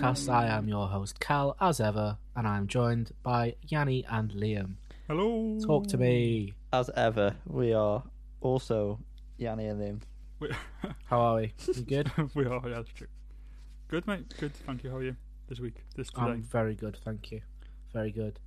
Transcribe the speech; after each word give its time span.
podcast. 0.00 0.32
I 0.32 0.46
am 0.46 0.68
your 0.68 0.88
host, 0.88 1.20
Cal, 1.20 1.56
as 1.60 1.80
ever, 1.80 2.16
and 2.34 2.46
I'm 2.46 2.66
joined 2.66 3.12
by 3.22 3.56
Yanni 3.68 4.04
and 4.08 4.30
Liam. 4.32 4.74
Hello. 5.06 5.58
Talk 5.60 5.88
to 5.88 5.98
me. 5.98 6.54
As 6.72 6.90
ever, 6.96 7.36
we 7.46 7.72
are 7.72 8.02
also 8.40 8.98
Yanni 9.36 9.66
and 9.66 9.80
Liam. 9.80 10.00
We, 10.38 10.50
How 11.06 11.20
are 11.20 11.36
we? 11.36 11.52
You 11.74 11.82
good? 11.82 12.10
we 12.34 12.46
are. 12.46 12.62
Yeah, 12.66 12.76
that's 12.76 12.92
true. 12.92 13.08
Good, 13.88 14.06
mate. 14.06 14.32
Good. 14.38 14.54
Thank 14.54 14.84
you. 14.84 14.90
How 14.90 14.96
are 14.96 15.02
you 15.02 15.16
this 15.48 15.60
week? 15.60 15.84
This 15.96 16.08
today? 16.08 16.22
I'm 16.22 16.42
very 16.42 16.74
good, 16.74 16.96
thank 17.04 17.30
you. 17.30 17.42
Very 17.92 18.10
good. 18.10 18.38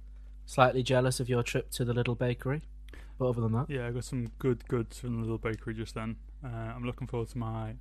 Slightly 0.45 0.81
jealous 0.83 1.19
of 1.19 1.29
your 1.29 1.43
trip 1.43 1.69
to 1.71 1.85
the 1.85 1.93
little 1.93 2.15
bakery, 2.15 2.63
but 3.19 3.29
other 3.29 3.41
than 3.41 3.51
that, 3.53 3.69
Yeah, 3.69 3.87
I 3.87 3.91
got 3.91 4.05
some 4.05 4.31
good 4.39 4.67
goods 4.67 4.99
from 4.99 5.15
the 5.17 5.21
little 5.21 5.37
bakery 5.37 5.73
just 5.75 5.95
then. 5.95 6.15
Uh, 6.43 6.47
I'm 6.47 6.83
looking 6.83 7.07
forward 7.07 7.29
to 7.29 7.37
my 7.37 7.75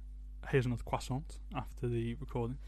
hazelnut 0.48 0.84
croissant 0.84 1.38
after 1.54 1.88
the 1.88 2.14
recording. 2.14 2.58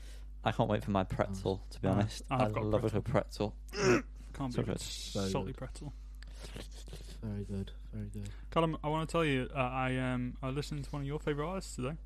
I 0.45 0.53
can't 0.53 0.69
wait 0.69 0.85
for 0.85 0.91
my 0.91 1.05
pretzel, 1.05 1.63
to 1.71 1.81
be 1.81 1.89
Uh, 1.89 1.93
honest. 1.93 2.23
I've 2.31 2.41
I 2.41 2.51
got 2.51 2.63
a 2.63 2.67
love 2.67 2.85
a 2.85 2.91
good 2.91 3.05
pretzel. 3.05 3.55
Can't 3.73 4.53
So 4.53 4.63
believe 4.63 4.67
good. 4.67 4.75
it's 4.77 5.13
Very 5.15 5.31
salty 5.31 5.47
good. 5.53 5.57
pretzel. 5.57 5.93
very 7.23 7.45
good, 7.45 7.71
very 7.93 8.09
good. 8.09 8.29
Callum, 8.51 8.77
I 8.85 8.89
want 8.89 9.09
to 9.09 9.13
tell 9.13 9.25
you, 9.25 9.49
uh, 9.55 9.59
I 9.59 9.97
um 9.97 10.37
I 10.43 10.49
listened 10.51 10.85
to 10.85 10.91
one 10.91 11.03
of 11.03 11.07
your 11.09 11.19
favourite 11.21 11.49
artists 11.49 11.77
today. 11.77 11.97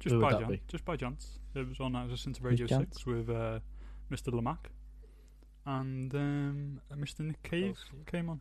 Just 0.00 0.12
Who 0.14 0.18
would 0.20 0.22
by 0.22 0.32
that 0.32 0.38
chance. 0.40 0.50
be? 0.52 0.62
Just 0.68 0.84
by 0.84 0.96
chance. 0.96 1.38
It 1.54 1.68
was 1.68 1.80
on. 1.80 1.94
I 1.96 2.02
was 2.02 2.12
listening 2.12 2.34
to 2.36 2.42
Radio 2.42 2.66
Chance? 2.66 2.94
Six 2.96 3.06
with 3.06 3.28
uh, 3.30 3.60
Mr. 4.10 4.32
Lamacq, 4.32 4.66
and 5.66 6.14
um, 6.14 6.80
uh, 6.90 6.94
Mr. 6.96 7.20
Nick 7.20 7.42
Cave 7.42 7.78
came 8.06 8.28
on. 8.30 8.40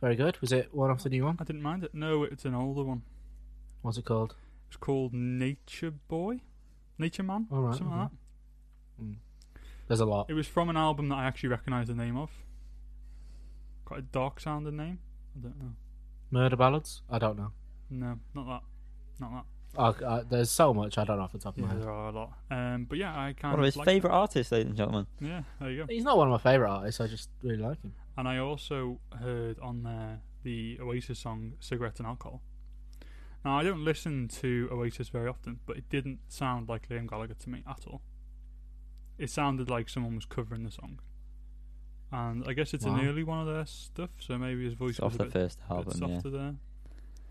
Very 0.00 0.16
good. 0.16 0.38
Was 0.40 0.52
it 0.52 0.74
one 0.74 0.90
off 0.90 1.02
the 1.02 1.08
new 1.10 1.24
one? 1.24 1.36
I 1.40 1.44
didn't 1.44 1.62
mind 1.62 1.84
it. 1.84 1.94
No, 1.94 2.24
it's 2.24 2.44
an 2.44 2.54
older 2.54 2.82
one. 2.82 3.02
What's 3.82 3.98
it 3.98 4.04
called? 4.04 4.34
It's 4.68 4.76
called 4.76 5.12
Nature 5.14 5.90
Boy, 6.08 6.40
Nature 7.02 7.22
Man, 7.24 7.46
All 7.50 7.60
right. 7.62 7.74
something 7.76 7.96
like 7.96 8.06
okay. 8.06 8.16
Mm. 9.02 9.16
There's 9.88 10.00
a 10.00 10.06
lot. 10.06 10.26
It 10.30 10.34
was 10.34 10.46
from 10.46 10.70
an 10.70 10.76
album 10.76 11.08
that 11.08 11.16
I 11.16 11.24
actually 11.24 11.48
recognise 11.50 11.88
the 11.88 11.94
name 11.94 12.16
of. 12.16 12.30
Quite 13.84 13.98
a 13.98 14.02
dark 14.02 14.40
sounding 14.40 14.76
name. 14.76 14.98
I 15.36 15.42
don't 15.42 15.58
know. 15.58 15.72
Murder 16.30 16.56
ballads? 16.56 17.02
I 17.10 17.18
don't 17.18 17.36
know. 17.36 17.50
No, 17.90 18.18
not 18.34 18.46
that. 18.46 18.62
Not 19.20 19.30
that. 19.32 19.44
Oh, 19.74 20.06
uh, 20.06 20.22
there's 20.28 20.50
so 20.50 20.72
much 20.74 20.98
I 20.98 21.04
don't 21.04 21.16
know 21.16 21.24
off 21.24 21.32
the 21.32 21.38
top 21.38 21.56
of 21.56 21.60
Yeah, 21.62 21.66
my 21.66 21.72
head. 21.72 21.82
there 21.82 21.90
are 21.90 22.08
a 22.08 22.12
lot. 22.12 22.32
Um, 22.50 22.86
but 22.88 22.98
yeah, 22.98 23.10
I 23.18 23.32
kind 23.32 23.52
One 23.54 23.60
of 23.60 23.64
his 23.66 23.76
like 23.76 23.86
favourite 23.86 24.14
artists, 24.14 24.52
ladies 24.52 24.68
and 24.68 24.76
gentlemen. 24.76 25.06
Yeah, 25.20 25.42
there 25.60 25.70
you 25.70 25.78
go. 25.78 25.86
He's 25.88 26.04
not 26.04 26.16
one 26.16 26.28
of 26.28 26.32
my 26.32 26.50
favourite 26.50 26.70
artists. 26.70 27.00
I 27.00 27.06
just 27.06 27.30
really 27.42 27.56
like 27.62 27.82
him. 27.82 27.94
And 28.16 28.28
I 28.28 28.38
also 28.38 29.00
heard 29.18 29.58
on 29.60 29.82
there 29.82 30.20
the 30.42 30.78
Oasis 30.80 31.18
song 31.18 31.54
"Cigarette 31.60 31.98
and 31.98 32.06
Alcohol." 32.06 32.42
Now 33.44 33.58
I 33.58 33.62
don't 33.62 33.84
listen 33.84 34.28
to 34.40 34.68
Oasis 34.70 35.08
very 35.08 35.28
often, 35.28 35.60
but 35.66 35.76
it 35.76 35.88
didn't 35.88 36.20
sound 36.28 36.68
like 36.68 36.88
Liam 36.88 37.08
Gallagher 37.08 37.34
to 37.34 37.50
me 37.50 37.62
at 37.68 37.84
all. 37.86 38.02
It 39.18 39.30
sounded 39.30 39.68
like 39.68 39.88
someone 39.88 40.14
was 40.14 40.24
covering 40.26 40.62
the 40.64 40.70
song, 40.70 41.00
and 42.10 42.44
I 42.46 42.52
guess 42.52 42.72
it's 42.74 42.84
Wow. 42.84 42.96
an 42.98 43.06
early 43.08 43.24
one 43.24 43.40
of 43.46 43.52
their 43.52 43.66
stuff, 43.66 44.10
so 44.20 44.38
maybe 44.38 44.64
his 44.64 44.74
voice 44.74 44.90
It's 44.92 45.00
was 45.00 45.06
off 45.06 45.14
a 45.14 45.18
the 45.18 45.24
bit, 45.24 45.32
first 45.32 45.58
bit 45.68 45.76
album, 45.76 45.92
yeah. 46.00 46.14
softer 46.14 46.30
there. 46.30 46.54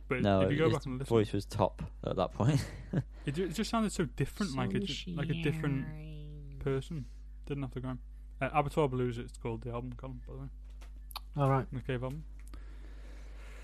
But 0.08 0.22
No, 0.22 0.42
if 0.42 0.52
you 0.52 0.58
go 0.58 0.66
his 0.66 0.74
back 0.74 0.86
and 0.86 1.00
listen, 1.00 1.16
voice 1.16 1.32
was 1.32 1.46
top 1.46 1.82
at 2.06 2.16
that 2.18 2.34
point. 2.34 2.66
it, 3.26 3.38
it 3.38 3.54
just 3.54 3.70
sounded 3.70 3.92
so 3.94 4.06
different, 4.06 4.56
like 4.56 4.74
a 4.74 4.80
di- 4.80 5.14
like 5.16 5.30
a 5.30 5.42
different 5.42 5.86
person. 6.60 7.06
Didn't 7.46 7.64
have 7.64 7.72
to 7.72 7.80
go. 7.80 7.98
Uh, 8.42 8.50
Abattoir 8.54 8.90
Blues, 8.90 9.18
it's 9.18 9.38
called 9.38 9.62
the 9.62 9.72
album, 9.72 9.94
Colin, 9.98 10.20
by 10.28 10.34
the 10.34 10.40
way. 10.42 10.48
All 11.38 11.50
right. 11.50 11.66
The 11.72 11.80
Cave 11.82 12.04
album. 12.04 12.24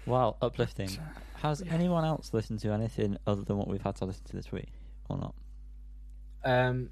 Wow, 0.08 0.36
uplifting. 0.42 0.90
Has 1.42 1.62
yeah. 1.64 1.74
anyone 1.74 2.04
else 2.06 2.34
listened 2.34 2.60
to 2.62 2.72
anything 2.72 3.18
other 3.28 3.44
than 3.44 3.58
what 3.58 3.68
we've 3.68 3.82
had 3.82 3.96
to 3.98 4.06
listen 4.06 4.24
to 4.26 4.36
this 4.36 4.52
week, 4.52 4.70
or 5.10 5.18
not? 5.18 5.36
Um, 6.44 6.90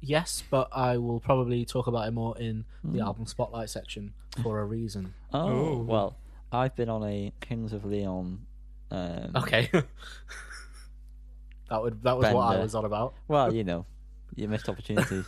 yes, 0.00 0.42
but 0.50 0.68
I 0.72 0.96
will 0.98 1.20
probably 1.20 1.64
talk 1.64 1.86
about 1.86 2.06
it 2.08 2.12
more 2.12 2.36
in 2.38 2.64
the 2.84 2.98
Hmm. 3.00 3.06
album 3.06 3.26
spotlight 3.26 3.70
section 3.70 4.14
for 4.42 4.60
a 4.60 4.64
reason. 4.64 5.14
Oh, 5.32 5.48
Oh. 5.48 5.78
well, 5.78 6.16
I've 6.52 6.76
been 6.76 6.88
on 6.88 7.02
a 7.04 7.32
Kings 7.40 7.72
of 7.72 7.84
Leon. 7.84 8.46
Um, 8.90 9.32
Okay. 9.36 9.70
that 11.68 11.82
would 11.82 12.02
that 12.02 12.16
was 12.18 12.32
what 12.34 12.42
I 12.56 12.58
was 12.60 12.74
on 12.74 12.84
about. 12.84 13.14
Well, 13.28 13.52
you 13.58 13.64
know, 13.64 13.86
you 14.34 14.48
missed 14.48 14.68
opportunities. 14.68 15.26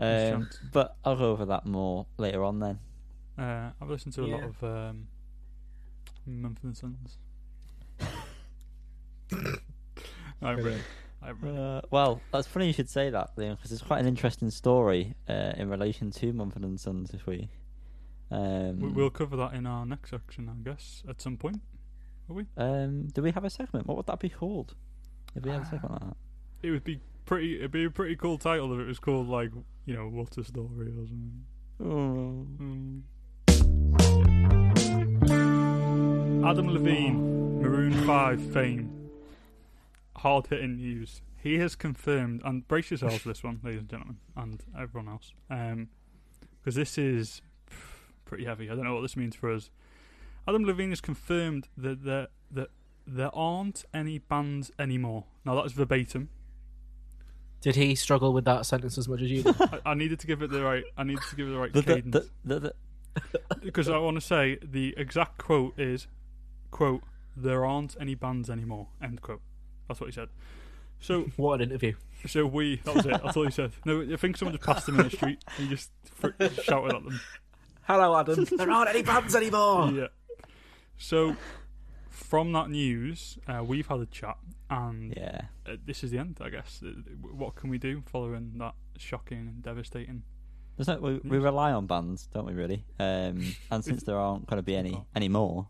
um, 0.00 0.48
but 0.72 0.96
I'll 1.04 1.16
go 1.16 1.30
over 1.30 1.44
that 1.46 1.64
more 1.66 2.06
later 2.18 2.42
on 2.42 2.58
then. 2.58 2.78
Uh, 3.38 3.70
I've 3.80 3.88
listened 3.90 4.14
to 4.14 4.24
a 4.24 4.26
lot 4.26 4.42
of 4.44 4.62
um, 4.64 5.06
Mumford 6.26 6.64
and 6.64 6.76
Sons. 6.76 7.18
I 10.42 10.50
really, 10.52 10.80
I 11.22 11.30
really. 11.30 11.58
Uh, 11.58 11.80
well, 11.90 12.20
that's 12.32 12.46
funny 12.46 12.66
you 12.66 12.72
should 12.72 12.90
say 12.90 13.10
that, 13.10 13.36
Liam, 13.36 13.56
because 13.56 13.72
it's 13.72 13.82
quite 13.82 14.00
an 14.00 14.06
interesting 14.06 14.50
story 14.50 15.14
uh, 15.28 15.52
in 15.56 15.68
relation 15.70 16.10
to 16.12 16.32
Mumford 16.32 16.62
and 16.62 16.78
Sons 16.78 17.10
this 17.10 17.26
week. 17.26 17.48
Um, 18.30 18.80
We- 18.80 18.88
We'll 18.90 19.10
cover 19.10 19.36
that 19.36 19.54
in 19.54 19.66
our 19.66 19.86
next 19.86 20.10
section, 20.10 20.48
I 20.48 20.54
guess, 20.68 21.02
at 21.08 21.20
some 21.22 21.36
point. 21.36 21.60
Will 22.28 22.36
we? 22.36 22.46
um, 22.56 23.08
do 23.08 23.22
we 23.22 23.30
have 23.32 23.44
a 23.44 23.50
segment? 23.50 23.86
What 23.86 23.96
would 23.98 24.06
that 24.06 24.18
be 24.20 24.28
called? 24.30 24.74
If 25.34 25.44
we 25.44 25.50
have 25.50 25.62
a 25.62 25.66
segment 25.66 25.92
like 25.92 26.00
that. 26.02 26.16
It 26.62 26.70
would 26.70 26.84
be 26.84 27.00
pretty. 27.26 27.56
It'd 27.58 27.70
be 27.70 27.84
a 27.84 27.90
pretty 27.90 28.16
cool 28.16 28.38
title 28.38 28.72
if 28.74 28.80
it 28.80 28.86
was 28.86 28.98
called 28.98 29.28
like 29.28 29.50
you 29.84 29.94
know 29.94 30.08
what 30.08 30.36
a 30.38 30.44
story 30.44 30.88
or 30.88 31.06
something. 31.06 31.44
Oh. 31.80 32.46
Mm. 32.62 33.02
Adam 36.44 36.68
Levine, 36.68 37.62
Maroon 37.62 37.92
Five 38.06 38.38
fame, 38.52 39.08
hard 40.16 40.46
hitting 40.48 40.76
news. 40.76 41.22
He 41.42 41.58
has 41.58 41.74
confirmed, 41.74 42.42
and 42.44 42.68
brace 42.68 42.90
yourselves 42.90 43.18
for 43.18 43.28
this 43.28 43.42
one, 43.42 43.60
ladies 43.62 43.80
and 43.80 43.88
gentlemen, 43.88 44.16
and 44.36 44.62
everyone 44.78 45.10
else, 45.10 45.32
um, 45.48 45.88
because 46.60 46.74
this 46.74 46.98
is 46.98 47.40
pretty 48.26 48.44
heavy. 48.44 48.70
I 48.70 48.74
don't 48.74 48.84
know 48.84 48.94
what 48.94 49.00
this 49.00 49.16
means 49.16 49.34
for 49.34 49.50
us. 49.52 49.70
Adam 50.46 50.64
Levine 50.64 50.90
has 50.90 51.00
confirmed 51.00 51.68
that 51.78 52.04
there 52.04 52.28
that 52.50 52.68
there 53.06 53.34
aren't 53.34 53.86
any 53.94 54.18
bands 54.18 54.70
anymore. 54.78 55.24
Now 55.46 55.54
that's 55.54 55.72
verbatim. 55.72 56.28
Did 57.62 57.76
he 57.76 57.94
struggle 57.94 58.34
with 58.34 58.44
that 58.44 58.66
sentence 58.66 58.98
as 58.98 59.08
much 59.08 59.22
as 59.22 59.30
you 59.30 59.42
did? 59.44 59.56
I, 59.60 59.80
I 59.86 59.94
needed 59.94 60.20
to 60.20 60.26
give 60.26 60.42
it 60.42 60.50
the 60.50 60.62
right. 60.62 60.84
I 60.98 61.04
needed 61.04 61.24
to 61.30 61.36
give 61.36 61.48
it 61.48 61.52
the 61.52 61.58
right 61.58 61.72
The, 61.72 61.80
the, 61.80 61.94
cadence. 61.94 62.30
the, 62.44 62.60
the, 62.60 62.74
the, 63.32 63.56
because 63.62 63.88
I 63.88 63.96
want 63.96 64.16
to 64.16 64.20
say 64.20 64.58
the 64.62 64.92
exact 64.98 65.38
quote 65.38 65.78
is, 65.80 66.06
"quote 66.74 67.02
There 67.36 67.64
aren't 67.64 67.96
any 68.00 68.14
bands 68.14 68.50
anymore." 68.50 68.88
End 69.00 69.22
quote. 69.22 69.40
That's 69.88 70.00
what 70.00 70.06
he 70.06 70.12
said. 70.12 70.28
So, 71.00 71.22
what 71.36 71.60
an 71.60 71.68
interview! 71.68 71.94
so 72.26 72.46
we. 72.46 72.76
That 72.84 72.94
was 72.96 73.06
it. 73.06 73.22
That's 73.22 73.36
all 73.36 73.44
he 73.44 73.50
said. 73.50 73.72
No, 73.84 74.02
I 74.02 74.16
think 74.16 74.36
someone 74.36 74.56
just 74.56 74.66
passed 74.66 74.88
him 74.88 74.98
in 74.98 75.04
the 75.04 75.10
street. 75.10 75.38
and 75.56 75.68
He 75.68 75.74
just 75.74 75.90
fr- 76.04 76.28
shouted 76.62 76.96
at 76.96 77.04
them. 77.04 77.20
Hello, 77.82 78.16
Adam. 78.18 78.44
there 78.56 78.70
aren't 78.70 78.90
any 78.90 79.02
bands 79.02 79.34
anymore. 79.34 79.90
Yeah. 79.90 80.06
So, 80.96 81.36
from 82.08 82.52
that 82.52 82.70
news, 82.70 83.38
uh, 83.46 83.62
we've 83.62 83.86
had 83.86 84.00
a 84.00 84.06
chat, 84.06 84.38
and 84.70 85.12
yeah. 85.16 85.42
uh, 85.66 85.76
this 85.84 86.02
is 86.02 86.10
the 86.10 86.18
end. 86.18 86.38
I 86.40 86.48
guess. 86.48 86.82
Uh, 86.84 86.92
What 87.20 87.54
can 87.56 87.68
we 87.70 87.78
do 87.78 88.02
following 88.06 88.52
that 88.58 88.74
shocking 88.96 89.38
and 89.38 89.62
devastating? 89.62 90.22
There's 90.76 90.88
no, 90.88 90.96
we, 90.96 91.20
we 91.22 91.38
rely 91.38 91.72
on 91.72 91.86
bands, 91.86 92.26
don't 92.32 92.46
we, 92.46 92.52
really? 92.52 92.84
Um, 92.98 93.54
and 93.70 93.84
since 93.84 94.02
there 94.06 94.18
aren't 94.18 94.46
going 94.46 94.58
to 94.58 94.62
be 94.62 94.74
any 94.74 95.04
anymore, 95.14 95.68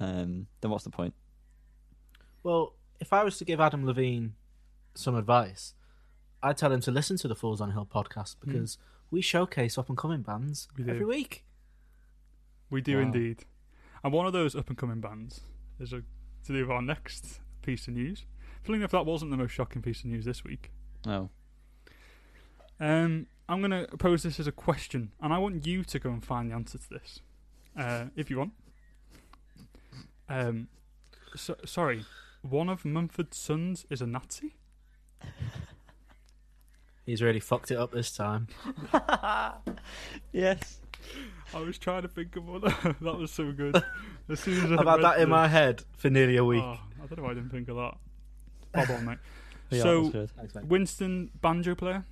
um, 0.00 0.46
then 0.60 0.70
what's 0.70 0.84
the 0.84 0.90
point? 0.90 1.14
Well, 2.42 2.74
if 3.00 3.12
I 3.12 3.22
was 3.22 3.38
to 3.38 3.44
give 3.44 3.60
Adam 3.60 3.84
Levine 3.86 4.34
some 4.94 5.14
advice, 5.14 5.74
I'd 6.42 6.56
tell 6.56 6.72
him 6.72 6.80
to 6.82 6.90
listen 6.90 7.16
to 7.18 7.28
the 7.28 7.34
Fools 7.36 7.60
on 7.60 7.72
Hill 7.72 7.86
podcast 7.92 8.36
because 8.44 8.78
we 9.10 9.20
showcase 9.20 9.76
up 9.76 9.88
and 9.88 9.96
coming 9.98 10.22
bands 10.22 10.68
We 10.76 10.84
do. 10.84 10.90
every 10.90 11.04
week. 11.06 11.44
We 12.70 12.80
do 12.80 12.96
Wow. 12.96 13.02
indeed. 13.02 13.44
And 14.02 14.12
one 14.12 14.26
of 14.26 14.32
those 14.32 14.56
up 14.56 14.68
and 14.68 14.78
coming 14.78 15.00
bands 15.00 15.42
is 15.78 15.92
a, 15.92 15.96
to 15.96 16.04
do 16.52 16.60
with 16.62 16.70
our 16.70 16.80
next 16.82 17.40
piece 17.62 17.86
of 17.88 17.94
news. 17.94 18.24
Feeling 18.62 18.82
if 18.82 18.90
that 18.92 19.04
wasn't 19.04 19.30
the 19.30 19.36
most 19.36 19.52
shocking 19.52 19.82
piece 19.82 20.00
of 20.00 20.06
news 20.06 20.24
this 20.24 20.42
week. 20.44 20.70
Oh, 21.06 21.28
Um, 22.78 23.26
I'm 23.48 23.60
going 23.60 23.70
to 23.72 23.86
pose 23.98 24.22
this 24.22 24.40
as 24.40 24.46
a 24.46 24.52
question, 24.52 25.12
and 25.20 25.32
I 25.34 25.38
want 25.38 25.66
you 25.66 25.84
to 25.84 25.98
go 25.98 26.10
and 26.10 26.24
find 26.24 26.50
the 26.50 26.54
answer 26.54 26.78
to 26.78 26.88
this, 26.88 27.20
uh, 27.76 28.06
if 28.16 28.30
you 28.30 28.38
want. 28.38 28.52
Um, 30.30 30.68
so, 31.34 31.56
sorry, 31.66 32.04
one 32.42 32.68
of 32.68 32.84
Mumford's 32.84 33.36
sons 33.36 33.84
is 33.90 34.00
a 34.00 34.06
Nazi. 34.06 34.54
He's 37.04 37.20
really 37.20 37.40
fucked 37.40 37.70
it 37.72 37.76
up 37.76 37.90
this 37.92 38.12
time. 38.12 38.46
yes. 40.32 40.80
I 41.52 41.58
was 41.58 41.76
trying 41.78 42.02
to 42.02 42.08
think 42.08 42.36
of 42.36 42.46
one. 42.46 42.60
that 43.00 43.18
was 43.18 43.32
so 43.32 43.50
good. 43.50 43.82
As 44.28 44.38
soon 44.40 44.64
as 44.64 44.70
I 44.70 44.74
I've 44.74 44.86
had 44.86 44.86
read 44.86 45.02
that 45.02 45.16
in 45.16 45.22
the- 45.22 45.26
my 45.34 45.48
head 45.48 45.82
for 45.96 46.08
nearly 46.10 46.36
a 46.36 46.44
week. 46.44 46.62
Oh, 46.62 46.78
I 47.02 47.06
don't 47.06 47.18
know 47.18 47.24
why 47.24 47.30
I 47.32 47.34
didn't 47.34 47.50
think 47.50 47.68
of 47.68 47.76
that. 47.76 47.96
Bob 48.72 48.90
on, 48.96 49.04
mate. 49.04 49.18
Yeah, 49.72 49.82
So- 49.82 50.08
that's. 50.10 50.32
Thanks, 50.32 50.54
mate. 50.54 50.64
Winston, 50.66 51.30
banjo 51.40 51.74
player. 51.74 52.04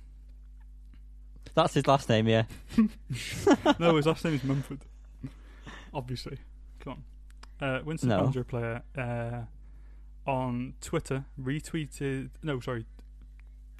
That's 1.55 1.73
his 1.73 1.87
last 1.87 2.07
name, 2.07 2.27
yeah. 2.27 2.43
no, 3.79 3.95
his 3.97 4.05
last 4.05 4.23
name 4.23 4.35
is 4.35 4.43
Mumford. 4.43 4.79
Obviously. 5.93 6.37
Come 6.79 6.93
on. 6.93 7.03
Uh, 7.61 7.79
Winston 7.83 8.09
No. 8.09 8.23
Banjo 8.23 8.43
player 8.43 8.81
uh, 8.97 10.29
on 10.29 10.73
Twitter 10.81 11.25
retweeted. 11.41 12.29
No, 12.43 12.59
sorry. 12.59 12.85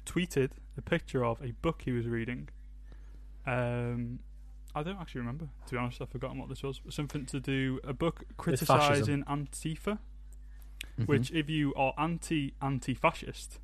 tweeted 0.04 0.50
a 0.76 0.82
picture 0.82 1.24
of 1.24 1.40
a 1.42 1.52
book 1.62 1.82
he 1.84 1.92
was 1.92 2.06
reading. 2.06 2.48
Um, 3.46 4.20
I 4.74 4.82
don't 4.82 4.98
actually 5.00 5.20
remember. 5.20 5.48
To 5.66 5.72
be 5.72 5.78
honest, 5.78 6.00
I've 6.00 6.10
forgotten 6.10 6.38
what 6.38 6.48
this 6.48 6.62
was. 6.62 6.80
Something 6.90 7.26
to 7.26 7.40
do 7.40 7.80
a 7.84 7.92
book 7.92 8.24
criticizing 8.36 9.24
Antifa. 9.24 9.98
Mhm. 10.98 11.06
Which, 11.06 11.30
if 11.32 11.48
you 11.50 11.74
are 11.74 11.92
anti 11.98 12.54
anti 12.62 12.94
fascist, 12.94 13.60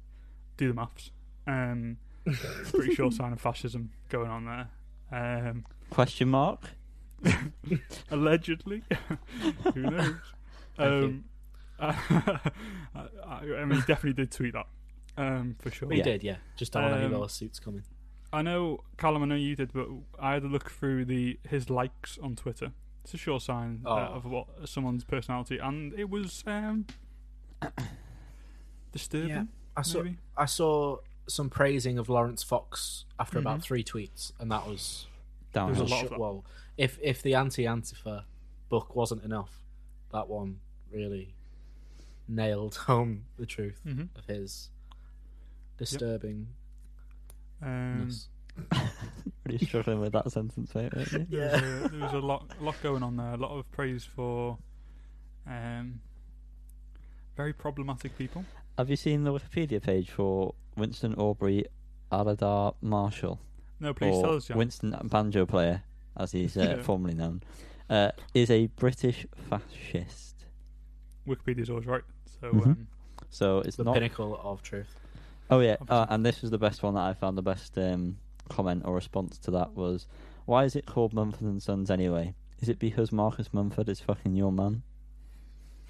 do 0.57 0.69
the 0.69 0.75
maths. 0.75 1.11
Um, 1.47 1.99
pretty 2.73 2.95
sure 2.95 3.11
sign 3.13 3.33
of 3.33 3.41
fascism 3.41 3.91
going 4.09 4.31
on 4.31 4.45
there. 4.45 4.69
Um, 5.13 5.65
question 5.91 6.29
mark? 6.29 6.71
allegedly, 8.11 8.83
who 9.75 9.83
knows? 9.83 10.15
Um, 10.79 11.25
I, 11.81 11.89
I, 12.95 13.41
I 13.59 13.65
mean, 13.65 13.81
he 13.81 13.87
definitely 13.87 14.13
did 14.13 14.31
tweet 14.31 14.53
that 14.53 14.67
um, 15.17 15.57
for 15.59 15.71
sure. 15.71 15.89
We 15.89 15.97
Yeah. 15.99 16.05
did, 16.05 16.23
yeah. 16.23 16.37
Just 16.57 16.73
don't 16.75 16.83
want 16.83 16.97
any 16.97 17.07
of 17.07 17.15
Um, 17.15 17.21
those 17.21 17.33
suits 17.33 17.59
coming. 17.59 17.83
I 18.33 18.43
know, 18.43 18.85
Callum. 18.99 19.23
I 19.23 19.27
know 19.27 19.35
you 19.37 19.57
did, 19.57 19.73
but 19.73 19.89
I 20.19 20.35
had 20.35 20.43
a 20.45 20.49
look 20.49 20.71
through 20.71 21.07
the 21.07 21.39
his 21.49 21.71
likes 21.71 22.19
on 22.23 22.37
Twitter. 22.37 22.73
It's 23.05 23.15
a 23.15 23.17
sure 23.17 23.41
sign 23.41 23.81
uh, 23.87 23.89
Oh. 23.89 24.15
of 24.17 24.25
what 24.27 24.49
someone's 24.69 25.03
personality, 25.05 25.57
and 25.57 25.95
it 25.95 26.11
was 26.11 26.45
um, 26.47 26.85
disturbing. 28.93 29.29
Yeah. 29.31 29.45
I 29.77 29.83
saw 29.83 30.03
maybe. 30.03 30.17
I 30.37 30.45
saw 30.47 30.99
some 31.29 31.51
praising 31.51 31.99
of 31.99 32.09
Laurence 32.09 32.43
Fox 32.43 33.05
after 33.19 33.39
Mhm. 33.39 33.43
about 33.43 33.63
three 33.63 33.83
tweets, 33.85 34.33
and 34.41 34.51
that 34.51 34.67
was 34.67 35.07
Down. 35.53 35.69
There's 35.73 35.81
a 35.81 35.85
lot 35.95 36.03
of 36.03 36.07
sh- 36.09 36.11
that. 36.11 36.19
well. 36.19 36.45
If 36.77 36.99
if 37.03 37.23
the 37.23 37.35
anti 37.35 37.65
Antifa 37.65 38.25
book 38.69 38.95
wasn't 38.97 39.23
enough, 39.25 39.63
that 40.13 40.29
one 40.29 40.61
really 40.91 41.35
nailed 42.29 42.75
home 42.89 43.25
the 43.39 43.47
truth 43.47 43.81
Mhm. 43.87 44.09
of 44.17 44.25
his 44.27 44.71
disturbing. 45.79 46.49
Um, 47.63 48.11
Really 49.45 49.65
struggling 49.65 50.01
with 50.01 50.13
that 50.13 50.33
sentence, 50.33 50.75
mate. 50.75 50.93
weren't 50.93 51.13
you? 51.13 51.27
there, 51.31 51.53
was 51.53 51.63
a, 51.63 51.89
there 51.89 52.01
was 52.01 52.13
a 52.15 52.19
lot, 52.19 52.51
a 52.61 52.65
lot 52.65 52.75
going 52.83 53.05
on 53.05 53.17
there. 53.17 53.33
A 53.35 53.37
lot 53.37 53.53
of 53.57 53.71
praise 53.71 54.03
for 54.05 54.59
um, 55.47 56.01
very 57.37 57.53
problematic 57.53 58.19
people. 58.19 58.45
Have 58.77 58.91
you 58.91 58.97
seen 58.97 59.23
the 59.23 59.33
Wikipedia 59.33 59.81
page 59.81 60.11
for 60.11 60.55
Winston 60.77 61.15
Aubrey 61.15 61.65
Aladar 62.11 62.75
Marshall? 62.81 63.39
No, 63.79 63.95
please 63.95 64.17
or 64.17 64.23
tell 64.25 64.35
us, 64.37 64.47
Jan. 64.47 64.57
Winston 64.59 64.97
Banjo 65.05 65.47
Player, 65.47 65.85
as 66.17 66.33
he's 66.33 66.57
uh, 66.57 66.77
Yeah. 66.77 66.83
formerly 66.83 67.15
known, 67.15 67.43
uh, 67.91 68.11
is 68.35 68.51
a 68.51 68.67
British 68.69 69.27
fascist. 69.49 70.47
Wikipedia's 71.27 71.71
always 71.71 71.87
right. 71.87 72.03
So 72.41 72.53
Mhm. 72.53 72.67
um, 72.67 72.87
So 73.31 73.59
it's 73.61 73.77
The 73.77 73.85
not. 73.85 73.95
pinnacle 73.95 74.39
of 74.43 74.63
truth. 74.63 74.95
Oh 75.51 75.61
yeah, 75.61 75.77
uh, 75.89 76.07
and 76.09 76.25
this 76.25 76.43
was 76.43 76.51
the 76.51 76.59
best 76.59 76.83
one 76.83 76.95
that 76.95 77.05
I 77.05 77.15
found. 77.15 77.37
The 77.39 77.43
best 77.43 77.77
um, 77.79 78.19
comment 78.49 78.83
or 78.85 78.95
response 78.95 79.39
to 79.39 79.51
that 79.53 79.73
was, 79.75 80.07
"Why 80.45 80.65
is 80.65 80.75
it 80.77 80.87
called 80.87 81.13
Mumford 81.13 81.43
and 81.47 81.63
Sons 81.63 81.91
anyway? 81.91 82.35
Is 82.61 82.69
it 82.69 82.79
because 82.79 83.13
Marcus 83.13 83.53
Mumford 83.53 83.89
is 83.89 84.01
fucking 84.01 84.35
your 84.35 84.53
man?" 84.53 84.83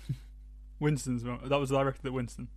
Winston's 0.81 1.23
that 1.23 1.57
was 1.61 1.71
directed 1.71 2.07
at 2.07 2.13
Winston. 2.13 2.49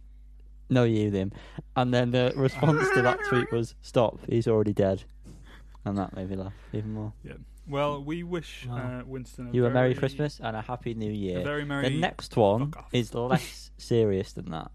No, 0.70 0.84
you 0.84 1.10
him. 1.10 1.32
And 1.76 1.94
then 1.94 2.12
the 2.12 2.32
response 2.36 2.88
to 2.94 3.02
that 3.02 3.20
tweet 3.28 3.52
was, 3.52 3.76
"Stop, 3.82 4.20
he's 4.28 4.48
already 4.48 4.74
dead," 4.74 5.04
and 5.86 5.98
that 5.98 6.16
made 6.16 6.30
me 6.30 6.36
laugh 6.36 6.54
even 6.74 6.94
more. 6.94 7.14
Well, 7.70 8.04
we 8.04 8.24
wish 8.24 8.68
uh, 8.70 9.04
Winston 9.06 9.50
a 9.50 9.52
You 9.52 9.66
a 9.68 9.70
Merry 9.70 9.94
Christmas 9.94 10.40
and 10.44 10.56
a 10.58 10.62
Happy 10.62 10.96
New 10.96 11.12
Year. 11.12 11.44
very 11.44 11.64
merry. 11.66 11.90
The 11.90 12.00
next 12.00 12.36
one 12.36 12.74
is 12.92 13.14
less 13.14 13.70
serious 13.78 14.34
than 14.34 14.50
that. 14.52 14.72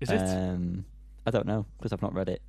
is 0.00 0.10
it? 0.10 0.20
Um, 0.20 0.86
I 1.26 1.30
don't 1.30 1.46
know 1.46 1.66
because 1.76 1.92
I've 1.92 2.00
not 2.02 2.14
read 2.14 2.30
it. 2.30 2.40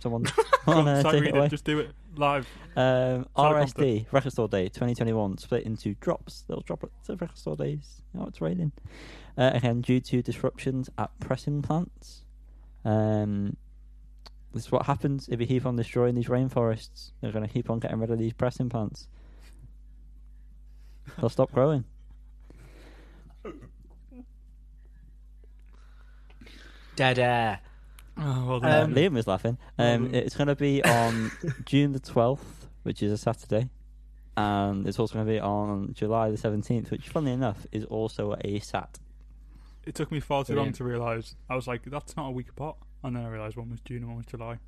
Someone 0.00 0.26
on, 0.66 0.84
wanna 0.84 1.02
take 1.02 1.24
it 1.24 1.34
away? 1.34 1.48
Just 1.48 1.64
do 1.64 1.78
it 1.80 1.90
live. 2.16 2.46
Um, 2.76 3.26
RSD 3.34 4.06
Record 4.12 4.32
Store 4.32 4.46
Day 4.46 4.64
2021 4.68 5.38
split 5.38 5.64
into 5.64 5.94
drops. 5.94 6.44
Little 6.48 6.62
droplets 6.62 7.08
of 7.08 7.20
Record 7.20 7.38
Store 7.38 7.56
Days. 7.56 8.02
Oh, 8.16 8.26
it's 8.26 8.40
raining. 8.42 8.72
Uh, 9.38 9.52
again, 9.54 9.80
due 9.80 10.00
to 10.00 10.20
disruptions 10.22 10.90
at 10.98 11.10
pressing 11.18 11.62
plants. 11.62 12.24
Um, 12.84 13.56
this 14.52 14.64
is 14.66 14.72
what 14.72 14.86
happens 14.86 15.28
if 15.28 15.40
you 15.40 15.46
keep 15.46 15.66
on 15.66 15.76
destroying 15.76 16.14
these 16.14 16.28
rainforests. 16.28 17.12
They're 17.20 17.32
going 17.32 17.46
to 17.46 17.52
keep 17.52 17.70
on 17.70 17.78
getting 17.78 17.98
rid 17.98 18.10
of 18.10 18.18
these 18.18 18.32
pressing 18.32 18.68
plants. 18.68 19.06
They'll 21.18 21.28
stop 21.28 21.52
growing. 21.52 21.84
Dead 26.96 27.18
air. 27.18 27.60
Oh, 28.16 28.58
well. 28.60 28.64
Um, 28.64 28.94
Liam 28.94 29.12
was 29.12 29.26
laughing. 29.26 29.58
Um, 29.78 30.06
um, 30.06 30.14
it's 30.14 30.36
going 30.36 30.48
to 30.48 30.56
be 30.56 30.82
on 30.84 31.30
June 31.64 31.92
the 31.92 32.00
12th, 32.00 32.40
which 32.82 33.02
is 33.02 33.12
a 33.12 33.18
Saturday. 33.18 33.68
And 34.36 34.86
it's 34.86 34.98
also 34.98 35.14
going 35.14 35.26
to 35.26 35.32
be 35.32 35.40
on 35.40 35.94
July 35.94 36.30
the 36.30 36.36
17th, 36.36 36.90
which, 36.90 37.08
funnily 37.08 37.32
enough, 37.32 37.66
is 37.72 37.84
also 37.84 38.36
a 38.44 38.58
Sat. 38.60 38.98
it 39.84 39.94
took 39.94 40.10
me 40.12 40.20
far 40.20 40.44
too 40.44 40.54
long 40.54 40.72
to 40.72 40.84
realise. 40.84 41.34
I 41.48 41.56
was 41.56 41.66
like, 41.66 41.82
that's 41.84 42.16
not 42.16 42.28
a 42.28 42.30
week 42.30 42.48
apart. 42.50 42.76
And 43.02 43.16
then 43.16 43.24
I 43.24 43.28
realised 43.28 43.56
one 43.56 43.70
was 43.70 43.80
June 43.80 43.98
and 43.98 44.08
one 44.08 44.16
was 44.16 44.26
July. 44.26 44.58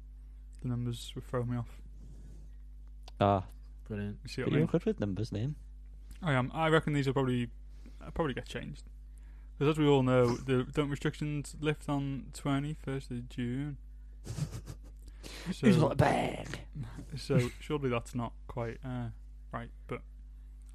The 0.63 0.69
numbers 0.69 1.13
were 1.15 1.23
throwing 1.23 1.51
me 1.51 1.57
off. 1.57 1.81
Ah, 3.21 3.45
Brilliant. 3.91 4.19
You 4.23 4.29
see 4.29 4.43
but 4.43 4.51
what 4.51 4.55
I 4.55 4.59
you're 4.59 4.67
good 4.69 4.85
with 4.85 5.01
numbers, 5.01 5.31
Liam. 5.31 5.55
I 6.23 6.35
am. 6.35 6.53
I 6.55 6.69
reckon 6.69 6.93
these 6.93 7.07
will 7.07 7.13
probably 7.15 7.49
uh, 8.01 8.11
probably 8.13 8.35
get 8.35 8.47
changed. 8.47 8.85
Because 9.59 9.73
as 9.75 9.79
we 9.79 9.89
all 9.89 10.05
know, 10.05 10.37
the 10.37 10.63
don't 10.63 10.89
restrictions 10.91 11.57
lift 11.61 11.89
on 11.89 12.27
twenty 12.33 12.75
first 12.75 13.11
of 13.11 13.29
June. 13.29 13.79
Who's 15.61 15.77
got 15.77 15.93
a 15.93 15.97
bag? 15.97 16.61
so 17.17 17.51
surely 17.59 17.91
that's 17.91 18.15
not 18.15 18.33
quite 18.47 18.79
uh, 18.85 19.09
right. 19.53 19.71
But 19.89 20.03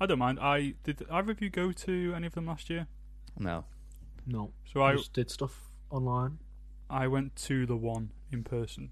I 0.02 0.06
don't 0.06 0.20
mind. 0.20 0.38
I 0.42 0.74
did. 0.84 1.06
Either 1.10 1.32
of 1.32 1.42
you 1.42 1.50
go 1.50 1.72
to 1.72 2.14
any 2.14 2.28
of 2.28 2.34
them 2.34 2.48
last 2.48 2.70
year? 2.70 2.88
No. 3.40 3.64
No. 4.28 4.52
So 4.66 4.82
I 4.82 4.92
I 4.92 4.96
just 4.96 5.14
did 5.14 5.32
stuff 5.32 5.70
online. 5.90 6.40
I 6.90 7.08
went 7.08 7.36
to 7.48 7.66
the 7.66 7.76
one 7.76 8.12
in 8.32 8.44
person, 8.44 8.92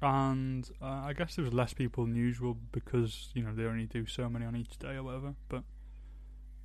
and 0.00 0.68
uh, 0.80 1.02
I 1.06 1.12
guess 1.12 1.36
there 1.36 1.44
was 1.44 1.54
less 1.54 1.72
people 1.72 2.04
than 2.04 2.14
usual 2.14 2.56
because 2.72 3.28
you 3.34 3.42
know 3.42 3.54
they 3.54 3.64
only 3.64 3.86
do 3.86 4.06
so 4.06 4.28
many 4.28 4.44
on 4.44 4.56
each 4.56 4.78
day 4.78 4.96
or 4.96 5.02
whatever. 5.02 5.34
But 5.48 5.62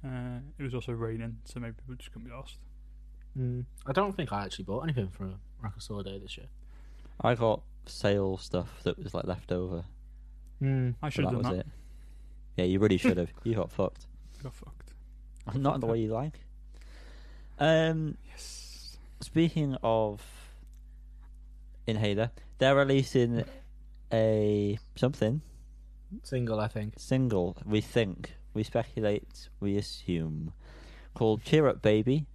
uh, 0.05 0.39
it 0.57 0.63
was 0.63 0.73
also 0.73 0.91
raining, 0.93 1.37
so 1.45 1.59
maybe 1.59 1.75
people 1.79 1.95
just 1.95 2.11
couldn't 2.11 2.27
be 2.27 2.33
asked. 2.33 2.59
Mm. 3.37 3.65
I 3.85 3.91
don't 3.93 4.15
think 4.15 4.33
I 4.33 4.43
actually 4.43 4.65
bought 4.65 4.83
anything 4.83 5.09
for 5.09 5.25
a 5.25 5.33
Record 5.61 6.05
Day 6.05 6.19
this 6.19 6.37
year. 6.37 6.47
I 7.21 7.35
got 7.35 7.61
sale 7.85 8.37
stuff 8.37 8.69
that 8.83 9.01
was 9.01 9.13
like 9.13 9.25
left 9.25 9.51
over. 9.51 9.85
Mm. 10.61 10.95
I 11.01 11.07
but 11.07 11.13
should 11.13 11.25
that 11.25 11.29
have 11.29 11.37
was 11.37 11.47
done 11.47 11.57
that. 11.57 11.65
it. 11.65 11.71
Yeah, 12.57 12.65
you 12.65 12.79
really 12.79 12.97
should 12.97 13.17
have. 13.17 13.29
you 13.43 13.53
got 13.55 13.71
fucked. 13.71 14.07
Got 14.43 14.53
fucked. 14.53 14.93
Not 15.55 15.75
in 15.75 15.81
the 15.81 15.87
way 15.87 15.99
you 15.99 16.09
like. 16.09 16.39
Um, 17.57 18.17
Yes. 18.29 18.66
Speaking 19.21 19.75
of 19.83 20.21
Inhaler, 21.85 22.31
they're 22.57 22.75
releasing 22.75 23.43
a 24.11 24.77
something 24.95 25.41
Single, 26.23 26.59
I 26.59 26.67
think. 26.67 26.93
single. 26.97 27.57
We 27.65 27.81
think, 27.81 28.35
we 28.53 28.63
speculate, 28.63 29.49
we 29.59 29.77
assume, 29.77 30.53
called 31.13 31.43
"Cheer 31.43 31.67
Up, 31.67 31.81
Baby," 31.81 32.25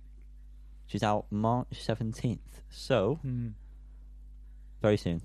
which 0.85 0.95
is 0.97 1.03
out 1.03 1.27
March 1.31 1.83
seventeenth. 1.83 2.63
So 2.71 3.17
Hmm. 3.23 3.49
very 4.83 4.97
soon. 4.97 5.23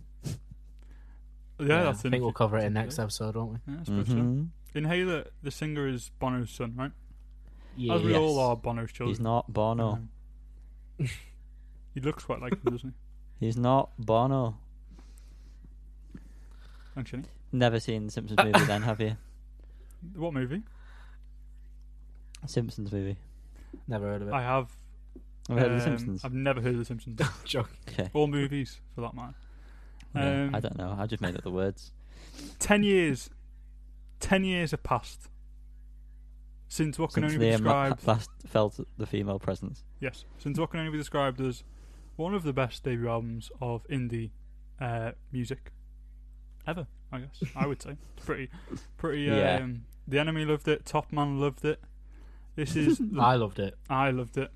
Yeah, 1.59 1.83
that's 1.83 2.05
I 2.05 2.07
in 2.07 2.11
think 2.11 2.21
we'll 2.23 2.33
cover 2.33 2.57
it 2.57 2.65
in 2.65 2.73
that's 2.73 2.97
next 2.97 2.99
episode, 2.99 3.35
won't 3.35 3.53
we? 3.53 3.73
Yeah, 3.73 3.79
I 3.81 3.83
suppose 3.83 4.07
so. 4.07 4.47
Inhaler, 4.75 5.25
the 5.41 5.49
singer 5.51 5.87
is 5.87 6.11
Bono's 6.19 6.51
son, 6.51 6.75
right? 6.75 6.91
Yeah. 7.75 7.95
As 7.95 8.03
we 8.03 8.11
Yes. 8.11 8.19
all 8.19 8.39
are 8.39 8.55
Bono's 8.55 8.91
children. 8.91 9.09
He's 9.15 9.19
not 9.19 9.51
Bono. 9.51 9.93
Um, 9.93 10.09
he 11.99 12.01
looks 12.05 12.23
quite 12.25 12.39
like 12.41 12.53
him, 12.53 12.61
doesn't 12.71 12.93
he? 13.39 13.45
He's 13.47 13.57
not 13.57 13.89
Bono. 13.97 14.57
he? 16.13 16.19
Actually, 16.99 17.23
Never 17.51 17.79
seen 17.79 18.05
the 18.05 18.11
Simpsons 18.11 18.39
movie, 18.43 18.65
then 18.65 18.81
have 18.83 18.99
you? 19.01 19.17
what 20.15 20.33
movie? 20.33 20.61
Simpsons 22.45 22.91
movie. 22.91 23.17
Never 23.87 24.05
heard 24.05 24.21
of 24.21 24.27
it. 24.29 24.33
I 24.33 24.41
have. 24.41 24.69
I've 25.49 25.57
heard 25.57 25.71
of 25.71 25.83
the 25.83 25.89
um, 25.89 25.97
Simpsons. 25.97 26.25
I've 26.25 26.33
never 26.33 26.61
heard 26.61 26.73
of 26.73 26.79
the 26.79 26.85
Simpsons 26.85 27.19
Joke. 27.45 27.69
Okay. 27.89 28.09
or 28.13 28.27
movies 28.27 28.79
for 28.95 29.01
that 29.01 29.13
matter. 29.15 29.33
Yeah, 30.15 30.43
Um, 30.45 30.55
I 30.55 30.59
don't 30.59 30.77
know. 30.77 30.95
I 30.99 31.05
just 31.07 31.21
made 31.21 31.35
up 31.35 31.43
the 31.43 31.51
words. 31.51 31.91
Ten 32.59 32.83
years. 32.83 33.29
Ten 34.19 34.43
years 34.43 34.71
have 34.71 34.83
passed 34.83 35.29
since 36.69 36.99
what 36.99 37.13
can 37.13 37.23
Since 37.23 37.33
only 37.35 37.45
be 37.47 37.51
Liam 37.55 37.65
la- 37.65 37.89
described. 37.89 38.07
last 38.07 38.29
felt 38.45 38.79
the 38.97 39.05
female 39.05 39.39
presence. 39.39 39.83
Yes, 40.01 40.25
since 40.37 40.59
what 40.59 40.69
can 40.71 40.79
only 40.81 40.91
be 40.91 40.97
described 40.97 41.39
as 41.39 41.63
one 42.17 42.35
of 42.35 42.43
the 42.43 42.51
best 42.53 42.83
debut 42.83 43.07
albums 43.07 43.49
of 43.61 43.87
indie 43.87 44.31
uh, 44.81 45.11
music 45.31 45.71
ever. 46.67 46.87
I 47.11 47.19
guess 47.19 47.41
I 47.55 47.65
would 47.65 47.81
say 47.81 47.95
pretty, 48.25 48.49
pretty. 48.97 49.21
Yeah. 49.21 49.59
Um, 49.63 49.85
the 50.07 50.19
enemy 50.19 50.43
loved 50.43 50.67
it. 50.67 50.85
Top 50.85 51.11
Man 51.13 51.39
loved 51.39 51.63
it. 51.63 51.79
This 52.55 52.75
is. 52.75 52.97
the- 52.99 53.21
I 53.21 53.35
loved 53.35 53.59
it. 53.59 53.75
I 53.89 54.11
loved 54.11 54.37
it. 54.37 54.51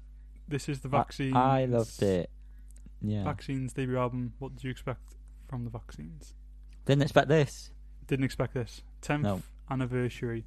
This 0.47 0.67
is 0.67 0.81
the 0.81 0.89
I- 0.89 0.91
vaccine. 0.91 1.35
I 1.35 1.63
loved 1.65 2.01
it. 2.03 2.29
Yeah. 3.01 3.23
Vaccines 3.23 3.73
debut 3.73 3.97
album. 3.97 4.33
What 4.39 4.55
did 4.55 4.63
you 4.65 4.69
expect 4.71 5.15
from 5.47 5.63
the 5.63 5.69
Vaccines? 5.69 6.33
Didn't 6.85 7.03
expect 7.03 7.29
this. 7.29 7.71
Didn't 8.07 8.25
expect 8.25 8.53
this. 8.53 8.81
Tenth 9.01 9.23
No. 9.23 9.41
anniversary 9.69 10.45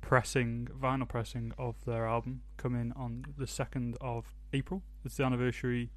pressing, 0.00 0.68
vinyl 0.80 1.08
pressing 1.08 1.52
of 1.58 1.74
their 1.84 2.06
album 2.06 2.42
coming 2.56 2.92
on 2.94 3.24
the 3.36 3.46
second 3.46 3.96
of 4.00 4.34
April. 4.52 4.82
It's 5.04 5.16
the 5.16 5.24
anniversary 5.24 5.90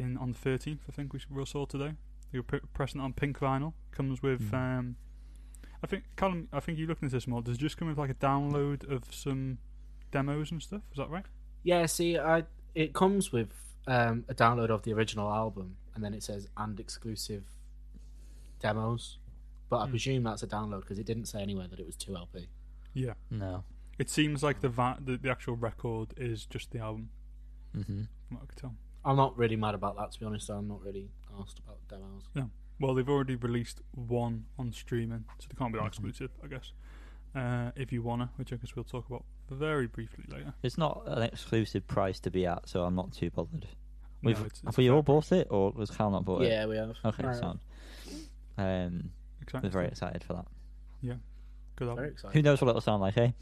in 0.00 0.16
on 0.16 0.32
the 0.32 0.38
thirteenth. 0.38 0.82
I 0.88 0.92
think 0.92 1.12
we 1.12 1.20
we 1.30 1.44
saw 1.46 1.66
today. 1.66 1.92
They 2.32 2.38
were 2.38 2.42
pr- 2.44 2.56
pressing 2.74 3.00
it 3.00 3.04
on 3.04 3.12
pink 3.12 3.38
vinyl. 3.38 3.74
Comes 3.92 4.22
with. 4.22 4.50
Mm. 4.52 4.78
Um, 4.78 4.96
I 5.82 5.86
think 5.86 6.04
Colin, 6.16 6.48
I 6.52 6.60
think 6.60 6.78
you 6.78 6.86
looked 6.86 7.02
into 7.02 7.14
this 7.14 7.26
more. 7.26 7.40
Does 7.42 7.56
it 7.56 7.60
just 7.60 7.76
come 7.76 7.88
with 7.88 7.98
like 7.98 8.10
a 8.10 8.14
download 8.14 8.90
of 8.90 9.04
some 9.14 9.58
demos 10.10 10.50
and 10.50 10.62
stuff? 10.62 10.82
Is 10.92 10.98
that 10.98 11.08
right? 11.10 11.24
Yeah, 11.62 11.86
see, 11.86 12.18
I 12.18 12.44
it 12.74 12.92
comes 12.92 13.32
with 13.32 13.52
um, 13.86 14.24
a 14.28 14.34
download 14.34 14.68
of 14.70 14.82
the 14.82 14.92
original 14.92 15.30
album, 15.32 15.76
and 15.94 16.04
then 16.04 16.12
it 16.14 16.22
says 16.22 16.48
and 16.56 16.78
exclusive 16.78 17.44
demos. 18.60 19.18
But 19.68 19.78
I 19.78 19.84
Hmm. 19.86 19.90
presume 19.90 20.22
that's 20.24 20.42
a 20.42 20.46
download 20.48 20.80
because 20.80 20.98
it 20.98 21.06
didn't 21.06 21.26
say 21.26 21.40
anywhere 21.40 21.68
that 21.68 21.78
it 21.78 21.86
was 21.86 21.96
two 21.96 22.16
LP. 22.16 22.48
Yeah. 22.92 23.14
No. 23.30 23.64
It 23.98 24.10
seems 24.10 24.42
like 24.42 24.60
the 24.60 24.68
va- 24.68 24.98
the, 25.04 25.16
the 25.16 25.30
actual 25.30 25.56
record 25.56 26.12
is 26.16 26.44
just 26.46 26.70
the 26.72 26.78
album. 26.80 27.10
hmm 27.72 27.82
From 28.26 28.36
what 28.36 28.42
I 28.42 28.46
could 28.46 28.58
tell. 28.58 28.74
I'm 29.04 29.16
not 29.16 29.36
really 29.38 29.56
mad 29.56 29.74
about 29.74 29.96
that, 29.96 30.12
to 30.12 30.20
be 30.20 30.26
honest. 30.26 30.48
I'm 30.50 30.68
not 30.68 30.82
really 30.82 31.08
asked 31.40 31.58
about 31.58 31.78
demos. 31.88 32.24
Yeah. 32.34 32.44
Well, 32.78 32.94
they've 32.94 33.08
already 33.08 33.36
released 33.36 33.80
one 33.92 34.46
on 34.58 34.72
streaming, 34.72 35.24
so 35.38 35.46
they 35.48 35.56
can't 35.58 35.72
be 35.72 35.78
that 35.78 35.84
Mhm. 35.84 35.88
exclusive, 35.88 36.30
I 36.42 36.46
guess. 36.48 36.72
Uh, 37.34 37.70
if 37.76 37.92
you 37.92 38.02
wanna, 38.02 38.30
which 38.36 38.52
I 38.52 38.56
guess 38.56 38.74
we'll 38.74 38.84
talk 38.84 39.06
about 39.08 39.24
very 39.50 39.86
briefly 39.86 40.24
later. 40.28 40.54
It's 40.62 40.76
not 40.78 41.02
an 41.06 41.22
exclusive 41.22 41.86
price 41.86 42.18
to 42.20 42.30
be 42.30 42.46
at, 42.46 42.68
so 42.68 42.84
I'm 42.84 42.94
not 42.94 43.12
too 43.12 43.30
bothered. 43.30 43.66
No, 44.22 44.28
We've, 44.28 44.36
it's- 44.36 44.50
it's 44.52 44.60
have 44.64 44.78
a 44.78 44.80
we 44.80 44.86
fair 44.88 44.94
all 44.96 45.02
price. 45.02 45.30
bought 45.30 45.32
it, 45.38 45.46
or 45.50 45.70
was 45.72 45.90
Cal 45.90 46.10
not 46.10 46.24
bought 46.24 46.42
it? 46.42 46.48
Yeah, 46.48 46.66
we 46.66 46.76
have. 46.76 46.96
Okay, 47.04 47.22
Right. 47.26 47.36
sound. 47.36 47.60
Um, 48.58 49.12
Exactly. 49.40 49.68
we're 49.68 49.72
very 49.72 49.88
excited 49.88 50.22
for 50.24 50.34
that. 50.34 50.46
Yeah, 51.00 51.14
Good 51.76 51.88
album. 51.88 52.12
Very 52.20 52.32
Who 52.34 52.42
knows 52.42 52.60
what 52.60 52.68
it'll 52.68 52.80
sound 52.82 53.00
like, 53.00 53.16
eh? 53.16 53.32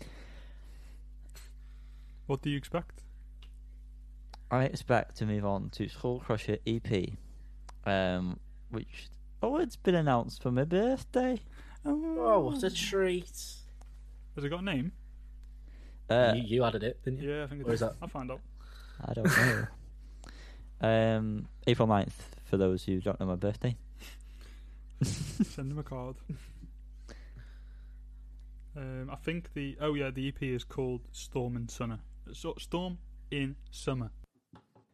What 2.27 2.43
do 2.43 2.51
you 2.51 2.57
expect? 2.57 3.03
I 4.51 4.65
expect 4.65 5.17
to 5.19 5.27
move 5.27 5.45
on 5.45 5.71
to 5.71 5.87
Skullcrusher 5.87 6.59
EP, 6.67 7.11
um, 7.85 8.39
which 8.71 9.09
oh, 9.43 9.59
it's 9.59 9.77
been 9.77 9.95
announced 9.95 10.43
for 10.43 10.51
my 10.51 10.65
birthday. 10.65 11.41
Oh, 11.85 12.41
what 12.41 12.63
a 12.63 12.71
treat! 12.71 13.31
Has 14.35 14.45
it 14.45 14.49
got 14.49 14.61
a 14.61 14.65
name? 14.65 14.93
Uh, 16.09 16.33
you, 16.37 16.43
you 16.43 16.65
added 16.65 16.83
it, 16.83 16.99
didn't 17.05 17.21
you? 17.21 17.31
Yeah, 17.31 17.45
I 17.45 17.47
think 17.47 17.61
it 17.61 17.69
Or 17.69 17.73
is 17.75 17.81
that- 17.81 17.97
I'll 18.01 18.09
find 18.09 18.31
out. 18.31 18.41
I 19.05 19.13
don't 19.13 19.27
know. 19.37 19.67
um, 20.89 21.49
April 21.67 21.87
9th, 21.87 22.13
for 22.45 22.57
those 22.57 22.85
who 22.85 23.01
don't 23.01 23.21
know 23.21 23.27
my 23.27 23.37
birthday. 23.37 23.77
Send 25.03 25.71
them 25.71 25.79
a 25.79 25.83
card. 25.83 26.17
Um, 28.77 29.11
I 29.11 29.17
think 29.17 29.53
the 29.55 29.77
oh 29.81 29.95
yeah 29.95 30.11
the 30.11 30.29
EP 30.29 30.43
is 30.43 30.65
called 30.65 31.03
Storm 31.13 31.57
in 31.57 31.69
Summer. 31.69 31.99
So, 32.33 32.55
Storm 32.59 32.99
in 33.31 33.57
Summer. 33.71 34.11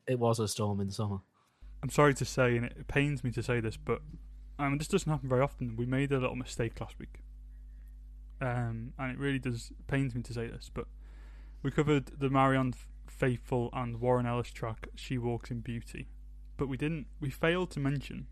It 0.06 0.18
was 0.18 0.38
a 0.38 0.48
storm 0.48 0.80
in 0.80 0.90
summer. 0.90 1.18
I'm 1.82 1.90
sorry 1.90 2.14
to 2.14 2.24
say, 2.24 2.56
and 2.56 2.66
it 2.66 2.88
pains 2.88 3.22
me 3.24 3.30
to 3.32 3.42
say 3.42 3.60
this, 3.60 3.76
but 3.76 4.00
um, 4.58 4.78
this 4.78 4.88
doesn't 4.88 5.10
happen 5.10 5.28
very 5.28 5.42
often. 5.42 5.76
We 5.76 5.86
made 5.86 6.12
a 6.12 6.18
little 6.18 6.36
mistake 6.36 6.80
last 6.80 6.98
week, 6.98 7.20
um, 8.40 8.92
and 8.98 9.12
it 9.12 9.18
really 9.18 9.38
does 9.38 9.72
pains 9.86 10.14
me 10.14 10.22
to 10.22 10.32
say 10.32 10.46
this, 10.46 10.70
but 10.72 10.86
we 11.62 11.70
covered 11.70 12.06
the 12.18 12.30
Marianne 12.30 12.72
F- 12.74 12.88
Faithfull 13.06 13.70
and 13.72 14.00
Warren 14.00 14.26
Ellis 14.26 14.50
track 14.50 14.88
"She 14.94 15.18
Walks 15.18 15.50
in 15.50 15.60
Beauty," 15.60 16.08
but 16.56 16.68
we 16.68 16.76
didn't. 16.76 17.06
We 17.20 17.30
failed 17.30 17.70
to 17.72 17.80
mention 17.80 18.26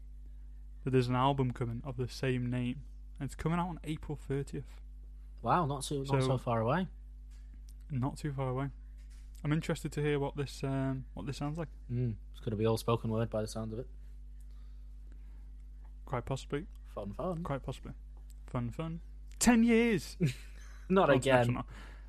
that 0.84 0.90
there's 0.90 1.08
an 1.08 1.14
album 1.16 1.52
coming 1.52 1.82
of 1.84 1.96
the 1.96 2.08
same 2.08 2.50
name, 2.50 2.82
and 3.20 3.26
it's 3.26 3.34
coming 3.34 3.58
out 3.58 3.68
on 3.68 3.80
April 3.84 4.18
30th. 4.28 4.64
Wow, 5.42 5.66
not 5.66 5.84
so 5.84 5.98
not 5.98 6.06
So- 6.08 6.20
so 6.20 6.38
far 6.38 6.60
away. 6.60 6.88
Not 7.90 8.16
too 8.16 8.32
far 8.32 8.48
away. 8.48 8.70
I'm 9.44 9.52
interested 9.52 9.90
to 9.92 10.00
hear 10.02 10.18
what 10.20 10.36
this 10.36 10.62
um, 10.64 11.04
what 11.14 11.26
this 11.26 11.36
sounds 11.36 11.58
like. 11.58 11.68
Mm, 11.92 12.14
it's 12.30 12.40
going 12.40 12.50
to 12.52 12.56
be 12.56 12.66
all 12.66 12.76
spoken 12.78 13.10
word 13.10 13.28
by 13.30 13.40
the 13.42 13.48
sound 13.48 13.72
of 13.72 13.78
it. 13.78 13.86
Quite 16.06 16.24
possibly. 16.24 16.66
Fun, 16.94 17.12
fun. 17.16 17.42
Quite 17.42 17.62
possibly. 17.62 17.92
Fun, 18.46 18.70
fun. 18.70 19.00
Ten 19.38 19.64
years. 19.64 20.16
Not 20.88 21.04
On 21.10 21.20
to 21.20 21.30
again. 21.30 21.54
one. 21.54 21.64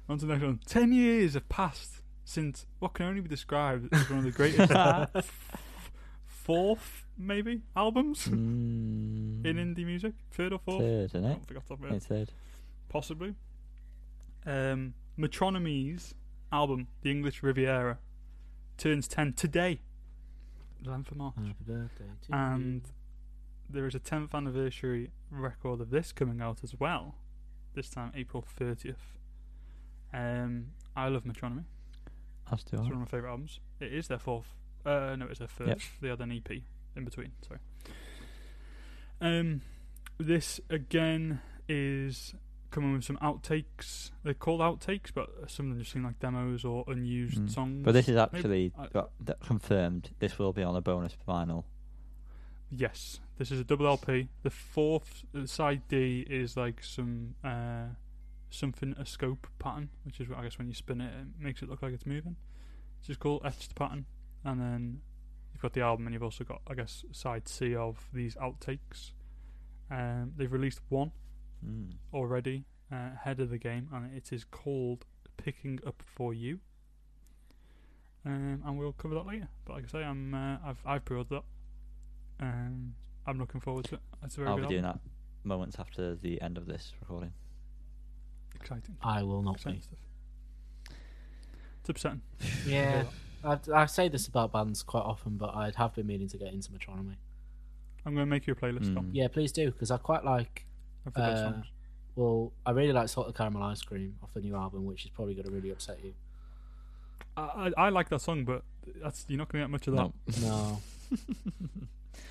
On 0.09 0.17
to 0.17 0.25
the 0.25 0.33
next 0.33 0.43
one. 0.43 0.59
Ten 0.65 0.91
years 0.91 1.33
have 1.35 1.47
passed 1.49 2.01
since 2.25 2.65
what 2.79 2.93
can 2.93 3.05
only 3.05 3.21
be 3.21 3.29
described 3.29 3.93
as 3.93 4.09
one 4.09 4.19
of 4.19 4.25
the 4.25 4.31
greatest 4.31 4.71
f- 5.15 5.61
fourth, 6.25 7.05
maybe, 7.17 7.61
albums 7.75 8.27
Mm, 8.27 9.45
in 9.45 9.55
indie 9.57 9.85
music. 9.85 10.13
Third 10.31 10.53
or 10.53 10.59
fourth? 10.59 10.81
Third, 10.81 11.05
isn't 11.05 11.25
I 11.25 11.31
it? 11.33 11.45
forgot 11.47 11.63
of 11.69 11.79
my 11.79 11.87
head. 11.87 11.97
It's 11.97 12.05
third. 12.05 12.31
Possibly. 12.89 13.35
Um, 14.45 14.93
Metronomy's 15.17 16.13
album, 16.53 16.87
The 17.01 17.11
English 17.11 17.41
Riviera, 17.43 17.97
turns 18.77 19.07
10 19.07 19.33
today. 19.33 19.81
11th 20.85 21.11
of 21.11 21.17
March. 21.17 21.33
Happy 21.35 21.55
birthday 21.65 22.05
to 22.27 22.35
And 22.35 22.83
there 23.69 23.87
is 23.87 23.95
a 23.95 23.99
10th 23.99 24.33
anniversary 24.33 25.09
record 25.31 25.81
of 25.81 25.89
this 25.89 26.11
coming 26.11 26.41
out 26.41 26.59
as 26.63 26.75
well. 26.79 27.15
This 27.73 27.89
time, 27.89 28.11
April 28.15 28.45
30th. 28.59 28.95
Um, 30.13 30.67
I 30.95 31.07
love 31.07 31.23
Metronomy. 31.23 31.63
Us 32.51 32.63
two 32.63 32.75
It's 32.75 32.83
one 32.83 32.93
of 32.93 32.99
my 32.99 33.05
favourite 33.05 33.31
albums. 33.31 33.59
It 33.79 33.91
is 33.91 34.07
their 34.07 34.19
fourth. 34.19 34.53
Uh, 34.85 35.15
no, 35.17 35.25
it's 35.29 35.39
their 35.39 35.47
third. 35.47 35.69
Yep. 35.69 35.79
They 36.01 36.09
had 36.09 36.19
an 36.19 36.31
EP 36.31 36.61
in 36.95 37.05
between. 37.05 37.31
Sorry. 37.47 37.59
Um, 39.19 39.61
this 40.19 40.59
again 40.69 41.41
is 41.67 42.35
coming 42.73 42.91
with 42.93 43.03
some 43.05 43.17
outtakes. 43.17 44.11
They're 44.23 44.33
called 44.33 44.59
outtakes, 44.59 45.11
but 45.13 45.29
some 45.49 45.67
of 45.67 45.73
them 45.75 45.79
just 45.83 45.93
seem 45.93 46.03
like 46.03 46.19
demos 46.19 46.65
or 46.65 46.83
unused 46.87 47.37
Mm. 47.37 47.49
songs. 47.49 47.85
But 47.85 47.93
this 47.93 48.09
is 48.09 48.17
actually 48.17 48.73
I- 48.77 48.87
got, 48.87 49.11
confirmed. 49.41 50.09
This 50.19 50.37
will 50.39 50.51
be 50.53 50.63
on 50.63 50.75
a 50.75 50.81
bonus 50.81 51.15
vinyl. 51.27 51.63
Yes, 52.69 53.19
this 53.37 53.51
is 53.51 53.59
a 53.59 53.63
double 53.63 53.85
LP. 53.85 54.29
The 54.41 54.49
fourth 54.49 55.23
side 55.45 55.83
D 55.87 56.25
is 56.27 56.57
like 56.57 56.83
some 56.83 57.35
uh, 57.43 57.89
something 58.49 58.95
a 58.97 59.05
scope 59.05 59.47
pattern, 59.59 59.89
which 60.03 60.19
is 60.19 60.27
what 60.27 60.39
I 60.39 60.43
guess 60.43 60.57
when 60.57 60.67
you 60.67 60.73
spin 60.73 60.99
it, 60.99 61.13
it 61.13 61.27
makes 61.39 61.61
it 61.61 61.69
look 61.69 61.83
like 61.83 61.93
it's 61.93 62.05
moving. 62.07 62.35
It's 62.97 63.07
just 63.07 63.19
called 63.19 63.41
etched 63.45 63.75
pattern, 63.75 64.05
and 64.43 64.59
then 64.59 65.01
you've 65.53 65.61
got 65.61 65.73
the 65.73 65.81
album, 65.81 66.07
and 66.07 66.13
you've 66.13 66.23
also 66.23 66.43
got 66.43 66.61
I 66.65 66.73
guess 66.73 67.05
side 67.11 67.47
C 67.47 67.75
of 67.75 68.09
these 68.11 68.35
outtakes. 68.37 69.11
Um, 69.91 70.33
they've 70.35 70.51
released 70.51 70.81
one 70.89 71.11
Mm. 71.65 71.93
already 72.13 72.65
uh, 72.91 73.09
ahead 73.15 73.39
of 73.39 73.49
the 73.49 73.57
game, 73.57 73.89
and 73.93 74.15
it 74.15 74.31
is 74.31 74.43
called 74.43 75.05
"Picking 75.37 75.79
Up 75.85 76.01
for 76.05 76.33
You." 76.33 76.59
Um, 78.25 78.61
and 78.65 78.77
we'll 78.77 78.93
cover 78.93 79.15
that 79.15 79.25
later. 79.25 79.49
But 79.65 79.73
like 79.73 79.85
I 79.85 79.87
say, 79.87 80.03
I'm 80.03 80.33
uh, 80.33 80.57
I've 80.65 80.81
I've 80.85 81.05
pre-ordered 81.05 81.29
that. 81.29 81.43
Um, 82.45 82.95
I'm 83.25 83.39
looking 83.39 83.61
forward 83.61 83.85
to 83.85 83.95
it. 83.95 84.01
It's 84.23 84.35
a 84.35 84.39
very 84.39 84.49
I'll 84.49 84.55
good 84.57 84.67
be 84.67 84.73
doing 84.75 84.83
that 84.83 84.99
moments 85.43 85.77
after 85.79 86.15
the 86.15 86.41
end 86.41 86.57
of 86.57 86.65
this 86.65 86.93
recording. 87.01 87.33
Exciting. 88.55 88.95
I 89.01 89.23
will 89.23 89.41
not 89.41 89.55
Exciting 89.55 89.79
be. 89.79 89.83
stuff. 89.83 90.97
It's 91.81 91.89
upsetting. 91.89 92.21
Yeah, 92.65 93.03
I, 93.43 93.59
I 93.73 93.85
say 93.87 94.07
this 94.07 94.27
about 94.27 94.53
bands 94.53 94.83
quite 94.83 95.01
often, 95.03 95.35
but 95.37 95.53
I 95.53 95.71
have 95.75 95.93
been 95.93 96.07
meaning 96.07 96.29
to 96.29 96.37
get 96.37 96.53
into 96.53 96.71
Metronomy. 96.71 97.17
I'm 98.05 98.13
going 98.15 98.25
to 98.25 98.29
make 98.29 98.47
you 98.47 98.53
a 98.53 98.55
playlist. 98.55 98.93
Mm. 98.93 99.09
Yeah, 99.11 99.27
please 99.27 99.51
do 99.51 99.71
because 99.71 99.91
I 99.91 99.97
quite 99.97 100.23
like. 100.23 100.65
Of 101.05 101.13
the 101.13 101.19
best 101.19 101.43
Uh, 101.43 101.51
songs. 101.51 101.65
Well, 102.15 102.53
I 102.65 102.71
really 102.71 102.93
like 102.93 103.09
Salted 103.09 103.35
Caramel 103.35 103.63
Ice 103.63 103.81
Cream 103.81 104.15
off 104.21 104.33
the 104.33 104.41
new 104.41 104.55
album, 104.55 104.85
which 104.85 105.03
is 105.05 105.09
probably 105.09 105.33
going 105.33 105.45
to 105.47 105.51
really 105.51 105.71
upset 105.71 106.03
you. 106.03 106.13
I, 107.35 107.71
I 107.77 107.85
I 107.85 107.89
like 107.89 108.09
that 108.09 108.19
song, 108.21 108.45
but 108.45 108.63
that's 109.01 109.25
you're 109.27 109.37
not 109.39 109.49
going 109.49 109.61
to 109.61 109.67
get 109.67 109.71
much 109.71 109.87
of 109.87 109.95
that. 109.95 110.11
No. 110.41 110.81
No. 111.11 111.17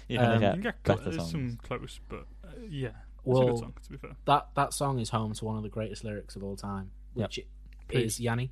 You're 0.09 0.23
Um, 0.23 0.41
get 0.41 0.57
You 0.57 0.63
can 0.63 0.73
get 0.73 0.83
better 0.83 1.03
there's 1.05 1.17
songs. 1.17 1.31
some 1.31 1.59
close, 1.63 2.01
but 2.09 2.27
uh, 2.45 2.49
yeah, 2.69 2.89
it's 2.89 2.97
a 2.97 3.31
Well, 3.31 3.47
good 3.49 3.59
song. 3.59 3.75
To 3.85 3.91
be 3.91 3.97
fair, 3.97 4.11
that 4.27 4.49
that 4.55 4.73
song 4.75 4.99
is 4.99 5.11
home 5.11 5.33
to 5.35 5.45
one 5.45 5.57
of 5.57 5.63
the 5.63 5.69
greatest 5.69 6.05
lyrics 6.05 6.37
of 6.37 6.43
all 6.45 6.57
time, 6.57 6.91
Yep. 7.15 7.29
which 7.29 7.41
Please. 7.89 8.05
is 8.15 8.21
Yanni. 8.21 8.51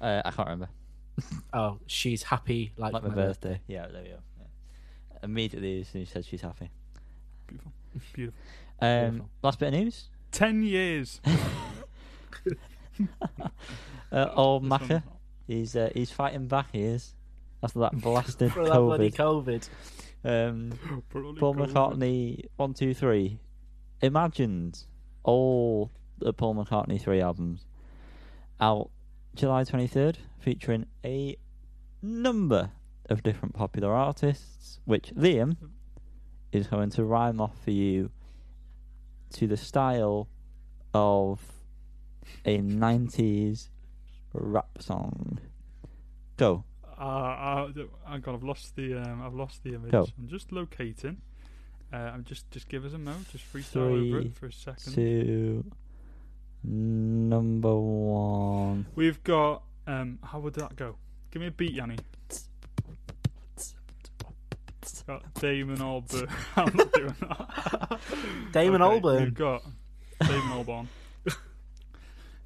Uh, 0.00 0.22
I 0.24 0.30
can't 0.30 0.48
remember. 0.48 0.68
Oh, 1.52 1.78
she's 1.86 2.22
happy 2.24 2.72
like, 2.76 2.92
Like 2.92 3.02
my 3.02 3.08
birthday. 3.10 3.60
Yeah, 3.66 3.86
there 3.88 4.02
we 4.02 4.08
go. 4.10 4.18
Yeah. 4.38 4.44
Immediately 5.22 5.80
as 5.82 5.88
soon 5.88 6.02
as 6.02 6.08
she 6.08 6.12
said 6.12 6.24
she's 6.24 6.40
happy. 6.42 6.70
beautiful, 7.46 7.72
beautiful. 8.12 8.40
Um, 8.80 9.24
last 9.42 9.58
bit 9.58 9.68
of 9.68 9.74
news. 9.74 10.08
Ten 10.32 10.62
years. 10.62 11.20
Uh, 14.10 14.30
old 14.34 14.62
This 14.62 14.70
Macca, 14.72 15.02
he's 15.46 15.76
uh, 15.76 15.90
he's 15.94 16.10
fighting 16.10 16.46
back. 16.46 16.68
He 16.72 16.80
is 16.80 17.14
after 17.62 17.80
that 17.80 18.00
blasted 18.00 18.50
For 18.54 18.64
that 18.64 18.72
bloody 18.72 19.10
COVID. 19.10 19.68
COVID. 20.24 20.48
Um, 20.48 20.68
not- 20.70 21.08
Probably 21.10 21.38
Paul 21.38 21.54
COVID. 21.54 21.72
McCartney 21.72 22.44
one 22.56 22.72
two 22.72 22.94
three 22.94 23.38
imagined 24.00 24.84
all 25.24 25.90
the 26.18 26.32
Paul 26.32 26.54
McCartney 26.54 26.98
three 26.98 27.20
albums 27.20 27.66
out 28.58 28.90
July 29.34 29.64
twenty 29.64 29.86
third, 29.86 30.16
featuring 30.38 30.86
a 31.04 31.36
number 32.00 32.70
of 33.10 33.22
different 33.22 33.54
popular 33.54 33.92
artists, 33.92 34.80
which 34.86 35.12
Liam 35.14 35.56
is 36.50 36.66
going 36.66 36.88
to 36.88 37.04
rhyme 37.04 37.42
off 37.42 37.62
for 37.62 37.72
you 37.72 38.10
to 39.34 39.46
the 39.46 39.56
style 39.56 40.28
of 40.94 41.40
a 42.44 42.58
90s 42.58 43.68
rap 44.32 44.80
song. 44.80 45.38
Go. 46.36 46.64
Uh, 46.98 47.02
uh, 47.02 47.68
I've 48.06 48.42
lost 48.42 48.74
the 48.76 48.94
um, 48.94 49.22
I've 49.22 49.34
lost 49.34 49.62
the 49.62 49.74
image. 49.74 49.92
Go. 49.92 50.06
I'm 50.18 50.28
just 50.28 50.50
locating. 50.52 51.18
Uh, 51.92 51.96
I'm 51.96 52.24
just 52.24 52.50
just 52.50 52.68
give 52.68 52.84
us 52.84 52.92
a 52.92 52.98
mo. 52.98 53.14
Just 53.30 53.50
freestyle 53.52 54.08
over 54.08 54.20
it 54.20 54.34
for 54.34 54.46
a 54.46 54.52
second. 54.52 54.94
To 54.94 55.64
number 56.64 57.76
one. 57.76 58.86
We've 58.94 59.22
got 59.22 59.62
um, 59.86 60.18
how 60.22 60.40
would 60.40 60.54
that 60.54 60.76
go? 60.76 60.96
Give 61.30 61.40
me 61.40 61.48
a 61.48 61.52
beat, 61.52 61.72
Yanni. 61.72 61.96
Got 65.06 65.34
Damon 65.34 65.78
Albarn. 65.78 66.30
I'm 66.56 66.74
not 66.76 66.92
doing 66.92 67.14
that. 67.20 68.00
Damon 68.52 68.82
Okay, 68.82 69.00
Albarn. 69.00 69.20
We've 69.24 69.34
got 69.34 69.62
Damon 70.20 70.48
Albarn. 70.64 70.86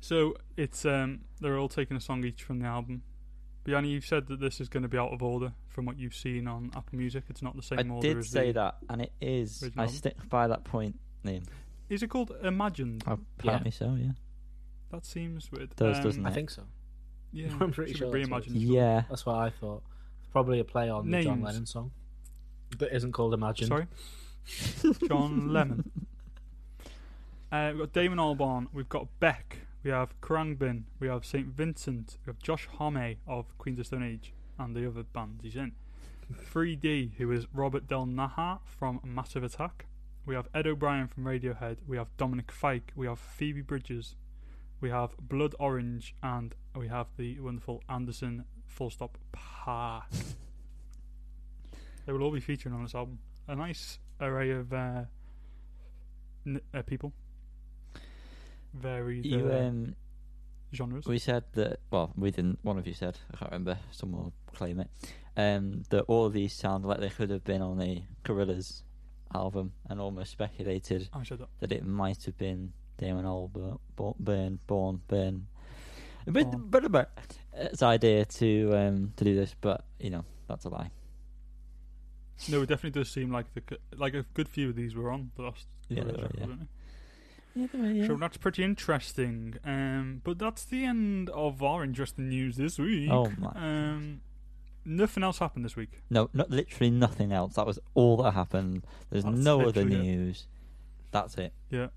so 0.01 0.35
it's 0.57 0.85
um, 0.85 1.21
they're 1.41 1.59
all 1.59 1.69
taking 1.69 1.97
a 1.97 2.01
song 2.01 2.25
each 2.25 2.43
from 2.43 2.59
the 2.59 2.67
album. 2.67 3.03
But 3.65 3.73
Yanni, 3.73 3.91
you've 3.91 4.05
said 4.07 4.27
that 4.27 4.41
this 4.41 4.61
is 4.61 4.69
going 4.69 4.83
to 4.83 4.89
be 4.89 4.99
out 4.99 5.13
of 5.13 5.23
order 5.23 5.53
from 5.69 5.87
what 5.87 5.97
you've 5.97 6.15
seen 6.17 6.49
on 6.49 6.71
Apple 6.75 6.99
Music. 6.99 7.25
It's 7.29 7.43
not 7.43 7.55
the 7.55 7.63
same 7.63 7.79
I 7.79 7.95
order 7.95 8.09
did 8.09 8.19
as 8.19 8.29
say 8.29 8.49
the. 8.49 8.55
that, 8.55 8.77
and 8.91 9.03
it 9.03 9.13
is. 9.21 9.69
I 9.77 9.87
stick 9.87 10.17
by 10.29 10.49
that 10.49 10.65
point, 10.65 10.99
Liam. 11.25 11.45
Is 11.89 12.03
it 12.03 12.09
called 12.09 12.33
Imagined? 12.43 13.05
Apparently 13.07 13.71
so, 13.71 13.97
yeah. 14.01 14.13
That 14.91 15.07
seems 15.07 15.51
weird. 15.53 15.75
Does, 15.77 15.99
Um, 15.99 16.03
doesn't 16.05 16.27
I 16.27 16.31
think 16.33 16.51
so. 16.51 16.63
Yeah, 17.33 17.49
I'm 17.61 17.71
pretty 17.71 17.95
sure 17.95 18.11
that's 18.11 18.29
what 18.31 18.43
reimagined. 18.43 18.53
Yeah. 18.55 19.03
That's 19.09 19.25
what 19.25 19.37
I 19.37 19.51
thought. 19.51 19.83
Probably 20.33 20.59
a 20.61 20.65
play 20.65 20.89
on 20.91 21.11
the 21.11 21.23
John 21.23 21.43
Lennon 21.43 21.67
song 21.67 21.93
that 22.79 22.95
isn't 22.95 23.13
called 23.13 23.35
Imagine. 23.35 23.69
Sorry, 23.69 23.87
John 25.09 25.53
Lemon. 25.53 25.91
Uh, 27.51 27.71
we've 27.73 27.81
got 27.81 27.93
Damon 27.93 28.19
Albarn. 28.19 28.67
We've 28.73 28.89
got 28.89 29.09
Beck. 29.21 29.59
We 29.83 29.91
have 29.91 30.19
Khruangbin. 30.21 30.85
We 31.01 31.09
have 31.09 31.25
Saint 31.27 31.49
Vincent. 31.49 32.17
We 32.25 32.31
have 32.31 32.39
Josh 32.39 32.67
Homme 32.79 33.17
of 33.27 33.57
Queens 33.59 33.79
of 33.79 33.87
Stone 33.87 34.05
Age 34.05 34.33
and 34.59 34.75
the 34.75 34.87
other 34.87 35.03
bands 35.03 35.43
he's 35.43 35.57
in. 35.57 35.73
3D, 36.33 37.15
who 37.19 37.31
is 37.31 37.47
Robert 37.53 37.89
Del 37.89 38.07
Naja 38.07 38.61
from 38.65 39.01
Massive 39.05 39.43
Attack. 39.45 39.87
We 40.25 40.35
have 40.35 40.49
Ed 40.55 40.67
O'Brien 40.67 41.09
from 41.09 41.25
Radiohead. 41.25 41.79
We 41.87 41.97
have 41.97 42.17
Dominic 42.17 42.53
Fike. 42.53 42.93
We 42.95 43.07
have 43.07 43.19
Phoebe 43.19 43.61
Bridgers. 43.61 44.15
We 44.81 44.91
have 44.91 45.17
Blood 45.19 45.55
Orange, 45.59 46.15
and 46.23 46.55
we 46.77 46.89
have 46.89 47.09
the 47.17 47.39
wonderful 47.41 47.83
Anderson 47.89 48.45
Full 48.67 48.91
Stop 48.91 49.19
Paak. 49.33 50.05
they 52.07 52.13
will 52.13 52.23
all 52.23 52.31
be 52.33 52.41
featuring 52.41 52.75
on 52.75 52.83
this 52.83 52.95
album. 52.95 53.19
A 53.49 53.55
nice 53.55 53.99
array 54.21 54.51
of 54.51 54.73
uh, 54.73 55.03
n- 56.47 56.61
uh, 56.75 56.83
people, 56.83 57.13
varied 58.75 59.27
You 59.27 59.51
uh, 59.51 59.69
um, 59.69 59.97
genres. 60.73 61.07
we 61.07 61.19
said 61.19 61.45
that. 61.55 61.81
Well, 61.91 62.13
we 62.17 62.31
didn't. 62.31 62.59
One 62.63 62.79
of 62.79 62.87
you 62.87 62.95
said. 62.95 63.19
I 63.33 63.37
can't 63.37 63.51
remember. 63.51 63.79
Someone 63.91 64.23
will 64.25 64.33
claim 64.55 64.81
it. 64.81 64.89
Um, 65.37 65.83
that 65.91 66.03
all 66.03 66.27
of 66.27 66.33
these 66.33 66.53
sound 66.53 66.85
like 66.85 67.01
they 67.01 67.09
could 67.09 67.31
have 67.31 67.45
been 67.45 67.63
on 67.63 67.81
a 67.81 68.05
Gorillaz 68.25 68.83
album, 69.35 69.73
and 69.89 70.01
almost 70.01 70.31
speculated 70.31 71.09
that. 71.13 71.49
that 71.61 71.73
it 71.73 71.85
might 71.85 72.25
have 72.25 72.37
been 72.37 72.73
Damon 72.99 73.25
Albarn, 73.25 73.79
Burn, 74.19 74.59
Born, 74.67 75.01
Burn. 75.09 75.47
But, 76.27 76.71
but, 76.71 77.11
it's 77.55 77.83
idea 77.83 78.25
to 78.25 78.71
um 78.77 79.13
to 79.17 79.25
do 79.25 79.35
this, 79.35 79.57
but 79.61 79.85
you 79.99 80.11
know 80.11 80.25
that's 80.49 80.65
a 80.65 80.69
lie. 80.69 80.91
No, 82.49 82.63
it 82.63 82.69
definitely 82.69 82.99
does 83.01 83.11
seem 83.11 83.31
like 83.31 83.47
the 83.55 83.63
like 83.97 84.15
a 84.15 84.25
good 84.35 84.49
few 84.49 84.71
of 84.71 84.77
these 84.77 84.95
were 84.95 85.11
on 85.11 85.31
the 85.37 85.43
last 85.43 85.67
Yeah, 85.89 86.03
Gorillaz 86.03 86.07
they 86.07 86.13
were, 86.13 86.23
record, 86.23 86.39
yeah. 86.41 86.47
weren't? 86.47 86.69
Yeah, 87.99 88.07
So 88.07 88.17
that's 88.17 88.37
pretty 88.39 88.65
interesting. 88.65 89.57
Um, 89.65 90.23
but 90.25 90.39
that's 90.39 90.65
the 90.65 90.85
end 90.85 91.29
of 91.31 91.63
our 91.63 91.85
interesting 91.85 92.29
news 92.29 92.57
this 92.57 92.79
week. 92.79 93.11
Oh 93.11 93.31
my 93.39 93.51
Um, 93.55 94.23
nothing 94.85 95.23
else 95.23 95.39
happened 95.39 95.65
this 95.65 95.77
week. 95.77 96.01
No, 96.11 96.31
not 96.33 96.51
literally 96.51 96.91
nothing 96.91 97.31
else. 97.33 97.55
That 97.55 97.67
was 97.67 97.79
all 97.95 98.17
that 98.23 98.33
happened. 98.33 98.87
There's 99.11 99.25
That's 99.25 99.37
no 99.37 99.61
other 99.61 99.85
literally 99.85 99.97
it. 100.09 100.17
news. 100.17 100.47
That's 101.11 101.35
it. 101.37 101.53
Yeah. 101.71 101.89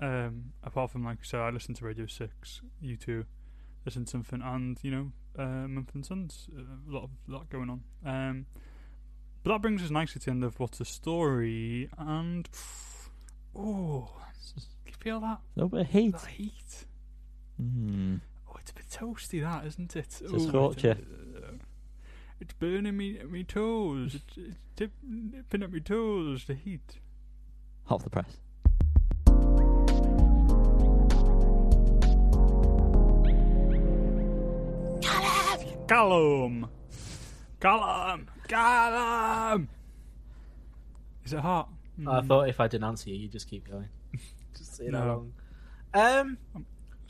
Um, 0.00 0.52
apart 0.62 0.90
from 0.90 1.04
like 1.04 1.18
I 1.20 1.24
said, 1.24 1.40
I 1.40 1.50
listened 1.50 1.76
to 1.76 1.84
Radio 1.84 2.06
Six. 2.06 2.62
You 2.80 2.96
two 2.96 3.26
listened 3.84 4.06
to 4.06 4.10
something, 4.12 4.40
and 4.42 4.78
you 4.82 4.90
know, 4.90 5.12
uh, 5.38 5.68
Mumford 5.68 5.94
and 5.96 6.06
Sons. 6.06 6.48
uh, 6.56 6.62
A 6.62 6.90
lot 6.90 7.04
of 7.04 7.10
lot 7.28 7.48
going 7.50 7.68
on. 7.70 7.82
Um, 8.04 8.46
but 9.44 9.50
that 9.52 9.62
brings 9.62 9.82
us 9.82 9.90
nicely 9.90 10.18
to 10.20 10.24
the 10.24 10.30
end 10.32 10.42
of 10.44 10.58
what's 10.58 10.78
the 10.78 10.84
story. 10.84 11.88
And 11.98 12.48
oh, 13.54 14.10
can 14.56 14.62
you 14.86 14.92
feel 14.98 15.20
that 15.20 15.38
A 15.38 15.60
little 15.60 15.68
bit 15.68 15.80
of 15.82 15.86
heat. 15.90 16.12
that 16.12 16.26
heat? 16.26 16.84
Mm. 17.62 18.20
Oh, 18.50 18.56
it's 18.60 18.70
a 18.70 18.74
bit 18.74 18.88
toasty, 18.90 19.40
that 19.42 19.64
isn't 19.66 19.94
it? 19.96 19.98
It's 20.06 20.20
a 20.22 20.34
Oh, 20.34 20.38
scorcher. 20.38 20.96
uh, 21.36 21.52
It's 22.40 22.54
burning 22.54 22.96
me, 22.96 23.18
me 23.30 23.44
toes. 23.44 24.14
It's, 24.16 24.36
it's 24.36 24.56
tip, 24.76 24.92
nipping 25.06 25.62
at 25.62 25.70
me 25.72 25.80
toes. 25.80 26.44
The 26.46 26.54
heat. 26.54 26.98
Half 27.88 28.04
the 28.04 28.10
press. 28.10 28.38
Callum, 35.86 35.86
Callum, 35.86 36.68
Callum. 37.60 38.26
Is 41.24 41.32
it 41.32 41.40
hot? 41.40 41.68
I 41.98 42.00
Mm. 42.20 42.26
thought 42.26 42.48
if 42.48 42.60
I 42.60 42.66
didn't 42.68 42.84
answer 42.84 43.08
you, 43.10 43.16
you'd 43.16 43.32
just 43.32 43.48
keep 43.48 43.68
going. 43.70 43.88
just 44.56 44.76
see 44.76 44.86
how 44.86 44.90
No. 44.90 45.06
long. 45.06 45.32
Um, 45.94 46.38
do 46.54 46.60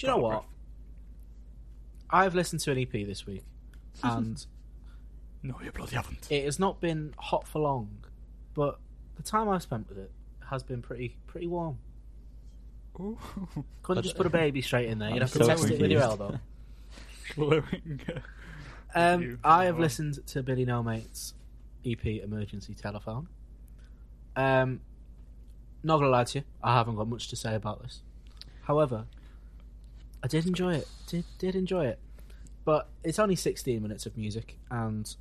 you 0.00 0.08
know 0.08 0.14
Got 0.14 0.18
a 0.18 0.22
what? 0.22 0.30
breath. 0.30 0.44
I've 2.10 2.34
listened 2.34 2.60
to 2.62 2.70
an 2.72 2.78
EP 2.78 2.92
this 3.04 3.26
week, 3.26 3.44
and 4.02 4.44
No, 5.42 5.58
you 5.64 5.72
bloody 5.72 5.96
haven't. 5.96 6.28
it 6.30 6.44
has 6.44 6.58
not 6.58 6.80
been 6.80 7.14
hot 7.18 7.48
for 7.48 7.60
long, 7.60 8.04
but 8.54 8.78
the 9.16 9.22
time 9.22 9.48
I've 9.48 9.62
spent 9.62 9.88
with 9.88 9.98
it 9.98 10.12
has 10.50 10.62
been 10.62 10.82
pretty 10.82 11.16
pretty 11.26 11.46
warm. 11.46 11.78
Oh, 13.00 13.18
Couldn't 13.82 14.02
But- 14.02 14.02
just 14.04 14.16
put 14.16 14.26
a 14.26 14.30
baby 14.30 14.60
straight 14.62 14.88
in 14.88 14.98
there. 14.98 15.08
You'd 15.08 15.16
I'm 15.16 15.20
have 15.22 15.32
to 15.32 15.38
so 15.38 15.46
test 15.46 15.64
it 15.64 15.80
with 15.80 15.90
your 15.90 16.00
confused. 16.02 16.20
elbow. 16.20 16.40
glowing. 17.34 18.00
Um, 18.94 19.38
I 19.42 19.64
have 19.64 19.78
listened 19.78 20.24
to 20.28 20.42
Billy 20.42 20.64
Nomates' 20.64 21.34
EP 21.84 22.04
Emergency 22.06 22.74
Telephone. 22.74 23.28
Um, 24.36 24.80
not 25.82 25.98
gonna 25.98 26.10
lie 26.10 26.24
to 26.24 26.38
you, 26.38 26.44
I 26.62 26.74
haven't 26.74 26.96
got 26.96 27.08
much 27.08 27.28
to 27.28 27.36
say 27.36 27.54
about 27.54 27.82
this. 27.82 28.02
However, 28.62 29.04
I 30.22 30.28
did 30.28 30.46
enjoy 30.46 30.74
it. 30.74 30.88
Did 31.06 31.24
did 31.38 31.54
enjoy 31.54 31.86
it, 31.86 31.98
but 32.64 32.88
it's 33.02 33.18
only 33.18 33.36
sixteen 33.36 33.82
minutes 33.82 34.06
of 34.06 34.16
music, 34.16 34.58
and 34.70 35.14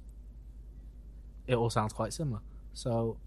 it 1.48 1.56
all 1.56 1.70
sounds 1.70 1.94
quite 1.94 2.14
similar. 2.14 2.40
So, 2.74 3.18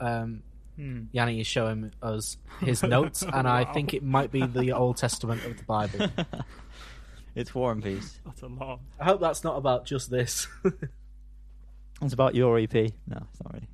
um, 0.00 0.42
Hmm. 0.76 1.04
Yanni 1.10 1.40
is 1.40 1.46
showing 1.46 1.90
us 2.02 2.36
his 2.60 2.82
notes, 2.82 3.22
and 3.22 3.48
I 3.48 3.64
think 3.64 3.94
it 3.94 4.02
might 4.02 4.30
be 4.30 4.46
the 4.46 4.72
Old 4.72 4.98
Testament 4.98 5.42
of 5.46 5.56
the 5.56 5.64
Bible. 5.64 6.10
it's 7.36 7.54
War 7.54 7.70
and 7.70 7.84
Peace. 7.84 8.18
That's 8.24 8.42
a 8.42 8.48
lot. 8.48 8.80
I 8.98 9.04
hope 9.04 9.20
that's 9.20 9.44
not 9.44 9.56
about 9.56 9.84
just 9.84 10.10
this. 10.10 10.48
It's 12.02 12.12
about 12.12 12.34
your 12.34 12.58
EP. 12.58 12.74
No, 12.74 13.26
it's 13.30 13.42
not 13.42 13.54
really. 13.54 13.68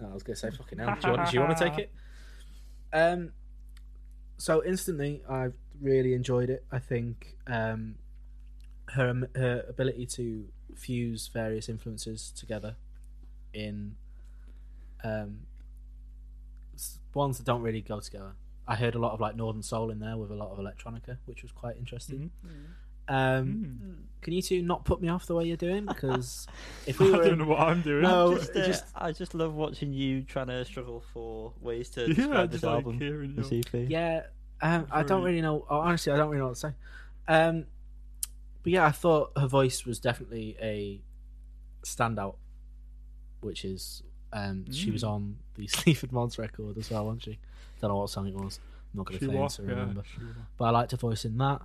No, 0.00 0.10
I 0.10 0.14
was 0.14 0.22
going 0.22 0.34
to 0.34 0.40
say 0.40 0.50
fucking 0.50 0.78
hell. 0.78 0.96
Do 1.00 1.08
you, 1.08 1.16
want, 1.16 1.30
do 1.30 1.34
you 1.34 1.40
want 1.40 1.56
to 1.58 1.64
take 1.64 1.78
it? 1.78 1.92
Um, 2.92 3.32
so 4.38 4.62
instantly, 4.64 5.24
I've 5.28 5.54
really 5.80 6.14
enjoyed 6.14 6.48
it. 6.48 6.64
I 6.70 6.78
think 6.78 7.36
um, 7.48 7.96
her 8.90 9.28
her 9.34 9.64
ability 9.68 10.06
to 10.06 10.44
fuse 10.76 11.26
various 11.26 11.68
influences 11.68 12.30
together 12.30 12.76
in 13.52 13.96
um, 15.02 15.40
ones 17.14 17.38
that 17.38 17.46
don't 17.46 17.62
really 17.62 17.80
go 17.80 17.98
together. 17.98 18.36
I 18.68 18.76
heard 18.76 18.94
a 18.94 19.00
lot 19.00 19.12
of 19.12 19.20
like 19.20 19.34
Northern 19.34 19.64
Soul 19.64 19.90
in 19.90 19.98
there 19.98 20.16
with 20.16 20.30
a 20.30 20.36
lot 20.36 20.50
of 20.52 20.58
electronica, 20.58 21.16
which 21.24 21.42
was 21.42 21.50
quite 21.50 21.76
interesting. 21.76 22.30
Um, 23.08 23.46
Mm. 23.46 23.94
Can 24.22 24.32
you 24.32 24.40
two 24.40 24.62
not 24.62 24.86
put 24.86 25.02
me 25.02 25.08
off 25.10 25.26
the 25.26 25.34
way 25.34 25.44
you're 25.44 25.56
doing? 25.58 25.84
Because 25.84 26.46
if 26.86 26.98
we 26.98 27.08
I 27.12 27.18
don't 27.18 27.32
in, 27.34 27.38
know 27.40 27.44
what 27.44 27.60
I'm 27.60 27.82
doing. 27.82 28.00
No, 28.04 28.34
just, 28.38 28.56
uh, 28.56 28.66
just- 28.66 28.84
I 28.96 29.12
just 29.12 29.34
love 29.34 29.54
watching 29.54 29.92
you 29.92 30.22
trying 30.22 30.46
to 30.46 30.64
struggle 30.64 31.04
for 31.12 31.52
ways 31.60 31.90
to 31.90 32.00
yeah, 32.08 32.14
describe 32.14 32.50
just 32.50 32.52
this 32.52 32.62
like 32.62 32.72
album, 32.86 33.34
this 33.36 33.50
your- 33.50 33.60
EP. 33.82 33.90
Yeah, 33.90 34.22
um, 34.62 34.86
I 34.90 35.02
don't 35.02 35.22
really 35.22 35.42
know. 35.42 35.66
oh, 35.68 35.76
Honestly, 35.80 36.10
I 36.10 36.16
don't 36.16 36.30
really 36.30 36.40
know 36.40 36.46
what 36.48 36.54
to 36.54 36.60
say. 36.60 36.72
Um, 37.28 37.66
but 38.62 38.72
yeah, 38.72 38.86
I 38.86 38.92
thought 38.92 39.32
her 39.36 39.46
voice 39.46 39.84
was 39.84 39.98
definitely 40.00 40.56
a 40.58 41.02
standout, 41.84 42.36
which 43.42 43.62
is 43.66 44.02
um, 44.32 44.64
she 44.72 44.90
was 44.90 45.02
Mm. 45.04 45.08
on 45.10 45.36
the 45.56 45.66
Sleaford 45.68 46.12
Mods 46.12 46.38
record 46.38 46.78
as 46.78 46.90
well, 46.90 47.04
wasn't 47.04 47.24
she? 47.24 47.38
Don't 47.80 47.90
know 47.90 47.96
what 47.98 48.08
song 48.08 48.26
it 48.26 48.34
was. 48.34 48.58
I'm 48.94 48.98
not 48.98 49.06
going 49.06 49.18
to 49.20 49.26
claim 49.26 49.38
was, 49.38 49.56
to 49.56 49.62
yeah, 49.64 49.68
remember. 49.68 50.02
she 50.10 50.24
was. 50.24 50.34
But 50.56 50.64
I 50.64 50.70
liked 50.70 50.92
her 50.92 50.96
voice 50.96 51.26
in 51.26 51.36
that. 51.38 51.60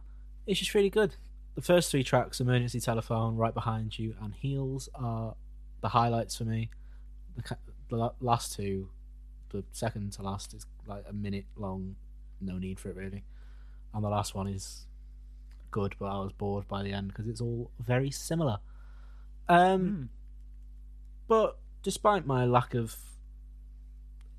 It's 0.45 0.59
just 0.59 0.73
really 0.73 0.89
good. 0.89 1.15
The 1.59 1.65
first 1.65 1.91
three 1.91 2.05
tracks, 2.05 2.39
"Emergency 2.39 2.79
Telephone," 2.79 3.35
"Right 3.35 3.53
Behind 3.53 3.99
You," 3.99 4.15
and 4.21 4.33
"Heels," 4.33 4.87
are 4.95 5.35
the 5.81 5.89
highlights 5.89 6.37
for 6.37 6.45
me. 6.45 6.69
The, 7.35 7.57
the 7.89 8.13
last 8.21 8.55
two, 8.55 8.89
the 9.49 9.65
second 9.73 10.13
to 10.13 10.21
last 10.21 10.53
is 10.53 10.65
like 10.87 11.03
a 11.05 11.11
minute 11.11 11.47
long. 11.57 11.97
No 12.39 12.57
need 12.57 12.79
for 12.79 12.87
it 12.91 12.95
really, 12.95 13.25
and 13.93 14.01
the 14.01 14.07
last 14.07 14.33
one 14.33 14.47
is 14.47 14.87
good, 15.69 15.95
but 15.99 16.05
I 16.05 16.19
was 16.23 16.31
bored 16.31 16.65
by 16.69 16.81
the 16.81 16.93
end 16.93 17.09
because 17.09 17.27
it's 17.27 17.41
all 17.41 17.71
very 17.77 18.09
similar. 18.09 18.59
Um, 19.49 19.81
Hmm. 19.89 20.03
but 21.27 21.57
despite 21.83 22.25
my 22.25 22.45
lack 22.45 22.73
of 22.73 22.95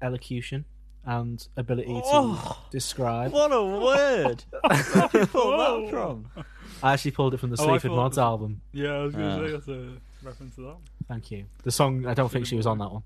elocution 0.00 0.64
and 1.04 1.46
ability 1.58 1.92
to 1.92 2.00
Oh. 2.14 2.64
describe, 2.70 3.32
What 3.32 3.52
a 3.52 3.62
word! 3.62 4.44
Where'd 4.94 5.12
you 5.12 5.26
pull 5.26 5.58
that 5.58 5.90
from? 5.90 6.30
I 6.82 6.92
actually 6.92 7.10
pulled 7.12 7.34
it 7.34 7.38
from 7.40 7.50
the 7.50 7.56
Oh, 7.60 7.64
I 7.64 7.66
Sleaford 7.66 7.90
thought- 7.90 7.96
Mods 7.96 8.18
album. 8.18 8.60
Yeah, 8.72 8.92
I 8.92 8.98
was 9.04 9.14
going 9.14 9.28
to 9.28 9.42
Ah. 9.44 9.46
say 9.46 9.52
that's 9.52 9.68
a 9.68 9.92
reference 10.22 10.54
to 10.56 10.60
that. 10.62 10.76
Thank 11.08 11.30
you. 11.30 11.44
The 11.64 11.70
song, 11.70 12.06
I 12.06 12.14
don't 12.14 12.30
think 12.30 12.46
she 12.46 12.56
was 12.56 12.66
on 12.66 12.78
that 12.78 12.90
one. 12.92 13.02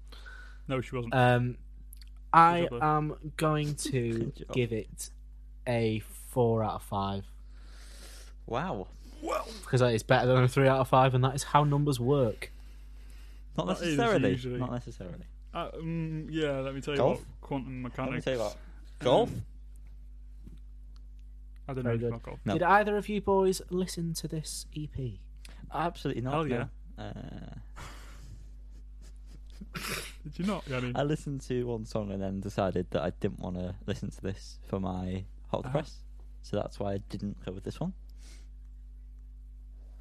No, 0.69 0.81
she 0.81 0.95
wasn't. 0.97 1.15
Um, 1.15 1.57
I 2.33 2.67
job, 2.71 2.83
am 2.83 3.33
going 3.37 3.75
to 3.93 4.33
give 4.53 4.73
it 4.73 5.11
a 5.67 6.01
four 6.31 6.63
out 6.65 6.75
of 6.75 6.83
five 6.83 7.25
Wow. 8.47 8.87
because 9.63 9.81
that 9.81 9.95
is 9.95 10.03
better 10.03 10.27
than 10.27 10.43
a 10.45 10.49
three 10.49 10.69
out 10.69 10.81
of 10.81 10.89
five, 10.89 11.15
and 11.15 11.25
that 11.25 11.35
is 11.35 11.43
how 11.45 11.65
numbers 11.65 11.99
work. 11.99 12.51
Not 13.57 13.69
necessarily. 13.69 14.31
usually- 14.31 14.59
Not 14.59 14.73
necessarily. 14.73 15.25
Uh, 15.55 15.71
um, 15.79 16.27
yeah, 16.31 16.59
let 16.61 16.75
me 16.75 16.81
tell 16.81 16.95
you 16.95 16.99
Golf? 16.99 17.19
about 17.21 17.41
quantum 17.41 17.67
Let 17.69 17.77
me 17.77 17.83
mechanics. 17.85 18.25
tell 18.25 18.35
you 18.35 18.41
what. 18.41 18.57
Golf? 18.99 19.29
Um, 19.31 19.43
I 21.68 21.72
don't 21.74 21.85
know 21.85 21.90
Very 21.90 21.94
anything 21.94 22.11
good. 22.11 22.29
about. 22.29 22.38
No. 22.44 22.53
Did 22.55 22.62
either 22.62 22.96
of 22.96 23.09
you 23.09 23.20
boys 23.20 23.62
listen 23.70 24.12
to 24.14 24.29
this 24.29 24.66
EP? 24.77 24.90
Absolutely 25.72 26.22
not. 26.22 26.33
Hell 26.48 26.68
no. 26.98 27.03
Uh, 27.03 27.55
Did 30.24 30.38
you 30.38 30.44
not, 30.46 30.66
Yanni? 30.68 30.92
I 30.94 31.03
listened 31.03 31.40
to 31.42 31.64
one 31.64 31.85
song 31.85 32.11
and 32.12 32.22
then 32.22 32.40
decided 32.40 32.87
that 32.90 33.03
I 33.03 33.11
didn't 33.20 33.40
want 33.40 33.57
to 33.57 33.74
listen 33.87 34.11
to 34.11 34.20
this 34.22 34.59
for 34.68 34.79
my 34.81 35.24
hot 35.48 35.62
Ah. 35.66 35.70
press, 35.70 35.98
so 36.42 36.57
that's 36.57 36.79
why 36.79 36.92
I 36.94 36.98
didn't 37.09 37.44
go 37.44 37.53
with 37.53 37.64
this 37.64 37.81
one. 37.81 37.92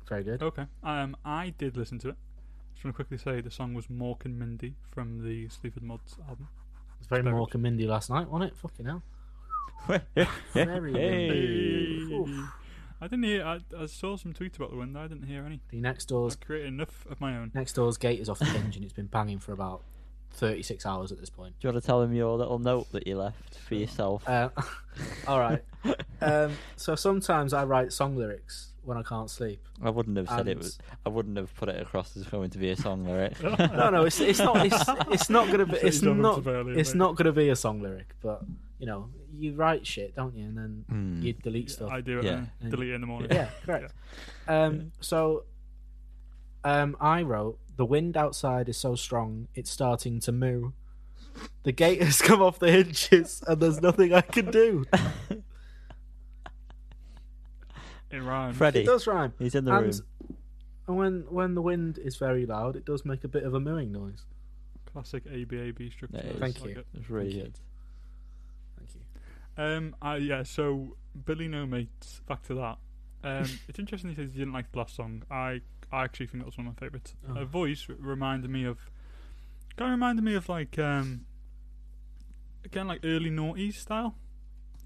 Very 0.07 0.23
good. 0.23 0.43
Okay. 0.43 0.65
Um, 0.83 1.15
I 1.25 1.53
did 1.57 1.75
listen 1.77 1.97
to 1.99 2.09
it. 2.09 2.15
Just 2.73 2.85
want 2.85 2.95
to 2.95 3.03
quickly 3.03 3.17
say 3.17 3.41
the 3.41 3.49
song 3.51 3.73
was 3.73 3.87
Mork 3.87 4.25
and 4.25 4.37
Mindy 4.37 4.75
from 4.91 5.23
the 5.23 5.47
Sleaford 5.49 5.83
Mods 5.83 6.17
album. 6.29 6.47
It's 6.99 7.07
very 7.07 7.21
Very 7.23 7.35
Mork 7.35 7.53
and 7.53 7.63
Mindy 7.63 7.87
last 7.87 8.09
night, 8.09 8.29
wasn't 8.29 8.51
it? 8.51 8.57
Fucking 8.57 8.85
hell. 8.85 9.01
Very 10.53 10.93
hey. 10.93 12.25
I 13.01 13.07
didn't 13.07 13.23
hear. 13.23 13.43
I, 13.45 13.59
I 13.77 13.85
saw 13.85 14.15
some 14.15 14.33
tweets 14.33 14.55
about 14.55 14.71
the 14.71 14.77
wind. 14.77 14.97
I 14.97 15.07
didn't 15.07 15.27
hear 15.27 15.45
any. 15.45 15.59
The 15.69 15.81
next 15.81 16.09
I 16.09 16.15
door's 16.15 16.35
created 16.37 16.67
enough 16.67 17.05
of 17.09 17.19
my 17.19 17.35
own. 17.37 17.51
next 17.53 17.73
door's 17.73 17.97
gate 17.97 18.19
is 18.21 18.29
off 18.29 18.39
the 18.39 18.45
hinge, 18.45 18.75
and 18.77 18.85
it's 18.85 18.93
been 18.93 19.07
banging 19.07 19.39
for 19.39 19.51
about 19.51 19.83
thirty-six 20.31 20.85
hours 20.85 21.11
at 21.11 21.19
this 21.19 21.29
point. 21.29 21.55
Do 21.59 21.67
you 21.67 21.73
want 21.73 21.83
to 21.83 21.85
tell 21.85 22.01
him 22.01 22.13
your 22.13 22.37
little 22.37 22.59
note 22.59 22.89
that 22.93 23.05
you 23.05 23.17
left 23.17 23.55
for 23.55 23.75
yourself? 23.75 24.23
Uh, 24.33 24.49
all 25.27 25.39
right. 25.39 25.63
Um, 26.21 26.51
so 26.75 26.95
sometimes 26.95 27.51
I 27.51 27.63
write 27.65 27.91
song 27.91 28.15
lyrics 28.15 28.73
when 28.83 28.97
I 28.97 29.01
can't 29.01 29.29
sleep. 29.29 29.59
I 29.81 29.89
wouldn't 29.89 30.15
have 30.17 30.29
said 30.29 30.47
it 30.47 30.57
was. 30.57 30.77
I 31.05 31.09
wouldn't 31.09 31.35
have 31.37 31.53
put 31.55 31.67
it 31.69 31.81
across 31.81 32.15
as 32.15 32.23
going 32.25 32.51
to 32.51 32.57
be 32.57 32.69
a 32.69 32.75
song 32.75 33.05
lyric. 33.05 33.33
No, 33.43 33.89
no, 33.89 34.05
it's 34.05 34.19
it's 34.19 34.39
not. 34.39 34.65
It's, 34.65 34.83
it's 35.11 35.29
not 35.29 35.49
gonna 35.49 35.65
be. 35.65 35.77
It's 35.77 35.99
don't 35.99 36.21
not. 36.21 36.35
have 36.35 36.43
to 36.43 36.51
barely 36.51 36.79
It's 36.79 36.93
not 36.93 37.15
gonna 37.15 37.31
be 37.31 37.49
a 37.49 37.55
song 37.55 37.81
lyric. 37.81 38.13
But 38.21 38.43
you 38.79 38.85
know, 38.85 39.09
you 39.35 39.53
write 39.55 39.85
shit, 39.87 40.15
don't 40.15 40.35
you? 40.35 40.45
And 40.45 40.57
then 40.57 40.85
Hmm. 40.89 41.21
you 41.21 41.33
delete 41.33 41.71
stuff. 41.71 41.91
I 41.91 42.01
do 42.01 42.19
it 42.19 42.25
Yeah. 42.25 42.45
and 42.61 42.71
delete 42.71 42.89
it 42.91 42.93
in 42.95 43.01
the 43.01 43.07
morning. 43.07 43.31
Yeah, 43.31 43.49
correct. 43.65 43.93
Um, 44.47 44.91
so, 44.99 45.45
um, 46.63 46.95
I 46.99 47.21
wrote, 47.23 47.57
"The 47.77 47.85
wind 47.85 48.15
outside 48.17 48.67
is 48.69 48.77
so 48.77 48.95
strong, 48.95 49.47
it's 49.55 49.71
starting 49.71 50.19
to 50.21 50.31
moo. 50.31 50.71
The 51.63 51.71
gate 51.71 52.01
has 52.03 52.21
come 52.21 52.41
off 52.41 52.59
the 52.59 52.69
hinges, 52.71 53.41
and 53.47 53.59
there's 53.61 53.81
nothing 53.81 54.13
I 54.13 54.21
can 54.21 54.51
do." 54.51 54.85
It 58.11 58.17
rhymes. 58.21 58.57
Freddie, 58.57 58.81
It 58.81 58.85
does 58.85 59.07
rhyme. 59.07 59.33
he's 59.39 59.55
in 59.55 59.65
the 59.65 59.71
room. 59.71 59.85
And, 59.85 60.01
and 60.87 60.97
when 60.97 61.21
when 61.29 61.55
the 61.55 61.61
wind 61.61 61.97
is 61.97 62.17
very 62.17 62.45
loud, 62.45 62.75
it 62.75 62.85
does 62.85 63.05
make 63.05 63.23
a 63.23 63.27
bit 63.27 63.43
of 63.43 63.53
a 63.53 63.59
mooing 63.59 63.91
noise. 63.91 64.25
Classic 64.91 65.23
ABAB 65.25 65.91
structure. 65.91 66.17
Yeah, 66.17 66.29
it 66.31 66.39
Thank 66.39 66.59
like 66.61 66.69
you. 66.75 66.79
it. 66.81 66.87
It's 66.93 67.09
really 67.09 67.31
Thank 67.31 67.43
good. 67.43 67.53
Thank 67.53 67.57
you. 67.57 67.72
Um, 69.57 69.95
I, 70.01 70.17
yeah, 70.17 70.43
so 70.43 70.95
Billy 71.25 71.47
Nomates, 71.47 72.21
back 72.27 72.43
to 72.43 72.55
that. 72.55 72.77
Um, 73.23 73.45
it's 73.67 73.79
interesting 73.79 74.09
he 74.09 74.15
says 74.15 74.31
he 74.33 74.39
didn't 74.39 74.53
like 74.53 74.71
the 74.71 74.79
last 74.79 74.95
song. 74.95 75.23
I 75.29 75.61
I 75.91 76.03
actually 76.03 76.25
think 76.27 76.41
that 76.43 76.47
was 76.47 76.57
one 76.57 76.67
of 76.67 76.73
my 76.73 76.79
favourites. 76.85 77.13
Oh. 77.29 77.35
Her 77.35 77.45
voice 77.45 77.85
r- 77.87 77.95
reminded 77.99 78.49
me 78.49 78.63
of, 78.65 78.79
kind 79.77 79.89
of 79.91 79.97
reminded 79.97 80.23
me 80.25 80.33
of 80.33 80.49
like, 80.49 80.79
um, 80.79 81.25
again, 82.65 82.87
like 82.87 83.01
early 83.03 83.29
noughties 83.29 83.75
style 83.75 84.15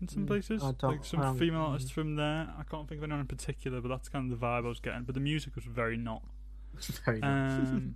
in 0.01 0.09
some 0.09 0.23
Mm, 0.25 0.27
places. 0.27 0.61
I 0.61 0.73
don't- 0.73 0.91
Like 0.91 1.05
some 1.05 1.21
I 1.21 1.33
female 1.35 1.61
artists 1.61 1.91
from 1.91 2.15
there. 2.15 2.53
I 2.57 2.63
can't 2.69 2.87
think 2.89 2.99
of 2.99 3.03
anyone 3.05 3.21
in 3.21 3.27
particular, 3.27 3.79
but 3.79 3.87
that's 3.87 4.09
kind 4.09 4.29
of 4.31 4.37
the 4.37 4.45
vibe 4.45 4.65
I 4.65 4.67
was 4.67 4.79
getting. 4.81 5.03
But 5.03 5.15
the 5.15 5.21
music 5.21 5.55
was 5.55 5.63
very 5.63 5.95
not. 5.97 6.23
Very 7.05 7.19
nice. 7.21 7.69
Um, 7.69 7.95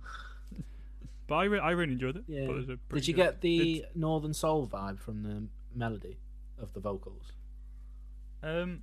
but 1.28 1.34
I, 1.36 1.44
re- 1.44 1.58
I 1.60 1.70
really 1.70 1.92
enjoyed 1.92 2.16
it. 2.16 2.24
Yeah. 2.26 2.46
Thought 2.46 2.52
it 2.52 2.56
was 2.56 2.68
a 2.70 2.78
Did 2.94 3.06
you 3.08 3.14
good- 3.14 3.22
get 3.22 3.40
the 3.42 3.84
Northern 3.94 4.32
Soul 4.34 4.66
vibe 4.66 4.98
from 4.98 5.22
the 5.22 5.44
melody 5.74 6.16
of 6.62 6.72
the 6.72 6.80
vocals? 6.80 7.32
Um, 8.42 8.82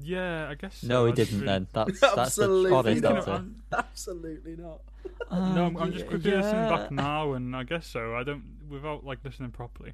yeah, 0.00 0.48
I 0.48 0.54
guess. 0.54 0.82
No, 0.82 1.04
he 1.06 1.12
I 1.12 1.14
didn't 1.14 1.40
didn't. 1.40 1.46
Then 1.46 1.66
that's 1.72 2.00
that's 2.00 2.14
the 2.14 2.20
Absolutely 2.22 2.72
honest 2.72 3.02
not. 3.02 3.16
answer. 3.16 3.30
I'm- 3.32 3.62
Absolutely 3.72 4.56
not. 4.56 4.80
No, 5.30 5.66
I'm, 5.66 5.76
I'm 5.76 5.92
just 5.92 6.04
y- 6.06 6.10
quickly 6.10 6.30
listening 6.32 6.68
back 6.68 6.90
now, 6.90 7.32
and 7.34 7.54
I 7.54 7.62
guess 7.64 7.86
so. 7.86 8.14
I 8.16 8.22
don't, 8.22 8.42
without 8.68 9.04
like 9.04 9.18
listening 9.24 9.50
properly, 9.50 9.92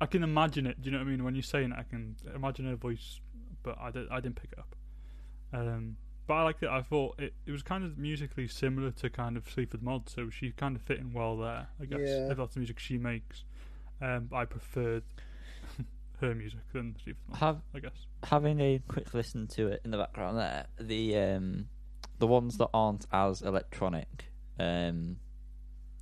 I 0.00 0.06
can 0.06 0.22
imagine 0.22 0.66
it. 0.66 0.80
Do 0.80 0.86
you 0.86 0.92
know 0.92 0.98
what 1.02 1.08
I 1.08 1.10
mean? 1.10 1.24
When 1.24 1.34
you're 1.34 1.42
saying 1.42 1.72
it, 1.72 1.78
I 1.78 1.82
can 1.84 2.16
imagine 2.34 2.66
her 2.66 2.76
voice, 2.76 3.20
but 3.62 3.76
I, 3.80 3.90
did, 3.90 4.08
I 4.10 4.20
didn't 4.20 4.36
pick 4.36 4.52
it 4.52 4.58
up. 4.58 4.74
Um, 5.54 5.96
but 6.26 6.34
I 6.34 6.42
liked 6.44 6.62
it. 6.62 6.68
I 6.70 6.82
thought 6.82 7.18
it, 7.20 7.34
it 7.46 7.50
was 7.52 7.62
kind 7.62 7.84
of 7.84 7.98
musically 7.98 8.46
similar 8.48 8.90
to 8.92 9.10
kind 9.10 9.36
of 9.36 9.48
Sleaford 9.50 9.82
Mod, 9.82 10.08
so 10.08 10.30
she 10.30 10.50
kind 10.52 10.76
of 10.76 10.82
fit 10.82 10.98
in 10.98 11.12
well 11.12 11.36
there. 11.36 11.68
I 11.80 11.84
guess 11.86 12.00
Yeah. 12.02 12.30
if 12.30 12.36
that's 12.36 12.54
the 12.54 12.60
music 12.60 12.78
she 12.78 12.96
makes, 12.98 13.44
um, 14.02 14.28
I 14.32 14.44
preferred 14.44 15.04
her 16.20 16.34
music 16.34 16.60
than 16.72 16.96
Sleaford 17.02 17.22
Mod. 17.28 17.38
Have 17.38 17.60
I 17.74 17.78
guess. 17.78 18.06
having 18.24 18.60
a 18.60 18.80
quick 18.88 19.14
listen 19.14 19.46
to 19.48 19.68
it 19.68 19.80
in 19.84 19.90
the 19.90 19.98
background 19.98 20.38
there, 20.38 20.66
the 20.80 21.16
um, 21.18 21.66
the 22.18 22.26
ones 22.26 22.58
that 22.58 22.68
aren't 22.74 23.06
as 23.12 23.42
electronic, 23.42 24.26
um, 24.58 25.16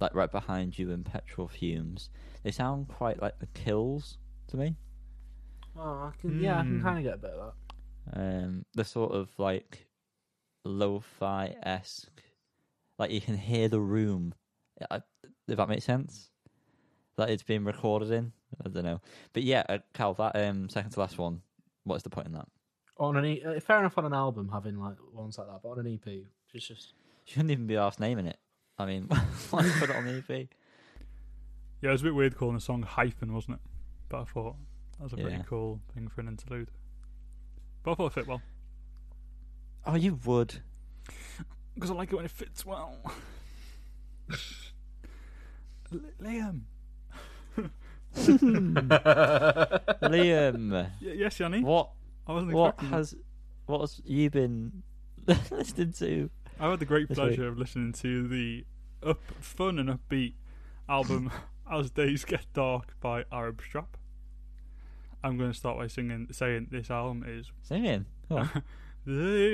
like 0.01 0.15
right 0.15 0.31
behind 0.31 0.79
you 0.79 0.91
in 0.91 1.05
petrol 1.05 1.49
fumes, 1.49 2.11
they 2.43 2.51
sound 2.51 2.89
quite 2.89 3.21
like 3.23 3.39
the 3.39 3.47
Kills 3.47 4.19
to 4.49 4.57
me. 4.57 4.77
Oh, 5.79 6.11
I 6.11 6.13
can. 6.21 6.41
Yeah, 6.41 6.59
I 6.59 6.63
can 6.63 6.79
Hmm. 6.79 6.83
kind 6.83 6.99
of 6.99 7.05
get 7.05 7.15
a 7.15 7.19
bit 7.19 7.31
of 7.31 7.53
that. 8.13 8.21
Um, 8.21 8.65
they're 8.75 8.85
sort 8.85 9.13
of 9.13 9.31
like 9.39 9.87
lo-fi 10.65 11.55
esque, 11.63 12.23
like 12.99 13.11
you 13.11 13.21
can 13.21 13.37
hear 13.37 13.69
the 13.69 13.81
room. 13.81 14.35
I, 14.91 15.01
if 15.47 15.57
that 15.57 15.69
makes 15.69 15.85
sense, 15.85 16.30
that 17.21 17.31
it's 17.31 17.43
being 17.43 17.65
recorded 17.65 18.11
in. 18.11 18.33
I 18.65 18.69
don't 18.69 18.85
know, 18.85 19.01
but 19.33 19.43
yeah, 19.45 19.63
uh, 19.69 19.79
Cal, 19.95 20.13
that 20.15 20.35
um, 20.37 20.69
second 20.69 20.91
to 20.91 21.01
last 21.01 21.17
one. 21.19 21.41
What's 21.85 22.03
the 22.03 22.11
point 22.11 22.27
in 22.27 22.33
that? 22.35 22.49
On 22.99 23.17
an 23.17 23.25
e- 23.25 23.43
uh, 23.43 23.59
fair 23.61 23.79
enough 23.79 23.97
on 23.97 24.05
an 24.05 24.13
album 24.13 24.51
having 24.53 24.77
like 24.79 24.97
ones 25.13 25.39
like 25.39 25.47
that, 25.47 25.61
but 25.63 25.71
on 25.71 25.79
an 25.79 25.87
EP, 25.95 26.25
it's 26.53 26.67
just 26.67 26.95
shouldn't 27.25 27.51
even 27.51 27.67
be 27.67 27.77
asked 27.77 28.01
naming 28.01 28.27
it. 28.27 28.37
I 28.79 28.87
mean, 28.87 29.05
why 29.51 29.63
put 29.79 29.89
it 29.91 29.97
on 29.97 30.05
the 30.05 30.19
EP? 30.19 30.49
Yeah, 31.81 31.89
it 31.89 31.93
was 31.93 32.01
a 32.03 32.05
bit 32.05 32.15
weird 32.15 32.37
calling 32.37 32.57
the 32.57 32.61
song 32.61 32.83
hyphen, 32.83 33.33
wasn't 33.33 33.55
it? 33.55 33.61
But 34.11 34.21
I 34.23 34.25
thought 34.25 34.57
that 34.99 35.05
was 35.05 35.13
a 35.13 35.17
pretty 35.17 35.37
Yeah. 35.37 35.43
cool 35.49 35.81
thing 35.95 36.09
for 36.09 36.21
an 36.21 36.29
interlude. 36.29 36.71
But 37.83 37.93
I 37.93 37.95
thought 37.95 38.07
it 38.07 38.13
fit 38.15 38.27
well. 38.27 38.43
Oh, 39.87 39.95
you 39.95 40.19
would. 40.27 40.61
Because 41.75 41.91
I 41.91 41.95
like 41.95 42.13
it 42.13 42.17
when 42.17 42.25
it 42.27 42.31
fits 42.31 42.67
well. 42.67 42.99
Liam. 46.21 46.63
Liam, 50.03 50.71
Y- 51.01 51.13
yes, 51.17 51.39
Yanni. 51.41 51.63
what 51.63 51.91
I 52.27 52.33
wasn't 52.33 52.53
what 52.53 52.69
expecting 52.75 52.91
has 52.91 53.15
what 53.67 53.81
has 53.81 54.01
you 54.05 54.31
been 54.31 54.83
listening 55.27 55.93
to? 55.95 56.31
I 56.59 56.69
had 56.71 56.79
the 56.79 56.85
great 56.87 57.09
this 57.09 57.17
pleasure 57.19 57.49
of 57.49 57.59
listening 57.59 57.93
to 57.95 58.27
the 58.29 58.65
up, 59.03 59.21
fun 59.41 59.79
and 59.79 59.89
upbeat 59.89 60.35
album 60.89 61.31
"As 61.71 61.91
Days 61.91 62.25
Get 62.25 62.47
Dark" 62.53 62.95
by 63.01 63.25
Arab 63.33 63.63
Strap. 63.67 63.97
I'm 65.23 65.37
going 65.37 65.53
to 65.53 65.57
start 65.57 65.77
by 65.77 65.87
singing, 65.87 66.29
saying 66.33 66.69
this 66.71 66.91
album 66.91 67.25
is. 67.27 67.53
Singing. 67.63 68.07
Go 68.31 68.39
on. 68.39 68.51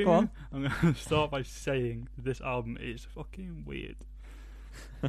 Go 0.05 0.11
on. 0.13 0.31
I'm 0.53 0.63
going 0.69 0.95
to 0.95 1.01
start 1.01 1.31
by 1.33 1.43
saying 1.43 2.09
this 2.17 2.41
album 2.41 2.79
is 2.81 3.05
fucking 3.05 3.65
weird. 3.67 3.97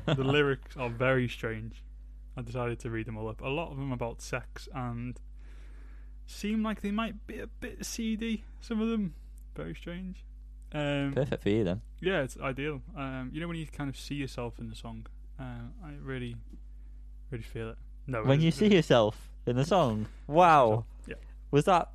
the 0.06 0.24
lyrics 0.24 0.76
are 0.76 0.90
very 0.90 1.28
strange. 1.28 1.84
I 2.38 2.42
decided 2.44 2.80
to 2.80 2.90
read 2.92 3.08
them 3.08 3.18
all 3.18 3.28
up. 3.28 3.42
A 3.42 3.48
lot 3.48 3.72
of 3.72 3.78
them 3.78 3.92
about 3.92 4.22
sex 4.22 4.70
and 4.74 5.20
seem 6.26 6.64
like 6.64 6.82
they 6.82 6.92
might 6.92 7.26
be 7.28 7.40
a 7.40 7.48
bit 7.48 7.86
seedy. 7.86 8.44
Some 8.62 8.80
of 8.82 8.90
them 8.90 9.14
very 9.56 9.74
strange. 9.74 10.24
Um, 10.74 11.14
Perfect 11.16 11.44
for 11.44 11.50
you 11.50 11.64
then. 11.64 11.82
yeah, 12.02 12.22
it's 12.22 12.38
ideal. 12.40 12.82
Um, 12.96 13.32
you 13.34 13.40
know 13.42 13.48
when 13.48 13.58
you 13.58 13.66
kind 13.66 13.90
of 13.90 13.98
see 13.98 14.16
yourself 14.16 14.60
in 14.60 14.70
the 14.70 14.76
song, 14.76 15.08
um, 15.40 15.74
I 15.84 15.92
really, 16.02 16.36
really 17.32 17.44
feel 17.44 17.70
it. 17.70 17.78
No, 18.06 18.24
When 18.24 18.40
it 18.40 18.44
you 18.44 18.50
is- 18.50 18.56
see 18.56 18.68
yourself 18.74 19.30
in 19.46 19.56
the 19.56 19.66
song, 19.66 20.08
wow. 20.28 20.86
Yeah. 21.08 21.16
Was 21.52 21.66
that 21.66 21.90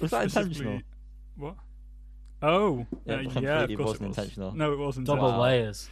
was 0.00 0.10
that 0.12 0.24
intentional? 0.24 0.80
What? 1.36 1.56
Oh, 2.42 2.86
Yeah, 3.06 3.14
uh, 3.14 3.18
it 3.20 3.42
yeah, 3.42 3.60
of 3.64 3.68
course 3.76 3.78
wasn't 3.78 4.02
it 4.02 4.08
was. 4.08 4.18
intentional. 4.18 4.52
No, 4.54 4.72
it 4.72 4.78
wasn't. 4.78 5.06
Double 5.06 5.38
layers, 5.38 5.88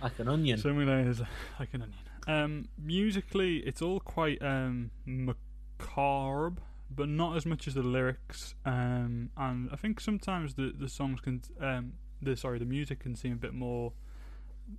like 0.00 0.18
an 0.20 0.28
onion. 0.28 0.58
So 0.58 0.72
many 0.72 0.88
layers, 0.90 1.20
like 1.58 1.72
an 1.74 1.82
onion. 1.82 1.98
Um, 2.26 2.68
musically, 2.78 3.58
it's 3.58 3.82
all 3.82 4.00
quite 4.00 4.40
um, 4.42 4.90
macabre, 5.06 6.60
but 6.90 7.08
not 7.08 7.36
as 7.36 7.44
much 7.44 7.68
as 7.68 7.74
the 7.74 7.82
lyrics. 7.82 8.54
Um, 8.64 9.30
and 9.36 9.68
I 9.72 9.76
think 9.76 10.00
sometimes 10.00 10.54
the 10.54 10.72
the 10.76 10.88
songs 10.88 11.20
can, 11.20 11.42
um, 11.60 11.92
the 12.22 12.36
sorry, 12.36 12.58
the 12.58 12.64
music 12.64 13.00
can 13.00 13.14
seem 13.14 13.32
a 13.32 13.36
bit 13.36 13.54
more 13.54 13.92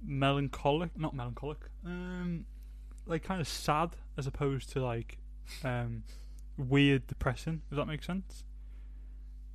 melancholic, 0.03 0.97
not 0.97 1.15
melancholic, 1.15 1.59
um, 1.85 2.45
like 3.05 3.23
kind 3.23 3.39
of 3.39 3.47
sad 3.47 3.91
as 4.17 4.25
opposed 4.25 4.71
to 4.71 4.83
like 4.83 5.17
um, 5.63 6.03
weird, 6.57 7.07
depressing. 7.07 7.61
Does 7.69 7.77
that 7.77 7.85
make 7.85 8.03
sense? 8.03 8.43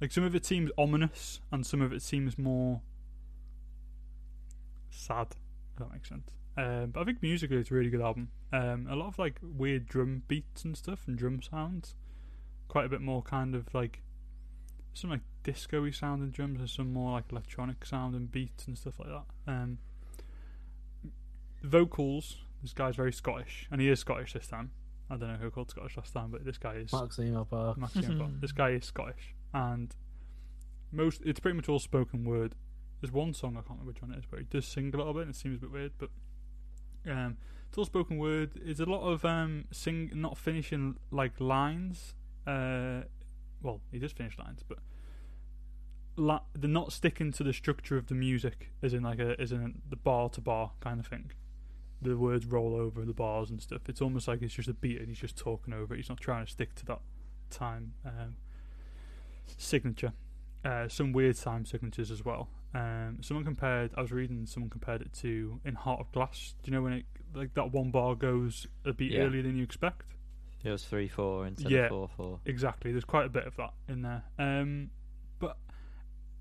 Like 0.01 0.13
some 0.13 0.25
of 0.25 0.35
it 0.35 0.47
seems 0.47 0.71
ominous, 0.79 1.41
and 1.51 1.67
some 1.67 1.83
of 1.83 1.93
it 1.93 2.03
seems 2.03 2.39
more 2.39 2.81
sad. 4.91 5.29
If 5.73 5.79
that 5.79 5.93
makes 5.93 6.09
sense. 6.09 6.31
Um, 6.57 6.91
but 6.91 7.01
I 7.01 7.05
think 7.05 7.23
musically 7.23 7.57
it's 7.57 7.71
a 7.71 7.75
really 7.75 7.91
good 7.91 8.01
album. 8.01 8.29
Um, 8.53 8.87
a 8.91 8.97
lot 8.97 9.07
of 9.07 9.19
like 9.19 9.39
weird 9.43 9.87
drum 9.87 10.23
beats 10.29 10.65
and 10.65 10.77
stuff 10.77 11.05
and 11.07 11.17
drum 11.17 11.41
sounds. 11.43 11.95
Quite 12.69 12.87
a 12.87 12.89
bit 12.89 13.01
more 13.01 13.23
kind 13.23 13.55
of 13.55 13.73
like 13.75 14.03
some 14.93 15.11
like 15.11 15.21
disco-y 15.43 15.91
sound 15.91 16.23
and 16.23 16.33
drums 16.33 16.61
and 16.61 16.69
some 16.69 16.93
more 16.93 17.13
like 17.13 17.25
electronic 17.31 17.85
sound 17.85 18.15
and 18.15 18.31
beats 18.31 18.67
and 18.67 18.77
stuff 18.77 18.99
like 18.99 19.09
that. 19.09 19.53
Um, 19.53 19.79
vocals. 21.63 22.39
This 22.63 22.73
guy's 22.75 22.97
very 22.97 23.13
Scottish, 23.13 23.67
and 23.71 23.81
he 23.81 23.89
is 23.89 24.01
Scottish 24.01 24.35
this 24.35 24.47
time. 24.47 24.71
I 25.09 25.17
don't 25.17 25.29
know 25.33 25.39
who 25.39 25.51
called 25.51 25.71
Scottish 25.71 25.97
last 25.97 26.13
time, 26.13 26.31
but 26.31 26.45
this 26.45 26.59
guy 26.59 26.75
is 26.75 26.93
Maximo 26.93 27.45
Park. 27.45 27.79
Maxime 27.79 28.19
Bond. 28.19 28.41
This 28.41 28.53
guy 28.53 28.71
is 28.71 28.85
Scottish, 28.85 29.35
and 29.55 29.95
most 30.93 31.23
it's 31.25 31.41
pretty 31.41 31.57
much 31.57 31.69
all 31.69 31.79
spoken 31.79 32.25
word. 32.25 32.55
There's 33.01 33.13
one 33.13 33.33
song 33.33 33.53
I 33.53 33.61
can't 33.61 33.71
remember 33.81 33.93
which 33.93 34.03
one 34.03 34.13
it 34.13 34.19
is, 34.19 34.25
but 34.31 34.41
he 34.41 34.45
does 34.45 34.67
sing 34.67 34.91
a 34.93 34.97
little 34.99 35.15
bit. 35.15 35.23
and 35.23 35.31
It 35.31 35.37
seems 35.37 35.57
a 35.57 35.61
bit 35.61 35.71
weird, 35.71 35.93
but 35.97 36.11
um, 37.09 37.37
it's 37.69 37.79
all 37.79 37.85
spoken 37.85 38.19
word. 38.19 38.51
It's 38.65 38.81
a 38.81 38.85
lot 38.85 39.03
of 39.03 39.25
um, 39.25 39.65
sing, 39.71 40.11
not 40.15 40.37
finishing 40.37 40.97
like 41.11 41.41
lines. 41.41 42.15
Uh, 42.47 43.03
well, 43.63 43.81
he 43.93 43.99
does 43.99 44.13
finish 44.13 44.39
lines, 44.39 44.63
but 44.67 44.79
la- 46.17 46.43
they're 46.55 46.69
not 46.69 46.93
sticking 46.93 47.33
to 47.33 47.45
the 47.45 47.53
structure 47.53 47.97
of 47.97 48.07
the 48.09 48.15
music, 48.15 48.71
as 48.83 48.95
in 48.95 49.03
like 49.03 49.19
a 49.19 49.41
as 49.41 49.53
in 49.53 49.83
the 49.89 49.97
bar 49.97 50.29
to 50.31 50.41
bar 50.41 50.73
kind 50.81 51.01
of 51.01 51.07
thing. 51.07 51.31
The 52.03 52.17
words 52.17 52.47
roll 52.47 52.75
over 52.75 53.05
the 53.05 53.13
bars 53.13 53.51
and 53.51 53.61
stuff. 53.61 53.83
It's 53.89 54.01
almost 54.01 54.27
like 54.27 54.43
it's 54.43 54.55
just 54.55 54.69
a 54.69 54.75
beat 54.75 54.99
and 54.99 55.09
he's 55.09 55.19
just 55.19 55.37
talking 55.37 55.75
over 55.75 55.95
it. 55.95 55.99
He's 55.99 56.09
not 56.09 56.19
trying 56.19 56.47
to 56.47 56.51
stick 56.51 56.75
to 56.77 56.87
that 56.87 57.01
time 57.51 57.93
um, 58.07 58.37
signature. 59.59 60.13
Uh, 60.65 60.89
some 60.89 61.13
weird 61.13 61.37
time 61.37 61.65
signatures 61.65 62.11
as 62.11 62.25
well. 62.25 62.49
Um, 62.75 63.19
someone 63.23 63.45
compared. 63.45 63.93
I 63.97 64.03
was 64.03 64.13
reading. 64.13 64.45
Someone 64.47 64.71
compared 64.71 65.01
it 65.03 65.13
to 65.15 65.61
in 65.65 65.75
Heart 65.75 66.01
of 66.01 66.13
Glass. 66.13 66.55
Do 66.63 66.71
you 66.71 66.77
know 66.77 66.83
when 66.83 66.93
it 66.93 67.05
like 67.35 67.55
that 67.55 67.73
one 67.73 67.91
bar 67.91 68.15
goes 68.15 68.67
a 68.85 68.93
bit 68.93 69.13
Yeah. 69.13 69.21
earlier 69.23 69.43
than 69.43 69.57
you 69.57 69.63
expect? 69.63 70.15
It 70.63 70.71
was 70.71 70.85
three 70.85 71.09
four 71.09 71.47
instead 71.47 71.71
Yeah. 71.73 71.85
of 71.85 71.89
four 71.91 72.09
four. 72.09 72.41
Exactly. 72.45 72.93
There's 72.93 73.05
quite 73.05 73.25
a 73.27 73.31
bit 73.31 73.47
of 73.47 73.57
that 73.57 73.73
in 73.89 74.03
there. 74.03 74.25
Um, 74.39 74.91
but 75.39 75.57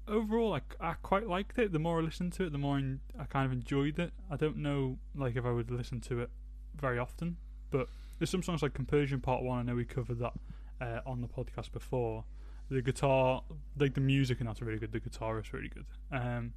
overall, 0.08 0.53
I, 0.53 0.62
I 0.79 0.93
quite 0.95 1.27
liked 1.27 1.58
it. 1.58 1.71
The 1.71 1.79
more 1.79 1.99
I 1.99 2.03
listened 2.03 2.34
to 2.34 2.43
it, 2.43 2.51
the 2.51 2.58
more 2.58 2.77
I, 2.77 2.95
I 3.21 3.25
kind 3.25 3.45
of 3.45 3.51
enjoyed 3.51 3.99
it. 3.99 4.12
I 4.29 4.36
don't 4.36 4.58
know, 4.58 4.97
like 5.15 5.36
if 5.36 5.45
I 5.45 5.51
would 5.51 5.71
listen 5.71 6.01
to 6.01 6.19
it 6.21 6.29
very 6.75 6.99
often, 6.99 7.38
but 7.71 7.88
there's 8.17 8.29
some 8.29 8.43
songs 8.43 8.62
like 8.62 8.73
Compersion 8.73 9.21
Part 9.21 9.43
One. 9.43 9.60
I 9.60 9.63
know 9.63 9.75
we 9.75 9.86
covered 9.86 10.19
that 10.19 10.34
uh, 10.82 10.99
on 11.05 11.21
the 11.21 11.27
podcast 11.27 11.71
before. 11.71 12.25
The 12.69 12.82
guitar, 12.82 13.43
like 13.77 13.95
the 13.95 14.01
music, 14.01 14.39
and 14.39 14.47
that's 14.47 14.62
really 14.62 14.79
good. 14.79 14.91
The 14.91 14.99
guitar 14.99 15.39
is 15.39 15.51
really 15.53 15.69
good. 15.69 15.86
Um, 16.12 16.53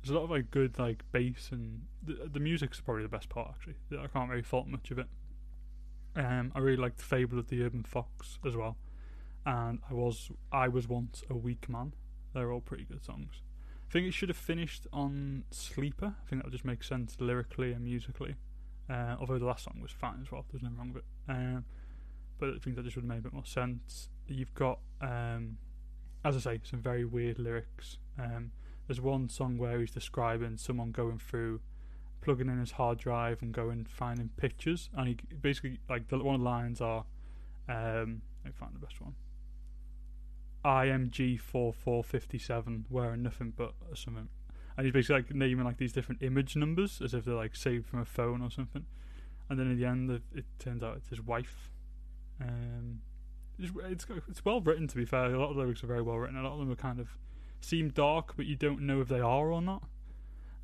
there's 0.00 0.10
a 0.10 0.14
lot 0.14 0.24
of 0.24 0.30
like 0.30 0.50
good 0.50 0.78
like 0.78 1.02
bass 1.12 1.50
and 1.52 1.82
the, 2.02 2.28
the 2.32 2.40
music's 2.40 2.80
probably 2.80 3.02
the 3.02 3.08
best 3.08 3.28
part 3.28 3.54
actually. 3.54 3.74
I 3.98 4.06
can't 4.06 4.30
really 4.30 4.42
fault 4.42 4.66
much 4.66 4.90
of 4.90 4.98
it. 4.98 5.06
Um, 6.16 6.52
I 6.54 6.58
really 6.58 6.76
liked 6.76 6.98
the 6.98 7.04
Fable 7.04 7.38
of 7.38 7.48
the 7.48 7.62
Urban 7.62 7.82
Fox 7.82 8.38
as 8.46 8.56
well, 8.56 8.76
and 9.46 9.80
I 9.88 9.94
was 9.94 10.30
I 10.50 10.68
was 10.68 10.88
once 10.88 11.22
a 11.28 11.36
weak 11.36 11.68
man. 11.68 11.94
They're 12.34 12.52
all 12.52 12.60
pretty 12.60 12.84
good 12.84 13.04
songs. 13.04 13.42
I 13.88 13.92
think 13.92 14.06
it 14.06 14.14
should 14.14 14.28
have 14.28 14.38
finished 14.38 14.86
on 14.92 15.44
Sleeper. 15.50 16.14
I 16.24 16.28
think 16.28 16.42
that 16.42 16.46
would 16.46 16.52
just 16.52 16.64
make 16.64 16.84
sense 16.84 17.16
lyrically 17.18 17.72
and 17.72 17.84
musically. 17.84 18.36
Uh, 18.88 19.16
although 19.18 19.38
the 19.38 19.46
last 19.46 19.64
song 19.64 19.78
was 19.82 19.90
fine 19.90 20.20
as 20.22 20.32
well, 20.32 20.44
there's 20.50 20.62
nothing 20.62 20.78
wrong 20.78 20.92
with 20.92 21.02
it. 21.02 21.32
Um, 21.32 21.64
but 22.38 22.50
I 22.50 22.58
think 22.58 22.76
that 22.76 22.84
just 22.84 22.96
would 22.96 23.02
have 23.02 23.08
made 23.08 23.18
a 23.18 23.22
bit 23.22 23.32
more 23.32 23.44
sense. 23.44 24.08
You've 24.30 24.54
got, 24.54 24.78
um, 25.00 25.58
as 26.24 26.36
I 26.36 26.40
say, 26.40 26.60
some 26.62 26.80
very 26.80 27.04
weird 27.04 27.38
lyrics. 27.38 27.98
Um, 28.18 28.52
there's 28.86 29.00
one 29.00 29.28
song 29.28 29.58
where 29.58 29.80
he's 29.80 29.90
describing 29.90 30.56
someone 30.56 30.92
going 30.92 31.18
through 31.18 31.60
plugging 32.20 32.48
in 32.48 32.58
his 32.58 32.72
hard 32.72 32.98
drive 32.98 33.42
and 33.42 33.52
going 33.52 33.86
finding 33.88 34.30
pictures, 34.36 34.90
and 34.96 35.08
he 35.08 35.16
basically 35.40 35.78
like 35.88 36.08
the, 36.08 36.18
one 36.18 36.34
of 36.34 36.40
the 36.40 36.44
lines 36.44 36.80
are, 36.80 37.04
um, 37.68 38.22
let 38.44 38.46
me 38.46 38.52
find 38.52 38.74
the 38.74 38.78
best 38.78 39.00
one. 39.00 39.14
IMG 40.64 41.40
four 41.40 41.72
four 41.72 42.04
fifty 42.04 42.38
seven 42.38 42.84
wearing 42.90 43.22
nothing 43.22 43.52
but 43.56 43.72
something, 43.94 44.28
and 44.76 44.86
he's 44.86 44.92
basically 44.92 45.16
like 45.16 45.34
naming 45.34 45.64
like 45.64 45.78
these 45.78 45.92
different 45.92 46.22
image 46.22 46.54
numbers 46.54 47.00
as 47.02 47.14
if 47.14 47.24
they're 47.24 47.34
like 47.34 47.56
saved 47.56 47.86
from 47.86 48.00
a 48.00 48.04
phone 48.04 48.42
or 48.42 48.50
something, 48.50 48.84
and 49.48 49.58
then 49.58 49.70
at 49.70 49.78
the 49.78 49.86
end 49.86 50.10
it, 50.10 50.22
it 50.34 50.44
turns 50.58 50.82
out 50.82 50.96
it's 50.98 51.08
his 51.08 51.22
wife. 51.22 51.70
Um, 52.40 53.00
it's, 53.60 54.06
it's 54.28 54.44
well 54.44 54.60
written 54.60 54.88
to 54.88 54.96
be 54.96 55.04
fair. 55.04 55.26
A 55.26 55.38
lot 55.38 55.50
of 55.50 55.56
the 55.56 55.62
lyrics 55.62 55.82
are 55.84 55.86
very 55.86 56.02
well 56.02 56.16
written. 56.16 56.36
A 56.36 56.42
lot 56.42 56.52
of 56.54 56.58
them 56.58 56.70
are 56.70 56.76
kind 56.76 57.00
of 57.00 57.08
seem 57.60 57.90
dark, 57.90 58.34
but 58.36 58.46
you 58.46 58.56
don't 58.56 58.80
know 58.80 59.00
if 59.00 59.08
they 59.08 59.20
are 59.20 59.52
or 59.52 59.62
not. 59.62 59.82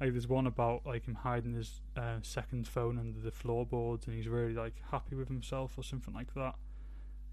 Like 0.01 0.13
there's 0.13 0.29
one 0.29 0.47
about 0.47 0.85
like 0.85 1.07
him 1.07 1.15
hiding 1.15 1.55
his 1.55 1.81
uh, 1.97 2.19
second 2.23 2.69
phone 2.69 2.99
under 2.99 3.19
the 3.19 3.31
floorboards, 3.31 4.07
and 4.07 4.15
he's 4.15 4.29
really 4.29 4.53
like 4.53 4.75
happy 4.91 5.17
with 5.17 5.29
himself 5.29 5.73
or 5.77 5.83
something 5.83 6.15
like 6.15 6.35
that. 6.35 6.55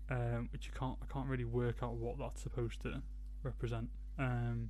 Um, 0.09 0.49
which 0.51 0.67
you 0.67 0.73
can't, 0.77 0.97
I 1.01 1.11
can't 1.11 1.27
really 1.27 1.45
work 1.45 1.77
out 1.81 1.93
what 1.95 2.17
that's 2.19 2.41
supposed 2.41 2.81
to 2.81 3.01
represent. 3.41 3.89
Um, 4.19 4.69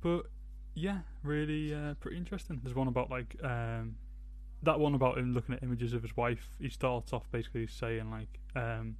but 0.00 0.26
yeah, 0.74 1.00
really 1.22 1.74
uh, 1.74 1.94
pretty 1.94 2.16
interesting. 2.16 2.60
There's 2.62 2.74
one 2.74 2.88
about 2.88 3.10
like 3.10 3.36
um, 3.42 3.96
that 4.62 4.80
one 4.80 4.94
about 4.94 5.18
him 5.18 5.34
looking 5.34 5.54
at 5.54 5.62
images 5.62 5.92
of 5.92 6.02
his 6.02 6.16
wife. 6.16 6.50
He 6.60 6.68
starts 6.68 7.12
off 7.12 7.30
basically 7.30 7.66
saying 7.66 8.10
like 8.10 8.40
um, 8.56 8.96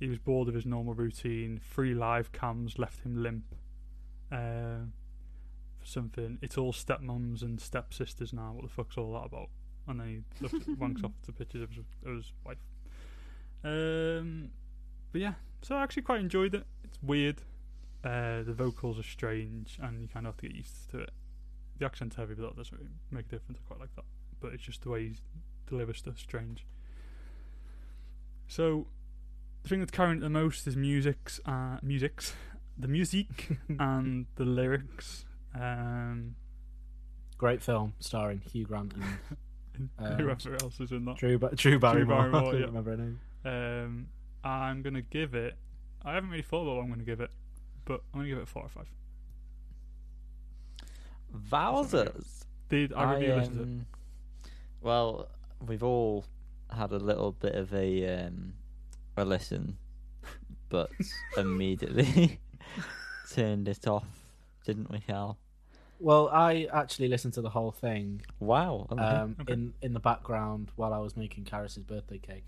he 0.00 0.08
was 0.08 0.18
bored 0.18 0.48
of 0.48 0.54
his 0.54 0.66
normal 0.66 0.94
routine. 0.94 1.60
Three 1.62 1.94
live 1.94 2.32
cams 2.32 2.78
left 2.78 3.04
him 3.04 3.22
limp. 3.22 3.54
Uh, 4.30 4.86
for 5.82 5.88
something. 5.88 6.38
It's 6.40 6.56
all 6.56 6.72
stepmoms 6.72 7.42
and 7.42 7.60
stepsisters 7.60 8.32
now. 8.32 8.52
What 8.52 8.62
the 8.62 8.70
fuck's 8.70 8.96
all 8.96 9.12
that 9.12 9.26
about? 9.26 9.48
And 9.88 10.00
then 10.00 10.08
he 10.08 10.42
looks, 10.42 10.66
wanks 10.80 11.04
off 11.04 11.12
to 11.26 11.32
pictures 11.32 11.62
of 11.62 11.70
his, 11.70 11.84
of 12.06 12.16
his 12.16 12.32
wife. 12.44 12.58
Um, 13.64 14.50
but 15.12 15.20
yeah, 15.20 15.34
so 15.60 15.76
I 15.76 15.82
actually 15.82 16.02
quite 16.02 16.20
enjoyed 16.20 16.54
it. 16.54 16.64
It's 16.84 16.98
weird. 17.02 17.42
Uh, 18.04 18.42
the 18.42 18.54
vocals 18.54 18.98
are 18.98 19.04
strange, 19.04 19.78
and 19.80 20.00
you 20.00 20.08
kind 20.08 20.26
of 20.26 20.34
have 20.34 20.40
to 20.40 20.48
get 20.48 20.56
used 20.56 20.90
to 20.90 21.00
it. 21.00 21.10
The 21.78 21.86
accent's 21.86 22.16
heavy, 22.16 22.34
but 22.34 22.42
that 22.42 22.56
doesn't 22.56 22.76
really 22.76 22.90
make 23.10 23.26
a 23.26 23.30
difference. 23.30 23.58
I 23.64 23.68
quite 23.68 23.80
like 23.80 23.94
that. 23.96 24.04
But 24.42 24.52
it's 24.52 24.62
just 24.62 24.82
the 24.82 24.90
way 24.90 25.08
he 25.08 25.16
delivers 25.66 25.98
stuff 25.98 26.18
strange. 26.18 26.66
So, 28.48 28.86
the 29.62 29.68
thing 29.70 29.78
that's 29.78 29.92
carrying 29.92 30.18
it 30.18 30.20
the 30.20 30.28
most 30.28 30.66
is 30.66 30.76
music's, 30.76 31.40
uh, 31.46 31.78
music's, 31.82 32.34
the 32.76 32.88
music 32.88 33.56
and 33.78 34.26
the 34.34 34.44
lyrics. 34.44 35.24
Um, 35.58 36.34
Great 37.38 37.62
film 37.62 37.94
starring 38.00 38.40
Hugh 38.40 38.66
Grant 38.66 38.92
and 38.94 39.04
Um, 39.98 40.12
whoever 40.18 40.54
else 40.62 40.78
is 40.80 40.92
in 40.92 41.06
that. 41.06 41.16
Drew, 41.16 41.38
ba- 41.38 41.54
Drew 41.56 41.78
Barrymore. 41.78 42.16
Barrymore, 42.16 42.40
I 42.40 42.44
couldn't 42.44 42.60
yeah. 42.60 42.66
remember 42.66 42.90
her 42.90 42.96
name. 42.96 43.20
Um, 43.44 44.06
I'm 44.44 44.82
gonna 44.82 45.02
give 45.02 45.34
it. 45.34 45.54
I 46.04 46.12
haven't 46.14 46.30
really 46.30 46.42
thought 46.42 46.62
about 46.62 46.76
what 46.76 46.82
I'm 46.82 46.90
gonna 46.90 47.04
give 47.04 47.20
it, 47.20 47.30
but 47.84 48.02
I'm 48.12 48.20
gonna 48.20 48.28
give 48.28 48.38
it 48.38 48.42
a 48.44 48.46
four 48.46 48.64
or 48.64 48.68
five. 48.68 48.88
Wowzers! 51.50 52.44
Did 52.68 52.92
I 52.92 53.14
really 53.14 53.32
listen 53.32 53.56
to 53.56 53.62
it? 53.62 53.68
Well, 54.82 55.28
we've 55.66 55.82
all 55.82 56.24
had 56.70 56.92
a 56.92 56.98
little 56.98 57.32
bit 57.32 57.54
of 57.54 57.72
a 57.74 58.24
um, 58.26 58.54
a 59.16 59.24
listen, 59.24 59.76
but 60.68 60.90
immediately 61.36 62.40
turned 63.32 63.68
it 63.68 63.86
off, 63.86 64.06
didn't 64.64 64.90
we, 64.90 65.02
Hal? 65.08 65.38
Well, 66.00 66.28
I 66.32 66.66
actually 66.72 67.06
listened 67.08 67.34
to 67.34 67.42
the 67.42 67.50
whole 67.50 67.70
thing 67.70 68.22
Wow. 68.40 68.88
okay. 68.90 69.00
um, 69.02 69.36
Okay. 69.40 69.52
in 69.52 69.74
in 69.82 69.92
the 69.92 70.00
background 70.00 70.70
while 70.76 70.92
I 70.92 70.98
was 70.98 71.16
making 71.16 71.44
Karis's 71.44 71.84
birthday 71.84 72.18
cake. 72.18 72.44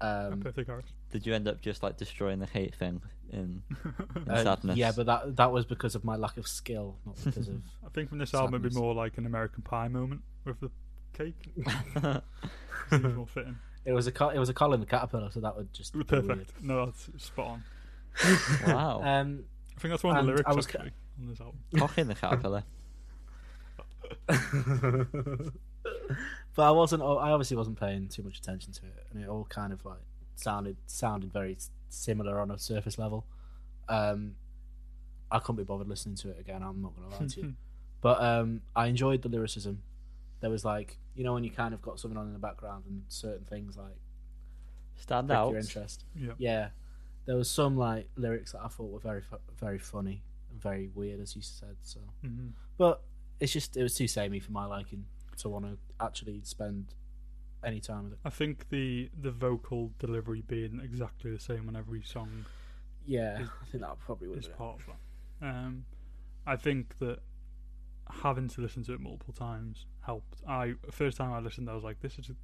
Um, 0.00 0.40
Birthday 0.40 0.64
cards. 0.64 0.88
Did 1.10 1.26
you 1.26 1.32
end 1.34 1.48
up 1.48 1.62
just 1.62 1.82
like 1.82 1.96
destroying 1.96 2.38
the 2.38 2.44
hate 2.46 2.74
thing 2.74 3.00
in, 3.32 3.62
in 4.14 4.30
uh, 4.30 4.42
sadness? 4.44 4.76
yeah, 4.76 4.92
but 4.94 5.06
that 5.06 5.36
that 5.36 5.50
was 5.50 5.64
because 5.64 5.94
of 5.94 6.04
my 6.04 6.16
lack 6.16 6.36
of 6.36 6.46
skill, 6.46 6.96
not 7.06 7.16
because 7.24 7.48
of. 7.48 7.62
I 7.84 7.88
think 7.88 8.10
from 8.10 8.18
this 8.18 8.34
album 8.34 8.60
it'd 8.60 8.74
be 8.74 8.78
more 8.78 8.94
like 8.94 9.16
an 9.16 9.24
American 9.26 9.62
Pie 9.62 9.88
moment 9.88 10.20
with 10.44 10.60
the 10.60 10.70
cake. 11.16 12.22
Seems 12.90 13.14
more 13.14 13.26
fitting. 13.26 13.56
It 13.84 13.92
was 13.92 14.06
a 14.06 14.12
co- 14.12 14.30
it 14.30 14.38
was 14.38 14.48
a 14.48 14.54
Colin 14.54 14.80
the 14.80 14.86
caterpillar, 14.86 15.30
so 15.30 15.40
that 15.40 15.56
would 15.56 15.72
just 15.72 15.92
be 15.96 16.02
Perfect. 16.04 16.52
No, 16.62 16.86
that's 16.86 17.08
spot 17.24 17.46
on. 17.46 17.64
wow. 18.66 19.00
Um, 19.02 19.44
I 19.76 19.80
think 19.80 19.92
that's 19.92 20.02
one 20.02 20.16
of 20.16 20.16
the 20.16 20.18
And 20.20 20.26
lyrics 20.28 20.50
I 20.50 20.52
was 20.54 20.66
actually 20.66 20.90
on 21.20 21.28
this 21.28 21.40
album. 21.40 21.58
Cock 21.76 21.98
in 21.98 22.08
the 22.08 22.14
caterpillar. 22.14 22.64
but 26.54 26.62
I 26.62 26.70
wasn't. 26.70 27.02
I 27.02 27.30
obviously 27.30 27.56
wasn't 27.56 27.78
paying 27.78 28.08
too 28.08 28.22
much 28.22 28.38
attention 28.38 28.72
to 28.72 28.86
it, 28.86 29.06
and 29.12 29.22
it 29.22 29.28
all 29.28 29.44
kind 29.48 29.72
of 29.72 29.84
like 29.84 30.00
sounded 30.36 30.76
sounded 30.86 31.32
very 31.32 31.54
s- 31.54 31.70
similar 31.88 32.40
on 32.40 32.50
a 32.50 32.58
surface 32.58 32.98
level. 32.98 33.24
Um, 33.88 34.34
I 35.30 35.38
couldn't 35.38 35.56
be 35.56 35.64
bothered 35.64 35.88
listening 35.88 36.16
to 36.16 36.30
it 36.30 36.40
again. 36.40 36.62
I'm 36.62 36.82
not 36.82 36.94
going 36.96 37.08
to 37.10 37.16
lie 37.20 37.26
to 37.28 37.40
you, 37.40 37.54
but 38.00 38.20
um, 38.22 38.62
I 38.74 38.86
enjoyed 38.86 39.22
the 39.22 39.28
lyricism. 39.28 39.82
There 40.40 40.50
was 40.50 40.64
like 40.64 40.98
you 41.14 41.24
know 41.24 41.34
when 41.34 41.44
you 41.44 41.50
kind 41.50 41.72
of 41.74 41.80
got 41.82 41.98
something 42.00 42.18
on 42.18 42.26
in 42.26 42.32
the 42.32 42.38
background 42.38 42.84
and 42.88 43.02
certain 43.08 43.44
things 43.44 43.76
like 43.76 43.96
Stand 44.96 45.30
out. 45.30 45.50
your 45.50 45.58
interest. 45.60 46.04
yeah. 46.14 46.32
Yeah, 46.38 46.68
there 47.26 47.36
was 47.36 47.50
some 47.50 47.76
like 47.76 48.08
lyrics 48.16 48.52
that 48.52 48.62
I 48.62 48.68
thought 48.68 48.90
were 48.90 48.98
very 48.98 49.22
very 49.58 49.78
funny 49.78 50.22
and 50.50 50.60
very 50.60 50.88
weird, 50.94 51.20
as 51.20 51.36
you 51.36 51.42
said. 51.42 51.76
So, 51.82 52.00
hmm 52.22 52.48
but 52.78 53.02
it's 53.40 53.52
just 53.52 53.76
it 53.76 53.82
was 53.82 53.94
too 53.94 54.08
samey 54.08 54.40
for 54.40 54.52
my 54.52 54.64
liking 54.66 55.04
to 55.38 55.48
want 55.48 55.64
to 55.66 55.76
actually 56.00 56.40
spend 56.44 56.94
any 57.64 57.80
time 57.80 58.04
with 58.04 58.12
it. 58.14 58.18
I 58.24 58.30
think 58.30 58.68
the 58.70 59.10
the 59.20 59.30
vocal 59.30 59.92
delivery 59.98 60.42
being 60.46 60.80
exactly 60.82 61.30
the 61.30 61.40
same 61.40 61.68
on 61.68 61.76
every 61.76 62.02
song 62.02 62.44
Yeah, 63.06 63.40
Is- 63.40 63.48
I 63.62 63.64
think 63.66 63.82
that 63.82 63.98
probably 64.00 64.28
would. 64.28 64.38
is 64.38 64.48
part 64.48 64.78
of 64.80 64.86
that. 64.86 65.46
Um, 65.48 65.84
I 66.46 66.56
think 66.56 66.98
that 67.00 67.18
having 68.10 68.48
to 68.48 68.60
listen 68.60 68.82
to 68.84 68.94
it 68.94 69.00
multiple 69.00 69.34
times 69.34 69.86
helped. 70.02 70.40
I 70.48 70.74
first 70.90 71.16
time 71.16 71.32
I 71.32 71.40
listened, 71.40 71.68
I 71.70 71.74
was 71.74 71.84
like, 71.84 72.00
"This 72.00 72.18
is 72.18 72.30
a 72.30 72.34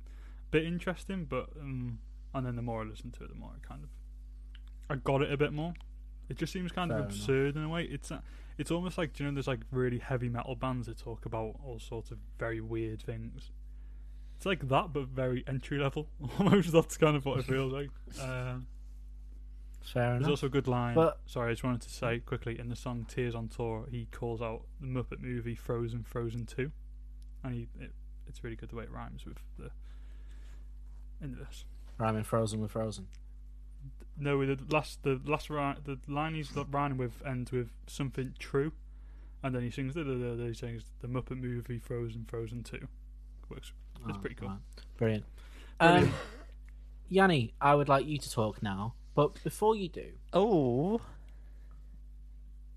bit 0.51 0.65
interesting," 0.65 1.25
but 1.25 1.49
um, 1.61 1.99
and 2.35 2.47
then 2.47 2.57
the 2.57 2.63
more 2.63 2.83
I 2.83 2.85
listened 2.85 3.15
to 3.15 3.25
it, 3.25 3.29
the 3.29 3.35
more 3.39 3.51
I 3.55 3.67
kind 3.67 3.83
of 3.85 3.91
I 4.91 4.97
got 4.97 5.23
it 5.23 5.33
a 5.33 5.37
bit 5.37 5.53
more. 5.53 5.75
It 6.29 6.37
just 6.39 6.53
seems 6.53 6.73
kind 6.73 6.91
Fair 6.91 6.99
of 7.01 7.05
enough. 7.07 7.17
absurd 7.17 7.57
in 7.57 7.65
a 7.65 7.69
way. 7.69 7.85
It's 7.85 8.11
uh, 8.11 8.21
it's 8.59 8.71
almost 8.71 8.99
like 8.99 9.13
do 9.13 9.25
you 9.25 9.31
know 9.31 9.35
there's 9.35 9.47
like 9.49 9.61
really 9.71 9.99
heavy 9.99 10.29
metal 10.29 10.55
bands 10.55 10.87
that 10.87 10.99
talk 10.99 11.27
about 11.27 11.57
all 11.65 11.79
sorts 11.79 12.11
of 12.11 12.19
very 12.39 12.61
weird 12.61 13.03
things. 13.03 13.51
It's 14.37 14.47
like 14.47 14.69
that, 14.69 14.93
but 14.93 15.07
very 15.09 15.45
entry 15.47 15.79
level. 15.79 16.09
Almost 16.41 16.73
that's 16.73 16.97
kind 16.97 17.17
of 17.17 17.25
what 17.25 17.39
it 17.39 17.45
feels 17.45 17.73
like. 17.73 17.91
Um, 18.21 18.67
Fair 19.85 20.11
there's 20.11 20.19
enough. 20.21 20.31
also 20.31 20.47
a 20.47 20.51
good 20.51 20.69
line. 20.69 20.95
But- 20.95 21.21
sorry, 21.27 21.51
I 21.51 21.53
just 21.53 21.65
wanted 21.65 21.83
to 21.83 21.91
say 21.91 22.21
quickly 22.21 22.59
in 22.59 22.69
the 22.69 22.77
song 22.77 23.05
"Tears 23.09 23.35
on 23.35 23.49
Tour," 23.49 23.87
he 23.91 24.07
calls 24.11 24.41
out 24.41 24.63
the 24.81 24.87
Muppet 24.87 25.21
movie 25.21 25.55
Frozen, 25.55 26.05
Frozen 26.05 26.47
Two, 26.47 26.71
and 27.43 27.55
he 27.55 27.69
it, 27.81 27.93
it's 28.27 28.43
really 28.45 28.57
good 28.57 28.71
the 28.71 28.77
way 28.77 28.85
it 28.85 28.91
rhymes 28.91 29.25
with 29.27 29.39
the 29.59 29.71
in 31.21 31.37
this. 31.37 31.65
Rhyming 31.99 32.25
frozen 32.25 32.61
with 32.61 32.71
frozen. 32.73 33.09
No, 34.19 34.45
the 34.45 34.59
last 34.71 35.03
the 35.03 35.21
last 35.25 35.51
ri- 35.51 35.75
the 35.85 35.99
line 36.09 36.35
he's 36.35 36.53
rhyming 36.71 36.99
with 36.99 37.23
ends 37.27 37.51
with 37.53 37.71
something 37.87 38.35
true, 38.39 38.73
and 39.43 39.55
then 39.55 39.63
he 39.63 39.71
sings 39.71 39.95
the, 39.95 40.05
the, 40.05 40.15
the, 40.15 40.35
the 40.37 40.47
he 40.49 40.55
sings 40.55 40.85
the 41.01 41.09
Muppet 41.09 41.41
movie 41.41 41.79
Frozen, 41.79 42.27
Frozen 42.29 42.63
Two. 42.65 42.89
Works. 43.49 43.73
It's 44.07 44.17
Oh, 44.17 44.21
pretty 44.21 44.35
cool. 44.37 44.49
right. 44.49 44.59
Brilliant. 44.97 45.25
Brilliant. 45.79 46.09
Um, 46.09 46.15
Yanni, 47.09 47.53
I 47.61 47.75
would 47.75 47.89
like 47.89 48.07
you 48.07 48.19
to 48.19 48.31
talk 48.31 48.63
now, 48.63 48.95
but 49.15 49.43
before 49.45 49.77
you 49.77 49.89
do, 49.89 50.13
Oh, 50.33 51.01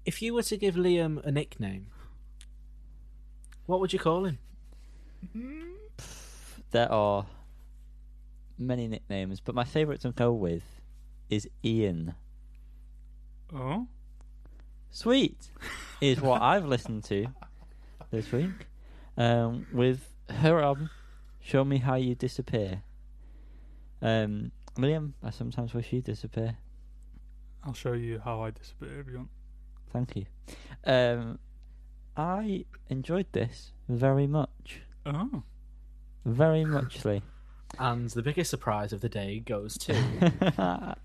if 0.05 0.21
you 0.21 0.33
were 0.33 0.43
to 0.43 0.57
give 0.57 0.75
Liam 0.75 1.23
a 1.25 1.31
nickname, 1.31 1.87
what 3.65 3.79
would 3.79 3.93
you 3.93 3.99
call 3.99 4.25
him? 4.25 4.39
there 6.71 6.91
are 6.91 7.25
many 8.57 8.87
nicknames, 8.87 9.39
but 9.39 9.55
my 9.55 9.63
favourite 9.63 10.01
to 10.01 10.11
go 10.11 10.31
with 10.31 10.63
is 11.29 11.49
Ian. 11.63 12.13
Oh, 13.53 13.87
Sweet 14.91 15.49
is 15.99 16.21
what 16.21 16.41
I've 16.41 16.65
listened 16.65 17.03
to 17.05 17.27
this 18.11 18.31
week 18.31 18.67
um, 19.17 19.65
with 19.73 20.07
her 20.29 20.61
album, 20.61 20.89
Show 21.41 21.63
Me 21.65 21.77
How 21.79 21.95
You 21.95 22.15
Disappear. 22.15 22.83
Um, 24.01 24.51
Liam, 24.77 25.13
I 25.23 25.29
sometimes 25.29 25.73
wish 25.73 25.91
you 25.93 26.01
disappear. 26.01 26.57
I'll 27.63 27.73
show 27.73 27.93
you 27.93 28.19
how 28.23 28.41
I 28.41 28.51
disappear 28.51 28.99
if 28.99 29.07
you 29.07 29.17
want. 29.17 29.29
Thank 29.91 30.15
you. 30.15 30.25
Um, 30.85 31.39
I 32.17 32.65
enjoyed 32.89 33.27
this 33.31 33.71
very 33.87 34.27
much. 34.27 34.81
Oh, 35.05 35.43
Very 36.25 36.65
muchly. 36.65 37.21
And 37.79 38.09
the 38.09 38.21
biggest 38.21 38.49
surprise 38.49 38.93
of 38.93 39.01
the 39.01 39.09
day 39.09 39.39
goes 39.39 39.77
to. 39.79 39.93
I'm 40.57 40.95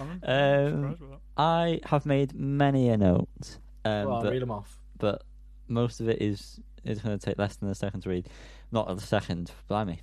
Um, 0.00 0.18
surprised 0.22 1.00
with 1.00 1.10
that. 1.10 1.18
I 1.36 1.80
have 1.84 2.06
made 2.06 2.34
many 2.34 2.88
a 2.88 2.96
note, 2.96 3.58
um, 3.84 4.08
well, 4.08 4.22
but, 4.22 4.32
read 4.32 4.42
them 4.42 4.50
off. 4.50 4.78
but 4.98 5.22
most 5.68 6.00
of 6.00 6.08
it 6.08 6.20
is 6.22 6.60
is 6.84 7.00
going 7.00 7.18
to 7.18 7.24
take 7.24 7.38
less 7.38 7.56
than 7.56 7.68
a 7.68 7.74
second 7.74 8.00
to 8.02 8.08
read. 8.08 8.28
Not 8.72 8.90
a 8.90 8.98
second, 9.00 9.50
blimey. 9.68 10.00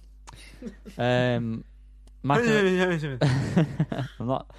um, 0.97 1.63
my 2.25 2.35
I'm 4.19 4.27
not. 4.27 4.51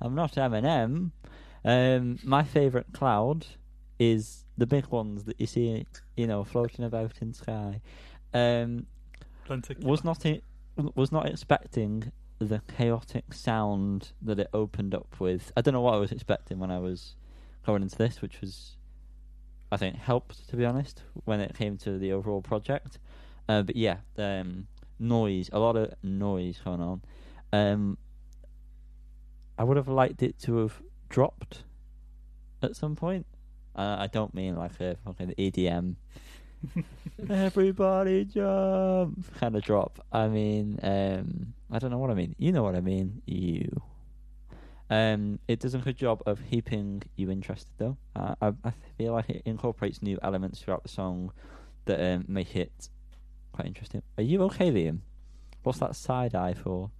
I'm 0.00 0.14
not 0.14 0.32
Eminem. 0.34 1.10
Um, 1.64 2.18
my 2.24 2.42
favorite 2.42 2.86
cloud 2.92 3.46
is 3.98 4.44
the 4.56 4.66
big 4.66 4.86
ones 4.86 5.24
that 5.24 5.38
you 5.38 5.46
see, 5.46 5.86
you 6.16 6.26
know, 6.26 6.42
floating 6.44 6.84
about 6.84 7.12
in 7.20 7.34
sky. 7.34 7.80
Um, 8.32 8.86
was 9.84 10.02
not 10.04 10.24
i- 10.24 10.40
was 10.94 11.12
not 11.12 11.26
expecting 11.26 12.10
the 12.38 12.62
chaotic 12.76 13.34
sound 13.34 14.12
that 14.22 14.38
it 14.38 14.48
opened 14.54 14.94
up 14.94 15.20
with. 15.20 15.52
I 15.56 15.60
don't 15.60 15.74
know 15.74 15.82
what 15.82 15.94
I 15.94 15.98
was 15.98 16.12
expecting 16.12 16.58
when 16.58 16.70
I 16.70 16.78
was 16.78 17.14
going 17.66 17.82
into 17.82 17.98
this, 17.98 18.22
which 18.22 18.40
was, 18.40 18.76
I 19.70 19.76
think, 19.76 19.96
helped 19.96 20.48
to 20.48 20.56
be 20.56 20.64
honest 20.64 21.02
when 21.26 21.40
it 21.40 21.54
came 21.54 21.76
to 21.78 21.98
the 21.98 22.12
overall 22.12 22.40
project. 22.40 22.98
Uh, 23.48 23.62
but 23.62 23.76
yeah, 23.76 23.98
um, 24.16 24.66
noise, 25.00 25.50
a 25.52 25.58
lot 25.58 25.76
of 25.76 25.92
noise 26.02 26.58
going 26.64 26.80
on. 26.80 27.02
Um, 27.52 27.98
I 29.58 29.64
would 29.64 29.76
have 29.76 29.88
liked 29.88 30.22
it 30.22 30.38
to 30.40 30.58
have 30.58 30.80
dropped 31.08 31.64
at 32.62 32.76
some 32.76 32.96
point. 32.96 33.26
Uh, 33.74 33.96
I 33.98 34.06
don't 34.06 34.34
mean 34.34 34.56
like 34.56 34.78
a 34.80 34.96
fucking 35.04 35.34
EDM 35.38 35.96
everybody 37.28 38.24
jump 38.24 39.34
kind 39.38 39.56
of 39.56 39.62
drop. 39.62 40.04
I 40.12 40.28
mean, 40.28 40.78
um, 40.82 41.54
I 41.70 41.78
don't 41.78 41.90
know 41.90 41.98
what 41.98 42.10
I 42.10 42.14
mean. 42.14 42.34
You 42.38 42.52
know 42.52 42.62
what 42.62 42.74
I 42.74 42.80
mean. 42.80 43.22
You. 43.26 43.82
Um, 44.88 45.38
it 45.46 45.60
does 45.60 45.74
a 45.74 45.78
good 45.78 45.96
job 45.96 46.22
of 46.26 46.40
keeping 46.50 47.02
you 47.16 47.30
interested, 47.30 47.70
though. 47.78 47.96
Uh, 48.16 48.34
I, 48.40 48.52
I 48.64 48.72
feel 48.98 49.12
like 49.12 49.30
it 49.30 49.42
incorporates 49.44 50.02
new 50.02 50.18
elements 50.22 50.60
throughout 50.60 50.82
the 50.82 50.88
song 50.88 51.32
that 51.84 52.00
um, 52.00 52.24
make 52.28 52.56
it 52.56 52.88
quite 53.52 53.66
interesting. 53.66 54.02
Are 54.16 54.22
you 54.22 54.42
okay, 54.44 54.70
Liam? 54.70 55.00
What's 55.62 55.78
that 55.78 55.96
side 55.96 56.34
eye 56.34 56.54
for? 56.54 56.90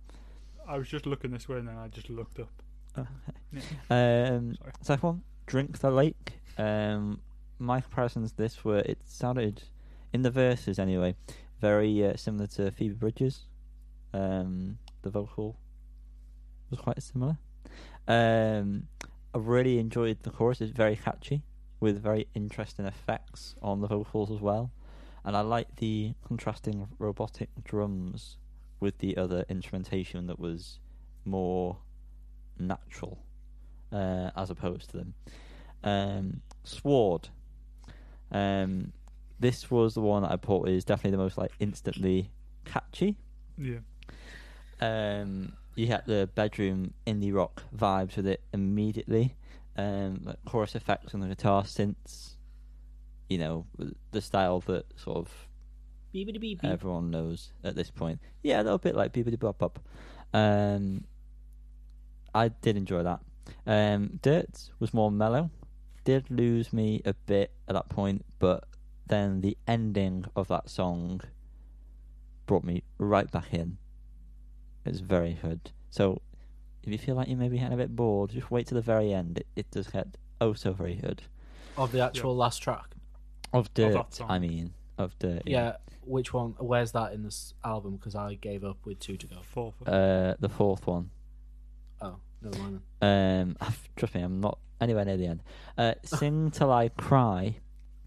I 0.68 0.76
was 0.78 0.88
just 0.88 1.06
looking 1.06 1.30
this 1.30 1.48
way 1.48 1.58
and 1.58 1.68
then 1.68 1.76
I 1.78 1.88
just 1.88 2.10
looked 2.10 2.38
up. 2.38 2.50
Oh, 2.96 3.06
Yeah. 3.52 3.60
Um, 3.90 4.54
Sorry. 4.56 4.72
second 4.82 5.02
one, 5.08 5.22
Drink 5.46 5.78
the 5.78 5.90
Lake. 5.90 6.34
Um, 6.58 7.20
my 7.58 7.80
comparisons 7.80 8.32
this 8.32 8.64
were 8.64 8.78
it 8.78 8.98
sounded 9.04 9.62
in 10.12 10.22
the 10.22 10.30
verses 10.30 10.78
anyway, 10.78 11.14
very 11.60 12.04
uh, 12.04 12.16
similar 12.16 12.46
to 12.48 12.70
Phoebe 12.70 12.94
Bridgers. 12.94 13.46
Um, 14.12 14.78
the 15.02 15.10
vocal 15.10 15.56
was 16.70 16.80
quite 16.80 17.02
similar. 17.02 17.38
Um, 18.08 18.88
I 19.34 19.38
really 19.38 19.78
enjoyed 19.78 20.22
the 20.22 20.30
chorus. 20.30 20.60
It's 20.60 20.72
very 20.72 20.96
catchy 20.96 21.42
with 21.78 22.02
very 22.02 22.26
interesting 22.34 22.86
effects 22.86 23.54
on 23.62 23.80
the 23.80 23.86
vocals 23.86 24.30
as 24.30 24.40
well, 24.40 24.70
and 25.24 25.36
I 25.36 25.40
like 25.40 25.76
the 25.76 26.14
contrasting 26.26 26.88
robotic 26.98 27.50
drums 27.64 28.36
with 28.80 28.98
the 28.98 29.16
other 29.16 29.44
instrumentation 29.48 30.26
that 30.26 30.38
was 30.38 30.78
more 31.24 31.78
natural 32.58 33.18
uh, 33.92 34.30
as 34.36 34.50
opposed 34.50 34.90
to 34.90 34.98
them. 34.98 35.14
Um, 35.84 36.40
Sword. 36.64 37.28
Um, 38.32 38.92
this 39.38 39.70
was 39.70 39.94
the 39.94 40.00
one 40.00 40.22
that 40.22 40.32
I 40.32 40.36
thought 40.36 40.68
is 40.68 40.84
definitely 40.84 41.12
the 41.12 41.22
most 41.22 41.38
like 41.38 41.52
instantly 41.58 42.30
catchy. 42.64 43.16
Yeah. 43.58 43.78
Um, 44.80 45.54
you 45.74 45.86
get 45.86 46.06
the 46.06 46.28
bedroom 46.34 46.94
indie 47.06 47.34
rock 47.34 47.62
vibes 47.76 48.16
with 48.16 48.26
it 48.26 48.42
immediately. 48.52 49.36
Um, 49.76 50.20
like 50.24 50.44
chorus 50.44 50.74
effects 50.74 51.14
on 51.14 51.20
the 51.20 51.28
guitar, 51.28 51.62
synths. 51.62 52.34
You 53.30 53.38
know 53.38 53.64
the 54.10 54.20
style 54.20 54.60
that 54.66 54.84
sort 54.96 55.16
of 55.16 55.48
Beep 56.12 56.26
beep 56.26 56.40
beep. 56.40 56.64
everyone 56.64 57.10
knows 57.10 57.52
at 57.62 57.76
this 57.76 57.90
point. 57.90 58.18
Yeah, 58.42 58.60
a 58.60 58.64
little 58.64 58.78
bit 58.78 58.96
like 58.96 59.12
Bibbidi 59.12 59.38
Bop 59.38 59.58
Bop. 59.58 59.78
Um, 60.34 61.04
I 62.34 62.48
did 62.48 62.76
enjoy 62.76 63.04
that. 63.04 63.20
Um, 63.66 64.18
Dirt 64.20 64.70
was 64.80 64.92
more 64.92 65.10
mellow. 65.12 65.50
Did 66.04 66.28
lose 66.30 66.72
me 66.72 67.00
a 67.04 67.14
bit 67.14 67.52
at 67.68 67.74
that 67.74 67.88
point, 67.88 68.24
but 68.40 68.64
then 69.06 69.40
the 69.40 69.56
ending 69.68 70.24
of 70.34 70.48
that 70.48 70.68
song 70.68 71.20
brought 72.46 72.64
me 72.64 72.82
right 72.98 73.30
back 73.30 73.52
in. 73.54 73.78
It's 74.84 75.00
very 75.00 75.38
good. 75.40 75.70
So 75.90 76.20
if 76.82 76.90
you 76.90 76.98
feel 76.98 77.14
like 77.14 77.28
you 77.28 77.36
may 77.36 77.48
be 77.48 77.58
getting 77.58 77.74
a 77.74 77.76
bit 77.76 77.94
bored, 77.94 78.30
just 78.30 78.50
wait 78.50 78.66
to 78.68 78.74
the 78.74 78.80
very 78.80 79.12
end. 79.12 79.38
It, 79.38 79.46
it 79.54 79.70
does 79.70 79.86
get 79.88 80.16
oh 80.40 80.54
so 80.54 80.72
very 80.72 80.96
good. 80.96 81.22
Of 81.76 81.92
the 81.92 82.00
actual 82.00 82.34
last 82.34 82.58
track. 82.58 82.96
Of 83.52 83.72
Dirt, 83.74 83.92
that 83.94 84.14
song. 84.14 84.30
I 84.30 84.38
mean. 84.38 84.72
Of 84.98 85.18
Dirt. 85.18 85.42
Yeah. 85.46 85.76
Which 86.04 86.32
one? 86.32 86.54
Where's 86.58 86.92
that 86.92 87.12
in 87.12 87.22
this 87.22 87.54
album? 87.64 87.96
Because 87.96 88.14
I 88.14 88.34
gave 88.34 88.64
up 88.64 88.78
with 88.84 88.98
two 89.00 89.16
to 89.16 89.26
go. 89.26 89.36
Fourth. 89.42 89.74
Uh, 89.86 90.34
the 90.40 90.48
fourth 90.48 90.86
one. 90.86 91.10
Oh, 92.00 92.16
never 92.42 92.58
mind. 92.58 92.80
Then. 93.00 93.56
Um, 93.60 93.68
trust 93.96 94.14
me, 94.14 94.22
I'm 94.22 94.40
not 94.40 94.58
anywhere 94.80 95.04
near 95.04 95.16
the 95.16 95.26
end. 95.26 95.42
Uh, 95.76 95.94
Sing 96.04 96.50
Till 96.50 96.72
I 96.72 96.88
Cry. 96.88 97.56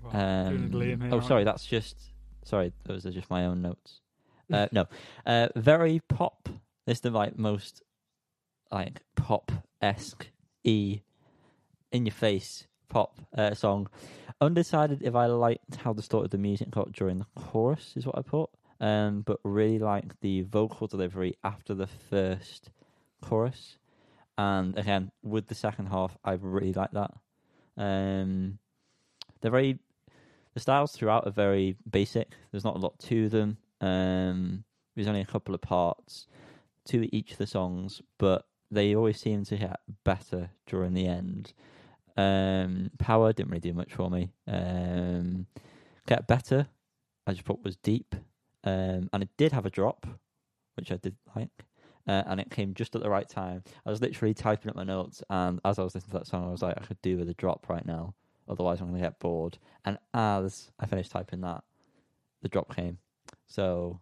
Wow, 0.03 0.47
Um, 0.47 0.71
here, 0.73 0.97
oh, 1.11 1.19
sorry, 1.21 1.41
you? 1.41 1.45
that's 1.45 1.65
just. 1.65 1.95
Sorry, 2.43 2.73
those 2.85 3.05
are 3.05 3.11
just 3.11 3.29
my 3.29 3.45
own 3.45 3.61
notes. 3.61 3.99
Uh, 4.51 4.67
no, 4.71 4.85
uh, 5.25 5.47
very 5.55 6.01
pop. 6.09 6.49
This 6.85 6.97
is 6.97 7.01
the 7.01 7.09
like 7.09 7.39
most 7.39 7.81
like 8.71 8.99
pop 9.15 9.51
esque 9.81 10.27
e 10.65 10.99
in 11.93 12.05
your 12.05 12.13
face 12.13 12.67
pop 12.89 13.19
uh, 13.35 13.53
song. 13.55 13.87
Undecided 14.43 15.01
if 15.01 15.15
I 15.15 15.27
liked 15.27 15.77
how 15.77 15.93
distorted 15.93 16.31
the 16.31 16.37
music 16.37 16.69
got 16.69 16.91
during 16.91 17.19
the 17.19 17.25
chorus 17.35 17.93
is 17.95 18.05
what 18.05 18.17
I 18.17 18.21
put. 18.21 18.49
Um, 18.81 19.21
but 19.21 19.39
really 19.43 19.79
like 19.79 20.19
the 20.19 20.41
vocal 20.41 20.87
delivery 20.87 21.37
after 21.43 21.73
the 21.73 21.87
first 21.87 22.69
chorus. 23.21 23.77
And 24.37 24.77
again, 24.77 25.11
with 25.21 25.47
the 25.47 25.55
second 25.55 25.85
half, 25.85 26.17
I 26.25 26.33
really 26.33 26.73
like 26.73 26.91
that. 26.91 27.11
Um, 27.77 28.59
they're 29.39 29.51
very 29.51 29.79
the 30.53 30.59
styles 30.59 30.91
throughout 30.91 31.25
are 31.25 31.31
very 31.31 31.77
basic. 31.89 32.33
There's 32.51 32.65
not 32.65 32.75
a 32.75 32.79
lot 32.79 32.99
to 32.99 33.29
them. 33.29 33.57
Um, 33.79 34.65
there's 34.95 35.07
only 35.07 35.21
a 35.21 35.25
couple 35.25 35.55
of 35.55 35.61
parts 35.61 36.27
to 36.85 37.15
each 37.15 37.31
of 37.31 37.37
the 37.37 37.47
songs, 37.47 38.01
but 38.17 38.45
they 38.69 38.93
always 38.93 39.19
seem 39.19 39.45
to 39.45 39.57
get 39.57 39.79
better 40.03 40.49
during 40.67 40.93
the 40.93 41.07
end. 41.07 41.53
Um, 42.15 42.91
Power 42.99 43.33
didn't 43.33 43.51
really 43.51 43.61
do 43.61 43.73
much 43.73 43.93
for 43.93 44.09
me. 44.09 44.31
Um, 44.47 45.47
get 46.07 46.27
better, 46.27 46.67
I 47.25 47.33
just 47.33 47.45
put 47.45 47.63
was 47.63 47.75
deep, 47.77 48.15
um, 48.63 49.09
and 49.13 49.23
it 49.23 49.29
did 49.37 49.51
have 49.51 49.65
a 49.65 49.69
drop, 49.69 50.05
which 50.75 50.91
I 50.91 50.97
did 50.97 51.15
like. 51.35 51.65
Uh, 52.05 52.21
and 52.25 52.41
it 52.41 52.51
came 52.51 52.73
just 52.73 52.95
at 52.95 53.01
the 53.01 53.09
right 53.09 53.29
time. 53.29 53.63
I 53.85 53.89
was 53.89 54.01
literally 54.01 54.33
typing 54.33 54.69
up 54.69 54.75
my 54.75 54.83
notes, 54.83 55.23
and 55.29 55.59
as 55.63 55.79
I 55.79 55.83
was 55.83 55.95
listening 55.95 56.11
to 56.11 56.19
that 56.19 56.27
song, 56.27 56.47
I 56.47 56.51
was 56.51 56.61
like, 56.61 56.77
I 56.77 56.85
could 56.85 57.01
do 57.01 57.17
with 57.17 57.29
a 57.29 57.33
drop 57.33 57.67
right 57.69 57.85
now. 57.85 58.13
Otherwise, 58.49 58.81
I'm 58.81 58.89
going 58.89 58.99
to 58.99 59.07
get 59.07 59.19
bored. 59.19 59.57
And 59.85 59.97
as 60.13 60.69
I 60.77 60.85
finished 60.85 61.11
typing 61.11 61.41
that, 61.41 61.63
the 62.41 62.49
drop 62.49 62.75
came. 62.75 62.97
So, 63.47 64.01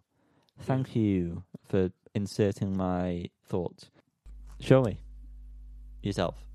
thank 0.62 0.96
you 0.96 1.44
for 1.68 1.92
inserting 2.12 2.76
my 2.76 3.30
thoughts. 3.46 3.88
Show 4.58 4.82
me 4.82 4.98
yourself. 6.02 6.51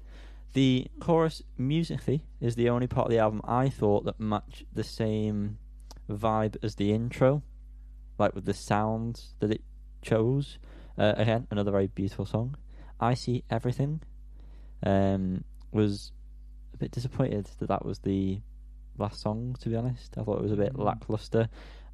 The 0.58 0.88
chorus 0.99 1.43
musically 1.55 2.24
is 2.41 2.55
the 2.55 2.68
only 2.70 2.88
part 2.88 3.05
of 3.05 3.12
the 3.12 3.20
album 3.20 3.41
I 3.43 3.70
thought 3.70 4.05
that 4.05 4.20
matched 4.20 4.66
the 4.74 4.84
same 4.84 5.60
vibe 6.10 6.58
as 6.64 6.74
the 6.74 6.91
intro, 6.93 7.43
like 8.18 8.34
with 8.34 8.45
the 8.45 8.55
sounds 8.55 9.36
that 9.39 9.51
it 9.51 9.62
chose. 10.01 10.58
Uh, 10.97 11.14
again, 11.16 11.45
another 11.51 11.70
very 11.70 11.86
beautiful 11.86 12.26
song. 12.26 12.55
I 12.99 13.14
See 13.14 13.43
Everything 13.51 14.01
um, 14.84 15.43
was 15.72 16.12
a 16.74 16.78
bit 16.78 16.89
disappointed 16.89 17.47
that 17.60 17.68
that 17.68 17.86
was 17.86 17.99
the 17.99 18.41
last 18.97 19.22
song, 19.22 19.55
to 19.60 19.70
be 19.70 19.76
honest. 19.76 20.18
I 20.18 20.24
thought 20.24 20.39
it 20.39 20.43
was 20.43 20.53
a 20.53 20.55
bit 20.55 20.74
Mm. 20.74 20.84
lackluster. 20.86 21.49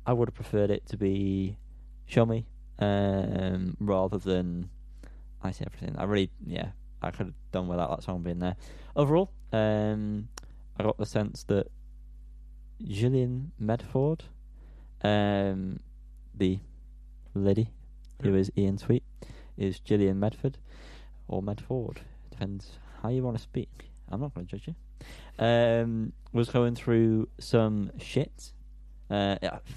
I 0.05 0.13
would 0.13 0.29
have 0.29 0.35
preferred 0.35 0.71
it 0.71 0.85
to 0.85 0.95
be 0.95 1.57
Show 2.05 2.25
Me 2.25 2.45
um, 2.79 3.75
rather 3.81 4.17
than 4.19 4.69
I 5.41 5.51
See 5.51 5.65
Everything. 5.65 5.97
I 5.97 6.05
really, 6.05 6.31
yeah, 6.45 6.69
I 7.03 7.11
could 7.11 7.27
have 7.27 7.35
done 7.51 7.67
without 7.67 7.89
that 7.89 8.03
song 8.03 8.23
being 8.23 8.39
there. 8.39 8.55
Overall, 8.95 9.29
um, 9.51 10.29
I 10.79 10.83
got 10.83 10.97
the 10.97 11.05
sense 11.05 11.43
that 11.43 11.67
Jillian 12.83 13.49
Medford, 13.59 14.23
um, 15.03 15.79
the 16.35 16.59
lady 17.33 17.69
who 18.21 18.35
is 18.35 18.51
Ian 18.57 18.77
Sweet, 18.77 19.03
is 19.57 19.79
Jillian 19.79 20.15
Medford 20.15 20.57
or 21.27 21.41
Medford. 21.41 22.01
Depends 22.31 22.79
how 23.01 23.09
you 23.09 23.21
want 23.21 23.37
to 23.37 23.43
speak. 23.43 23.91
I'm 24.09 24.21
not 24.21 24.33
going 24.33 24.47
to 24.47 24.57
judge 24.57 24.67
you. 24.67 24.75
Um, 25.37 26.13
was 26.31 26.49
going 26.49 26.75
through 26.75 27.27
some 27.39 27.91
shit. 27.99 28.53
Uh, 29.09 29.35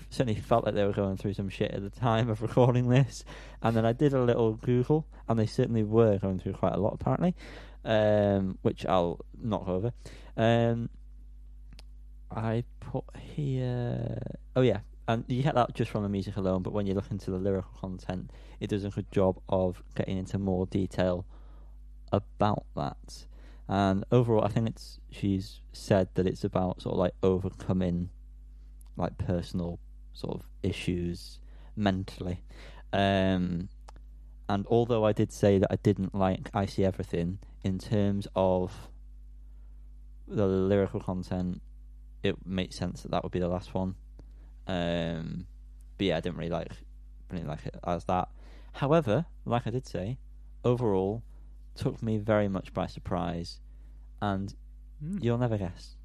certainly 0.08 0.40
felt 0.40 0.64
like 0.64 0.74
they 0.74 0.84
were 0.84 0.92
going 0.92 1.16
through 1.16 1.34
some 1.34 1.48
shit 1.48 1.70
at 1.72 1.82
the 1.82 1.90
time 1.90 2.30
of 2.30 2.40
recording 2.40 2.88
this. 2.88 3.24
And 3.62 3.76
then 3.76 3.84
I 3.84 3.92
did 3.92 4.14
a 4.14 4.22
little 4.22 4.54
Google, 4.54 5.06
and 5.28 5.38
they 5.38 5.46
certainly 5.46 5.82
were 5.82 6.18
going 6.18 6.38
through 6.38 6.54
quite 6.54 6.74
a 6.74 6.80
lot, 6.80 6.94
apparently, 6.94 7.34
um, 7.84 8.58
which 8.62 8.86
I'll 8.86 9.20
go 9.48 9.64
over. 9.66 9.92
Um, 10.36 10.88
I 12.30 12.64
put 12.80 13.04
here. 13.16 14.18
Oh, 14.54 14.62
yeah. 14.62 14.80
And 15.08 15.24
you 15.28 15.42
get 15.42 15.54
that 15.54 15.74
just 15.74 15.90
from 15.90 16.02
the 16.02 16.08
music 16.08 16.36
alone, 16.36 16.62
but 16.62 16.72
when 16.72 16.86
you 16.86 16.94
look 16.94 17.10
into 17.10 17.30
the 17.30 17.38
lyrical 17.38 17.70
content, 17.80 18.30
it 18.58 18.70
does 18.70 18.84
a 18.84 18.90
good 18.90 19.10
job 19.12 19.38
of 19.48 19.82
getting 19.94 20.18
into 20.18 20.38
more 20.38 20.66
detail 20.66 21.24
about 22.12 22.64
that. 22.74 23.26
And 23.68 24.04
overall, 24.10 24.44
I 24.44 24.48
think 24.48 24.68
it's 24.68 25.00
she's 25.10 25.60
said 25.72 26.08
that 26.14 26.26
it's 26.26 26.44
about 26.44 26.82
sort 26.82 26.94
of 26.94 26.98
like 26.98 27.14
overcoming 27.22 28.10
like 28.96 29.18
personal 29.18 29.78
sort 30.12 30.34
of 30.40 30.48
issues 30.62 31.38
mentally. 31.76 32.42
Um, 32.92 33.68
and 34.48 34.66
although 34.68 35.04
I 35.04 35.12
did 35.12 35.32
say 35.32 35.58
that 35.58 35.68
I 35.70 35.76
didn't 35.76 36.14
like 36.14 36.50
I 36.54 36.66
See 36.66 36.84
Everything 36.84 37.38
in 37.64 37.78
terms 37.78 38.26
of 38.36 38.88
the 40.28 40.46
lyrical 40.46 41.00
content, 41.00 41.60
it 42.22 42.46
makes 42.46 42.76
sense 42.76 43.02
that 43.02 43.10
that 43.10 43.22
would 43.22 43.32
be 43.32 43.38
the 43.40 43.48
last 43.48 43.74
one. 43.74 43.94
Um, 44.66 45.46
but 45.98 46.06
yeah, 46.06 46.16
I 46.16 46.20
didn't 46.20 46.38
really 46.38 46.50
like 46.50 46.72
really 47.30 47.44
like 47.44 47.66
it 47.66 47.74
as 47.84 48.04
that. 48.04 48.28
However, 48.72 49.26
like 49.44 49.66
I 49.66 49.70
did 49.70 49.86
say, 49.86 50.18
overall 50.64 51.22
took 51.74 52.02
me 52.02 52.16
very 52.18 52.48
much 52.48 52.72
by 52.72 52.86
surprise, 52.86 53.60
and 54.20 54.54
Mm. 55.04 55.22
you'll 55.22 55.36
never 55.36 55.58
guess. 55.58 55.96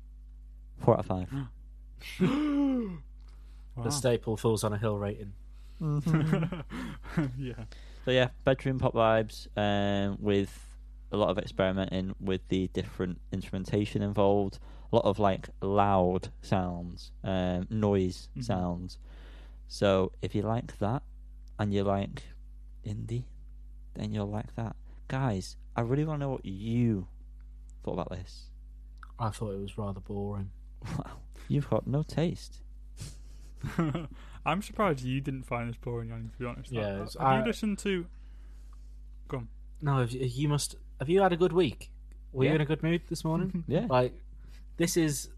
Four 0.80 0.96
out 0.96 1.00
of 1.00 1.06
five. 1.06 1.30
Wow. 3.74 3.84
The 3.86 3.89
staple 3.91 4.36
falls 4.36 4.66
on 4.66 4.74
a 4.74 4.78
hill 4.78 4.97
rating. 4.97 5.32
yeah. 7.38 7.54
So 8.04 8.12
yeah, 8.12 8.30
bedroom 8.43 8.80
pop 8.80 8.93
vibes, 8.93 9.47
um, 9.58 10.18
with 10.20 10.52
a 11.12 11.18
lot 11.18 11.30
of 11.30 11.38
experimenting 11.38 12.14
with 12.20 12.41
the 12.49 12.68
different 12.74 13.22
instrumentation 13.32 14.02
involved. 14.02 14.60
A 14.91 14.95
lot 14.97 15.06
of 15.06 15.20
like 15.20 15.49
loud 15.62 16.30
sounds, 16.41 17.12
um, 17.24 17.66
noise 17.70 18.28
Mhm. 18.38 18.43
sounds. 18.43 18.97
So 19.70 20.12
if 20.22 20.36
you 20.36 20.41
like 20.41 20.78
that, 20.80 21.04
and 21.58 21.74
you 21.74 21.84
like 21.84 22.24
indie, 22.86 23.24
then 23.93 24.12
you'll 24.12 24.30
like 24.30 24.54
that. 24.56 24.76
Guys, 25.08 25.56
I 25.78 25.82
really 25.82 26.04
want 26.04 26.20
to 26.20 26.26
know 26.26 26.32
what 26.32 26.45
you 26.45 27.08
thought 27.84 27.93
about 27.93 28.10
this. 28.10 28.49
I 29.18 29.30
thought 29.30 29.52
it 29.54 29.62
was 29.62 29.78
rather 29.78 30.02
boring. 30.02 30.52
Wow, 30.97 31.18
you've 31.52 31.70
got 31.70 31.86
no 31.86 32.02
taste. 32.04 32.62
I'm 34.45 34.62
surprised 34.62 35.04
you 35.04 35.22
didn't 35.22 35.43
find 35.43 35.70
this 35.70 35.76
boring, 35.78 36.10
Yanni, 36.10 36.30
to 36.30 36.38
be 36.39 36.45
honest. 36.45 36.72
Yeah, 36.72 36.93
it's- 36.95 37.14
Have 37.20 37.28
I- 37.28 37.39
you 37.39 37.45
listened 37.45 37.78
to. 37.80 38.06
No, 39.84 39.97
have 39.97 40.12
you, 40.12 40.26
you 40.26 40.47
must. 40.47 40.76
Have 40.99 41.10
you 41.10 41.22
had 41.22 41.34
a 41.34 41.38
good 41.38 41.54
week? 41.54 41.91
Were 42.34 42.43
Yeah. 42.43 42.52
you 42.52 42.56
in 42.58 42.62
a 42.62 42.66
good 42.66 42.84
mood 42.84 43.02
this 43.10 43.24
morning? 43.24 43.64
Yeah. 43.68 43.88
like, 43.89 44.14
this 44.78 44.95
is. 44.95 45.30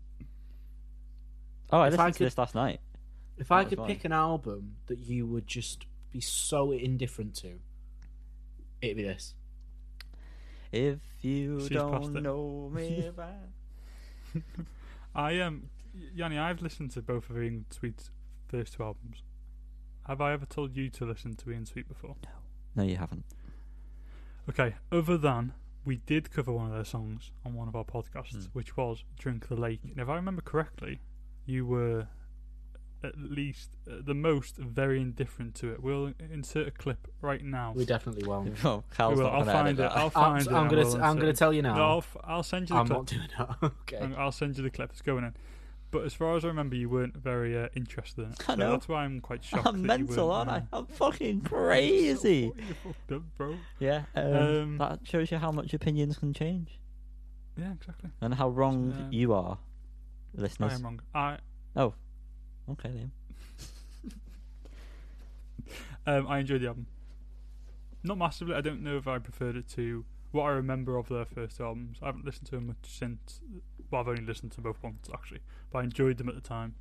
Oh, 1.72 1.80
I 1.80 1.88
If 1.88 1.92
listened 1.94 2.08
I 2.08 2.12
to 2.12 2.24
this 2.26 2.38
last 2.38 2.54
night. 2.54 2.82
If 3.38 3.52
I 3.52 3.60
That 3.60 3.64
was 3.64 3.70
could 3.70 3.78
fine. 3.80 3.88
pick 3.88 4.04
an 4.06 4.12
album 4.12 4.76
that 4.88 5.00
you 5.00 5.26
would 5.26 5.48
just 5.48 5.86
be 6.12 6.20
so 6.20 6.72
indifferent 6.74 7.36
to, 7.36 7.60
it'd 8.82 8.98
be 8.98 9.04
this. 9.04 9.34
If 10.74 11.00
you 11.22 11.62
She's 11.62 11.70
don't 11.70 12.14
know 12.22 12.70
me 12.74 13.10
by 13.16 13.32
I 15.16 15.40
um, 15.40 15.70
Yanni, 15.94 16.38
I've 16.38 16.62
listened 16.62 16.92
to 16.92 17.02
both 17.02 17.30
of 17.30 17.38
Ian 17.42 17.66
Sweet's 17.70 18.12
first 18.48 18.74
two 18.74 18.84
albums. 18.84 19.24
Have 20.08 20.22
I 20.22 20.34
ever 20.34 20.46
told 20.46 20.76
you 20.76 20.90
to 20.92 21.06
listen 21.06 21.36
to 21.38 21.52
Ian 21.52 21.66
Sweet 21.66 21.88
before? 21.88 22.16
No, 22.24 22.84
No, 22.84 22.90
you 22.90 22.98
haven't. 22.98 23.26
Okay, 24.50 24.76
other 24.92 25.18
than 25.18 25.54
we 25.86 25.98
did 25.98 26.32
cover 26.32 26.52
one 26.52 26.68
of 26.68 26.74
their 26.74 26.84
songs 26.86 27.32
on 27.46 27.54
one 27.54 27.68
of 27.68 27.76
our 27.76 27.86
podcasts, 27.86 28.34
Hmm. 28.48 28.52
which 28.54 28.76
was 28.76 29.04
Drink 29.18 29.48
the 29.48 29.56
Lake. 29.56 29.82
And 29.84 30.00
if 30.00 30.10
I 30.10 30.16
remember 30.16 30.42
correctly, 30.42 31.00
you 31.46 31.66
were 31.66 32.08
at 33.06 33.18
least, 33.18 33.76
at 33.86 34.06
the 34.06 34.14
most, 34.14 34.56
very 34.56 35.02
indifferent 35.02 35.56
to 35.56 35.70
it. 35.74 35.84
We'll 35.84 36.14
insert 36.32 36.70
a 36.70 36.72
clip 36.72 37.06
right 37.22 37.44
now. 37.44 37.74
We 37.76 37.84
definitely 37.86 38.26
won't. 38.26 38.56
Oh, 38.66 38.84
Cal's 38.96 39.18
We 39.18 39.24
will. 39.24 39.30
not 39.32 39.40
I'll 39.40 39.46
find 39.46 39.68
edit 39.68 39.72
it. 39.72 39.78
that. 39.90 39.92
I'll 39.98 40.12
I'm, 40.16 40.38
it. 40.38 40.48
I'm 40.48 40.68
gonna. 40.70 40.84
we'll 40.86 41.04
I'm 41.04 41.20
gonna 41.20 41.34
tell 41.34 41.52
you 41.52 41.62
now. 41.62 41.76
No, 41.76 41.84
I'll, 41.84 41.98
f- 41.98 42.18
I'll 42.24 42.44
send 42.44 42.70
you 42.70 42.76
the 42.76 42.80
I'm 42.80 42.86
clip. 42.88 42.98
not 43.00 43.06
doing 43.08 43.28
that. 43.38 43.58
okay. 43.64 44.16
I'll 44.18 44.32
send 44.32 44.56
you 44.58 44.64
the 44.64 44.70
clip. 44.70 44.92
It's 44.92 45.02
going 45.02 45.26
in. 45.26 45.36
But 45.94 46.04
as 46.06 46.14
far 46.16 46.36
as 46.36 46.44
I 46.44 46.48
remember, 46.50 46.76
you 46.76 46.90
weren't 46.90 47.16
very 47.16 47.56
uh, 47.58 47.68
interested 47.76 48.24
in 48.26 48.32
it. 48.32 48.38
I 48.50 48.54
So 48.54 48.56
know. 48.56 48.72
that's 48.72 48.88
why 48.88 49.04
I'm 49.06 49.22
quite 49.22 49.44
shocked. 49.44 49.68
I'm 49.68 49.82
mental, 49.84 50.32
aren't 50.32 50.50
I? 50.50 50.64
I'm 50.74 50.88
fucking 50.88 51.42
crazy. 51.46 52.52
So 53.08 53.18
up, 53.18 53.22
bro. 53.38 53.56
Yeah, 53.80 54.04
um, 54.16 54.34
Um, 54.36 54.78
that 54.80 55.00
shows 55.04 55.32
you 55.32 55.38
how 55.38 55.52
much 55.52 55.74
opinions 55.74 56.18
can 56.18 56.34
change 56.34 56.80
Yeah, 57.56 57.72
exactly. 57.74 58.10
and 58.22 58.34
how 58.34 58.50
wrong 58.50 58.92
Um, 58.94 59.08
you 59.14 59.34
are, 59.34 59.60
listeners. 60.36 60.72
I 60.74 60.76
am 60.76 60.84
wrong. 60.84 61.00
I 61.14 61.38
Oh. 61.76 61.94
Okay, 62.72 62.90
Liam. 62.90 63.12
um, 66.08 66.28
I 66.28 66.40
enjoyed 66.40 66.62
the 66.62 66.68
album. 66.68 66.88
Not 68.04 68.18
massively. 68.18 68.56
I 68.56 68.62
don't 68.62 68.82
know 68.82 68.98
if 68.98 69.08
I 69.08 69.20
preferred 69.20 69.56
it 69.56 69.68
to 69.76 70.06
what 70.32 70.44
I 70.44 70.50
remember 70.50 70.98
of 70.98 71.08
their 71.10 71.26
first 71.26 71.60
albums. 71.62 71.98
I 72.02 72.08
haven't 72.08 72.26
listened 72.26 72.48
to 72.48 72.56
them 72.56 72.68
much 72.68 72.78
since. 72.84 73.40
Well, 73.92 74.02
I've 74.02 74.08
only 74.08 74.24
listened 74.24 74.52
to 74.54 74.62
both 74.62 74.78
once 74.84 75.08
actually, 75.14 75.42
but 75.72 75.80
I 75.80 75.84
enjoyed 75.84 76.18
them 76.18 76.30
at 76.30 76.36
the 76.36 76.42
time. 76.42 76.76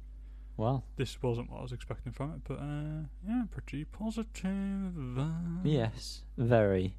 Well, 0.56 0.84
This 0.96 1.20
wasn't 1.22 1.50
what 1.50 1.58
I 1.60 1.62
was 1.62 1.72
expecting 1.72 2.12
from 2.12 2.32
it, 2.32 2.40
but 2.46 2.54
uh, 2.58 3.06
yeah, 3.26 3.44
pretty 3.50 3.84
positive. 3.84 5.18
uh, 5.18 5.30
yes, 5.64 6.22
very. 6.36 6.96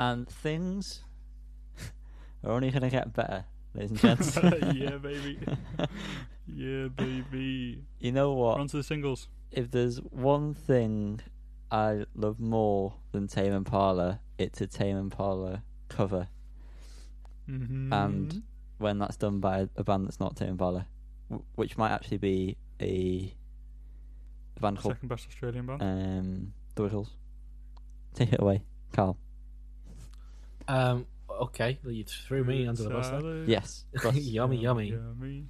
And 0.00 0.28
things 0.28 1.02
are 2.44 2.50
only 2.52 2.70
going 2.70 2.82
to 2.82 2.90
get 2.90 3.12
better, 3.14 3.44
ladies 3.74 3.90
and 3.92 4.00
gents. 4.00 4.36
yeah, 4.74 4.96
baby. 5.02 5.38
yeah, 6.46 6.88
baby. 6.88 7.84
You 8.00 8.12
know 8.12 8.32
what? 8.32 8.58
On 8.58 8.66
to 8.68 8.76
the 8.78 8.82
singles. 8.82 9.28
If 9.52 9.70
there's 9.70 9.98
one 9.98 10.52
thing 10.54 11.20
I 11.70 12.04
love 12.14 12.40
more 12.40 12.94
than 13.12 13.28
Tame 13.28 13.52
Impala, 13.52 14.20
it's 14.38 14.60
a 14.60 14.66
Tame 14.66 14.96
Impala 14.96 15.62
cover. 15.88 16.28
Mm-hmm. 17.48 17.92
And 17.92 18.42
when 18.78 18.98
that's 18.98 19.16
done 19.16 19.40
by 19.40 19.68
a 19.76 19.84
band 19.84 20.06
that's 20.06 20.20
not 20.20 20.36
Tame 20.36 20.50
Impala, 20.50 20.86
which 21.56 21.76
might 21.76 21.90
actually 21.90 22.18
be 22.18 22.56
a, 22.80 23.34
a 24.56 24.60
band 24.60 24.78
called 24.78 24.94
second 24.94 25.08
best 25.08 25.26
Australian 25.28 25.66
band. 25.66 25.82
um, 25.82 26.52
The 26.74 26.82
Wiggles. 26.84 27.10
Take 28.14 28.32
it 28.32 28.40
away, 28.40 28.62
Carl. 28.92 29.16
Um. 30.66 31.06
Okay. 31.30 31.78
Well, 31.84 31.92
you 31.92 32.04
threw 32.04 32.42
me 32.44 32.66
under 32.66 32.82
the 32.82 32.90
bus. 32.90 33.08
There. 33.10 33.44
Yes. 33.44 33.84
Plus- 33.94 34.16
yummy, 34.16 34.58
yummy. 34.58 34.90
Yummy. 34.90 35.44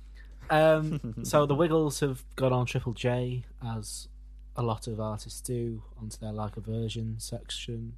Um. 0.50 1.14
so 1.22 1.46
the 1.46 1.54
Wiggles 1.54 2.00
have 2.00 2.24
got 2.36 2.52
on 2.52 2.66
Triple 2.66 2.92
J 2.92 3.44
as 3.64 4.08
a 4.56 4.62
lot 4.62 4.86
of 4.86 5.00
artists 5.00 5.40
do 5.40 5.82
onto 6.00 6.18
their 6.18 6.32
like 6.32 6.56
a 6.56 6.60
version 6.60 7.16
section, 7.18 7.94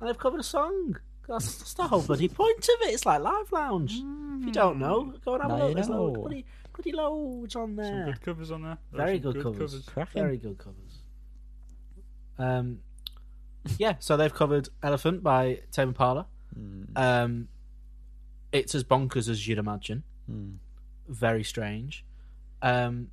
and 0.00 0.08
they've 0.08 0.18
covered 0.18 0.40
a 0.40 0.44
song. 0.44 0.96
That's, 1.30 1.56
that's 1.58 1.74
the 1.74 1.84
whole 1.84 2.02
bloody 2.02 2.28
point 2.28 2.58
of 2.68 2.88
it. 2.88 2.92
It's 2.94 3.06
like 3.06 3.20
Live 3.22 3.52
Lounge. 3.52 3.92
If 3.94 4.46
you 4.46 4.52
don't 4.52 4.78
know, 4.78 5.14
go 5.24 5.34
and 5.34 5.42
have 5.42 5.50
Now 5.50 5.56
a 5.56 5.58
you 5.60 5.64
look. 5.66 5.74
There's 5.76 5.88
loads, 5.88 6.18
bloody, 6.18 6.44
bloody 6.74 6.92
loads 6.92 7.56
on 7.56 7.76
there. 7.76 7.86
Some 7.86 7.94
there. 7.96 8.04
good 8.06 8.20
covers 8.22 8.50
on 8.50 8.62
there. 8.62 8.78
There 8.92 9.06
Very 9.06 9.20
some 9.22 9.32
good 9.32 9.42
covers. 9.42 9.84
Cracking. 9.86 10.22
Very 10.22 10.36
good 10.38 10.58
covers. 10.58 10.98
Um, 12.38 12.78
yeah. 13.78 13.94
So 14.00 14.16
they've 14.16 14.32
covered 14.34 14.68
Elephant 14.82 15.22
by 15.22 15.60
Tame 15.72 15.88
Impala. 15.88 16.26
Mm, 16.58 16.86
Um, 16.96 17.48
it's 18.52 18.74
as 18.74 18.82
bonkers 18.82 19.28
as 19.28 19.46
you'd 19.46 19.58
imagine. 19.58 20.02
mm. 20.30 20.56
Very 21.08 21.44
strange. 21.44 22.04
Um, 22.62 23.08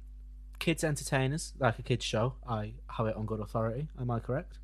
kids 0.60 0.84
entertainers, 0.84 1.54
like 1.60 1.78
a 1.80 1.82
kids 1.84 2.04
show. 2.06 2.34
I 2.48 2.74
have 2.90 3.08
it 3.08 3.16
on 3.16 3.26
good 3.26 3.40
authority. 3.40 3.88
Am 4.00 4.10
I 4.12 4.20
correct? 4.20 4.58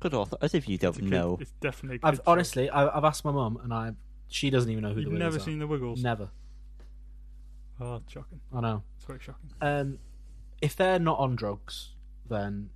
Good 0.00 0.14
author. 0.14 0.36
As 0.40 0.54
if 0.54 0.68
you 0.68 0.78
don't 0.78 0.96
a 0.96 1.00
kid- 1.00 1.10
know. 1.10 1.38
it's 1.40 1.50
definitely. 1.60 1.98
A 2.02 2.06
I've 2.06 2.16
show. 2.16 2.22
honestly, 2.26 2.70
I, 2.70 2.96
I've 2.96 3.04
asked 3.04 3.24
my 3.24 3.32
mum, 3.32 3.58
and 3.62 3.72
I 3.74 3.92
she 4.28 4.50
doesn't 4.50 4.70
even 4.70 4.82
know 4.82 4.90
who 4.92 5.00
You've 5.00 5.06
the 5.06 5.10
Wiggles 5.14 5.20
never 5.32 5.36
are. 5.36 5.40
seen 5.40 5.58
the 5.58 5.66
Wiggles. 5.66 6.02
Never. 6.02 6.28
Oh, 7.80 8.00
shocking. 8.08 8.40
I 8.54 8.60
know. 8.60 8.82
It's 8.96 9.04
very 9.06 9.18
shocking. 9.20 9.50
Um, 9.60 9.98
if 10.60 10.74
they're 10.76 10.98
not 10.98 11.18
on 11.18 11.36
drugs, 11.36 11.90
then 12.28 12.70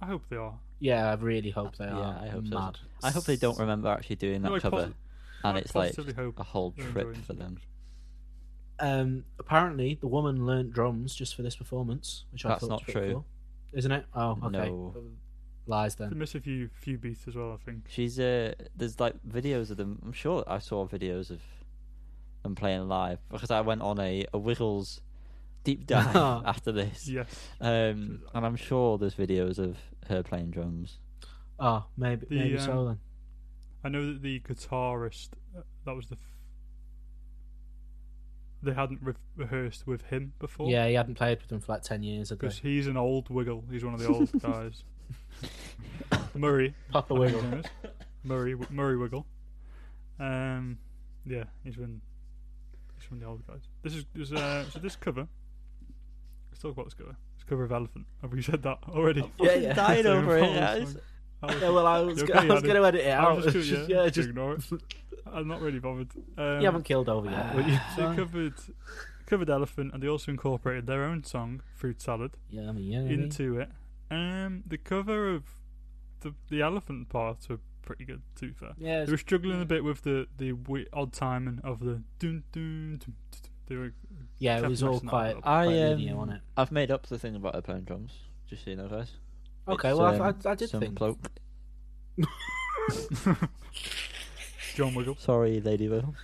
I 0.00 0.06
hope 0.06 0.22
they 0.28 0.36
are. 0.36 0.54
yeah, 0.78 1.10
I 1.10 1.14
really 1.14 1.50
hope 1.50 1.76
they 1.76 1.84
Yeah, 1.86 1.98
are. 1.98 2.18
I 2.22 2.28
hope 2.28 2.46
so. 2.46 2.72
I 3.02 3.10
hope 3.10 3.24
they 3.24 3.36
don't 3.36 3.58
remember 3.58 3.88
actually 3.88 4.16
doing 4.16 4.42
that 4.42 4.50
No, 4.52 4.60
cover, 4.60 4.76
posi- 4.76 4.94
and 5.44 5.56
I 5.56 5.58
it's 5.58 5.74
like 5.74 5.94
hope 6.14 6.38
a 6.38 6.44
whole 6.44 6.72
trip 6.72 7.16
for 7.26 7.32
them. 7.32 7.58
Um, 8.78 9.24
apparently, 9.38 9.98
the 10.00 10.08
woman 10.08 10.46
learnt 10.46 10.72
drums 10.72 11.14
just 11.14 11.34
for 11.36 11.42
this 11.42 11.56
performance, 11.56 12.24
which 12.32 12.44
I 12.44 12.56
thought 12.56 12.68
not 12.68 12.86
was 12.86 12.92
pretty 12.92 13.00
true. 13.00 13.12
cool. 13.14 13.24
isn't 13.72 13.92
it? 13.92 14.04
Oh, 14.14 14.38
okay. 14.44 14.68
No. 14.70 14.94
Lies 15.66 15.94
then. 15.94 16.10
They 16.10 16.16
miss 16.16 16.34
a 16.34 16.40
few 16.40 16.68
few 16.74 16.98
beats 16.98 17.26
as 17.26 17.34
well. 17.36 17.52
I 17.52 17.64
think. 17.64 17.84
She's 17.88 18.18
uh, 18.20 18.52
there's 18.76 19.00
like 19.00 19.14
videos 19.26 19.70
of 19.70 19.76
them. 19.78 19.98
I'm 20.04 20.12
sure 20.12 20.44
I 20.46 20.58
saw 20.58 20.86
videos 20.86 21.30
of 21.30 21.40
them 22.42 22.54
playing 22.54 22.86
live 22.88 23.18
because 23.30 23.50
I 23.50 23.62
went 23.62 23.80
on 23.80 23.98
a, 23.98 24.26
a 24.34 24.38
Wiggles 24.38 25.00
deep 25.64 25.86
dive 25.86 26.14
after 26.14 26.70
this, 26.72 27.08
Yes. 27.08 27.26
um, 27.62 28.20
and 28.34 28.44
I'm 28.44 28.56
sure 28.56 28.98
there's 28.98 29.14
videos 29.14 29.58
of 29.58 29.78
her 30.08 30.22
playing 30.22 30.50
drums. 30.50 30.98
Oh, 31.58 31.86
maybe 31.96 32.26
The, 32.28 32.34
maybe 32.36 32.58
um, 32.58 32.64
so 32.64 32.84
then. 32.84 32.98
I 33.82 33.88
know 33.88 34.04
that 34.12 34.20
the 34.20 34.40
guitarist 34.40 35.30
uh, 35.56 35.62
that 35.86 35.94
was 35.96 36.06
the. 36.08 36.16
F- 36.16 36.18
they 38.62 38.72
hadn't 38.72 39.00
re- 39.02 39.12
rehearsed 39.36 39.86
with 39.86 40.02
him 40.06 40.32
before. 40.38 40.70
Yeah, 40.70 40.86
he 40.88 40.94
hadn't 40.94 41.14
played 41.16 41.38
with 41.40 41.48
them 41.48 41.60
for 41.60 41.72
like 41.72 41.82
ten 41.82 42.02
years. 42.02 42.30
Because 42.30 42.58
he's 42.58 42.86
an 42.86 42.96
old 42.96 43.28
wiggle. 43.30 43.64
He's 43.70 43.84
one 43.84 43.94
of 43.94 44.00
the 44.00 44.08
old 44.08 44.30
guys. 44.42 44.84
Murray. 46.34 46.74
Papa 46.92 47.14
I 47.14 47.18
think 47.18 47.30
his 47.32 47.42
Wiggle. 47.44 47.62
Murray 48.24 48.56
Murray 48.70 48.96
Wiggle. 48.96 49.26
Um, 50.18 50.78
yeah, 51.26 51.44
he's 51.64 51.76
one. 51.78 52.00
He's 53.00 53.10
one 53.10 53.18
of 53.18 53.20
the 53.20 53.26
old 53.28 53.46
guys. 53.46 53.60
This 53.82 53.94
is 53.94 54.04
this, 54.14 54.32
uh, 54.32 54.64
so 54.70 54.78
this 54.78 54.96
cover. 54.96 55.26
Let's 56.50 56.62
talk 56.62 56.72
about 56.72 56.86
this 56.86 56.94
cover. 56.94 57.16
This 57.36 57.44
cover 57.48 57.64
of 57.64 57.72
Elephant. 57.72 58.06
Have 58.22 58.32
we 58.32 58.42
said 58.42 58.62
that 58.62 58.78
already? 58.88 59.28
Yeah, 59.40 59.54
yeah. 59.54 59.72
Died 59.74 60.04
So 60.04 60.12
over 60.16 60.38
it. 60.38 60.42
yeah, 60.50 60.74
the 60.74 60.76
it's- 60.82 60.92
song. 60.92 61.00
Alex- 61.42 61.60
Yeah, 61.60 61.68
well, 61.70 61.86
I 61.86 62.00
was, 62.00 62.18
You 62.18 62.24
okay, 62.24 62.38
I 62.38 62.44
was 62.54 62.62
going 62.62 62.76
to 62.76 62.86
edit 62.86 63.00
it 63.02 63.10
out. 63.10 63.42
just, 63.42 63.54
It's 63.56 63.66
just- 63.66 63.88
yeah, 63.90 63.96
yeah, 63.96 64.02
just 64.04 64.14
just 64.14 64.28
ignore 64.30 64.54
it. 64.54 64.62
I'm 65.26 65.46
not 65.48 65.60
really 65.60 65.78
bothered. 65.78 66.08
Um, 66.38 66.60
you 66.60 66.64
haven't 66.66 66.84
killed 66.84 67.08
over 67.08 67.28
yet. 67.30 67.54
would 67.54 67.66
you? 67.66 67.78
so 67.96 68.08
they 68.08 68.16
covered 68.16 68.54
covered 69.26 69.50
Elephant, 69.50 69.92
and 69.92 70.02
they 70.02 70.08
also 70.08 70.30
incorporated 70.30 70.86
their 70.86 71.04
own 71.04 71.22
song, 71.24 71.60
Fruit 71.74 72.00
Salad, 72.00 72.32
yeah, 72.50 72.68
I 72.68 72.72
mean, 72.72 72.84
yeah. 72.92 73.00
into 73.00 73.58
it. 73.58 73.68
Um, 74.14 74.62
the 74.66 74.78
cover 74.78 75.30
of 75.34 75.44
the 76.20 76.34
the 76.48 76.62
Elephant 76.62 77.08
parts 77.08 77.48
were 77.48 77.58
pretty 77.82 78.04
good. 78.04 78.22
To 78.36 78.46
be 78.46 78.52
fair, 78.52 78.72
yeah, 78.78 79.04
they 79.04 79.10
were 79.10 79.18
struggling 79.18 79.60
a 79.60 79.64
bit 79.64 79.82
with 79.84 80.02
the 80.02 80.26
the 80.36 80.50
wi- 80.52 80.86
odd 80.92 81.12
timing 81.12 81.60
of 81.64 81.80
the 81.80 82.02
dun 82.18 82.44
dun. 82.52 82.98
dun, 82.98 82.98
dun, 82.98 83.14
dun. 83.30 83.40
They 83.66 83.76
were 83.76 83.92
yeah, 84.38 84.58
it 84.58 84.68
was 84.68 84.82
all 84.82 84.94
messing 84.94 85.08
quite, 85.08 85.30
up. 85.36 85.42
quite 85.42 85.68
I, 85.68 85.82
um, 85.92 86.16
wasn't 86.16 86.36
it? 86.36 86.40
I've 86.56 86.70
made 86.72 86.90
up 86.90 87.06
the 87.06 87.18
thing 87.18 87.34
about 87.34 87.54
her 87.54 87.62
playing 87.62 87.84
drums. 87.84 88.12
Just 88.46 88.64
so 88.64 88.70
you 88.70 88.76
know, 88.76 88.88
guys. 88.88 89.10
Okay, 89.66 89.88
It's, 89.90 89.98
well, 89.98 90.06
I, 90.12 90.16
um, 90.28 90.36
I, 90.46 90.50
I 90.50 90.54
did 90.54 90.68
some 90.68 90.80
think. 90.80 90.94
bloke. 90.96 91.18
John 94.74 94.94
Wiggle, 94.94 95.16
Sorry, 95.16 95.60
Lady 95.60 95.88
Wiggle. 95.88 96.14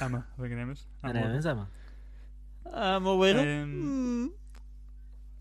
Emma, 0.00 0.24
I 0.36 0.40
think 0.40 0.52
her 0.52 0.56
name 0.58 0.70
is. 0.70 0.84
Her 1.02 1.08
Emma 1.10 1.14
name 1.14 1.24
Wiggle. 1.24 1.38
is 1.38 1.46
Emma. 1.46 1.68
I'm 2.72 3.06
a 3.06 3.16
Wiggle. 3.16 3.42
Um, 3.42 4.32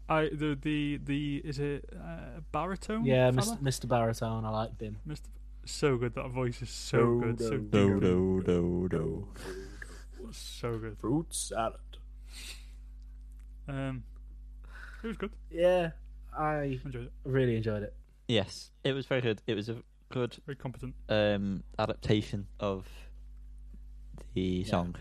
I 0.09 0.29
the 0.31 0.57
the 0.61 0.99
the 1.03 1.37
is 1.43 1.59
it 1.59 1.89
uh, 1.93 2.39
baritone? 2.51 3.05
Yeah, 3.05 3.31
fella? 3.31 3.57
Mr. 3.57 3.61
Mr. 3.85 3.87
Baritone, 3.87 4.45
I 4.45 4.49
liked 4.49 4.81
him. 4.81 4.97
Mr. 5.07 5.23
So 5.65 5.97
good. 5.97 6.15
That 6.15 6.29
voice 6.29 6.61
is 6.61 6.69
so 6.69 6.97
Do, 6.99 7.21
good. 7.21 7.39
So 7.39 7.49
do, 7.57 7.57
deep. 7.59 8.01
do 8.01 8.43
do 8.45 8.87
do. 8.89 9.27
So 10.31 10.77
good. 10.77 10.97
Fruit 10.99 11.27
salad. 11.33 11.75
Um, 13.67 14.03
it 15.03 15.07
was 15.07 15.17
good. 15.17 15.31
Yeah, 15.51 15.91
I 16.37 16.79
Enjoyed 16.85 17.03
it. 17.05 17.11
really 17.25 17.57
enjoyed 17.57 17.83
it. 17.83 17.93
Yes, 18.27 18.71
it 18.83 18.93
was 18.93 19.05
very 19.05 19.21
good. 19.21 19.41
It 19.47 19.55
was 19.55 19.67
a 19.69 19.77
good 20.09 20.37
Very 20.45 20.55
competent. 20.55 20.95
um, 21.09 21.63
adaptation 21.77 22.47
of 22.59 22.87
the 24.33 24.63
song. 24.63 24.95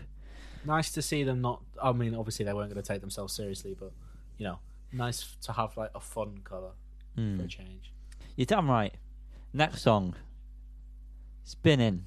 Nice 0.65 0.91
to 0.91 1.01
see 1.01 1.23
them 1.23 1.41
not. 1.41 1.61
I 1.81 1.93
mean, 1.93 2.13
obviously 2.13 2.43
they 2.45 2.53
weren't 2.53 2.69
going 2.73 2.81
to 2.83 2.87
take 2.87 2.99
themselves 3.01 3.33
seriously, 3.33 3.73
but 3.77 3.91
you 4.37 4.45
know, 4.45 4.59
nice 4.91 5.35
to 5.41 5.53
have 5.53 5.75
like 5.77 5.91
a 5.95 5.99
fun 5.99 6.39
cover 6.43 6.71
for 7.15 7.21
Hmm. 7.21 7.39
a 7.41 7.47
change. 7.47 7.91
You're 8.35 8.45
damn 8.45 8.69
right. 8.69 8.95
Next 9.53 9.81
song, 9.81 10.15
"Spinning" 11.43 12.05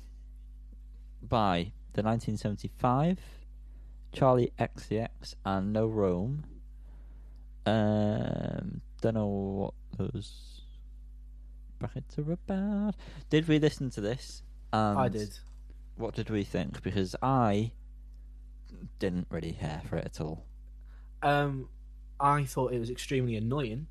by 1.22 1.72
the 1.92 2.02
1975 2.02 3.18
Charli 4.12 4.52
XCX 4.58 5.34
and 5.44 5.72
No 5.72 5.86
Rome. 5.86 6.44
Um, 7.66 8.80
don't 9.00 9.14
know 9.14 9.26
what 9.26 9.74
those 9.96 10.62
brackets 11.78 12.18
are 12.18 12.32
about. 12.32 12.94
Did 13.28 13.48
we 13.48 13.58
listen 13.58 13.90
to 13.90 14.00
this? 14.00 14.42
I 14.72 15.08
did. 15.08 15.38
What 15.96 16.14
did 16.14 16.30
we 16.30 16.44
think? 16.44 16.82
Because 16.82 17.14
I 17.22 17.72
didn't 18.98 19.26
really 19.30 19.52
care 19.52 19.82
for 19.84 19.96
it 19.96 20.06
at 20.06 20.20
all. 20.20 20.46
Um, 21.22 21.68
I 22.20 22.44
thought 22.44 22.72
it 22.72 22.78
was 22.78 22.90
extremely 22.90 23.36
annoying. 23.36 23.86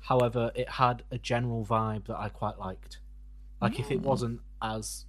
However, 0.00 0.50
it 0.54 0.68
had 0.68 1.04
a 1.10 1.18
general 1.18 1.64
vibe 1.64 2.06
that 2.06 2.18
I 2.18 2.28
quite 2.28 2.58
liked. 2.58 2.98
Like 3.60 3.78
if 3.78 3.90
it 3.90 4.00
mm. 4.00 4.04
wasn't 4.04 4.40
as 4.62 5.04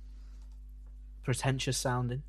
pretentious 1.23 1.77
sounding, 1.77 2.23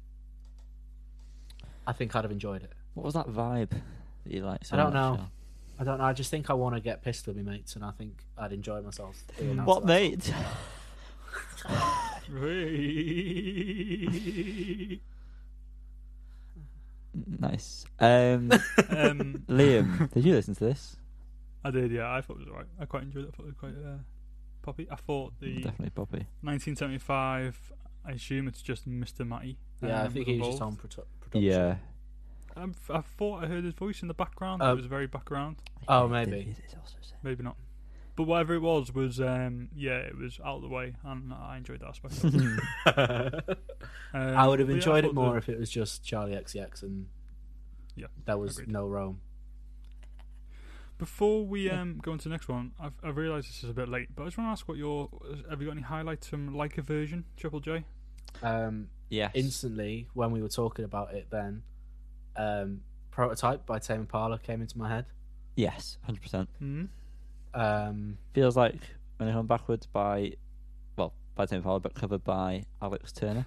I 1.86 1.92
think 1.92 2.14
I'd 2.14 2.24
have 2.24 2.32
enjoyed 2.32 2.62
it. 2.62 2.72
What 2.94 3.04
was 3.04 3.14
that 3.14 3.28
vibe 3.28 3.70
that 3.70 4.32
you 4.32 4.42
liked? 4.42 4.66
So 4.66 4.76
I 4.76 4.78
don't 4.78 4.92
much, 4.92 4.94
know. 4.94 5.16
Shell? 5.16 5.30
I 5.78 5.84
don't 5.84 5.98
know. 5.98 6.04
I 6.04 6.12
just 6.12 6.30
think 6.30 6.50
I 6.50 6.52
want 6.52 6.76
to 6.76 6.80
get 6.80 7.02
pissed 7.02 7.26
with 7.26 7.36
my 7.36 7.42
mates, 7.42 7.74
and 7.74 7.84
I 7.84 7.90
think 7.90 8.24
I'd 8.38 8.52
enjoy 8.52 8.82
myself. 8.82 9.16
What 9.64 9.80
to 9.80 9.86
mate? 9.86 10.32
nice. 17.14 17.84
Um, 17.98 18.50
um, 18.90 19.44
Liam, 19.48 20.12
did 20.12 20.24
you 20.24 20.34
listen 20.34 20.54
to 20.54 20.64
this? 20.64 20.96
I 21.64 21.70
did, 21.70 21.92
yeah. 21.92 22.12
I 22.12 22.20
thought 22.20 22.34
it 22.34 22.40
was 22.40 22.48
alright. 22.48 22.66
I 22.80 22.84
quite 22.86 23.04
enjoyed 23.04 23.24
it. 23.24 23.30
I 23.32 23.36
thought 23.36 23.44
it 23.44 23.48
was 23.48 23.56
quite 23.56 23.74
uh, 23.74 23.98
poppy. 24.62 24.88
I 24.90 24.96
thought 24.96 25.34
the 25.40 25.62
Definitely 25.62 25.90
Poppy. 25.90 26.26
1975. 26.42 27.72
I 28.04 28.10
assume 28.12 28.48
it's 28.48 28.62
just 28.62 28.88
Mr. 28.88 29.26
Matty. 29.26 29.58
song. 29.78 29.88
Yeah, 29.88 30.02
I 30.02 30.06
um, 30.06 30.12
think 30.12 30.26
he 30.26 30.38
was 30.38 30.48
just 30.48 30.62
on 30.62 30.76
produ- 30.76 31.04
production. 31.20 31.42
Yeah. 31.42 31.76
Um, 32.56 32.74
I 32.90 33.00
thought 33.00 33.44
I 33.44 33.46
heard 33.46 33.64
his 33.64 33.74
voice 33.74 34.02
in 34.02 34.08
the 34.08 34.14
background. 34.14 34.62
Uh, 34.62 34.72
it 34.72 34.76
was 34.76 34.86
very 34.86 35.06
background. 35.06 35.56
Oh, 35.88 36.08
maybe. 36.08 36.56
it 36.58 36.66
is 36.66 36.74
also 36.74 36.96
sad. 37.00 37.18
Maybe 37.22 37.42
not. 37.42 37.56
But 38.14 38.24
whatever 38.24 38.52
it 38.54 38.60
was, 38.60 38.92
was 38.92 39.20
um, 39.20 39.68
yeah, 39.74 39.96
it 39.98 40.16
was 40.18 40.38
out 40.44 40.56
of 40.56 40.62
the 40.62 40.68
way, 40.68 40.94
and 41.04 41.32
I 41.32 41.56
enjoyed 41.56 41.80
that 41.80 41.88
aspect. 41.88 42.22
Of 42.22 42.34
it. 43.48 43.58
Um, 44.14 44.36
I 44.36 44.46
would 44.46 44.58
have 44.58 44.68
but 44.68 44.72
yeah, 44.74 44.76
enjoyed 44.78 45.04
it 45.06 45.14
more 45.14 45.32
the- 45.32 45.38
if 45.38 45.48
it 45.48 45.58
was 45.58 45.70
just 45.70 46.04
Charli 46.04 46.36
XCX 46.38 46.82
and 46.82 47.06
Yeah, 47.96 48.08
there 48.26 48.36
was 48.36 48.58
agreed. 48.58 48.70
no 48.72 48.86
Rome. 48.86 49.20
Before 50.98 51.44
we 51.46 51.66
Yeah. 51.66 51.80
um, 51.80 51.98
go 52.02 52.12
into 52.12 52.24
the 52.24 52.30
next 52.30 52.48
one, 52.48 52.72
I've, 52.78 52.92
I 53.02 53.08
realise 53.08 53.46
this 53.46 53.64
is 53.64 53.70
a 53.70 53.72
bit 53.72 53.88
late, 53.88 54.08
but 54.14 54.22
I 54.22 54.26
just 54.26 54.38
want 54.38 54.48
to 54.48 54.52
ask 54.52 54.68
what 54.68 54.76
your 54.78 55.08
have 55.50 55.60
you 55.60 55.66
got 55.68 55.72
any 55.72 55.82
highlights 55.82 56.28
from 56.28 56.54
like 56.54 56.78
a 56.78 56.82
version 56.82 57.24
Triple 57.36 57.60
J? 57.60 57.84
Um, 58.42 58.88
Yes. 59.08 59.32
instantly, 59.34 60.08
when 60.14 60.30
we 60.30 60.40
were 60.40 60.48
talking 60.48 60.84
about 60.84 61.12
it, 61.14 61.26
then 61.30 61.62
um, 62.36 62.80
Prototype 63.10 63.66
by 63.66 63.78
Tame 63.78 64.00
Impala 64.00 64.38
came 64.38 64.60
into 64.62 64.78
my 64.78 64.88
head. 64.88 65.06
yes, 65.56 65.98
100%. 66.08 66.18
Mm-hmm. 66.62 66.84
Um, 67.54 68.18
Feels 68.32 68.56
like 68.56 68.80
when 69.18 69.28
I 69.28 69.32
come 69.32 69.46
backwards 69.46 69.86
by, 69.86 70.32
well, 70.96 71.12
by 71.34 71.46
Tim 71.46 71.62
Fowler, 71.62 71.80
but 71.80 71.94
covered 71.94 72.24
by 72.24 72.64
Alex 72.80 73.12
Turner 73.12 73.46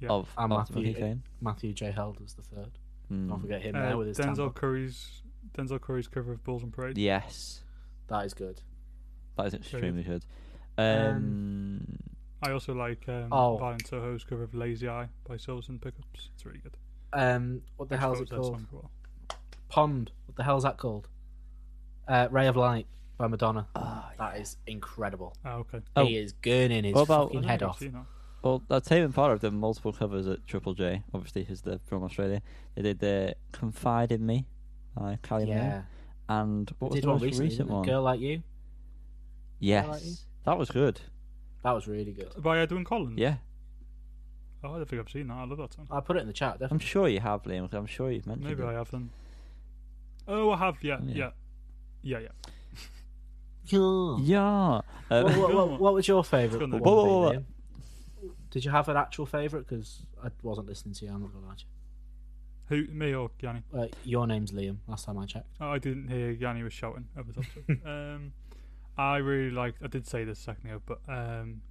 Yeah. 0.00 0.08
of 0.10 0.28
And 0.36 0.52
Ultimate 0.52 0.80
Matthew- 0.84 0.94
fame. 0.94 1.22
Matthew 1.40 1.72
J. 1.72 1.90
Held 1.92 2.20
was 2.20 2.34
the 2.34 2.42
third. 2.42 2.70
Hmm. 3.08 3.28
Don't 3.28 3.40
forget 3.40 3.62
him 3.62 3.74
Uh, 3.76 3.80
there 3.80 3.96
with 3.96 4.08
his 4.08 4.18
Denzel 4.18 4.24
tambo. 4.24 4.50
Curry's 4.50 5.22
Denzel 5.56 5.80
Curry's 5.80 6.08
cover 6.08 6.32
of 6.32 6.44
Bulls 6.44 6.62
on 6.62 6.70
Parade. 6.70 6.98
Yes, 6.98 7.62
That 8.08 8.24
is 8.26 8.34
good. 8.34 8.60
that 9.36 9.46
is 9.46 9.54
extremely 9.54 10.02
good. 10.02 10.24
Um, 10.76 10.86
Um, 10.86 11.98
I 12.42 12.50
also 12.52 12.74
like 12.74 13.08
um, 13.08 13.28
Oh. 13.32 13.56
Violent 13.56 13.86
Soho's 13.86 14.24
cover 14.24 14.42
of 14.44 14.54
Lazy 14.54 14.88
Eye 14.88 15.08
by 15.26 15.36
Silversun 15.36 15.80
Pickups. 15.80 16.30
It's 16.34 16.44
really 16.46 16.58
good. 16.60 16.76
Um, 17.12 17.62
what 17.76 17.88
the 17.88 17.96
hell 17.96 18.12
is 18.12 18.20
it 18.20 18.30
called? 18.30 18.64
well. 18.70 18.90
Pond. 19.68 20.12
What 20.26 20.36
the 20.36 20.44
hell's 20.44 20.62
that 20.64 20.76
called? 20.76 21.08
Uh, 22.08 22.28
Ray 22.30 22.46
of 22.46 22.56
Light 22.56 22.86
by 23.18 23.26
Madonna. 23.26 23.66
ah, 23.76 24.10
That 24.18 24.40
is 24.40 24.56
incredible. 24.66 25.36
Ah, 25.44 25.54
okay. 25.56 25.80
Oh. 25.96 26.06
He 26.06 26.16
is 26.16 26.32
gurning 26.42 26.84
his 26.84 26.94
What 26.94 27.02
about- 27.02 27.28
fucking 27.28 27.42
head 27.42 27.62
off. 27.62 27.78
seen 27.78 27.92
that. 27.92 28.06
Well, 28.42 28.62
uh, 28.70 28.80
Tame 28.80 29.04
Impala 29.04 29.30
have 29.30 29.40
done 29.40 29.56
multiple 29.58 29.92
covers 29.92 30.26
at 30.28 30.46
Triple 30.46 30.72
J. 30.74 31.02
Obviously, 31.12 31.42
because 31.42 31.60
they're 31.62 31.80
from 31.86 32.04
Australia. 32.04 32.40
They 32.76 32.82
did 32.82 33.00
the 33.00 33.34
"Confide 33.52 34.12
in 34.12 34.24
Me" 34.24 34.46
by 34.94 35.18
Callie 35.22 35.46
Moore, 35.46 35.54
Yeah. 35.56 35.82
and 36.28 36.72
what 36.78 36.92
was 36.92 37.00
the 37.00 37.08
one 37.08 37.16
most 37.16 37.22
recently, 37.24 37.48
recent 37.50 37.68
one? 37.68 37.84
Girl 37.84 38.02
Like 38.02 38.20
You. 38.20 38.42
yes, 39.58 39.86
Like 39.88 40.04
You? 40.04 40.12
that 40.44 40.56
was 40.56 40.70
good. 40.70 41.00
That 41.64 41.72
was 41.72 41.88
really 41.88 42.12
good. 42.12 42.32
By 42.40 42.58
Edwyn 42.60 42.84
Collins. 42.84 43.18
Yeah, 43.18 43.38
Oh, 44.62 44.72
I 44.74 44.76
don't 44.78 44.88
think 44.88 45.00
I've 45.00 45.10
seen 45.10 45.26
that. 45.28 45.34
I 45.34 45.44
love 45.44 45.58
that 45.58 45.72
song. 45.74 45.86
I 45.90 46.00
put 46.00 46.16
it 46.16 46.20
in 46.20 46.26
the 46.28 46.32
chat, 46.32 46.58
I'm 46.70 46.78
sure 46.78 47.08
you 47.08 47.20
have, 47.20 47.42
Liam. 47.42 47.68
'cause 47.68 47.74
I'm 47.78 47.86
sure 47.86 48.10
you've 48.10 48.26
mentioned 48.26 48.48
Maybe 48.48 48.62
it. 48.62 48.66
I 48.66 48.72
have 48.74 48.90
then. 48.90 49.10
Oh, 50.28 50.50
I 50.52 50.58
have. 50.58 50.82
Yeah, 50.82 51.00
Yeah. 51.02 51.14
yeah, 51.14 51.30
yeah, 52.02 52.18
yeah. 52.20 52.28
Yeah. 53.70 54.80
Uh, 55.10 55.22
what, 55.24 55.36
what, 55.38 55.54
what, 55.70 55.80
what 55.80 55.94
was 55.94 56.08
your 56.08 56.24
favourite? 56.24 56.54
It's 56.54 56.60
one, 56.60 56.70
gonna- 56.70 56.82
Whoa, 56.82 57.04
whoa, 57.04 57.32
whoa, 57.32 57.44
Did 58.50 58.64
you 58.64 58.70
have 58.70 58.88
an 58.88 58.96
actual 58.96 59.26
favourite? 59.26 59.66
Because 59.66 60.02
I 60.22 60.28
wasn't 60.42 60.68
listening 60.68 60.94
to 60.94 61.04
you. 61.04 61.12
I'm 61.12 61.20
not 61.22 61.32
gonna 61.32 61.46
lie 61.46 61.54
to 61.54 61.60
you. 61.60 61.66
Who, 62.86 62.92
me 62.92 63.14
or 63.14 63.30
Yanni? 63.40 63.62
Uh, 63.74 63.86
your 64.04 64.26
name's 64.26 64.52
Liam. 64.52 64.76
Last 64.86 65.06
time 65.06 65.18
I 65.18 65.24
checked. 65.26 65.48
Oh, 65.60 65.70
I 65.70 65.78
didn't 65.78 66.08
hear 66.08 66.30
Yanni 66.32 66.62
was 66.62 66.72
shouting 66.72 67.08
over 67.18 67.32
the 67.32 67.42
top. 67.42 67.86
um, 67.86 68.32
I 68.96 69.16
really 69.18 69.50
liked. 69.50 69.78
I 69.82 69.86
did 69.86 70.06
say 70.06 70.24
this 70.24 70.38
a 70.40 70.42
second 70.42 70.70
ago, 70.70 70.82
but 70.86 71.00
um, 71.08 71.62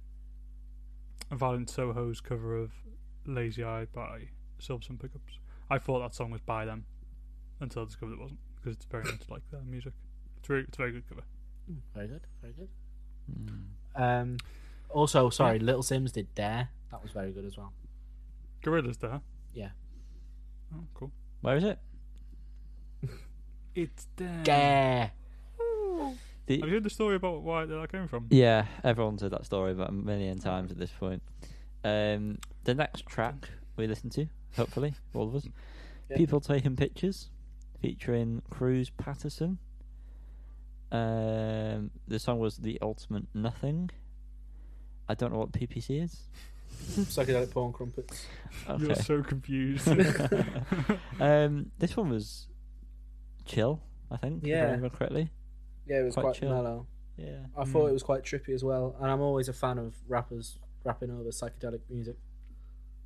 Violent 1.32 1.70
Soho's 1.70 2.20
cover 2.20 2.56
of 2.56 2.72
"Lazy 3.26 3.62
Eye" 3.62 3.86
by 3.92 4.28
Silversun 4.60 5.00
Pickups. 5.00 5.38
I 5.70 5.78
thought 5.78 6.00
that 6.00 6.14
song 6.14 6.30
was 6.30 6.40
by 6.40 6.64
them 6.64 6.84
until 7.60 7.82
I 7.82 7.84
discovered 7.86 8.14
it 8.14 8.20
wasn't 8.20 8.40
because 8.56 8.74
it's 8.76 8.86
very 8.86 9.04
much 9.04 9.22
like 9.28 9.42
their 9.52 9.60
music. 9.62 9.92
It's 10.48 10.54
very, 10.54 10.62
it's 10.62 10.78
a 10.78 10.80
very 10.80 10.92
good 10.92 11.08
cover. 11.08 11.22
Very 11.94 12.08
good. 12.08 12.20
Very 12.40 12.54
good. 12.54 12.68
mm. 13.30 13.62
Um, 14.22 14.36
also, 14.88 15.28
sorry, 15.28 15.58
Little 15.58 15.82
Simz 15.82 16.12
did 16.12 16.34
Dare. 16.34 16.70
That 16.90 17.02
was 17.02 17.12
very 17.12 17.32
good 17.32 17.44
as 17.44 17.58
well. 17.58 17.72
Gorillaz 18.64 18.98
Dare. 18.98 19.20
Yeah. 19.52 19.68
Oh, 20.74 20.84
cool. 20.94 21.12
Where 21.42 21.56
is 21.56 21.64
it? 21.64 21.78
It's 23.74 24.06
there. 24.16 24.42
Dare. 24.42 25.10
The- 26.46 26.60
Have 26.60 26.68
you 26.68 26.74
heard 26.74 26.84
the 26.84 26.90
story 26.90 27.16
about 27.16 27.42
why 27.42 27.64
that 27.66 27.92
came 27.92 28.08
from? 28.08 28.26
Yeah, 28.30 28.64
everyone's 28.82 29.20
heard 29.22 29.32
that 29.32 29.44
story 29.44 29.72
about 29.72 29.90
a 29.90 29.92
million 29.92 30.38
times 30.38 30.72
at 30.72 30.78
this 30.78 30.90
point. 30.90 31.22
Um, 31.84 32.38
the 32.64 32.74
next 32.74 33.06
track 33.06 33.50
we 33.76 33.86
listen 33.86 34.08
to, 34.10 34.26
hopefully, 34.56 34.94
all 35.14 35.28
of 35.28 35.34
us, 35.36 35.46
Yeah. 36.08 36.16
People 36.16 36.40
Taking 36.40 36.74
Pictures, 36.74 37.28
featuring 37.82 38.40
Cruz 38.50 38.88
Patterson. 38.90 39.58
Um, 40.90 41.90
the 42.06 42.18
song 42.18 42.38
was 42.38 42.56
The 42.58 42.78
Ultimate 42.80 43.26
Nothing. 43.34 43.90
I 45.08 45.14
don't 45.14 45.32
know 45.32 45.38
what 45.38 45.52
PPC 45.52 46.02
is. 46.04 46.24
Psychedelic 47.08 47.50
porn 47.50 47.72
crumpets. 47.72 48.26
You're 48.78 48.94
so 48.94 49.22
confused. 49.22 49.88
um, 51.20 51.70
this 51.78 51.96
one 51.96 52.10
was 52.10 52.48
chill, 53.44 53.82
I 54.10 54.16
think, 54.16 54.42
if 54.42 54.46
I 54.46 54.48
Yeah. 54.50 54.64
remember 54.64 54.90
correctly. 54.90 55.30
Yeah, 55.86 56.00
it 56.00 56.04
was 56.04 56.14
Quite 56.14 56.22
quite, 56.24 56.34
chill. 56.36 56.50
mellow. 56.50 56.86
Yeah. 57.16 57.46
I 57.56 57.64
thought 57.64 57.86
Mm. 57.86 57.90
it 57.90 57.92
was 57.94 58.02
quite 58.02 58.22
trippy 58.22 58.50
as 58.54 58.62
well, 58.62 58.94
and 59.00 59.10
I'm 59.10 59.20
always 59.20 59.48
a 59.48 59.52
fan 59.52 59.78
of 59.78 59.94
rappers 60.06 60.58
rapping 60.84 61.10
over 61.10 61.30
psychedelic 61.30 61.80
music. 61.90 62.16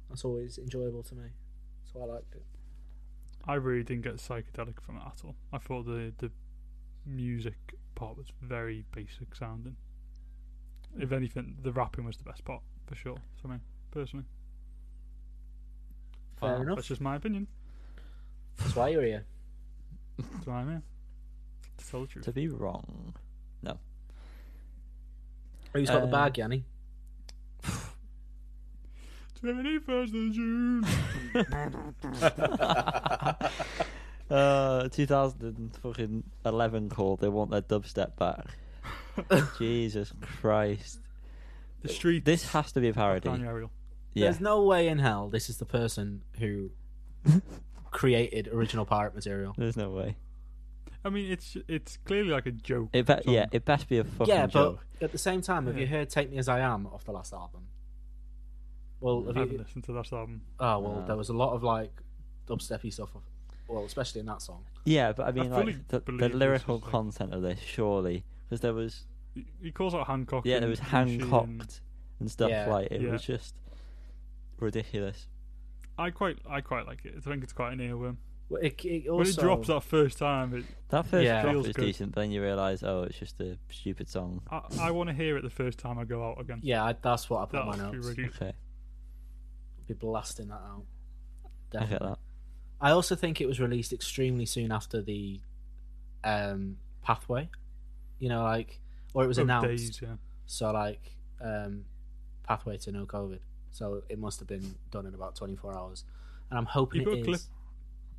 That's 0.08 0.24
always 0.24 0.58
enjoyable 0.58 1.02
to 1.04 1.14
me, 1.14 1.28
so 1.84 2.02
I 2.02 2.04
liked 2.04 2.34
it. 2.34 2.44
I 3.46 3.54
really 3.54 3.82
didn't 3.82 4.02
get 4.02 4.16
psychedelic 4.16 4.80
from 4.80 4.96
it 4.98 5.02
at 5.06 5.24
all. 5.24 5.34
I 5.52 5.58
thought 5.58 5.84
the 5.86 6.12
the 6.18 6.30
music 7.04 7.54
part 7.94 8.16
was 8.16 8.26
very 8.40 8.84
basic 8.92 9.34
sounding. 9.34 9.76
If 10.98 11.12
anything, 11.12 11.56
the 11.62 11.72
rapping 11.72 12.04
was 12.04 12.16
the 12.16 12.24
best 12.24 12.44
part 12.44 12.62
for 12.86 12.94
sure. 12.94 13.16
For 13.40 13.48
me 13.48 13.56
personally, 13.90 14.26
Fair 16.38 16.56
Wow. 16.56 16.62
enough. 16.62 16.76
that's 16.76 16.88
just 16.88 17.00
my 17.00 17.16
opinion. 17.16 17.46
That's 18.58 18.76
why 18.76 18.88
you're 18.88 19.02
here. 19.04 19.24
That's 20.18 20.46
why 20.46 20.60
I'm 20.60 20.68
here 20.68 20.82
to 21.78 21.86
tell 21.90 22.00
the 22.02 22.06
truth. 22.08 22.24
To 22.26 22.32
be 22.32 22.48
wrong. 22.48 23.14
No. 23.62 23.78
Who's 25.72 25.88
got 25.88 26.00
the 26.02 26.08
Uh, 26.08 26.10
bag, 26.10 26.36
Yanni? 26.38 26.64
Twenty 29.40 29.78
first 29.78 30.14
of 30.14 30.32
June. 30.32 30.84
uh, 34.32 34.88
2011 34.88 36.88
called. 36.90 37.20
They 37.20 37.28
want 37.28 37.50
their 37.50 37.62
dubstep 37.62 38.16
back. 38.16 38.46
Jesus 39.58 40.12
Christ! 40.20 41.00
The 41.82 41.88
street. 41.88 42.24
This 42.24 42.50
has 42.52 42.72
to 42.72 42.80
be 42.80 42.88
a 42.88 42.92
parody. 42.94 43.28
Kanye 43.28 43.46
Ariel. 43.46 43.70
Yeah, 44.14 44.26
There's 44.26 44.40
no 44.40 44.62
way 44.64 44.88
in 44.88 44.98
hell 44.98 45.28
this 45.28 45.48
is 45.48 45.56
the 45.58 45.64
person 45.64 46.22
who 46.38 46.70
created 47.90 48.48
original 48.48 48.84
pirate 48.84 49.14
material. 49.14 49.54
there's 49.56 49.76
no 49.76 49.90
way. 49.90 50.16
I 51.04 51.08
mean, 51.10 51.30
it's 51.32 51.56
it's 51.68 51.96
clearly 52.04 52.30
like 52.30 52.46
a 52.46 52.52
joke. 52.52 52.90
It 52.92 53.06
be- 53.06 53.32
yeah, 53.32 53.46
it 53.52 53.64
best 53.64 53.88
be 53.88 53.98
a 53.98 54.04
fucking 54.04 54.32
yeah, 54.32 54.46
joke. 54.46 54.80
but 55.00 55.06
at 55.06 55.12
the 55.12 55.18
same 55.18 55.42
time, 55.42 55.66
have 55.66 55.76
you 55.76 55.82
Yeah. 55.84 55.88
heard 55.98 56.10
"Take 56.10 56.30
Me 56.30 56.38
as 56.38 56.48
I 56.48 56.60
Am" 56.60 56.86
off 56.86 57.04
the 57.04 57.12
last 57.12 57.32
album? 57.32 57.62
Well, 59.00 59.24
I 59.24 59.26
have 59.28 59.36
haven't 59.36 59.52
you? 59.52 59.58
listened 59.58 59.84
to 59.84 59.92
that 59.94 60.12
album. 60.12 60.42
Oh 60.60 60.78
well, 60.78 61.00
No. 61.00 61.06
there 61.06 61.16
was 61.16 61.28
a 61.28 61.32
lot 61.34 61.54
of 61.54 61.62
like 61.64 61.90
dubsteppy 62.46 62.92
stuff. 62.92 63.10
Of, 63.72 63.76
well, 63.76 63.84
especially 63.86 64.20
in 64.20 64.26
that 64.26 64.42
song. 64.42 64.64
Yeah, 64.84 65.12
but 65.12 65.26
I 65.26 65.32
mean, 65.32 65.50
fully 65.50 65.72
like 65.74 65.88
the, 65.88 66.00
the 66.00 66.28
lyrical 66.28 66.80
content 66.80 67.32
of 67.32 67.42
this, 67.42 67.58
surely, 67.60 68.24
because 68.48 68.60
there 68.60 68.74
was 68.74 69.04
He, 69.34 69.46
he 69.62 69.70
calls 69.70 69.94
out 69.94 70.06
Hancock. 70.06 70.44
yeah, 70.46 70.60
there 70.60 70.68
was 70.68 70.80
Gucci 70.80 71.02
and- 71.02 71.20
Hancocked 71.22 71.80
and 72.20 72.30
stuff 72.30 72.50
Yeah. 72.50 72.68
like 72.70 72.90
it 72.90 73.00
Yeah. 73.00 73.12
was 73.12 73.22
just 73.22 73.54
ridiculous. 74.58 75.26
I 75.98 76.10
quite 76.10 76.38
I 76.48 76.60
quite 76.60 76.86
like 76.86 77.04
it. 77.04 77.14
I 77.16 77.20
think 77.20 77.42
it's 77.44 77.52
quite 77.52 77.72
an 77.72 77.78
earworm. 77.80 78.16
Well, 78.48 78.60
it, 78.62 78.84
it 78.84 79.10
when 79.10 79.22
it 79.22 79.28
also 79.28 79.40
drops 79.40 79.68
that 79.68 79.82
first 79.82 80.18
time, 80.18 80.54
it, 80.54 80.64
That 80.90 81.06
first 81.06 81.24
Yeah. 81.24 81.40
drop 81.42 81.54
Feels 81.54 81.68
is 81.68 81.72
good. 81.76 81.84
decent, 81.86 82.12
but 82.14 82.20
then 82.22 82.30
you 82.32 82.42
realise, 82.42 82.82
oh, 82.82 83.02
it's 83.04 83.18
just 83.18 83.40
a 83.40 83.56
stupid 83.70 84.08
song. 84.08 84.42
I, 84.50 84.60
I 84.80 84.90
want 84.90 85.08
to 85.08 85.14
hear 85.14 85.36
it 85.38 85.42
the 85.42 85.50
first 85.50 85.78
time 85.78 85.98
I 85.98 86.04
go 86.04 86.22
out 86.28 86.40
again. 86.40 86.60
yeah, 86.62 86.84
I, 86.84 86.94
that's 87.00 87.30
what 87.30 87.40
I 87.40 87.44
put 87.46 87.52
that 87.52 87.60
in 87.62 87.66
my 87.66 87.90
would 87.90 87.92
be 87.92 87.96
notes. 87.96 88.18
really. 88.18 88.28
Okay, 88.28 88.52
Be 89.88 89.94
blasting 89.94 90.48
that 90.48 90.54
out. 90.54 90.84
I 91.80 91.84
get 91.86 92.00
that. 92.00 92.18
I 92.82 92.90
also 92.90 93.14
think 93.14 93.40
it 93.40 93.46
was 93.46 93.60
released 93.60 93.92
extremely 93.92 94.44
soon 94.44 94.72
after 94.72 95.00
the 95.00 95.40
um, 96.24 96.76
pathway. 97.02 97.48
You 98.18 98.28
know, 98.28 98.42
like, 98.42 98.80
or 99.14 99.24
it 99.24 99.28
was 99.28 99.38
Oh, 99.38 99.42
announced. 99.42 99.68
days, 99.68 100.00
yeah. 100.02 100.16
So 100.46 100.70
like, 100.72 101.16
um, 101.40 101.84
pathway 102.42 102.76
to 102.78 102.92
no 102.92 103.06
COVID. 103.06 103.38
So 103.70 104.02
it 104.08 104.18
must 104.18 104.38
have 104.40 104.48
been 104.48 104.74
done 104.90 105.06
in 105.06 105.14
about 105.14 105.34
twenty 105.36 105.56
four 105.56 105.74
hours, 105.76 106.04
and 106.50 106.58
I'm 106.58 106.66
hoping 106.66 107.02
You 107.02 107.12
a 107.12 107.16
is. 107.16 107.24
clip. 107.24 107.40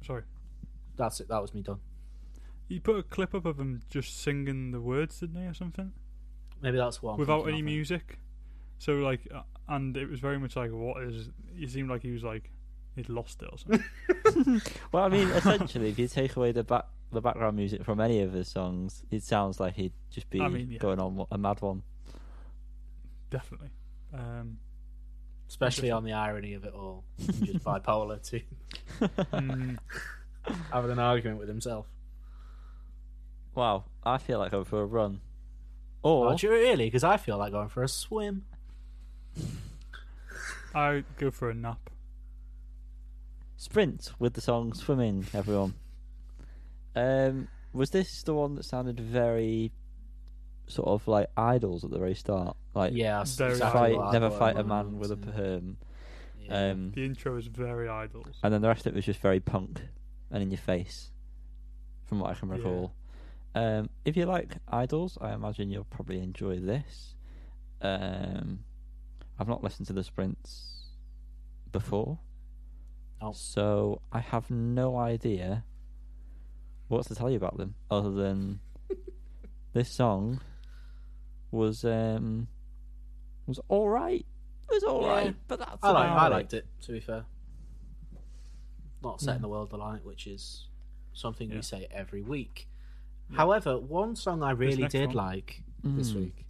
Sorry, 0.05 0.23
That's 0.97 1.19
it. 1.21 1.27
That 1.29 1.41
was 1.41 1.53
me 1.53 1.61
done. 1.61 1.79
you 2.67 2.81
put 2.81 2.97
a 2.97 3.03
clip 3.03 3.35
up 3.35 3.45
of 3.45 3.59
him 3.59 3.81
just 3.89 4.19
singing 4.19 4.71
the 4.71 4.81
words, 4.81 5.19
didn't 5.19 5.41
he, 5.41 5.47
or 5.47 5.53
something, 5.53 5.91
Maybe 6.61 6.77
that's 6.77 7.01
what. 7.03 7.13
I'm 7.13 7.19
without 7.19 7.47
any 7.47 7.61
music. 7.61 8.17
So 8.79 8.93
like, 8.95 9.21
uh, 9.33 9.41
and 9.69 9.95
it 9.95 10.09
was 10.09 10.19
very 10.19 10.39
much 10.39 10.55
like, 10.55 10.71
what 10.71 11.03
is? 11.03 11.29
He 11.55 11.67
seemed 11.67 11.89
like 11.89 12.01
he 12.01 12.11
was 12.11 12.23
like 12.23 12.49
he'd 12.95 13.09
lost 13.09 13.41
it 13.41 13.49
or 13.51 13.57
something. 13.57 14.61
Well, 14.91 15.03
I 15.03 15.09
mean, 15.09 15.27
essentially, 15.29 15.89
if 15.89 15.99
you 15.99 16.07
take 16.07 16.35
away 16.35 16.51
the 16.51 16.63
back 16.63 16.85
the 17.11 17.21
background 17.21 17.55
music 17.55 17.83
from 17.83 17.99
any 17.99 18.21
of 18.21 18.33
his 18.33 18.47
songs, 18.47 19.03
it 19.11 19.23
sounds 19.23 19.59
like 19.59 19.75
he'd 19.75 19.93
just 20.09 20.29
be 20.29 20.41
I 20.41 20.47
mean, 20.47 20.71
yeah. 20.71 20.79
going 20.79 20.99
on 20.99 21.25
a 21.31 21.37
mad 21.37 21.61
one. 21.61 21.83
Definitely. 23.29 23.69
Um, 24.13 24.57
especially 25.47 25.91
on 25.91 26.03
the 26.03 26.13
irony 26.13 26.53
of 26.53 26.63
it 26.65 26.73
all. 26.73 27.03
Just 27.19 27.59
bipolar 27.63 28.21
too. 28.27 28.41
mm, 28.99 29.77
having 30.71 30.91
an 30.91 30.99
argument 30.99 31.39
with 31.39 31.47
himself. 31.47 31.85
Wow, 33.55 33.85
I 34.03 34.17
feel 34.17 34.39
like 34.39 34.51
going 34.51 34.65
for 34.65 34.81
a 34.81 34.85
run. 34.85 35.21
Or 36.01 36.31
Oh, 36.31 36.37
do 36.37 36.47
you 36.47 36.53
really? 36.53 36.85
Because 36.85 37.03
I 37.03 37.17
feel 37.17 37.37
like 37.37 37.51
going 37.51 37.69
for 37.69 37.83
a 37.83 37.87
swim. 37.87 38.45
I 40.73 41.03
go 41.19 41.29
for 41.29 41.49
a 41.51 41.53
nap. 41.53 41.89
Sprint 43.63 44.11
with 44.19 44.33
the 44.33 44.41
song 44.41 44.73
"Swimming." 44.73 45.25
Everyone, 45.33 45.73
um, 46.95 47.47
was 47.71 47.91
this 47.91 48.21
the 48.23 48.33
one 48.33 48.55
that 48.55 48.65
sounded 48.65 48.99
very 48.99 49.71
sort 50.67 50.89
of 50.89 51.07
like 51.07 51.27
Idles 51.37 51.83
at 51.85 51.89
the 51.91 51.97
very 51.97 52.13
start? 52.15 52.57
Like, 52.75 52.91
Yeah, 52.93 53.23
Very 53.25 53.57
fight, 53.57 53.95
what 53.95 54.11
never 54.11 54.29
thought 54.29 54.39
fight 54.39 54.57
a 54.57 54.63
man 54.65 54.97
with 54.99 55.11
a 55.11 55.15
perm. 55.17 55.77
Yeah. 56.41 56.71
Um, 56.71 56.91
The 56.91 57.05
intro 57.05 57.37
is 57.37 57.47
very 57.47 57.87
Idles. 57.87 58.37
and 58.43 58.53
then 58.53 58.61
the 58.61 58.67
rest 58.67 58.85
of 58.85 58.91
it 58.93 58.95
was 58.97 59.05
just 59.05 59.21
very 59.21 59.39
punk 59.39 59.81
and 60.29 60.43
in 60.43 60.51
your 60.51 60.57
face, 60.57 61.11
from 62.03 62.19
what 62.19 62.31
I 62.31 62.33
can 62.33 62.49
Yeah. 62.49 62.55
recall. 62.55 62.93
Um, 63.55 63.89
if 64.03 64.17
you 64.17 64.25
like 64.25 64.57
Idles, 64.67 65.17
I 65.21 65.31
imagine 65.33 65.69
you'll 65.69 65.85
probably 65.85 66.19
enjoy 66.19 66.59
this. 66.59 67.15
Um, 67.81 68.65
I've 69.39 69.47
not 69.47 69.63
listened 69.63 69.87
to 69.87 69.93
the 69.93 70.03
sprints 70.03 70.89
before, 71.71 72.19
Nope. 73.23 73.35
so 73.35 74.01
I 74.11 74.19
have 74.19 74.49
no 74.51 74.97
idea 74.97 75.63
what 76.89 77.05
to 77.07 77.15
tell 77.15 77.29
you 77.29 77.37
about 77.37 77.57
them 77.57 77.75
other 77.89 78.11
than 78.11 78.59
this 79.73 79.89
song 79.89 80.41
was 81.51 81.85
um, 81.85 82.47
was 83.47 83.59
all 83.69 83.87
right. 83.89 84.25
It 84.69 84.73
was 84.73 84.83
all 84.83 85.01
Yeah. 85.03 85.07
right, 85.09 85.35
but 85.47 85.59
that's 85.59 85.77
I 85.83 85.91
like. 85.91 86.05
about 86.11 86.17
I 86.31 86.35
liked 86.35 86.53
it. 86.53 86.65
To 86.83 86.91
be 86.91 86.99
fair, 86.99 87.25
not 89.03 89.21
setting 89.21 89.39
Yeah. 89.39 89.41
the 89.41 89.47
world 89.49 89.71
alight, 89.73 90.03
which 90.05 90.27
is 90.27 90.67
something 91.13 91.49
Yeah. 91.49 91.57
we 91.57 91.61
say 91.61 91.87
every 91.91 92.21
week. 92.21 92.67
Yeah. 93.29 93.37
However, 93.37 93.77
one 93.79 94.15
song 94.15 94.43
I 94.43 94.51
really 94.51 94.87
did 94.87 95.07
one. 95.07 95.15
like 95.15 95.63
this 95.83 96.11
Mm. 96.11 96.15
week, 96.15 96.45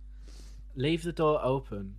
"Leave 0.75 1.03
the 1.03 1.11
Door 1.13 1.43
Open" 1.43 1.95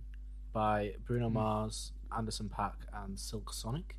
by 0.51 0.95
Bruno 1.05 1.29
Mm. 1.29 1.33
Mars, 1.33 1.91
Anderson 2.11 2.49
.Paak, 2.49 2.75
and 2.93 3.19
Silk 3.19 3.53
Sonic. 3.53 3.97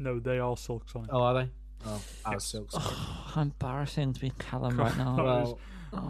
No, 0.00 0.18
they 0.18 0.38
are 0.40 0.56
Silk 0.56 0.88
Sonic. 0.90 1.10
Oh, 1.12 1.20
are 1.22 1.34
they? 1.44 1.50
Oh, 1.86 2.02
I 2.24 2.34
was 2.34 2.42
Yes. 2.42 2.44
Silk 2.46 2.70
Sonic. 2.72 2.88
Oh, 2.90 3.30
how 3.34 3.42
embarrassing 3.42 4.12
to 4.14 4.20
be 4.20 4.32
Callum 4.38 4.76
right 4.78 4.96
now. 4.96 5.14
That 5.16 5.24
well, 5.24 5.58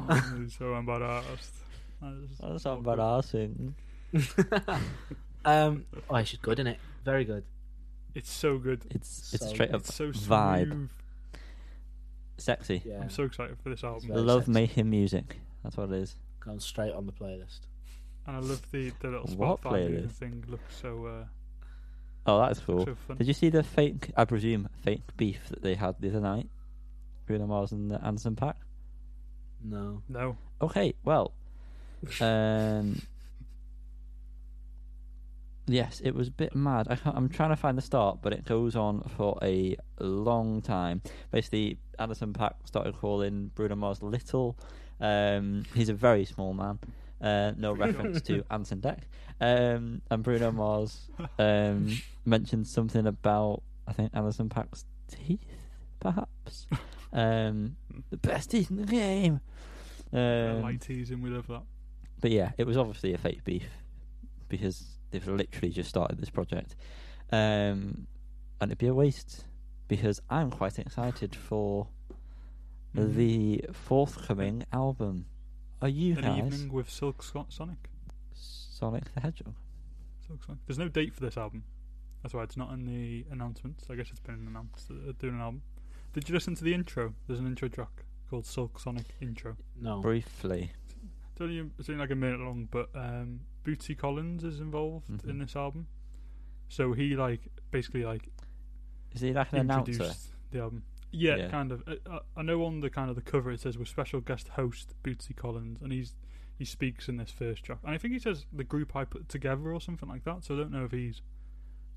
I'm 0.09 0.49
so 0.49 0.75
embarrassed. 0.77 1.55
That 2.01 2.13
is 2.25 2.39
That's 2.41 2.63
so 2.63 2.77
good. 2.77 2.91
embarrassing. 2.91 3.75
um, 5.45 5.85
oh, 6.09 6.17
it's 6.17 6.31
just 6.31 6.43
good, 6.43 6.59
isn't 6.59 6.67
it? 6.67 6.79
Very 7.05 7.25
good. 7.25 7.45
It's 8.15 8.31
so 8.31 8.59
good. 8.59 8.85
It's 8.91 9.33
it's 9.35 9.45
So 9.45 9.53
straight 9.53 9.71
up 9.75 9.81
It's 9.81 9.95
so 9.95 10.09
vibe, 10.11 10.67
smooth. 10.69 10.91
sexy. 12.39 12.83
Yeah, 12.85 13.01
I'm 13.03 13.11
so 13.11 13.25
excited 13.25 13.57
for 13.63 13.71
this 13.71 13.85
album, 13.85 14.09
Very 14.09 14.21
Love 14.21 14.41
sexy. 14.43 14.53
making 14.53 14.91
music. 14.91 15.39
That's 15.63 15.77
what 15.77 15.91
it 15.91 15.97
is. 15.97 16.17
going 16.41 16.61
straight 16.61 16.93
on 16.93 17.07
the 17.07 17.13
playlist. 17.13 17.61
and 18.27 18.37
I 18.37 18.41
love 18.41 18.63
the 18.73 18.93
the 19.01 19.09
little 19.11 19.27
Spotify 19.27 19.59
playlist? 19.89 20.11
thing. 20.13 20.45
Looks 20.49 20.77
so 20.81 21.07
uh, 21.07 21.25
Oh, 22.27 22.41
that's 22.41 22.61
cool. 22.61 22.87
Did 23.17 23.27
you 23.27 23.33
see 23.33 23.49
the 23.49 23.63
fake? 23.63 24.11
I 24.17 24.25
presume 24.25 24.69
fake 24.83 25.03
beef 25.17 25.49
that 25.49 25.63
they 25.63 25.75
had 25.75 25.97
the 26.01 26.09
other 26.11 26.21
night. 26.21 26.49
Bruno 27.27 27.47
Mars 27.47 27.73
and 27.73 27.91
the 27.91 28.05
Anderson 28.05 28.37
.Paak. 28.37 28.55
No. 29.63 30.03
No, 30.09 30.37
Okay, 30.63 30.95
well, 31.05 31.33
um, 32.21 33.01
yes, 35.67 36.01
it 36.05 36.15
was 36.15 36.29
a 36.29 36.31
bit 36.31 36.55
mad. 36.55 36.87
I 36.91 36.97
can't, 36.97 37.17
I'm 37.17 37.29
trying 37.29 37.51
to 37.51 37.57
find 37.57 37.79
the 37.79 37.83
start, 37.83 38.19
but 38.23 38.33
it 38.33 38.45
goes 38.45 38.77
on 38.77 39.03
for 39.17 39.39
a 39.43 39.77
long 39.99 40.61
time. 40.61 41.03
Basically, 41.31 41.79
Anderson 41.99 42.33
.Paak 42.33 42.55
started 42.65 42.97
calling 42.97 43.51
Bruno 43.55 43.77
Mars 43.77 44.03
little. 44.03 44.59
Um, 45.01 45.65
he's 45.75 45.89
a 45.89 45.95
very 45.95 46.25
small 46.25 46.53
man. 46.53 46.79
Uh, 47.21 47.53
no 47.57 47.73
reference 47.85 48.23
to 48.23 48.43
Anson 48.51 48.81
Deck. 48.81 49.07
Um, 49.41 50.03
and 50.11 50.23
Bruno 50.23 50.51
Mars 50.53 51.09
um, 51.39 51.97
mentioned 52.25 52.67
something 52.67 53.07
about 53.07 53.63
I 53.87 53.93
think 53.93 54.11
Anderson 54.15 54.49
.Paak's 54.49 54.85
teeth, 55.09 55.41
perhaps. 55.99 56.67
Um, 57.13 57.77
the 58.11 58.17
best 58.19 58.51
teeth 58.53 58.71
in 58.71 58.77
the 58.77 58.85
game. 58.85 59.41
Um, 60.13 60.63
light 60.63 60.81
teasing. 60.81 61.23
We 61.23 61.31
love 61.31 61.47
that. 61.49 61.63
but 62.21 62.31
yeah, 62.31 62.53
it 62.59 62.67
was 62.67 62.77
obviously 62.77 63.15
a 63.15 63.19
fake 63.19 63.43
beef 63.45 63.67
because 64.49 64.85
they've 65.11 65.27
literally 65.27 65.71
just 65.71 65.89
started 65.89 66.19
this 66.19 66.31
project, 66.31 66.77
um, 67.33 68.07
and 68.61 68.71
it'd 68.71 68.79
be 68.79 68.87
a 68.87 68.95
waste 68.95 69.45
because 69.89 70.21
I'm 70.31 70.51
quite 70.51 70.79
excited 70.79 71.35
for 71.35 71.89
Mhm. 72.97 73.15
the 73.15 73.65
forthcoming 73.73 74.65
album. 74.73 75.27
Are 75.83 75.89
you 75.89 76.17
An 76.17 76.23
guys? 76.23 76.39
evening 76.39 76.73
with 76.73 76.91
Silk 76.91 77.23
Sco- 77.23 77.47
Sonic. 77.49 77.89
Sonic 78.35 79.13
the 79.15 79.21
Hedgehog. 79.21 79.55
Silk 80.27 80.45
Sonic. 80.45 80.61
There's 80.67 80.79
no 80.79 80.89
date 80.89 81.15
for 81.15 81.21
this 81.21 81.37
album. 81.37 81.65
That's 82.23 82.35
why 82.35 82.43
it's 82.43 82.57
not 82.57 82.73
in 82.73 82.87
the 82.87 83.25
announcements. 83.31 83.85
I 83.91 83.95
guess 83.95 84.11
it's 84.11 84.21
been 84.21 84.47
announced 84.47 84.89
that 84.89 85.03
they're 85.05 85.13
doing 85.15 85.35
an 85.35 85.41
album. 85.41 85.63
Did 86.13 86.29
you 86.29 86.35
listen 86.35 86.55
to 86.57 86.65
the 86.65 86.75
intro? 86.75 87.15
There's 87.27 87.41
an 87.41 87.47
intro 87.47 87.69
track 87.69 88.05
called 88.29 88.45
Silk 88.47 88.79
Sonic 88.79 89.07
Intro. 89.21 89.57
No. 89.81 90.01
Briefly, 90.01 90.73
It's 91.33 91.41
only, 91.41 91.71
it's 91.79 91.89
only 91.89 92.01
like 92.01 92.11
a 92.11 92.15
minute 92.17 92.41
long, 92.41 92.69
but 92.71 92.91
um, 92.95 93.41
Bootsy 93.65 93.97
Collins 93.97 94.45
is 94.45 94.61
involved 94.61 95.09
Mhm. 95.09 95.29
in 95.31 95.39
this 95.39 95.57
album. 95.57 95.87
So 96.69 96.93
he 96.93 97.17
like 97.17 97.49
basically 97.71 98.05
like 98.05 98.29
is 99.13 99.23
he 99.23 99.33
like 99.33 99.53
an 99.53 99.61
announcer? 99.61 100.13
the 100.53 100.61
album. 100.61 100.83
Yeah, 101.13 101.37
Yeah. 101.37 101.49
kind 101.51 101.73
of. 101.73 101.83
I, 101.87 101.97
I- 102.09 102.21
I 102.37 102.43
know 102.43 102.65
on 102.65 102.81
the 102.81 102.91
kind 102.91 103.11
of 103.11 103.17
the 103.17 103.23
cover 103.23 103.51
it 103.51 103.61
says 103.61 103.77
with 103.77 103.89
special 103.89 104.21
guest 104.21 104.49
host 104.49 104.95
Bootsy 105.03 105.35
Collins, 105.35 105.83
and 105.83 105.93
he's 105.93 106.15
he 106.59 106.65
speaks 106.65 107.09
in 107.09 107.17
this 107.17 107.31
first 107.31 107.65
track, 107.65 107.79
and 107.85 107.95
I 107.95 107.99
think 107.99 108.13
he 108.13 108.19
says 108.21 108.45
the 108.53 108.65
group 108.65 108.95
I 108.95 109.05
put 109.05 109.29
together 109.29 109.73
or 109.73 109.81
something 109.81 110.09
like 110.09 110.25
that. 110.25 110.45
So 110.45 110.55
I 110.55 110.59
don't 110.59 110.71
know 110.73 110.85
if 110.85 110.93
he's 110.93 111.23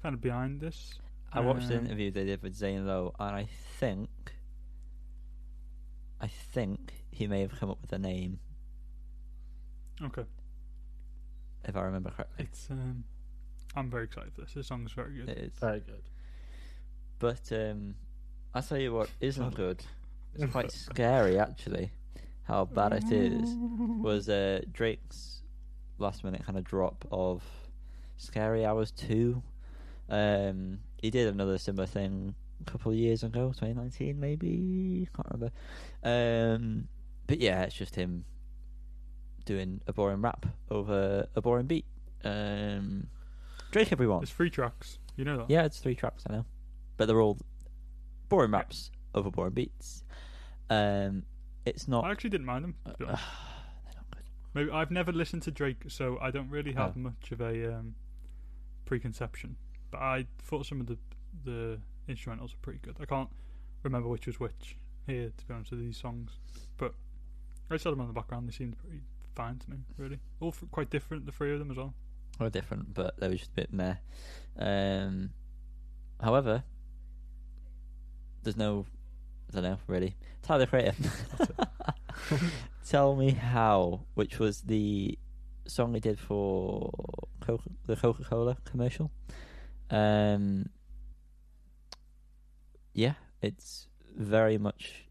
kind 0.01 0.15
of 0.15 0.21
behind 0.21 0.61
this. 0.61 0.99
I 1.33 1.41
watched 1.41 1.67
the 1.67 1.77
Um, 1.79 1.85
interview 1.85 2.11
they 2.11 2.23
did 2.25 2.41
with 2.41 2.55
Zane 2.55 2.85
Lowe, 2.87 3.13
and 3.19 3.35
I 3.35 3.45
think, 3.79 4.09
I 6.21 6.27
think 6.27 6.93
he 7.11 7.27
may 7.27 7.41
have 7.41 7.59
come 7.59 7.69
up 7.69 7.81
with 7.81 7.91
a 7.91 7.99
name, 7.99 8.39
Okay, 10.01 10.23
if 11.65 11.75
I 11.75 11.81
remember 11.81 12.11
correctly. 12.11 12.45
it's 12.45 12.69
um, 12.69 13.03
I'm 13.75 13.89
very 13.89 14.05
excited 14.05 14.33
for 14.33 14.41
this. 14.41 14.53
This 14.53 14.67
song's 14.67 14.91
very 14.93 15.15
good. 15.15 15.29
It 15.29 15.37
is. 15.37 15.53
Very 15.59 15.79
good. 15.81 16.03
But 17.19 17.51
um, 17.51 17.95
I 18.53 18.61
tell 18.61 18.77
you 18.77 18.93
what 18.93 19.09
isn't 19.19 19.55
good. 19.55 19.83
It's 20.35 20.51
quite 20.51 20.71
scary 20.71 21.37
actually. 21.37 21.91
How 22.41 22.65
bad 22.65 22.91
it 22.93 23.11
is 23.11 23.55
was 24.01 24.27
uh, 24.29 24.61
Drake's 24.71 25.43
last 25.99 26.23
minute 26.23 26.43
kind 26.43 26.57
of 26.57 26.63
drop 26.63 27.05
of 27.11 27.43
Scary 28.17 28.65
Hours 28.65 28.89
two. 28.89 29.43
Um, 30.09 30.79
he 30.99 31.11
did 31.11 31.27
another 31.27 31.59
similar 31.59 31.85
thing 31.85 32.33
a 32.65 32.71
couple 32.71 32.91
of 32.91 32.97
years 32.97 33.21
ago, 33.21 33.49
2019 33.49 34.19
maybe. 34.19 35.07
Can't 35.15 35.27
remember. 35.31 35.53
Um, 36.03 36.87
but 37.27 37.39
yeah, 37.39 37.61
it's 37.61 37.75
just 37.75 37.93
him 37.93 38.25
doing 39.45 39.81
a 39.85 39.93
boring 39.93 40.21
rap 40.21 40.47
over 40.71 41.27
a 41.35 41.41
boring 41.41 41.67
beat. 41.67 41.85
Um, 42.23 43.07
Drake, 43.71 43.91
everyone. 43.91 44.23
It's 44.23 44.31
three 44.31 44.49
tracks. 44.49 44.97
You 45.15 45.25
know 45.25 45.37
that. 45.37 45.49
Yeah, 45.49 45.65
it's 45.65 45.79
three 45.79 45.95
tracks, 45.95 46.23
I 46.27 46.33
know. 46.33 46.45
But 46.97 47.07
they're 47.07 47.21
all 47.21 47.37
boring 48.33 48.51
raps 48.51 48.89
overboard 49.13 49.53
beats. 49.53 50.03
Um, 50.67 51.23
it's 51.65 51.87
not. 51.87 52.03
I 52.03 52.11
actually 52.11 52.31
didn't 52.31 52.47
mind 52.47 52.63
them. 52.63 52.75
to 52.85 52.97
be 52.97 53.05
honest. 53.05 53.23
They're 53.85 53.93
not 53.95 54.05
good. 54.09 54.23
Maybe 54.55 54.71
I've 54.71 54.89
never 54.89 55.11
listened 55.11 55.43
to 55.43 55.51
Drake, 55.51 55.83
so 55.87 56.17
I 56.19 56.31
don't 56.31 56.49
really 56.49 56.73
have 56.73 56.95
much 56.95 57.31
of 57.31 57.41
a 57.41 57.75
um, 57.75 57.93
preconception. 58.85 59.55
But 59.91 60.01
I 60.01 60.25
thought 60.39 60.65
some 60.65 60.81
of 60.81 60.87
the 60.87 60.97
the 61.45 61.79
instrumentals 62.09 62.53
were 62.53 62.61
pretty 62.63 62.79
good. 62.81 62.95
I 62.99 63.05
can't 63.05 63.29
remember 63.83 64.09
which 64.09 64.25
was 64.25 64.39
which 64.39 64.77
here, 65.05 65.31
to 65.37 65.45
be 65.45 65.53
honest 65.53 65.69
with 65.69 65.81
these 65.81 65.97
songs. 65.97 66.31
But 66.77 66.95
I 67.69 67.75
just 67.75 67.83
had 67.83 67.93
them 67.93 68.01
on 68.01 68.07
the 68.07 68.13
background. 68.13 68.47
They 68.47 68.53
seemed 68.53 68.77
pretty 68.79 69.01
fine 69.35 69.59
to 69.59 69.69
me, 69.69 69.77
really. 69.97 70.17
All 70.39 70.49
f- 70.49 70.63
quite 70.71 70.89
different, 70.89 71.27
the 71.27 71.31
three 71.31 71.53
of 71.53 71.59
them 71.59 71.69
as 71.69 71.77
well. 71.77 71.93
Or 72.39 72.49
different, 72.49 72.95
but 72.95 73.19
they 73.19 73.27
were 73.27 73.35
just 73.35 73.51
a 73.51 73.53
bit 73.53 73.71
meh. 73.71 73.95
Um, 74.57 75.29
however, 76.19 76.63
there's 78.43 78.57
no. 78.57 78.85
I 79.49 79.53
don't 79.59 79.63
know, 79.63 79.77
really. 79.87 80.15
Tyler 80.41 80.65
the 80.65 80.67
Creator. 80.67 80.95
Tell 82.87 83.15
Me 83.15 83.31
How, 83.31 84.01
which 84.13 84.39
was 84.39 84.61
the 84.61 85.17
song 85.67 85.93
he 85.93 85.99
did 85.99 86.19
for 86.19 86.91
Coca- 87.41 87.69
the 87.85 87.95
Coca 87.95 88.23
Cola 88.23 88.57
commercial. 88.65 89.11
Um, 89.89 90.69
yeah, 92.93 93.13
it's 93.41 93.87
very 94.15 94.57
much 94.57 95.05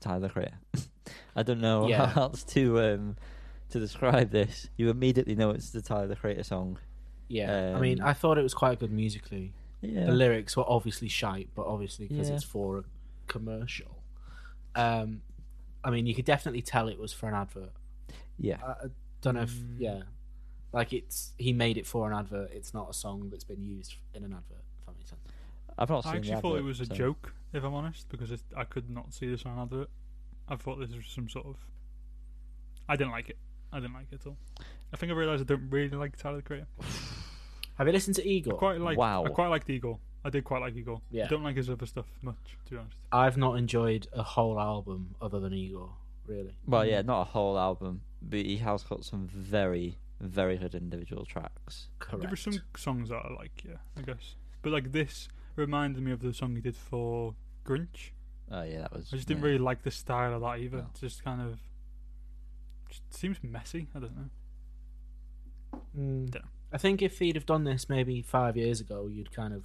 Tyler 0.00 0.28
Creator. 0.28 0.58
I 1.36 1.42
don't 1.42 1.60
know 1.60 1.88
Yeah. 1.88 2.06
how 2.06 2.22
else 2.22 2.42
to 2.44 2.80
um, 2.80 3.16
to 3.70 3.78
describe 3.80 4.30
this. 4.30 4.68
You 4.76 4.90
immediately 4.90 5.34
know 5.34 5.50
it's 5.50 5.70
the 5.70 5.82
Tyler 5.82 6.06
the 6.08 6.16
Creator 6.16 6.44
song. 6.44 6.78
Yeah, 7.28 7.74
I 7.76 7.80
mean, 7.80 8.00
Um, 8.00 8.06
I 8.08 8.12
thought 8.12 8.38
it 8.38 8.42
was 8.42 8.54
quite 8.54 8.78
good 8.80 8.92
musically. 8.92 9.54
Yeah. 9.84 10.06
The 10.06 10.12
lyrics 10.12 10.56
were 10.56 10.64
obviously 10.68 11.08
shite, 11.08 11.48
but 11.54 11.66
obviously 11.66 12.06
because 12.08 12.28
Yeah. 12.28 12.36
it's 12.36 12.44
for 12.44 12.78
a 12.78 12.84
commercial. 13.26 14.02
Um, 14.74 15.22
I 15.82 15.90
mean, 15.90 16.06
you 16.06 16.14
could 16.14 16.24
definitely 16.24 16.62
tell 16.62 16.88
it 16.88 16.98
was 16.98 17.12
for 17.12 17.28
an 17.28 17.34
advert. 17.34 17.72
yeah. 18.38 18.58
I, 18.64 18.70
I 18.70 18.86
don't 19.20 19.34
know 19.36 19.42
if 19.42 19.52
Mm. 19.52 19.76
yeah, 19.80 20.02
like 20.72 20.92
it's 20.92 21.32
he 21.38 21.52
made 21.52 21.76
it 21.78 21.86
for 21.86 22.10
an 22.10 22.16
advert. 22.16 22.50
It's 22.52 22.74
not 22.74 22.90
a 22.90 22.92
song 22.92 23.28
that's 23.30 23.44
been 23.44 23.62
used 23.62 23.94
in 24.14 24.24
an 24.24 24.32
advert. 24.32 24.64
If 24.80 24.86
that 24.86 24.96
makes 24.96 25.10
sense. 25.10 25.20
I've 25.78 25.88
not 25.90 26.04
I 26.06 26.12
the 26.12 26.18
actually 26.18 26.40
thought 26.40 26.58
it 26.58 26.64
was 26.64 26.80
a 26.80 26.86
so- 26.86 26.94
joke, 26.94 27.34
if 27.52 27.64
I'm 27.64 27.74
honest, 27.74 28.08
because 28.08 28.30
it, 28.30 28.40
I 28.56 28.64
could 28.64 28.90
not 28.90 29.12
see 29.14 29.26
this 29.26 29.44
on 29.46 29.52
an 29.52 29.58
advert. 29.60 29.90
I 30.48 30.56
thought 30.56 30.78
this 30.78 30.94
was 30.94 31.06
some 31.06 31.28
sort 31.28 31.46
of. 31.46 31.56
I 32.88 32.96
didn't 32.96 33.12
like 33.12 33.30
it. 33.30 33.38
I 33.72 33.80
didn't 33.80 33.94
like 33.94 34.06
it 34.12 34.20
at 34.20 34.26
all. 34.26 34.36
I 34.92 34.96
think 34.96 35.10
I 35.10 35.14
realised 35.14 35.42
I 35.42 35.46
don't 35.46 35.70
really 35.70 35.96
like 35.96 36.16
Tyler 36.16 36.36
the 36.36 36.42
Creator. 36.42 36.66
Have 37.76 37.86
you 37.86 37.92
listened 37.92 38.16
to 38.16 38.28
Igor? 38.28 38.54
I 38.54 38.56
quite 38.56 38.80
like. 38.80 38.98
Wow. 38.98 39.24
I 39.24 39.28
quite 39.30 39.48
liked 39.48 39.68
Igor. 39.68 39.98
I 40.24 40.30
did 40.30 40.44
quite 40.44 40.62
like 40.62 40.76
Igor. 40.76 41.00
Yeah. 41.10 41.24
I 41.24 41.28
don't 41.28 41.42
like 41.42 41.56
his 41.56 41.68
other 41.68 41.86
stuff 41.86 42.06
much, 42.22 42.56
to 42.66 42.70
be 42.70 42.76
honest. 42.78 42.96
I've 43.12 43.36
not 43.36 43.58
enjoyed 43.58 44.06
a 44.12 44.22
whole 44.22 44.58
album 44.58 45.14
other 45.20 45.38
than 45.38 45.52
Igor, 45.52 45.90
Really. 46.26 46.56
Well, 46.66 46.86
yeah, 46.86 47.02
not 47.02 47.20
a 47.20 47.24
whole 47.24 47.58
album, 47.58 48.02
but 48.22 48.40
he 48.40 48.56
has 48.58 48.82
got 48.82 49.04
some 49.04 49.26
very, 49.26 49.98
very 50.20 50.56
good 50.56 50.74
individual 50.74 51.26
tracks. 51.26 51.88
Correct. 51.98 52.22
There 52.22 52.30
were 52.30 52.36
some 52.36 52.62
songs 52.76 53.10
that 53.10 53.16
I 53.16 53.34
like, 53.34 53.62
yeah, 53.64 53.76
I 53.96 54.02
guess. 54.02 54.36
But 54.62 54.72
like 54.72 54.92
this 54.92 55.28
reminded 55.56 56.02
me 56.02 56.12
of 56.12 56.20
the 56.20 56.32
song 56.32 56.54
he 56.54 56.62
did 56.62 56.76
for 56.76 57.34
Grinch. 57.66 58.12
Oh 58.50 58.62
yeah, 58.62 58.80
that 58.80 58.92
was. 58.92 59.10
I 59.12 59.16
just 59.16 59.28
didn't 59.28 59.42
yeah. 59.42 59.48
really 59.48 59.58
like 59.58 59.82
the 59.82 59.90
style 59.90 60.34
of 60.34 60.40
that 60.40 60.58
either. 60.60 60.78
No. 60.78 60.86
It's 60.90 61.00
just 61.00 61.22
kind 61.22 61.42
of. 61.42 61.58
Just 62.88 63.02
seems 63.12 63.36
messy. 63.42 63.88
I 63.94 63.98
don't 63.98 64.16
know. 64.16 65.80
Mm. 65.98 66.30
Dunno. 66.30 66.46
I 66.74 66.78
think 66.78 67.00
if 67.02 67.18
he'd 67.20 67.36
have 67.36 67.46
done 67.46 67.64
this 67.64 67.88
maybe 67.88 68.20
five 68.20 68.56
years 68.56 68.80
ago, 68.80 69.06
you'd 69.10 69.32
kind 69.32 69.54
of 69.54 69.64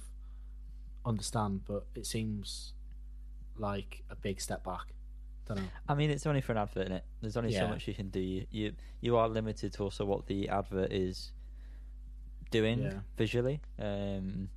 understand. 1.04 1.62
But 1.66 1.84
it 1.94 2.06
seems 2.06 2.72
like 3.58 4.02
a 4.08 4.14
big 4.16 4.40
step 4.40 4.62
back. 4.64 4.94
Don't 5.46 5.58
know. 5.58 5.64
I 5.88 5.94
mean, 5.94 6.10
it's 6.10 6.24
only 6.26 6.40
for 6.40 6.52
an 6.52 6.58
advert, 6.58 6.86
is 6.86 6.92
it? 6.92 7.04
There's 7.20 7.36
only 7.36 7.52
so 7.52 7.66
much 7.68 7.88
you 7.88 7.94
can 7.94 8.08
do. 8.10 8.20
You, 8.20 8.46
you 8.50 8.72
you 9.00 9.16
are 9.16 9.28
limited 9.28 9.72
to 9.74 9.82
also 9.82 10.04
what 10.04 10.26
the 10.26 10.48
advert 10.48 10.92
is 10.92 11.32
doing 12.50 12.82
Yeah. 12.82 13.00
visually. 13.16 13.60
Um, 13.78 14.48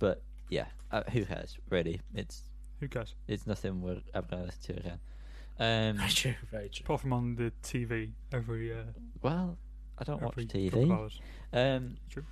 but 0.00 0.22
yeah, 0.48 0.66
uh, 0.90 1.02
who 1.12 1.24
cares? 1.24 1.58
Really, 1.70 2.00
it's 2.14 2.42
Who 2.80 2.88
cares? 2.88 3.14
it's 3.28 3.46
nothing 3.46 3.80
we're 3.82 4.00
ever 4.14 4.26
going 4.28 4.42
to 4.42 4.46
listen 4.46 4.74
to 4.74 4.80
again. 4.80 5.00
Um, 5.60 5.96
Very 5.98 6.10
true. 6.10 6.34
Very 6.50 6.68
true. 6.68 6.84
Apart 6.84 7.00
from 7.02 7.12
on 7.12 7.36
the 7.36 7.52
TV 7.62 8.10
every 8.32 8.72
uh, 8.72 8.82
well, 9.22 9.56
I 10.00 10.04
don't 10.04 10.22
watch 10.22 10.32
every 10.32 10.46
couple 10.46 11.04
of 11.04 11.12
TV. 11.12 11.20
Um, 11.52 11.96
True. 12.10 12.24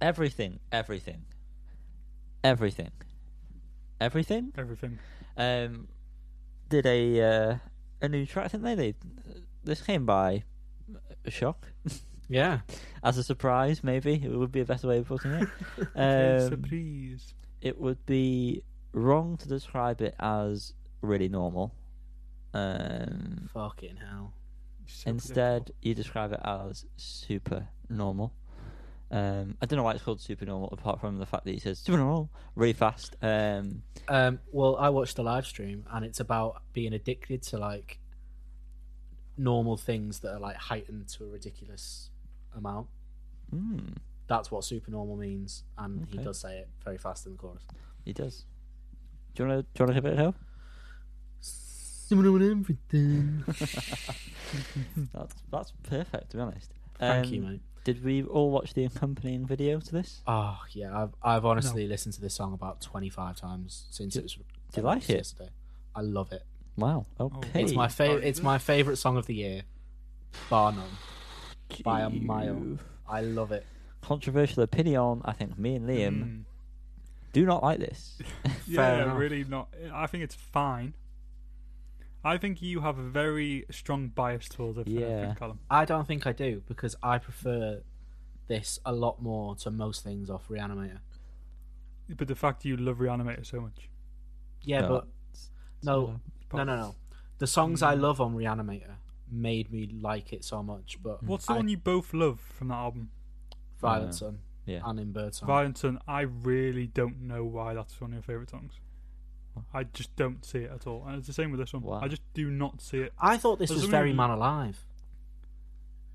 everything, 0.00 0.58
everything, 0.72 1.24
everything, 2.42 2.90
everything. 4.00 4.52
Everything. 4.56 4.98
Um, 5.36 5.88
did 6.68 6.86
a 6.86 7.20
uh, 7.20 7.56
a 8.02 8.08
new 8.08 8.26
track, 8.26 8.52
didn't 8.52 8.64
they? 8.64 8.74
They 8.74 8.94
this 9.64 9.80
came 9.82 10.04
by 10.06 10.44
a 11.24 11.30
shock 11.30 11.68
Yeah. 12.28 12.60
as 13.02 13.16
a 13.18 13.22
surprise. 13.22 13.82
Maybe 13.82 14.14
it 14.22 14.28
would 14.36 14.52
be 14.52 14.60
a 14.60 14.64
better 14.64 14.88
way 14.88 14.98
of 14.98 15.06
putting 15.08 15.32
it. 15.32 15.48
Um, 15.96 16.48
surprise. 16.50 17.34
it 17.60 17.78
would 17.80 18.04
be 18.06 18.62
wrong 18.92 19.36
to 19.38 19.48
describe 19.48 20.00
it 20.00 20.14
as 20.20 20.74
really 21.02 21.28
normal. 21.28 21.74
Um, 22.52 23.48
Fucking 23.52 23.96
hell. 23.96 24.32
Instead, 25.06 25.70
you 25.82 25.94
describe 25.94 26.32
it 26.32 26.40
as 26.44 26.84
super 26.96 27.68
normal. 27.88 28.32
Um, 29.10 29.56
I 29.62 29.66
don't 29.66 29.76
know 29.76 29.82
why 29.84 29.92
it's 29.92 30.02
called 30.02 30.20
super 30.20 30.44
normal, 30.44 30.70
apart 30.72 31.00
from 31.00 31.18
the 31.18 31.26
fact 31.26 31.44
that 31.44 31.52
he 31.52 31.60
says 31.60 31.78
super 31.78 31.98
normal 31.98 32.30
really 32.56 32.72
fast. 32.72 33.16
Um, 33.22 33.82
Um, 34.08 34.40
well, 34.50 34.76
I 34.76 34.88
watched 34.88 35.16
the 35.16 35.22
live 35.22 35.46
stream, 35.46 35.84
and 35.92 36.04
it's 36.04 36.20
about 36.20 36.62
being 36.72 36.92
addicted 36.92 37.42
to 37.44 37.58
like 37.58 37.98
normal 39.36 39.76
things 39.76 40.20
that 40.20 40.32
are 40.34 40.40
like 40.40 40.56
heightened 40.56 41.08
to 41.08 41.24
a 41.24 41.28
ridiculous 41.28 42.10
amount. 42.56 42.88
mm, 43.54 43.96
That's 44.26 44.50
what 44.50 44.64
super 44.64 44.90
normal 44.90 45.16
means, 45.16 45.64
and 45.78 46.06
he 46.10 46.18
does 46.18 46.40
say 46.40 46.58
it 46.58 46.68
very 46.84 46.98
fast 46.98 47.26
in 47.26 47.32
the 47.32 47.38
chorus. 47.38 47.62
he 48.04 48.12
does. 48.12 48.44
Do 49.34 49.42
you 49.42 49.48
want 49.48 49.60
to? 49.60 49.62
Do 49.74 49.82
you 49.82 49.86
want 49.86 49.96
to 49.96 50.00
give 50.10 50.18
it 50.18 50.34
a 52.12 52.14
go? 52.16 52.36
everything. 52.36 53.44
That's 55.12 55.34
that's 55.50 55.72
perfect. 55.82 56.30
To 56.30 56.36
be 56.36 56.42
honest. 56.42 56.72
Thank 56.98 57.26
Um, 57.26 57.34
you, 57.34 57.40
mate. 57.42 57.60
Did 57.84 58.02
we 58.04 58.22
all 58.22 58.50
watch 58.50 58.72
the 58.74 58.84
accompanying 58.84 59.46
video 59.46 59.78
to 59.80 59.92
this? 59.92 60.22
Oh 60.26 60.58
yeah, 60.70 60.96
I've 61.02 61.14
I've 61.22 61.44
honestly 61.44 61.86
listened 61.86 62.14
to 62.14 62.20
this 62.20 62.34
song 62.34 62.52
about 62.54 62.80
twenty 62.80 63.10
five 63.10 63.36
times 63.36 63.86
since 63.90 64.14
Do- 64.14 64.20
it 64.20 64.22
was. 64.24 64.34
do 64.34 64.42
you 64.76 64.82
like 64.82 64.94
released 64.96 65.10
it? 65.10 65.16
Yesterday. 65.16 65.50
I 65.94 66.00
love 66.00 66.32
it. 66.32 66.44
Wow. 66.76 67.06
Okay. 67.20 67.62
It's 67.62 67.72
my 67.74 67.88
favorite. 67.88 68.24
It's 68.24 68.42
my 68.42 68.58
favorite 68.58 68.96
song 68.96 69.16
of 69.16 69.26
the 69.26 69.34
year, 69.34 69.62
bar 70.50 70.72
none. 70.72 70.88
by 71.84 72.00
a 72.00 72.10
mile. 72.10 72.78
I 73.08 73.20
love 73.20 73.52
it. 73.52 73.66
Controversial 74.02 74.62
opinion. 74.62 75.22
I 75.24 75.32
think 75.32 75.58
me 75.58 75.76
and 75.76 75.86
Liam 75.88 76.14
Mm. 76.24 76.42
do 77.32 77.44
not 77.46 77.62
like 77.62 77.78
this. 77.80 78.18
Yeah, 78.66 79.14
really 79.16 79.44
not. 79.44 79.68
I 79.92 80.06
think 80.06 80.24
it's 80.24 80.34
fine. 80.34 80.94
I 82.24 82.38
think 82.38 82.62
you 82.62 82.80
have 82.80 82.98
a 82.98 83.02
very 83.02 83.66
strong 83.70 84.08
bias 84.08 84.48
towards 84.48 84.78
it. 84.78 84.88
Yeah. 84.88 85.00
Yeah. 85.08 85.34
Callum. 85.34 85.58
I 85.70 85.84
don't 85.84 86.06
think 86.06 86.26
I 86.26 86.32
do 86.32 86.62
because 86.66 86.96
I 87.02 87.18
prefer 87.18 87.82
this 88.48 88.78
a 88.84 88.92
lot 88.92 89.20
more 89.22 89.54
to 89.56 89.70
most 89.70 90.02
things 90.04 90.30
off 90.30 90.48
Reanimator. 90.48 90.98
But 92.16 92.28
the 92.28 92.34
fact 92.34 92.64
you 92.64 92.76
love 92.76 92.98
Reanimator 92.98 93.44
so 93.46 93.60
much. 93.60 93.88
Yeah, 94.62 94.80
No, 94.82 94.88
but 94.88 95.04
no, 95.04 95.10
it's 95.32 95.50
no, 95.82 96.20
part- 96.48 96.66
no, 96.66 96.76
no. 96.76 96.94
The 97.38 97.46
songs 97.46 97.82
I 97.82 97.94
Mm. 97.96 98.00
love 98.00 98.20
on 98.20 98.34
Reanimator 98.34 98.96
made 99.30 99.70
me 99.72 99.86
like 100.00 100.32
it 100.32 100.44
so 100.44 100.62
much. 100.62 100.98
But 101.02 101.22
What's 101.22 101.46
the 101.46 101.54
I, 101.54 101.56
one 101.56 101.68
you 101.68 101.76
both 101.78 102.14
love 102.14 102.40
from 102.40 102.68
that 102.68 102.74
album? 102.76 103.10
Violent 103.80 104.10
Uh, 104.10 104.12
Sun 104.12 104.38
Yeah. 104.66 104.80
and 104.84 104.98
in 105.00 105.12
Birdsong? 105.12 105.46
Violent 105.46 105.78
Sun. 105.78 105.98
I 106.08 106.22
really 106.22 106.86
don't 106.86 107.20
know 107.22 107.44
why 107.44 107.74
that's 107.74 108.00
one 108.00 108.10
of 108.10 108.14
your 108.14 108.22
favourite 108.22 108.50
songs. 108.50 108.74
I 109.72 109.84
just 109.84 110.14
don't 110.16 110.44
see 110.44 110.58
it 110.60 110.70
at 110.72 110.86
all. 110.86 111.04
And 111.06 111.18
it's 111.18 111.26
the 111.26 111.32
same 111.32 111.50
with 111.50 111.60
this 111.60 111.72
one. 111.72 111.82
Wow. 111.82 112.00
I 112.02 112.08
just 112.08 112.22
do 112.34 112.50
not 112.50 112.80
see 112.80 112.98
it. 112.98 113.12
I 113.18 113.36
thought 113.36 113.58
this 113.58 113.70
There's 113.70 113.82
was 113.82 113.90
very 113.90 114.12
Man 114.12 114.30
Alive. 114.30 114.84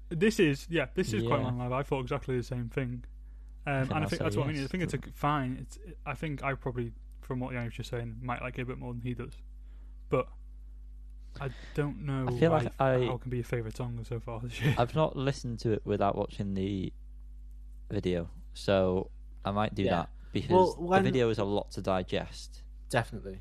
This 0.09 0.39
is, 0.39 0.65
yeah, 0.69 0.87
this 0.95 1.13
is 1.13 1.23
quite 1.23 1.39
Yeah. 1.39 1.45
long 1.45 1.59
live. 1.59 1.71
I 1.71 1.83
thought 1.83 2.01
exactly 2.01 2.35
the 2.35 2.43
same 2.43 2.69
thing. 2.69 3.03
Um, 3.67 3.83
think 3.83 3.91
and 3.91 3.93
I 3.93 3.95
I'll 4.01 4.09
think 4.09 4.19
say 4.19 4.23
that's 4.23 4.35
what 4.35 4.43
I 4.45 4.47
mean. 4.47 4.57
I 4.57 4.61
yes 4.61 4.71
think 4.71 4.83
it's 4.83 4.93
to 4.93 4.99
a, 4.99 5.11
fine. 5.13 5.57
It's. 5.61 5.77
I 6.05 6.15
think 6.15 6.43
I 6.43 6.53
probably, 6.55 6.91
from 7.21 7.39
what 7.39 7.53
Yannick 7.53 7.65
was 7.65 7.73
just 7.75 7.89
saying, 7.91 8.15
might 8.21 8.41
like 8.41 8.57
it 8.57 8.63
a 8.63 8.65
bit 8.65 8.79
more 8.79 8.93
than 8.93 9.01
he 9.01 9.13
does. 9.13 9.33
But 10.09 10.27
I 11.39 11.49
don't 11.75 12.01
know 12.05 12.25
I 12.27 12.39
feel 12.39 12.51
why, 12.51 12.57
like 12.61 12.73
I- 12.79 13.05
how 13.05 13.13
it 13.15 13.21
can 13.21 13.29
be 13.29 13.37
your 13.37 13.43
favourite 13.43 13.77
song 13.77 14.03
so 14.07 14.19
far 14.19 14.39
this 14.39 14.59
year. 14.59 14.73
I've 14.79 14.95
not 14.95 15.15
listened 15.15 15.59
to 15.59 15.71
it 15.73 15.81
without 15.85 16.15
watching 16.15 16.55
the 16.55 16.91
video, 17.91 18.29
so 18.53 19.11
I 19.45 19.51
might 19.51 19.75
do 19.75 19.83
Yeah. 19.83 19.91
that 19.91 20.09
because 20.31 20.49
Well, 20.49 20.73
the 20.75 20.81
when- 20.81 21.03
video 21.03 21.29
is 21.29 21.37
a 21.37 21.43
lot 21.43 21.69
to 21.71 21.81
digest. 21.81 22.63
Definitely. 22.89 23.39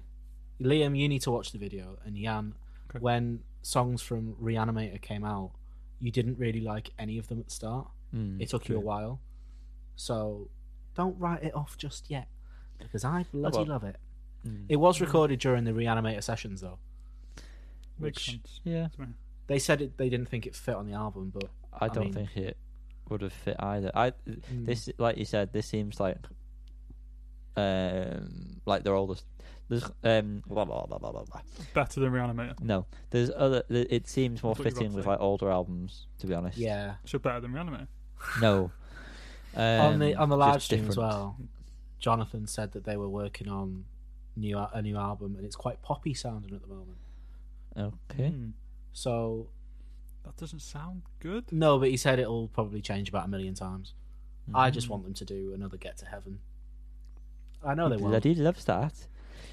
Liam, 0.61 0.99
you 0.99 1.09
need 1.09 1.23
to 1.23 1.31
watch 1.31 1.53
the 1.53 1.59
video. 1.59 1.99
And 2.05 2.17
Jan, 2.17 2.55
Okay. 2.91 2.99
when 3.01 3.41
songs 3.63 4.03
from 4.03 4.35
Reanimator 4.41 5.01
came 5.01 5.25
out, 5.25 5.53
you 6.01 6.11
didn't 6.11 6.39
really 6.39 6.61
like 6.61 6.91
any 6.99 7.19
of 7.19 7.29
them 7.29 7.39
at 7.41 7.47
the 7.47 7.51
start. 7.53 7.89
Mm, 8.15 8.41
It 8.41 8.49
took 8.49 8.69
you 8.69 8.77
a 8.77 8.81
while. 8.81 9.21
So 9.97 10.49
don't 10.95 11.19
write 11.19 11.43
it 11.43 11.55
off 11.55 11.77
just 11.77 12.11
yet. 12.11 12.29
Because 12.79 13.05
I 13.05 13.25
bloody 13.33 13.57
well. 13.59 13.67
love 13.67 13.85
it. 13.85 13.97
Mm. 14.47 14.67
It 14.69 14.77
was 14.77 15.01
recorded 15.01 15.41
during 15.41 15.65
the 15.65 15.73
Reanimator 15.73 16.23
sessions, 16.23 16.61
though. 16.61 16.79
Makes 17.99 18.33
which- 18.33 18.61
Yeah. 18.65 18.89
They 19.49 19.59
said 19.59 19.81
it, 19.81 19.97
they 19.97 20.09
didn't 20.09 20.29
think 20.29 20.47
it 20.47 20.55
fit 20.55 20.75
on 20.77 20.87
the 20.87 20.93
album, 20.93 21.31
but 21.31 21.51
I 21.73 21.87
I 21.87 21.89
don't 21.89 22.05
mean- 22.05 22.13
think 22.15 22.37
it 22.37 22.57
would 23.09 23.23
have 23.23 23.33
fit 23.33 23.57
either. 23.59 23.91
I 23.95 24.13
this 24.51 24.89
like 24.99 25.17
you 25.17 25.25
said, 25.25 25.53
this 25.53 25.67
seems 25.67 25.99
like 25.99 26.19
um 27.57 28.58
like 28.69 28.85
they're 28.85 28.95
all 28.95 29.17
there's 29.69 29.85
um 30.05 30.43
blah, 30.47 30.65
blah, 30.65 30.87
blah, 30.87 30.99
blah, 30.99 31.11
blah, 31.13 31.25
blah. 31.25 31.41
Better 31.75 32.01
than 32.01 32.13
Reanimator. 32.13 32.61
no 32.61 32.87
there's 33.11 33.31
other 33.37 33.63
it 33.69 34.07
seems 34.09 34.43
more 34.43 34.55
That's 34.55 34.59
what 34.61 34.65
you 34.67 34.71
got 34.73 34.77
fitting 34.79 34.91
to 34.93 34.97
with 34.97 35.05
say. 35.05 35.11
like 35.11 35.21
older 35.21 35.51
albums 35.51 36.07
to 36.21 36.27
be 36.27 36.35
honest. 36.35 36.57
yeah. 36.59 36.95
So 37.05 37.19
better 37.19 37.41
than 37.41 37.53
Reanimator. 37.53 37.89
No. 38.41 38.71
Um, 39.57 39.63
on 39.81 39.99
the 39.99 40.15
on 40.15 40.29
the 40.29 40.37
live 40.37 40.55
just 40.55 40.67
stream 40.67 40.81
as 40.83 40.89
different. 40.95 41.11
well, 41.13 41.37
Jonathan 41.99 42.47
said 42.47 42.73
that 42.73 42.85
they 42.85 42.97
were 42.97 43.09
working 43.09 43.49
on 43.49 43.85
new 44.37 44.57
a 44.59 44.81
new 44.83 44.97
album, 44.97 45.35
and 45.37 45.45
it's 45.45 45.57
quite 45.57 45.83
poppy 45.83 46.15
sounding 46.15 46.55
at 46.55 46.63
the 46.63 46.69
moment. 46.69 46.99
Okay. 47.77 48.29
Hmm. 48.31 48.51
So 48.93 49.49
That 50.25 50.37
doesn't 50.37 50.61
sound 50.61 51.03
good. 51.21 51.51
no, 51.53 51.79
but 51.79 51.89
he 51.91 51.97
said 51.97 52.19
it'll 52.19 52.49
probably 52.49 52.81
change 52.81 53.09
about 53.09 53.25
a 53.27 53.29
million 53.29 53.55
times. 53.55 53.95
I 54.55 54.71
just 54.71 54.87
Mm. 54.87 54.91
want 54.91 55.05
them 55.05 55.15
to 55.15 55.25
do 55.27 55.53
another 55.55 55.77
Get 55.77 55.99
to 55.99 56.07
Heaven. 56.07 56.39
I 57.65 57.75
know 57.75 57.89
they 57.89 57.97
will. 57.97 58.09
Bloody 58.09 58.35
love 58.35 58.65
that. 58.67 58.95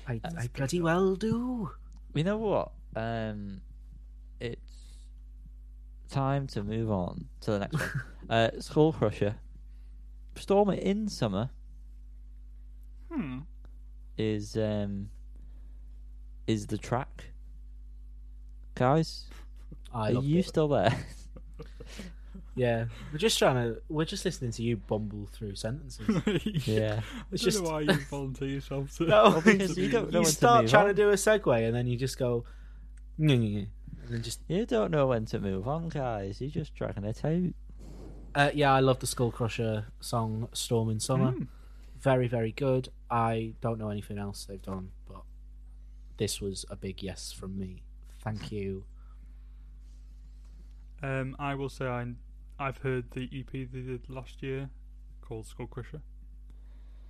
I, 0.08 0.20
That's 0.24 0.36
I 0.36 0.48
bloody 0.50 0.80
though. 0.80 0.86
well 0.86 1.16
do. 1.16 1.72
You 2.14 2.24
know 2.24 2.38
what? 2.38 2.72
Um, 2.96 3.62
it's 4.40 4.72
time 6.10 6.48
to 6.48 6.64
move 6.64 6.90
on 6.92 7.26
to 7.42 7.52
the 7.52 7.60
next 7.60 7.74
one. 7.80 7.92
uh, 8.30 8.50
Skullcrusher. 8.58 9.36
Storm 10.36 10.70
in 10.72 11.08
Summer 11.08 11.50
Hmm. 13.12 13.40
is 14.18 14.56
um 14.58 15.10
is 16.48 16.68
the 16.68 16.78
track. 16.78 17.26
Guys, 18.76 19.26
I 19.94 20.10
are 20.10 20.12
you 20.22 20.40
it. 20.40 20.46
still 20.46 20.68
there? 20.68 20.94
Yeah, 22.58 22.86
we're 23.12 23.18
just 23.20 23.38
trying 23.38 23.56
to. 23.56 23.82
We're 23.90 24.06
just 24.06 24.24
listening 24.24 24.52
to 24.52 24.64
you 24.64 24.78
bumble 24.78 25.28
through 25.34 25.56
sentences. 25.56 26.08
yeah. 26.68 27.02
It's 27.32 27.44
just- 27.44 27.62
know 27.62 27.70
why 27.70 27.82
you 27.82 27.94
volunteer 28.10 28.48
yourself 28.48 28.96
to. 28.98 29.06
No, 29.08 29.24
Well, 29.30 29.42
because 29.42 29.78
you 29.78 29.90
don't 29.90 30.12
know 30.12 30.20
you 30.20 30.24
when 30.24 30.26
to 30.26 30.32
start 30.32 30.62
move 30.64 30.72
trying 30.72 30.84
on. 30.84 30.88
to 30.90 30.94
do 30.94 31.10
a 31.10 31.14
segue, 31.16 31.68
and 31.68 31.76
then 31.76 31.86
you 31.88 31.98
just 31.98 32.18
go, 32.18 32.46
and 33.18 33.68
then 34.10 34.22
just. 34.24 34.40
You 34.48 34.66
don't 34.66 34.92
know 34.92 35.08
when 35.08 35.26
to 35.26 35.40
move 35.40 35.68
on, 35.68 35.90
guys. 35.90 36.40
You're 36.40 36.50
just 36.50 36.74
dragging 36.76 37.04
it 37.04 37.26
out. 37.26 37.54
Uh, 38.36 38.52
yeah, 38.54 38.74
I 38.74 38.80
love 38.80 39.00
the 39.00 39.08
Skullcrusher 39.08 39.86
song 40.00 40.48
"Storm 40.54 40.90
in 40.90 41.00
Summer." 41.02 41.32
Hmm. 41.32 41.44
Very, 42.00 42.28
very 42.28 42.52
good. 42.52 42.88
I 43.10 43.54
don't 43.62 43.80
know 43.80 43.90
anything 43.90 44.18
else 44.18 44.46
they've 44.46 44.62
done, 44.62 44.92
but 45.10 45.24
this 46.18 46.40
was 46.40 46.64
a 46.70 46.76
big 46.78 47.02
yes 47.04 47.32
from 47.34 47.58
me. 47.60 47.82
Thank 48.24 48.52
you. 48.52 48.86
Um, 51.04 51.36
I 51.40 51.56
will 51.56 51.70
say 51.70 51.86
I, 51.88 52.06
I've 52.60 52.78
heard 52.80 53.12
the 53.12 53.30
EP 53.34 53.52
they 53.52 53.82
did 53.82 54.10
last 54.10 54.42
year 54.42 54.70
called 55.22 55.46
Skullcrusher. 55.46 56.02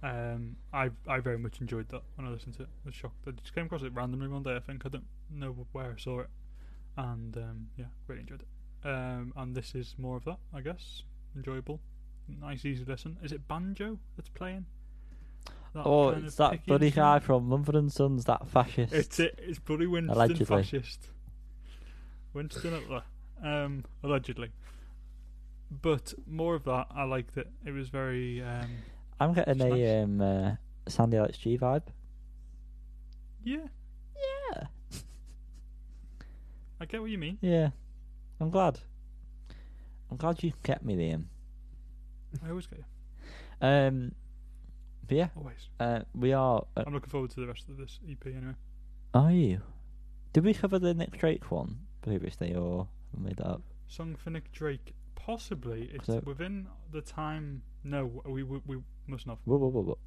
Um, 0.04 0.56
I 0.74 0.90
I 1.08 1.20
very 1.20 1.38
much 1.38 1.62
enjoyed 1.62 1.90
that 1.90 2.02
when 2.16 2.28
I 2.28 2.30
listened 2.32 2.56
to 2.58 2.64
it. 2.64 2.70
I 2.84 2.88
was 2.90 2.96
shocked. 2.96 3.28
I 3.28 3.32
just 3.32 3.54
came 3.56 3.66
across 3.66 3.82
it 3.84 3.94
randomly 3.94 4.28
one 4.28 4.44
day. 4.44 4.56
I 4.56 4.60
think 4.60 4.86
I 4.86 4.90
don't 4.90 5.06
know 5.32 5.66
where 5.72 5.92
I 5.92 6.00
saw 6.00 6.20
it, 6.22 6.30
and 6.98 7.36
um, 7.38 7.68
yeah, 7.78 7.86
really 8.08 8.22
enjoyed 8.22 8.42
it. 8.42 8.88
Um, 8.88 9.34
and 9.36 9.56
this 9.56 9.74
is 9.74 9.96
more 9.98 10.18
of 10.18 10.26
that, 10.26 10.38
I 10.54 10.62
guess. 10.62 11.04
Enjoyable, 11.36 11.80
nice, 12.28 12.66
easy 12.66 12.86
listen. 12.86 13.18
Is 13.24 13.32
it 13.32 13.48
banjo 13.48 13.98
that's 14.16 14.30
playing? 14.30 14.66
That 15.74 15.86
Oh, 15.86 16.12
kind 16.14 16.26
it's 16.26 16.36
that 16.36 16.66
bloody 16.66 16.92
guy 16.92 17.20
from 17.20 17.50
Mumford 17.50 17.76
and 17.76 17.92
Sons, 17.92 18.26
that 18.26 18.48
fascist. 18.48 18.94
It's 18.94 19.20
it. 19.20 19.40
It's 19.42 19.60
bloody 19.60 19.88
Winston 19.88 20.16
Allegedly. 20.16 20.46
fascist. 20.46 21.10
Winston 22.34 23.02
um, 23.44 23.84
allegedly. 24.04 24.52
But 25.72 26.14
more 26.28 26.56
of 26.56 26.64
that. 26.66 26.88
I 26.96 27.04
liked 27.04 27.38
it. 27.38 27.50
It 27.66 27.72
was 27.72 27.90
very. 27.90 28.42
Um, 28.42 28.70
I'm 29.20 29.34
getting 29.34 29.62
a 29.62 30.04
um, 30.04 30.22
uh, 30.22 30.52
Sandy 30.88 31.18
Alex 31.18 31.38
G 31.38 31.58
vibe. 31.58 31.84
yeah, 33.44 33.68
Yeah. 34.16 34.64
I 36.80 36.86
get 36.86 37.02
what 37.02 37.10
you 37.10 37.18
mean. 37.18 37.38
Yeah. 37.42 37.70
I'm 38.40 38.50
glad. 38.50 38.80
I'm 40.12 40.18
glad 40.18 40.44
you 40.44 40.52
kept 40.64 40.84
me, 40.84 40.96
there. 40.96 41.20
I 42.46 42.50
always 42.50 42.68
get 42.68 42.80
you. 42.80 42.86
Um, 43.62 44.12
but 45.08 45.18
yeah, 45.18 45.28
Always. 45.38 45.70
uh, 45.80 46.02
we 46.14 46.34
are. 46.34 46.66
Uh, 46.76 46.84
I'm 46.86 46.94
looking 46.94 47.10
forward 47.10 47.32
to 47.32 47.40
the 47.40 47.48
rest 47.48 47.70
of 47.70 47.78
this 47.78 48.00
EP 48.10 48.26
anyway. 48.26 48.56
are 49.14 49.32
you? 49.32 49.62
Did 50.34 50.44
we 50.44 50.54
cover 50.54 50.78
the 50.80 50.94
Nick 50.94 51.18
Drake 51.18 51.50
one 51.50 51.80
previously, 52.02 52.54
or 52.54 52.88
made 53.18 53.38
that 53.38 53.48
up? 53.48 53.62
Song 53.88 54.16
for 54.16 54.30
Nick 54.32 54.52
Drake. 54.52 54.95
Possibly. 55.26 55.90
It's 55.94 56.06
So- 56.06 56.22
within 56.26 56.68
the 56.92 57.02
time. 57.02 57.64
No, 57.84 58.22
we 58.26 58.44
we, 58.44 58.60
we 58.66 58.78
mustn't 59.08 59.30
have. 59.30 59.40
Whoa, 59.46 59.58
whoa, 59.58 59.70
whoa, 59.70 59.82
whoa. 59.82 59.98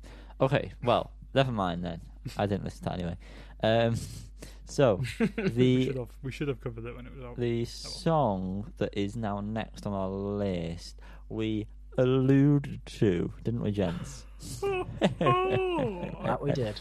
Okay, 0.41 0.73
well, 0.85 1.11
never 1.35 1.53
mind 1.53 1.85
then. 1.85 2.01
I 2.37 2.47
didn't 2.47 2.65
listen 2.65 2.85
to 2.85 2.91
that 2.91 2.95
anyway. 2.99 3.17
Um, 3.63 3.97
so 4.67 5.03
we 5.21 5.27
the 5.49 5.85
should 5.87 5.97
have. 5.99 6.09
We 6.23 6.31
should 6.33 6.49
have 6.49 6.61
covered 6.61 6.85
it 6.85 6.95
when 6.97 7.07
it 7.07 7.15
was 7.17 7.25
out. 7.25 7.37
the 7.37 7.65
song 7.65 8.73
that 8.79 8.91
is 8.97 9.17
now 9.17 9.41
next 9.41 9.87
on 9.87 9.93
our 9.93 10.09
list, 10.09 11.01
we 11.29 11.67
alluded 11.97 12.81
to, 12.87 13.33
didn't 13.43 13.63
we, 13.63 13.73
gents? 13.73 14.25
That 14.61 16.39
we 16.41 16.53
did. 16.53 16.81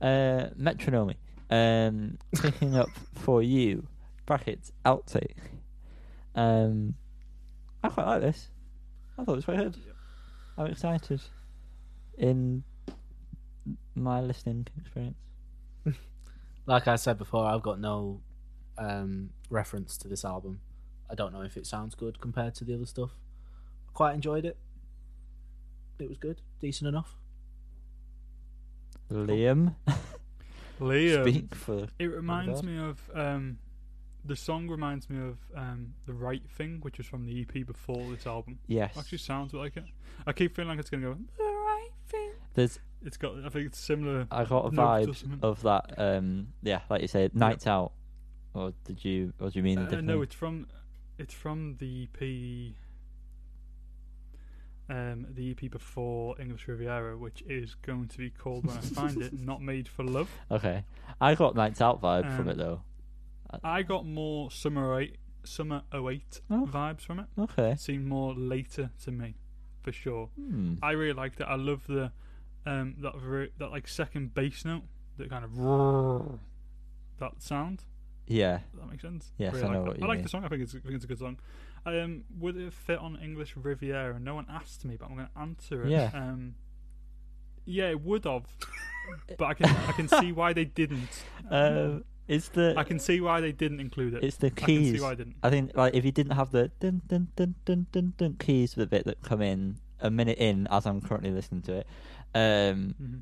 Uh, 0.00 0.50
Metronomy. 0.58 1.16
Um, 1.50 2.18
picking 2.34 2.76
up 2.76 2.88
for 3.14 3.42
you. 3.42 3.86
Brackets 4.26 4.70
outtake. 4.84 5.36
Um, 6.34 6.94
I 7.82 7.88
quite 7.88 8.06
like 8.06 8.20
this. 8.20 8.48
I 9.18 9.24
thought 9.24 9.32
it 9.32 9.36
was 9.36 9.44
quite 9.44 9.58
good. 9.58 9.76
I'm 10.58 10.66
excited. 10.66 11.20
In 12.18 12.64
my 13.94 14.20
listening 14.20 14.66
experience. 14.78 15.16
Like 16.66 16.86
I 16.86 16.96
said 16.96 17.18
before, 17.18 17.46
I've 17.46 17.62
got 17.62 17.80
no 17.80 18.20
um, 18.78 19.30
reference 19.48 19.96
to 19.98 20.08
this 20.08 20.24
album. 20.24 20.60
I 21.10 21.14
don't 21.16 21.32
know 21.32 21.40
if 21.40 21.56
it 21.56 21.66
sounds 21.66 21.96
good 21.96 22.20
compared 22.20 22.54
to 22.56 22.64
the 22.64 22.74
other 22.74 22.86
stuff. 22.86 23.10
I 23.88 23.92
quite 23.92 24.14
enjoyed 24.14 24.44
it. 24.44 24.56
It 25.98 26.08
was 26.08 26.18
good, 26.18 26.42
decent 26.60 26.86
enough. 26.86 27.16
Liam, 29.10 29.74
Liam. 30.78 31.22
speak 31.28 31.54
for. 31.56 31.88
It 31.98 32.06
reminds 32.06 32.62
me 32.62 32.78
of 32.78 33.00
um, 33.14 33.58
the 34.24 34.36
song 34.36 34.68
reminds 34.68 35.08
me 35.08 35.18
of 35.18 35.38
um, 35.56 35.94
the 36.06 36.12
right 36.12 36.42
thing, 36.50 36.78
which 36.82 36.98
was 36.98 37.06
from 37.06 37.24
the 37.24 37.40
EP 37.40 37.66
before 37.66 38.02
this 38.10 38.26
album. 38.26 38.58
Yes. 38.66 38.96
Actually, 38.98 39.18
sounds 39.18 39.52
like 39.54 39.76
it. 39.76 39.84
I 40.26 40.32
keep 40.32 40.54
feeling 40.54 40.68
like 40.70 40.78
it's 40.78 40.90
gonna 40.90 41.02
go 41.02 41.16
the 41.36 41.42
right 41.44 41.90
thing. 42.08 42.30
There's. 42.54 42.78
It's 43.02 43.16
got. 43.16 43.36
I 43.44 43.48
think 43.48 43.66
it's 43.66 43.78
similar. 43.78 44.26
I 44.30 44.44
got 44.44 44.66
a 44.66 44.70
vibe 44.70 45.42
of 45.42 45.62
that. 45.62 45.94
Um, 45.96 46.48
yeah, 46.62 46.80
like 46.90 47.00
you 47.00 47.08
said, 47.08 47.34
nights 47.34 47.66
out. 47.66 47.92
Or 48.52 48.74
did 48.84 49.02
you? 49.04 49.32
Or 49.40 49.48
do 49.48 49.58
you 49.58 49.62
mean 49.62 49.78
Uh, 49.78 50.00
no, 50.02 50.20
it's 50.22 50.34
from. 50.34 50.66
It's 51.18 51.32
from 51.32 51.76
the 51.78 52.08
EP. 52.12 52.74
Um, 54.94 55.26
the 55.30 55.52
EP 55.52 55.70
before 55.70 56.34
English 56.40 56.66
Riviera, 56.66 57.16
which 57.16 57.42
is 57.46 57.76
going 57.76 58.08
to 58.08 58.18
be 58.18 58.28
called 58.28 58.66
when 58.66 58.76
I 58.76 58.80
find 58.80 59.22
it, 59.22 59.32
"Not 59.38 59.62
Made 59.62 59.86
for 59.88 60.02
Love." 60.04 60.28
Okay, 60.50 60.84
I 61.20 61.36
got 61.36 61.54
nights 61.54 61.80
out 61.80 62.02
vibe 62.02 62.36
from 62.36 62.48
Um, 62.48 62.50
it 62.50 62.56
though. 62.58 62.82
I 63.64 63.82
got 63.82 64.06
more 64.06 64.50
summer 64.50 64.98
eight, 65.00 65.16
summer 65.44 65.82
08 65.92 66.40
Oh. 66.50 66.68
vibes 66.70 67.00
from 67.02 67.20
it. 67.20 67.26
Okay. 67.38 67.72
It 67.72 67.80
seemed 67.80 68.06
more 68.06 68.34
later 68.34 68.90
to 69.04 69.10
me, 69.10 69.36
for 69.82 69.92
sure. 69.92 70.28
Hmm. 70.36 70.74
I 70.82 70.92
really 70.92 71.12
liked 71.14 71.40
it. 71.40 71.44
I 71.44 71.56
love 71.56 71.86
the 71.86 72.12
um 72.66 72.96
that 73.00 73.16
very, 73.18 73.50
that 73.58 73.70
like 73.70 73.88
second 73.88 74.34
bass 74.34 74.64
note, 74.64 74.82
that 75.16 75.30
kind 75.30 75.44
of 75.44 76.38
that 77.18 77.42
sound. 77.42 77.84
Yeah. 78.26 78.58
Does 78.72 78.80
that 78.80 78.90
makes 78.90 79.02
sense? 79.02 79.32
Yes, 79.38 79.54
Really 79.54 79.66
I 79.66 79.72
know 79.72 79.78
like 79.78 79.86
what 79.86 79.94
that. 79.94 80.00
you 80.00 80.04
I 80.04 80.08
like 80.08 80.16
mean. 80.18 80.22
the 80.24 80.28
song. 80.28 80.44
I 80.44 80.48
think 80.48 80.62
it's 80.62 80.74
I 80.74 80.78
think 80.78 80.94
it's 80.94 81.04
a 81.04 81.08
good 81.08 81.18
song. 81.18 81.38
Um, 81.86 82.24
would 82.38 82.56
it 82.56 82.72
fit 82.72 82.98
on 82.98 83.18
English 83.20 83.56
Riviera? 83.56 84.18
No 84.20 84.34
one 84.34 84.46
asked 84.50 84.84
me, 84.84 84.96
but 84.96 85.06
I'm 85.08 85.16
going 85.16 85.28
to 85.34 85.40
answer 85.40 85.82
it. 85.84 85.88
Yeah. 85.90 86.10
Um, 86.12 86.54
yeah, 87.64 87.88
it 87.88 88.00
would 88.02 88.24
have, 88.24 88.44
but 89.38 89.44
I 89.46 89.54
can 89.54 89.66
I 89.66 89.92
can 89.92 90.08
see 90.08 90.30
why 90.32 90.52
they 90.52 90.64
didn't. 90.64 91.24
Um, 91.50 92.04
it's 92.30 92.48
the 92.48 92.74
I 92.76 92.84
can 92.84 92.98
see 92.98 93.20
why 93.20 93.40
they 93.40 93.52
didn't 93.52 93.80
include 93.80 94.14
it. 94.14 94.24
it's 94.24 94.36
the 94.38 94.46
I 94.46 94.50
can 94.50 94.66
keys. 94.66 94.94
see 94.96 95.00
why 95.02 95.10
I 95.10 95.14
didn't. 95.14 95.36
I 95.42 95.50
think 95.50 95.76
like 95.76 95.94
if 95.94 96.04
you 96.04 96.12
didn't 96.12 96.32
have 96.32 96.50
the 96.52 96.70
dun 96.80 97.02
dun 97.08 97.28
dun 97.36 97.54
dun 97.66 97.86
dun 97.92 98.12
dun 98.16 98.36
keys 98.38 98.74
for 98.74 98.80
the 98.80 98.86
bit 98.86 99.04
that 99.04 99.20
come 99.22 99.42
in 99.42 99.76
a 100.00 100.10
minute 100.10 100.38
in 100.38 100.66
as 100.70 100.86
I'm 100.86 101.00
currently 101.02 101.30
listening 101.30 101.62
to 101.62 101.72
it, 101.80 101.86
um, 102.34 102.94
hmm 102.98 103.16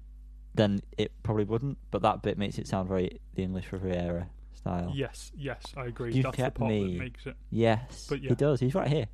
then 0.55 0.81
it 0.97 1.13
probably 1.23 1.45
wouldn't. 1.45 1.79
But 1.93 2.03
that 2.03 2.23
bit 2.23 2.37
makes 2.37 2.59
it 2.59 2.67
sound 2.67 2.89
very 2.89 3.21
the 3.35 3.43
English 3.45 3.71
Riviera 3.71 4.29
style. 4.55 4.91
Yes, 4.93 5.31
yes, 5.37 5.63
I 5.77 5.85
agree. 5.87 6.13
You've 6.13 6.25
That's 6.25 6.37
the 6.37 6.43
kept 6.43 6.59
part 6.59 6.71
me. 6.71 6.95
that 6.95 6.99
makes 7.05 7.27
it. 7.27 7.37
Yes, 7.51 8.07
But 8.09 8.23
yeah. 8.23 8.31
he 8.31 8.35
does. 8.35 8.59
He's 8.59 8.75
right 8.75 8.89
here. 8.89 9.07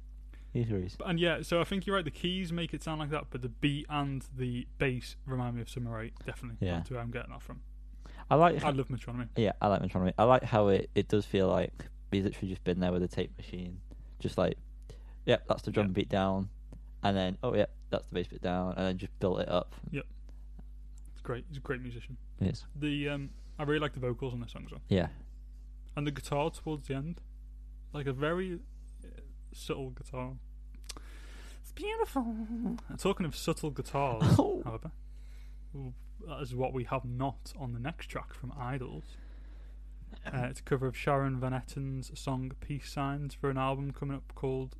And 1.04 1.18
yeah, 1.18 1.42
so 1.42 1.60
I 1.60 1.64
think 1.64 1.84
you're 1.86 1.96
right. 1.96 2.04
The 2.04 2.10
keys 2.12 2.52
make 2.52 2.72
it 2.72 2.82
sound 2.82 3.00
like 3.00 3.10
that, 3.10 3.24
but 3.30 3.42
the 3.42 3.48
beat 3.48 3.86
and 3.90 4.24
the 4.36 4.66
bass 4.78 5.16
remind 5.26 5.56
me 5.56 5.62
of 5.62 5.68
Summer 5.68 6.00
Eight. 6.00 6.14
Definitely, 6.24 6.66
Yeah. 6.66 6.76
that's 6.76 6.90
where 6.92 7.00
I'm 7.00 7.10
getting 7.10 7.32
that 7.32 7.42
from. 7.42 7.60
I 8.30 8.36
like. 8.36 8.64
I 8.64 8.70
love 8.70 8.88
Metronomy. 8.88 9.28
Yeah, 9.36 9.52
I 9.60 9.68
like 9.68 9.82
Metronomy. 9.82 10.12
I 10.18 10.24
like 10.24 10.42
how 10.44 10.68
it, 10.68 10.90
it 10.94 11.08
does 11.08 11.24
feel 11.26 11.48
like 11.48 11.72
he's 12.10 12.24
literally 12.24 12.48
just 12.48 12.64
been 12.64 12.80
there 12.80 12.92
with 12.92 13.02
a 13.02 13.08
tape 13.08 13.36
machine, 13.36 13.80
just 14.20 14.38
like, 14.38 14.56
yep, 15.26 15.44
that's 15.48 15.62
the 15.62 15.70
drum 15.70 15.88
Yeah. 15.88 15.92
beat 15.92 16.08
down, 16.08 16.48
and 17.02 17.16
then 17.16 17.36
oh 17.42 17.54
yeah, 17.54 17.66
that's 17.90 18.06
the 18.06 18.14
bass 18.14 18.26
bit 18.28 18.40
down, 18.42 18.74
and 18.76 18.86
then 18.86 18.98
just 18.98 19.16
built 19.20 19.40
it 19.40 19.48
up. 19.48 19.74
Yep, 19.90 20.06
it's 21.12 21.22
great. 21.22 21.44
He's 21.48 21.58
a 21.58 21.60
great 21.60 21.82
musician. 21.82 22.16
Yes. 22.40 22.64
The 22.76 23.08
um, 23.10 23.30
I 23.58 23.64
really 23.64 23.78
like 23.80 23.92
the 23.92 24.00
vocals 24.00 24.32
on 24.32 24.40
this 24.40 24.52
song 24.52 24.64
as 24.66 24.72
well, 24.72 24.80
Yeah. 24.88 25.08
and 25.96 26.06
the 26.06 26.10
guitar 26.12 26.50
towards 26.50 26.88
the 26.88 26.94
end, 26.94 27.20
like 27.92 28.06
a 28.06 28.12
very 28.12 28.58
uh, 29.04 29.08
subtle 29.52 29.90
guitar. 29.90 30.32
It's 31.62 31.72
beautiful. 31.72 32.22
And 32.88 32.98
talking 32.98 33.26
of 33.26 33.36
subtle 33.36 33.70
guitars, 33.70 34.22
Oh. 34.38 34.62
however, 34.64 34.90
that 36.28 36.40
is 36.40 36.54
what 36.54 36.72
we 36.72 36.84
have 36.84 37.04
not 37.04 37.52
on 37.58 37.72
the 37.72 37.78
next 37.80 38.06
track 38.06 38.32
from 38.34 38.52
Idles. 38.58 39.04
Uh, 40.26 40.46
it's 40.48 40.60
a 40.60 40.62
cover 40.62 40.86
of 40.86 40.96
Sharon 40.96 41.38
Van 41.40 41.52
Etten's 41.52 42.10
song 42.18 42.52
"Peace 42.60 42.90
Signs" 42.90 43.34
for 43.34 43.50
an 43.50 43.58
album 43.58 43.92
coming 43.92 44.16
up 44.16 44.32
called 44.34 44.76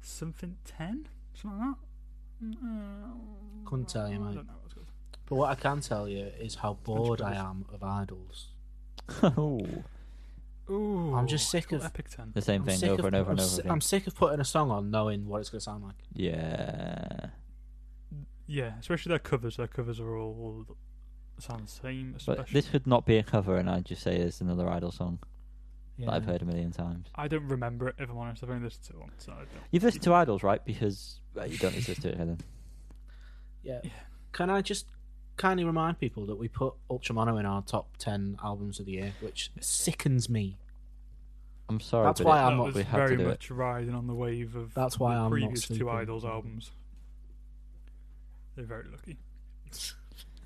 something 0.00 0.56
Ten, 0.64 1.08
something 1.34 1.58
like 1.60 1.68
that. 1.70 2.58
Uh, 2.62 3.64
Couldn't 3.64 3.88
tell 3.88 4.08
you, 4.08 4.16
I 4.16 4.18
mate. 4.18 4.34
don't 4.36 4.46
know 4.46 4.52
what 4.54 4.64
it's 4.66 4.74
called. 4.74 4.86
But 5.26 5.34
what 5.36 5.50
I 5.50 5.54
can 5.56 5.80
tell 5.80 6.08
you 6.08 6.26
is 6.40 6.56
how 6.56 6.74
bored 6.84 7.20
I 7.22 7.34
am 7.34 7.64
of 7.72 7.82
Idles. 7.82 8.48
oh. 9.22 9.66
Ooh, 10.70 11.14
I'm 11.16 11.26
just 11.26 11.50
sick 11.50 11.72
of- 11.72 11.84
Epic 11.84 12.08
Ten. 12.08 12.30
The 12.34 12.40
same 12.40 12.62
I'm 12.62 12.68
thing 12.68 12.88
over 12.90 13.00
of- 13.00 13.06
and 13.06 13.16
over 13.16 13.30
I'm 13.32 13.38
and 13.38 13.46
si- 13.46 13.52
over 13.54 13.60
again. 13.62 13.72
I'm 13.72 13.80
sick 13.80 14.06
of 14.06 14.14
putting 14.14 14.40
a 14.40 14.44
song 14.44 14.70
on 14.70 14.90
knowing 14.92 15.26
what 15.26 15.40
it's 15.40 15.50
going 15.50 15.58
to 15.58 15.64
sound 15.64 15.82
like. 15.82 15.96
Yeah. 16.14 17.30
Yeah, 18.46 18.72
especially 18.80 19.10
their 19.10 19.18
covers. 19.18 19.56
Their 19.56 19.66
covers 19.68 20.00
are 20.00 20.16
all 20.16 20.66
sound 21.38 21.66
the 21.66 21.70
same. 21.70 22.14
Especially, 22.16 22.42
But 22.44 22.52
this 22.52 22.68
could 22.68 22.86
not 22.86 23.06
be 23.06 23.16
a 23.16 23.22
cover, 23.22 23.56
and 23.56 23.68
I'd 23.70 23.84
just 23.84 24.02
say 24.02 24.16
it's 24.16 24.40
another 24.40 24.68
Idol 24.68 24.90
song 24.92 25.18
Yeah. 25.96 26.06
that 26.06 26.12
I've 26.14 26.24
heard 26.24 26.42
a 26.42 26.44
million 26.44 26.70
times. 26.72 27.08
I 27.14 27.28
don't 27.28 27.46
remember 27.48 27.88
it. 27.88 27.96
If 27.98 28.10
I'm 28.10 28.18
honest, 28.18 28.42
I've 28.42 28.50
only 28.50 28.64
listened 28.64 28.84
to 28.86 28.92
it 28.94 28.98
once. 29.00 29.24
So 29.24 29.34
You've 29.70 29.84
listened 29.84 30.02
to 30.04 30.14
Idles, 30.14 30.42
right? 30.42 30.64
Because 30.64 31.20
well, 31.34 31.46
you 31.46 31.58
don't 31.58 31.74
listen 31.74 31.94
to 31.96 32.08
it, 32.10 32.18
then. 32.18 32.38
Yeah. 33.64 33.80
Yeah. 33.84 33.90
Can 34.32 34.50
I 34.50 34.60
just 34.60 34.86
kindly 35.36 35.64
remind 35.64 36.00
people 36.00 36.26
that 36.26 36.34
we 36.36 36.48
put 36.48 36.74
Ultramono 36.90 37.38
in 37.38 37.46
our 37.46 37.62
top 37.62 37.96
10 37.98 38.38
albums 38.42 38.80
of 38.80 38.86
the 38.86 38.92
year, 38.92 39.12
which 39.20 39.52
sickens 39.60 40.28
me. 40.28 40.58
I'm 41.68 41.78
sorry, 41.78 42.06
That's 42.06 42.20
but 42.20 42.26
why 42.26 42.38
it- 42.40 42.44
I'm 42.46 42.50
that 42.52 42.56
not- 42.56 42.66
was 42.66 42.74
we 42.74 42.82
had 42.82 42.96
very 42.98 43.10
to 43.10 43.16
do 43.18 43.22
it. 43.22 43.28
much 43.28 43.50
riding 43.52 43.94
on 43.94 44.08
the 44.08 44.14
wave 44.14 44.56
of 44.56 44.74
That's 44.74 44.98
why 44.98 45.14
the 45.14 45.20
I'm 45.20 45.24
not 45.24 45.30
previous 45.30 45.68
two. 45.68 45.88
Idles 45.88 46.24
albums. 46.24 46.72
They're 48.56 48.64
very 48.64 48.84
lucky. 48.90 49.18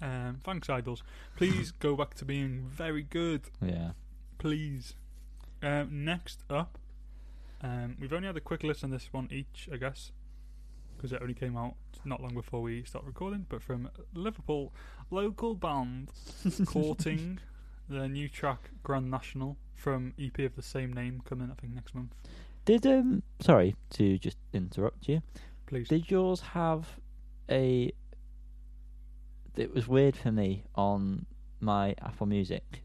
Um, 0.01 0.41
thanks, 0.45 0.69
Idles. 0.69 1.03
Please 1.37 1.71
go 1.73 1.97
back 1.97 2.15
to 2.15 2.25
being 2.25 2.67
very 2.69 3.03
good. 3.03 3.43
Yeah. 3.65 3.93
Please. 4.39 4.95
Um, 5.63 6.05
next 6.05 6.43
up, 6.51 6.79
um, 7.63 7.97
we've 7.99 8.13
only 8.13 8.27
had 8.27 8.37
a 8.37 8.41
quick 8.41 8.63
listen 8.63 8.89
on 8.89 8.91
this 8.91 9.09
one 9.11 9.29
each, 9.33 9.69
I 9.73 9.77
guess, 9.77 10.13
because 10.97 11.13
it 11.13 11.23
only 11.23 11.35
came 11.35 11.57
out 11.57 11.75
not 12.05 12.21
long 12.21 12.35
before 12.35 12.61
we 12.63 12.85
start 12.85 13.05
recording. 13.05 13.47
But 13.49 13.63
from 13.63 13.91
Liverpool, 14.13 14.73
local 15.11 15.55
band 15.55 16.11
Courting, 16.67 17.41
their 17.89 18.09
new 18.09 18.29
track 18.29 18.71
Grand 18.83 19.11
National 19.11 19.57
from 19.75 20.13
EP 20.21 20.39
of 20.41 20.57
the 20.57 20.63
same 20.63 20.93
name 20.93 21.23
coming, 21.25 21.51
I 21.51 21.61
think, 21.61 21.75
next 21.75 21.95
month. 21.95 22.15
Did 22.65 22.87
um 22.87 23.23
sorry 23.41 23.77
to 23.91 24.19
just 24.19 24.39
interrupt 24.53 25.09
you. 25.09 25.23
Please. 25.67 25.89
Did 25.89 26.11
yours 26.11 26.41
have 26.41 26.99
a? 27.51 27.93
It 29.57 29.75
was 29.75 29.89
weird 29.89 30.17
for 30.17 30.31
me 30.33 30.65
on 30.75 31.27
my 31.61 31.95
Apple 32.03 32.27
Music 32.27 32.83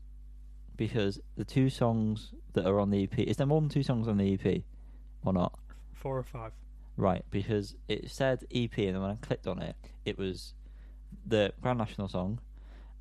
because 0.77 1.19
the 1.35 1.43
two 1.43 1.69
songs 1.69 2.33
that 2.53 2.65
are 2.65 2.79
on 2.79 2.89
the 2.89 3.03
EP 3.03 3.19
is 3.19 3.37
there 3.37 3.45
more 3.47 3.59
than 3.61 3.69
two 3.69 3.83
songs 3.83 4.07
on 4.07 4.17
the 4.17 4.33
EP 4.33 4.63
or 5.25 5.33
not? 5.33 5.57
Four 5.93 6.17
or 6.17 6.23
five. 6.23 6.53
Right, 6.97 7.23
because 7.29 7.75
it 7.87 8.09
said 8.09 8.45
EP 8.53 8.77
and 8.77 8.95
then 8.95 9.01
when 9.01 9.11
I 9.11 9.15
clicked 9.15 9.47
on 9.47 9.61
it, 9.61 9.75
it 10.05 10.17
was 10.17 10.53
the 11.25 11.53
Grand 11.61 11.77
National 11.77 12.07
song 12.07 12.39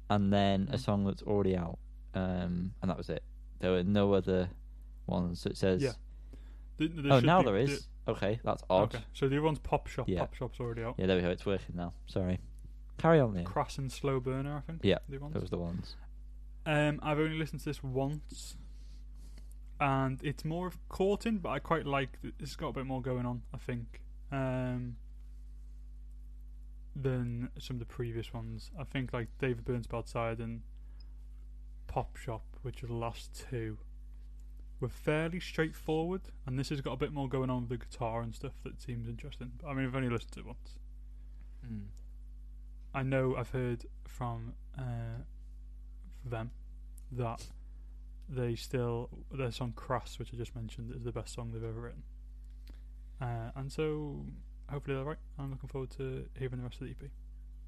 and 0.08 0.32
then 0.32 0.68
a 0.72 0.76
Mm. 0.76 0.80
song 0.80 1.04
that's 1.04 1.22
already 1.22 1.56
out, 1.56 1.78
um, 2.14 2.72
and 2.82 2.90
that 2.90 2.96
was 2.96 3.08
it. 3.08 3.22
There 3.61 3.70
were 3.72 3.84
no 3.84 4.12
other 4.14 4.50
ones. 5.06 5.40
So 5.42 5.50
it 5.50 5.56
says. 5.56 5.82
Yeah. 5.82 5.92
There- 6.78 6.88
there 6.88 7.12
Oh, 7.12 7.20
now 7.20 7.40
be- 7.40 7.44
there 7.46 7.56
is. 7.58 7.86
Okay, 8.11 8.40
that's 8.44 8.62
odd. 8.68 8.94
Okay, 8.94 9.04
so 9.12 9.28
the 9.28 9.36
other 9.36 9.42
one's 9.42 9.58
Pop 9.58 9.86
Shop. 9.86 10.08
Yeah. 10.08 10.20
Pop 10.20 10.34
Shop's 10.34 10.61
already 10.61 10.82
out. 10.82 10.94
Yeah, 10.98 11.06
there 11.06 11.16
we 11.16 11.22
go. 11.22 11.30
It's 11.30 11.46
working 11.46 11.76
now. 11.76 11.92
Sorry. 12.06 12.40
Carry 12.98 13.20
on 13.20 13.34
then. 13.34 13.44
Crass 13.44 13.78
and 13.78 13.90
Slow 13.90 14.20
Burner, 14.20 14.56
I 14.56 14.61
think. 14.61 14.80
Yeah. 14.82 14.98
Those 15.08 15.44
are 15.44 15.48
the 15.48 15.58
ones. 15.58 15.96
Um, 16.66 17.00
I've 17.02 17.18
only 17.18 17.38
listened 17.38 17.61
to 17.61 17.66
this 17.66 17.82
once, 17.82 18.56
and 19.80 20.20
it's 20.22 20.44
more 20.44 20.66
of 20.66 20.76
courting, 20.88 21.38
but 21.38 21.48
I 21.48 21.58
quite 21.58 21.86
like. 21.86 22.18
It's 22.38 22.56
got 22.56 22.68
a 22.68 22.72
bit 22.72 22.86
more 22.86 23.00
going 23.00 23.24
on, 23.24 23.42
I 23.54 23.58
think, 23.58 24.02
um, 24.30 24.96
than 26.94 27.48
some 27.58 27.76
of 27.76 27.80
the 27.80 27.86
previous 27.86 28.34
ones. 28.34 28.70
I 28.78 28.84
think 28.84 29.12
like 29.12 29.28
David 29.38 29.64
Burns 29.64 29.88
Outside 29.92 30.38
and 30.38 30.61
Pop 31.86 32.16
Shop, 32.16 32.44
which 32.62 32.84
are 32.84 32.88
the 32.88 32.94
last 32.94 33.46
two, 33.50 33.78
were 34.81 34.89
fairly 34.89 35.41
straightforward, 35.41 36.22
and 36.47 36.59
this 36.59 36.70
has 36.70 36.81
got 36.81 36.93
a 36.93 36.97
bit 36.97 37.12
more 37.12 37.28
going 37.28 37.51
on 37.51 37.62
with 37.62 37.68
the 37.68 37.76
guitar 37.87 38.22
and 38.22 38.35
stuff 38.35 38.53
that 38.64 38.81
seems 38.81 39.09
interesting. 39.09 39.53
But 39.61 39.68
I 39.68 39.74
mean, 39.74 39.87
I've 39.87 39.95
only 39.95 40.09
listened 40.09 40.33
to 40.33 40.41
it 40.41 40.47
once. 40.47 40.78
Mm. 41.66 41.87
I 42.95 43.03
know 43.03 43.37
I've 43.37 43.51
heard 43.51 43.85
from 44.07 44.55
uh, 44.78 45.22
them 46.24 46.51
that 47.12 47.47
they 48.28 48.55
still 48.55 49.11
their 49.33 49.53
song 49.53 49.72
"Crass," 49.76 50.18
which 50.18 50.31
I 50.33 50.37
just 50.37 50.55
mentioned, 50.55 50.93
is 50.95 51.05
the 51.05 51.12
best 51.12 51.35
song 51.35 51.51
they've 51.53 51.62
ever 51.62 51.81
written. 51.81 52.03
Uh, 53.20 53.51
and 53.55 53.70
so 53.70 54.24
hopefully 54.68 54.97
they're 54.97 55.05
right. 55.05 55.18
I'm 55.39 55.51
looking 55.51 55.68
forward 55.68 55.91
to 55.99 56.26
hearing 56.39 56.57
the 56.57 56.62
rest 56.62 56.81
of 56.81 56.87
the 56.87 56.91
EP. 56.93 57.11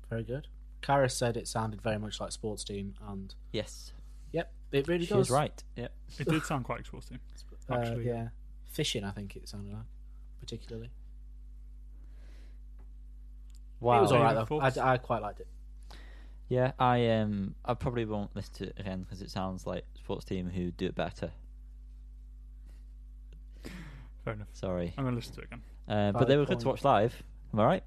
Very 0.08 0.24
good. 0.24 0.48
Karis 0.82 1.12
said 1.12 1.36
it 1.36 1.46
sounded 1.46 1.80
very 1.80 1.98
much 1.98 2.20
like 2.20 2.32
Sports 2.32 2.64
Team, 2.64 2.94
and 3.06 3.34
Yes. 3.52 3.92
Yep, 4.32 4.52
it 4.72 4.88
really 4.88 5.04
She 5.04 5.10
does. 5.10 5.18
was 5.18 5.30
right. 5.30 5.64
Yep. 5.76 5.92
It 6.18 6.28
did 6.28 6.42
sound 6.44 6.64
quite 6.64 6.80
exposed 6.80 7.08
to 7.08 7.14
me. 7.14 7.20
Uh, 7.70 7.74
Actually. 7.74 8.06
yeah. 8.06 8.28
Fishing, 8.70 9.04
I 9.04 9.10
think 9.10 9.36
it 9.36 9.48
sounded 9.48 9.72
like, 9.72 9.82
particularly. 10.40 10.90
Wow. 13.80 13.98
It 13.98 14.02
was 14.02 14.12
alright 14.12 14.46
though. 14.48 14.60
I, 14.60 14.92
I 14.94 14.96
quite 14.98 15.22
liked 15.22 15.40
it. 15.40 15.46
Yeah, 16.48 16.72
I 16.78 17.08
um, 17.08 17.54
I 17.64 17.74
probably 17.74 18.04
won't 18.04 18.34
listen 18.36 18.54
to 18.56 18.64
it 18.68 18.74
again 18.78 19.02
because 19.02 19.22
it 19.22 19.30
sounds 19.30 19.66
like 19.66 19.84
sports 19.94 20.24
team 20.24 20.50
who 20.50 20.70
do 20.70 20.86
it 20.86 20.94
better. 20.94 21.32
Fair 24.24 24.34
enough. 24.34 24.48
Sorry, 24.52 24.92
I'm 24.96 25.04
going 25.04 25.14
to 25.14 25.16
listen 25.16 25.34
to 25.34 25.40
it 25.40 25.46
again. 25.46 25.62
uh, 25.88 26.12
but 26.12 26.28
they 26.28 26.36
were 26.36 26.44
good 26.46 26.60
to 26.60 26.68
watch 26.68 26.84
live. 26.84 27.22
Am 27.52 27.60
I 27.60 27.64
right? 27.64 27.84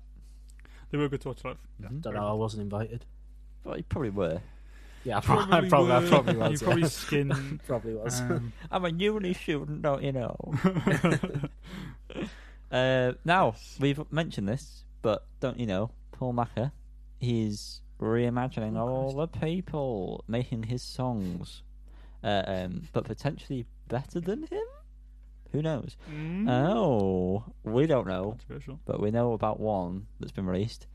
They 0.90 0.98
were 0.98 1.08
good 1.10 1.22
to 1.22 1.30
watch 1.30 1.44
live. 1.46 1.58
Yeah, 1.80 1.88
Mhm. 1.88 2.02
Don't 2.02 2.14
very 2.14 2.16
know. 2.26 2.28
I 2.30 2.34
wasn't 2.34 2.64
invited. 2.64 3.06
Well, 3.64 3.78
you 3.78 3.84
probably 3.84 4.10
were. 4.10 4.42
Yeah, 5.06 5.18
I 5.18 5.22
probably, 5.22 5.54
I 5.54 5.70
probably, 5.70 5.92
I 5.92 6.10
probably 6.10 6.36
was. 6.36 6.52
You 6.62 6.66
probably 6.66 6.82
yeah. 6.82 6.88
skinned. 6.90 7.60
probably 7.68 7.94
was. 7.94 8.22
Um, 8.22 8.54
I'm 8.72 8.86
a 8.86 8.90
uni 8.90 9.36
student, 9.36 9.84
don't 9.84 10.02
you 10.02 10.12
know? 10.12 10.36
uh, 12.72 13.14
now 13.24 13.54
we've 13.80 14.12
mentioned 14.12 14.50
this, 14.50 14.84
but 15.04 15.28
don't 15.40 15.60
you 15.60 15.68
know? 15.68 15.92
Paul 16.12 16.34
Macca, 16.34 16.72
he's 17.20 17.82
reimagining 18.02 18.78
Oh, 18.78 18.88
all 18.88 19.14
the 19.14 19.28
people 19.28 20.24
making 20.28 20.64
his 20.64 20.82
songs, 20.82 21.62
uh, 22.24 22.44
um, 22.48 22.88
but 22.92 23.04
potentially 23.04 23.68
better 23.88 24.20
than 24.20 24.44
him. 24.48 24.64
Who 25.52 25.62
knows? 25.62 25.96
mm, 26.12 26.50
Oh, 26.50 27.44
we 27.64 27.86
don't 27.86 28.08
know, 28.08 28.38
but 28.86 29.00
we 29.00 29.12
know 29.12 29.34
about 29.34 29.60
one 29.60 30.08
that's 30.20 30.32
been 30.32 30.48
released. 30.48 30.88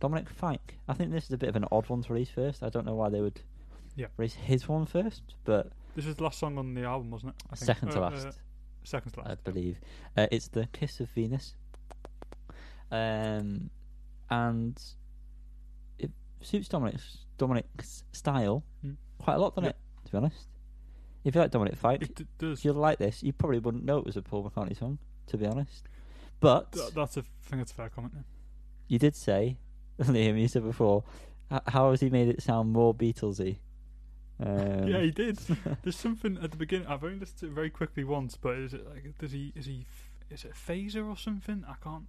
Dominic 0.00 0.30
Fike. 0.30 0.78
I 0.88 0.94
think 0.94 1.10
this 1.10 1.24
is 1.24 1.32
a 1.32 1.36
bit 1.38 1.48
of 1.50 1.56
an 1.56 1.66
odd 1.70 1.88
one 1.88 2.02
to 2.02 2.12
release 2.12 2.30
first. 2.30 2.62
I 2.62 2.68
don't 2.68 2.86
know 2.86 2.94
why 2.94 3.10
they 3.10 3.20
would 3.20 3.40
Yeah. 3.98 4.06
release 4.16 4.34
his 4.34 4.68
one 4.68 4.86
first, 4.86 5.22
but 5.44 5.72
This 5.96 6.06
is 6.06 6.14
the 6.16 6.22
last 6.24 6.38
song 6.38 6.56
on 6.58 6.74
the 6.74 6.84
album, 6.84 7.10
wasn't 7.10 7.34
it? 7.34 7.42
I 7.50 7.56
think. 7.56 7.66
second 7.66 7.88
to 7.90 7.98
Uh, 7.98 8.10
last. 8.10 8.26
uh, 8.28 8.32
second 8.84 9.12
to 9.12 9.20
last. 9.20 9.30
I 9.30 9.34
believe. 9.34 9.78
Uh, 10.16 10.28
it's 10.30 10.48
the 10.48 10.66
Kiss 10.72 11.00
of 11.00 11.10
Venus, 11.10 11.54
um, 12.90 13.70
and 14.30 14.80
it 15.98 16.10
suits 16.40 16.68
Dominic's 16.68 17.24
Dominic's 17.38 18.04
style 18.12 18.64
Hmm. 18.82 18.92
quite 19.18 19.34
a 19.34 19.38
lot, 19.38 19.54
doesn't 19.54 19.64
Yeah. 19.64 19.70
it? 19.70 19.76
To 20.06 20.12
be 20.12 20.18
honest, 20.18 20.48
if 21.24 21.34
you 21.34 21.40
like 21.40 21.50
Dominic 21.50 21.76
Fike, 21.76 22.02
It 22.02 22.14
d- 22.14 22.26
does. 22.38 22.58
if 22.60 22.64
you 22.64 22.72
like 22.72 22.98
this, 22.98 23.22
you 23.22 23.32
probably 23.32 23.58
wouldn't 23.58 23.84
know 23.84 23.98
it 23.98 24.04
was 24.06 24.16
a 24.16 24.22
Paul 24.22 24.48
McCartney 24.48 24.76
song. 24.76 24.98
To 25.26 25.36
be 25.36 25.44
honest, 25.46 25.86
but 26.40 26.72
Th- 26.72 26.90
that's 26.94 27.16
a 27.18 27.20
I 27.20 27.24
think 27.48 27.60
that's 27.60 27.72
a 27.72 27.74
fair 27.74 27.90
comment. 27.90 28.14
Yeah. 28.16 28.22
you 28.88 28.98
did 28.98 29.14
say, 29.14 29.58
Liam, 29.98 30.40
you 30.40 30.48
said 30.48 30.62
before, 30.62 31.04
h- 31.52 31.60
how 31.68 31.90
has 31.90 32.00
he 32.00 32.08
made 32.08 32.28
it 32.28 32.40
sound 32.42 32.72
more 32.72 32.94
Beatlesy? 32.94 33.58
Um, 34.40 34.86
yeah, 34.86 35.00
he 35.00 35.10
did. 35.10 35.38
There's 35.82 35.96
something 35.96 36.38
at 36.42 36.50
the 36.52 36.56
beginning. 36.56 36.86
I've 36.86 37.02
only 37.04 37.18
listened 37.18 37.38
to 37.40 37.46
it 37.46 37.52
very 37.52 37.70
quickly 37.70 38.04
once, 38.04 38.36
but 38.36 38.56
is 38.56 38.72
it 38.74 38.86
like 38.88 39.18
does 39.18 39.32
he 39.32 39.52
is 39.56 39.66
he 39.66 39.86
is 40.30 40.44
it 40.44 40.52
a 40.52 40.54
phaser 40.72 41.08
or 41.08 41.16
something? 41.16 41.64
I 41.68 41.74
can't. 41.82 42.04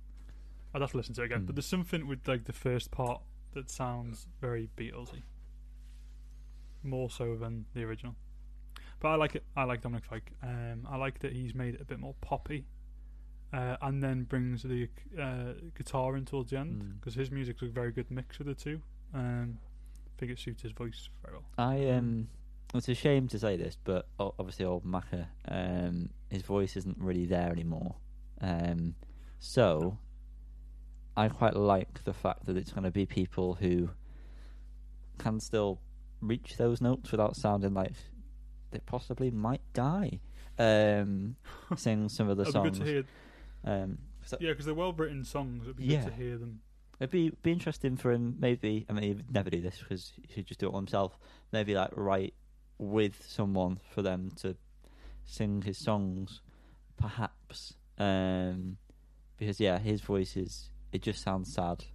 I'd 0.74 0.82
have 0.82 0.92
to 0.92 0.98
listen 0.98 1.16
to 1.16 1.22
it 1.24 1.26
again. 1.26 1.40
Hmm. 1.40 1.46
But 1.46 1.56
there's 1.56 1.66
something 1.66 2.08
with 2.08 2.28
like 2.28 2.46
the 2.46 2.54
first 2.54 2.92
part 2.92 3.22
that 3.54 3.70
sounds 3.72 4.28
very 4.42 4.70
Beatlesy. 4.78 5.24
more 6.84 7.10
so 7.10 7.36
than 7.36 7.66
the 7.74 7.84
original. 7.84 8.16
But 9.00 9.10
I 9.10 9.16
like 9.16 9.36
it. 9.36 9.44
I 9.56 9.64
like 9.64 9.82
Dominic 9.82 10.06
Fike. 10.06 10.32
Um, 10.44 10.88
I 10.90 10.98
like 10.98 11.20
that 11.20 11.34
he's 11.34 11.56
made 11.56 11.76
it 11.76 11.82
a 11.82 11.86
bit 11.86 12.00
more 12.00 12.16
poppy, 12.22 12.66
uh, 13.54 13.78
and 13.82 14.04
then 14.04 14.24
brings 14.24 14.64
the 14.64 14.88
uh, 15.20 15.54
guitar 15.76 16.16
in 16.18 16.26
towards 16.26 16.52
the 16.52 16.58
end 16.60 16.84
Mm. 16.84 17.00
because 17.00 17.16
his 17.16 17.32
music's 17.32 17.62
a 17.62 17.68
very 17.68 17.92
good 17.92 18.12
mix 18.12 18.40
of 18.40 18.46
the 18.46 18.54
two. 18.54 18.82
Um, 19.14 19.58
think 20.20 20.32
it 20.32 20.40
suits 20.40 20.62
his 20.62 20.72
voice 20.72 21.10
very 21.24 21.36
well. 21.36 21.46
I 21.58 21.90
um, 21.90 22.28
it's 22.74 22.90
a 22.90 22.94
shame 22.96 23.28
to 23.30 23.40
say 23.40 23.58
this, 23.58 23.78
but 23.84 24.08
obviously 24.20 24.66
old 24.66 24.86
Macca, 24.86 25.28
um, 25.48 26.10
his 26.30 26.42
voice 26.44 26.76
isn't 26.78 26.98
really 27.00 27.26
there 27.26 27.50
anymore. 27.52 27.96
Um, 28.42 28.96
so 29.40 29.98
I 31.18 31.30
quite 31.30 31.56
like 31.56 32.04
the 32.04 32.14
fact 32.14 32.46
that 32.46 32.56
it's 32.58 32.72
going 32.72 32.84
to 32.84 32.92
be 32.92 33.06
people 33.06 33.56
who 33.56 33.90
can 35.18 35.40
still 35.40 35.80
reach 36.22 36.58
those 36.58 36.80
notes 36.82 37.12
without 37.12 37.36
sounding 37.36 37.74
like 37.74 37.94
they 38.72 38.80
possibly 38.86 39.32
might 39.32 39.62
die. 39.74 40.20
Um, 40.58 41.38
sing 41.76 42.10
some 42.10 42.30
of 42.30 42.38
the 42.38 42.46
songs. 42.46 42.80
Um, 43.64 43.98
'cause 44.22 44.36
Yeah, 44.40 44.52
because 44.52 44.66
they're 44.66 44.74
well 44.76 44.94
written 44.94 45.24
songs. 45.24 45.64
It'd 45.64 45.78
be 45.78 45.86
Yeah. 45.86 46.04
good 46.04 46.12
to 46.12 46.16
hear 46.18 46.38
them. 46.38 46.62
It'd 47.00 47.12
be 47.12 47.32
be 47.44 47.52
interesting 47.52 47.96
for 47.98 48.12
him. 48.12 48.36
Maybe 48.40 48.86
I 48.90 48.94
mean 48.94 49.04
he'd 49.04 49.32
never 49.32 49.50
do 49.50 49.62
this 49.62 49.78
because 49.80 50.12
he 50.28 50.34
should 50.34 50.48
just 50.48 50.60
do 50.60 50.68
it 50.68 50.70
all 50.70 50.78
himself. 50.80 51.18
Maybe 51.52 51.74
like 51.76 51.92
write 51.96 52.34
with 52.78 53.26
someone 53.28 53.80
for 53.94 54.02
them 54.02 54.32
to 54.42 54.56
sing 55.26 55.62
his 55.62 55.78
songs, 55.78 56.42
perhaps. 56.98 57.74
Um, 57.98 58.78
because 59.38 59.60
yeah, 59.60 59.80
his 59.80 60.02
voice 60.02 60.36
is 60.36 60.70
it 60.92 61.02
just 61.02 61.22
sounds 61.24 61.54
sad. 61.54 61.86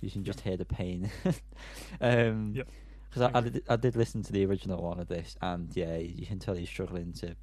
You 0.00 0.10
can 0.10 0.22
just 0.22 0.40
hear 0.40 0.56
the 0.56 0.64
pain. 0.64 1.10
um, 2.00 2.52
Yep. 2.54 2.68
Because 3.10 3.22
I, 3.22 3.38
I 3.38 3.40
did 3.40 3.62
I 3.70 3.76
did 3.76 3.96
listen 3.96 4.22
to 4.24 4.32
the 4.32 4.44
original 4.44 4.82
one 4.82 5.00
of 5.00 5.08
this, 5.08 5.34
and 5.40 5.74
yeah, 5.74 5.96
you 5.96 6.26
can 6.26 6.38
tell 6.38 6.54
he's 6.54 6.68
struggling 6.68 7.12
to 7.14 7.34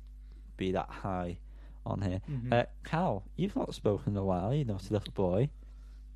be 0.57 0.71
that 0.73 0.89
high 0.89 1.39
on 1.87 2.01
here. 2.01 2.21
Mhm. 2.29 2.53
Uh, 2.53 2.65
Cal, 2.83 3.23
you've 3.35 3.55
not 3.55 3.73
spoken 3.73 4.13
in 4.13 4.17
a 4.17 4.23
while. 4.23 4.53
You're 4.53 4.65
not 4.65 4.87
a 4.89 4.93
little 4.93 5.11
boy. 5.13 5.49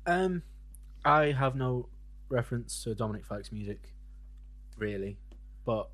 Um, 0.06 0.42
I 1.04 1.32
have 1.32 1.54
no 1.56 1.88
reference 2.28 2.82
to 2.84 2.94
Dominic 2.94 3.24
Fike's 3.24 3.50
music, 3.52 3.92
really, 4.76 5.16
but 5.64 5.90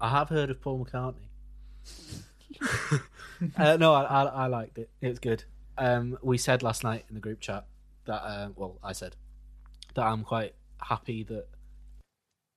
I 0.00 0.10
have 0.10 0.28
heard 0.28 0.50
of 0.50 0.60
Paul 0.60 0.84
McCartney. 0.84 1.28
uh, 3.56 3.76
no, 3.76 3.92
I, 3.94 4.02
I 4.02 4.22
I 4.24 4.46
liked 4.46 4.78
it. 4.78 4.90
It 5.00 5.08
was 5.08 5.18
good. 5.18 5.44
Um, 5.78 6.18
we 6.22 6.38
said 6.38 6.62
last 6.62 6.84
night 6.84 7.04
in 7.08 7.14
the 7.14 7.20
group 7.20 7.40
chat 7.40 7.66
that 8.04 8.22
uh, 8.22 8.48
well, 8.56 8.78
I 8.82 8.92
said 8.92 9.16
that 9.94 10.04
I'm 10.06 10.22
quite 10.24 10.54
happy 10.78 11.22
that 11.24 11.46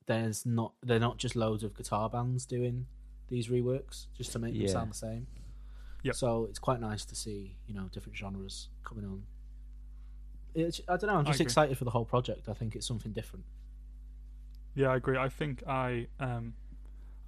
there's 0.06 0.46
not 0.46 0.74
they're 0.84 1.00
not 1.00 1.18
just 1.18 1.36
loads 1.36 1.64
of 1.64 1.76
guitar 1.76 2.10
bands 2.10 2.46
doing 2.46 2.86
these 3.28 3.48
reworks 3.48 4.06
just 4.16 4.32
to 4.34 4.40
make 4.40 4.54
Yeah. 4.54 4.68
them 4.68 4.74
sound 4.74 4.92
the 4.92 4.96
same. 4.96 5.28
Yep. 6.04 6.16
So 6.16 6.46
it's 6.50 6.60
quite 6.60 6.80
nice 6.80 7.06
to 7.06 7.16
see 7.16 7.56
you 7.68 7.74
know 7.74 7.90
different 7.92 8.18
genres 8.18 8.70
coming 8.84 9.06
on. 9.06 9.24
It's, 10.56 10.82
I 10.88 10.98
don't 10.98 11.10
know. 11.10 11.18
I'm 11.18 11.26
just 11.26 11.42
excited 11.42 11.78
for 11.78 11.84
the 11.84 11.92
whole 11.92 12.06
project. 12.06 12.48
I 12.50 12.54
think 12.54 12.76
it's 12.76 12.88
something 12.88 13.12
different. 13.12 13.46
Yeah, 14.74 14.88
I 14.90 14.96
agree. 14.98 15.18
I 15.18 15.30
think 15.30 15.64
I 15.68 16.08
um, 16.20 16.54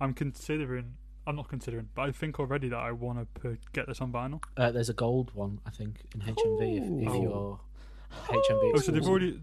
I'm 0.01 0.13
considering. 0.13 0.93
I'm 1.25 1.35
not 1.35 1.49
considering, 1.49 1.89
but 1.93 2.03
I 2.03 2.11
think 2.13 2.39
already 2.39 2.69
that 2.69 2.77
I 2.77 2.93
want 2.93 3.27
to 3.41 3.57
get 3.73 3.85
this 3.85 3.99
on 3.99 4.13
vinyl. 4.13 4.41
Uh, 4.55 4.71
there's 4.71 4.87
a 4.87 4.93
gold 4.93 5.31
one, 5.33 5.59
I 5.65 5.71
think, 5.71 6.05
in 6.15 6.21
HMV. 6.21 6.77
If, 6.77 7.07
if 7.09 7.13
Ooh. 7.13 7.21
you're 7.21 7.59
HMV, 8.27 8.71
Oh, 8.75 8.79
so 8.79 8.91
they've 8.93 9.05
already. 9.05 9.41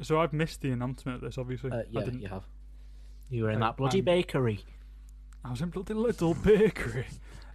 So 0.00 0.20
I've 0.20 0.32
missed 0.32 0.60
the 0.60 0.70
announcement 0.70 1.16
of 1.16 1.22
this. 1.22 1.36
Obviously, 1.36 1.72
Uh, 1.72 1.78
I 1.78 1.84
yeah, 1.90 2.04
didn't. 2.04 2.20
you 2.20 2.28
have. 2.28 2.44
You 3.30 3.44
were 3.44 3.50
in 3.50 3.56
Okay, 3.56 3.62
that 3.64 3.76
bloody 3.76 3.98
um, 3.98 4.04
bakery. 4.04 4.64
I 5.44 5.50
was 5.50 5.60
in 5.60 5.70
bloody 5.70 5.94
little 5.94 6.34
bakery. 6.44 7.06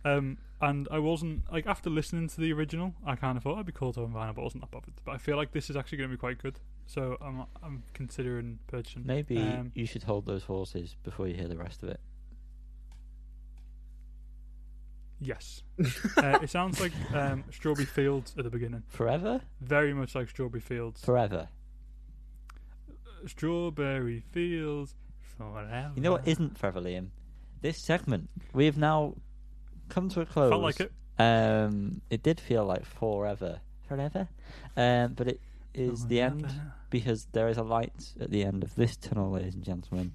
Um, 0.03 0.38
and 0.61 0.88
I 0.91 0.99
wasn't 0.99 1.52
like 1.52 1.65
after 1.68 1.90
listening 1.90 2.27
to 2.30 2.41
the 2.41 2.52
original, 2.53 2.94
I 3.06 3.15
kind 3.15 3.38
of 3.38 3.44
thought 3.44 3.57
I'd 3.60 3.65
be 3.65 3.72
cool 3.72 3.94
to 3.94 4.02
vinyl, 4.02 4.36
but 4.36 4.41
I 4.41 4.44
wasn't 4.44 4.64
that 4.64 4.72
bothered. 4.72 4.94
But 5.06 5.14
I 5.14 5.18
feel 5.18 5.38
like 5.38 5.52
this 5.52 5.69
is 5.69 5.76
actually 5.77 5.99
going 5.99 6.10
to 6.10 6.15
be 6.15 6.19
quite 6.19 6.38
good, 6.41 6.60
so 6.86 7.18
I'm 7.22 7.45
I'm 7.64 7.84
considering 7.94 8.60
purchasing. 8.68 9.03
Maybe 9.06 9.38
Um, 9.38 9.72
you 9.76 9.86
should 9.86 10.03
hold 10.03 10.26
those 10.26 10.44
horses 10.44 10.95
before 11.03 11.27
you 11.27 11.36
hear 11.36 11.48
the 11.48 11.57
rest 11.57 11.84
of 11.84 11.90
it. 11.90 11.99
yes, 15.22 15.64
uh, 16.18 16.40
it 16.41 16.49
sounds 16.49 16.80
like 16.80 16.94
um, 17.14 17.44
Strawberry 17.52 17.86
Fields 17.86 18.34
at 18.38 18.44
the 18.45 18.49
beginning, 18.49 18.84
Forever? 18.88 19.41
very 19.61 19.94
much 19.94 20.15
like 20.15 20.30
Strawberry 20.30 20.61
Fields. 20.61 21.03
Forever. 21.03 21.49
Strawberry 23.26 24.22
Fields 24.31 24.95
forever. 25.38 25.91
You 25.95 26.02
know 26.02 26.14
what 26.14 26.27
isn't 26.27 26.57
forever, 26.57 26.80
Liam? 26.81 27.07
This 27.61 27.77
segment. 27.77 28.30
We 28.53 28.65
have 28.65 28.77
now 28.77 29.15
come 29.90 30.10
to 30.10 30.22
a 30.22 30.26
close. 30.26 30.52
Felt 30.52 30.61
like 30.61 30.80
it. 30.80 30.91
Um, 31.18 32.02
it 32.10 32.24
did 32.24 32.40
feel 32.40 32.66
like 32.66 32.86
forever. 32.86 33.60
Forever? 33.88 34.30
Um, 34.78 35.14
but 35.14 35.28
it 35.28 35.41
is 35.74 36.06
the 36.07 36.22
end 36.22 36.48
because 36.90 37.28
there 37.32 37.49
is 37.49 37.57
a 37.57 37.64
light 37.64 38.14
at 38.20 38.32
the 38.32 38.44
end 38.44 38.64
of 38.64 38.76
this 38.76 38.95
tunnel, 38.95 39.32
ladies 39.32 39.56
and 39.56 39.64
gentlemen. 39.64 40.11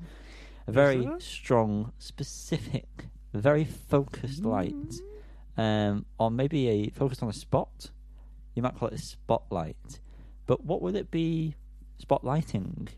A 0.67 0.73
very 0.73 1.07
strong, 1.19 1.93
specific, 1.99 3.09
very 3.35 3.65
focused 3.65 4.45
light. 4.45 4.95
Um, 5.57 6.07
or 6.19 6.31
maybe 6.31 6.69
a 6.69 6.91
focused 6.91 7.23
on 7.23 7.29
a 7.29 7.35
spot. 7.35 7.91
You 8.55 8.63
might 8.63 8.77
call 8.77 8.89
it 8.89 8.95
a 8.95 8.99
spotlight. 8.99 10.01
But 10.47 10.65
what 10.65 10.83
would 10.83 10.97
it 10.97 11.11
be 11.11 11.55
spotlighting? 12.03 12.89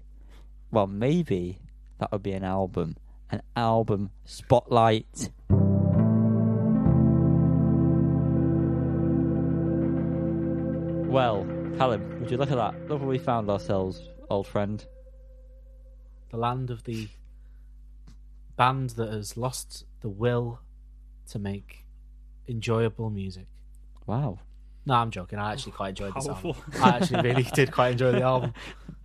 Well, 0.70 0.86
maybe 0.86 1.58
that 1.98 2.12
would 2.12 2.22
be 2.22 2.32
an 2.32 2.44
album. 2.44 2.96
An 3.30 3.42
album 3.56 4.10
spotlight. 4.24 5.30
Callum, 11.78 12.20
would 12.20 12.30
you 12.30 12.38
look 12.38 12.50
at 12.50 12.56
that? 12.56 12.88
Look 12.88 13.00
where 13.00 13.08
we 13.08 13.18
found 13.18 13.50
ourselves, 13.50 14.08
old 14.30 14.46
friend. 14.46 14.82
The 16.30 16.38
land 16.38 16.70
of 16.70 16.84
the 16.84 17.08
band 18.56 18.90
that 18.90 19.12
has 19.12 19.36
lost 19.36 19.84
the 20.00 20.08
will 20.08 20.60
to 21.30 21.38
make 21.38 21.84
enjoyable 22.48 23.10
music. 23.10 23.46
Wow. 24.06 24.38
No, 24.86 24.94
I'm 24.94 25.10
joking. 25.10 25.38
I 25.38 25.52
actually 25.52 25.72
quite 25.72 25.90
enjoyed 25.90 26.14
this 26.14 26.26
Powerful. 26.26 26.56
album. 26.56 26.82
I 26.82 26.88
actually 26.96 27.22
really 27.22 27.42
did 27.54 27.70
quite 27.72 27.92
enjoy 27.92 28.12
the 28.12 28.22
album. 28.22 28.54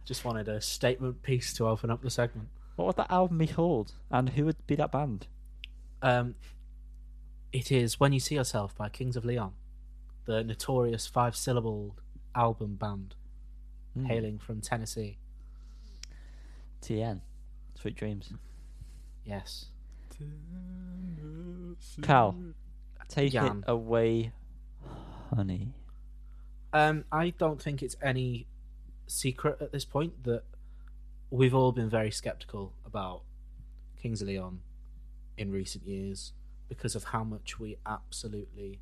Just 0.06 0.23
wanted 0.23 0.48
a 0.48 0.61
statement 0.61 1.22
piece 1.23 1.53
to 1.56 1.68
open 1.68 1.89
up 1.89 2.02
the 2.02 2.10
segment. 2.10 2.48
What 2.77 2.85
would 2.88 2.95
that 2.95 3.11
album 3.11 3.39
be 3.39 3.48
called? 3.48 3.91
And 4.10 4.30
who 4.30 4.45
would 4.45 4.65
be 4.65 4.76
that 4.76 4.93
band? 4.93 5.27
Um, 6.02 6.35
it 7.52 7.69
is 7.69 7.99
When 7.99 8.14
You 8.14 8.22
See 8.22 8.35
Yourself 8.35 8.73
by 8.77 8.88
Kings 8.88 9.18
of 9.18 9.26
Leon, 9.26 9.52
the 10.23 10.41
notorious 10.41 11.06
five 11.06 11.35
syllable 11.35 11.95
album 12.36 12.76
band 12.76 13.16
Hmm. 13.94 14.06
hailing 14.06 14.38
from 14.40 14.62
Tennessee. 14.62 15.18
TN. 16.82 17.22
Sweet 17.76 17.95
Dreams. 17.95 18.34
Yes. 19.26 19.68
Cal. 22.02 22.36
Take 23.08 23.34
Jan. 23.34 23.60
it 23.60 23.64
away, 23.68 24.32
honey. 25.36 25.74
Um, 26.74 27.03
I 27.12 27.32
don't 27.32 27.62
think 27.62 27.84
it's 27.84 27.98
any 28.02 28.48
secret 29.08 29.58
at 29.62 29.72
this 29.74 29.84
point 29.84 30.24
that 30.24 30.44
we've 31.30 31.53
all 31.53 31.72
been 31.74 31.90
very 31.90 32.12
skeptical 32.12 32.74
about 32.86 33.24
Kings 34.02 34.22
of 34.22 34.30
Leon 34.30 34.62
in 35.38 35.52
recent 35.52 35.86
years 35.86 36.32
because 36.70 36.95
of 36.95 37.06
how 37.06 37.24
much 37.26 37.60
we 37.60 37.78
absolutely 37.86 38.80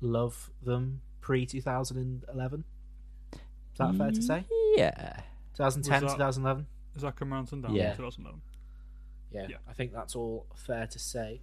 love 0.00 0.50
them 0.62 1.00
pre 1.20 1.44
2011. 1.46 2.64
Is 3.76 3.78
that 3.78 3.94
fair 3.94 4.10
to 4.10 4.22
say? 4.22 4.44
Yeah. 4.74 5.20
2010, 5.54 6.02
Was 6.02 6.12
that- 6.12 6.16
2011? 6.16 6.66
Is 6.94 7.02
that 7.02 7.14
come 7.16 7.34
around 7.34 7.46
sundown? 7.48 7.74
Yeah. 7.74 7.92
2011. 7.94 8.40
Yeah, 9.30 9.48
Yeah. 9.50 9.56
I 9.68 9.74
think 9.74 9.92
that's 9.92 10.16
all 10.16 10.46
fair 10.54 10.86
to 10.86 10.98
say. 10.98 11.42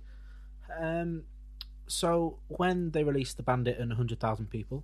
Um, 0.80 1.26
so 1.86 2.40
when 2.48 2.90
they 2.90 3.04
released 3.04 3.38
the 3.38 3.44
Bandit 3.44 3.78
and 3.78 3.92
100,000 3.92 4.50
people, 4.50 4.84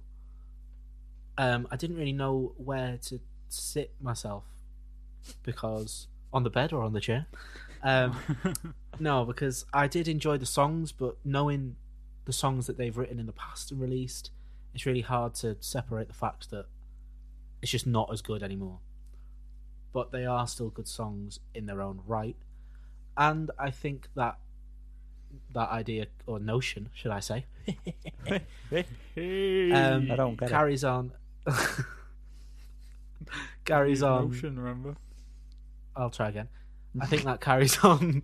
um, 1.39 1.67
I 1.71 1.75
didn't 1.75 1.95
really 1.97 2.13
know 2.13 2.53
where 2.57 2.97
to 3.03 3.19
sit 3.47 3.93
myself 3.99 4.43
because 5.41 6.07
on 6.31 6.43
the 6.43 6.49
bed 6.51 6.71
or 6.71 6.83
on 6.83 6.93
the 6.93 6.99
chair. 7.01 7.25
Um, 7.81 8.15
no, 8.99 9.25
because 9.25 9.65
I 9.73 9.87
did 9.87 10.07
enjoy 10.07 10.37
the 10.37 10.45
songs, 10.45 10.91
but 10.91 11.17
knowing 11.25 11.77
the 12.25 12.33
songs 12.33 12.67
that 12.67 12.77
they've 12.77 12.95
written 12.95 13.19
in 13.19 13.25
the 13.25 13.31
past 13.33 13.71
and 13.71 13.81
released, 13.81 14.29
it's 14.75 14.85
really 14.85 15.01
hard 15.01 15.33
to 15.35 15.57
separate 15.61 16.09
the 16.09 16.13
fact 16.13 16.51
that 16.51 16.67
it's 17.61 17.71
just 17.71 17.87
not 17.87 18.09
as 18.11 18.21
good 18.21 18.43
anymore. 18.43 18.79
But 19.91 20.11
they 20.11 20.25
are 20.25 20.47
still 20.47 20.69
good 20.69 20.87
songs 20.87 21.39
in 21.53 21.65
their 21.65 21.81
own 21.81 22.01
right, 22.05 22.35
and 23.17 23.49
I 23.57 23.71
think 23.71 24.07
that 24.15 24.37
that 25.53 25.69
idea 25.69 26.07
or 26.25 26.39
notion, 26.39 26.89
should 26.93 27.11
I 27.11 27.19
say, 27.19 27.45
um, 27.67 28.41
I 29.17 30.15
don't 30.15 30.39
get 30.39 30.49
it. 30.49 30.51
carries 30.51 30.83
on. 30.83 31.11
carries 33.65 34.03
on. 34.03 34.29
Notion, 34.29 34.59
remember? 34.59 34.95
I'll 35.95 36.09
try 36.09 36.29
again. 36.29 36.49
I 36.99 37.05
think 37.05 37.23
that 37.23 37.41
carries 37.41 37.77
on 37.83 38.23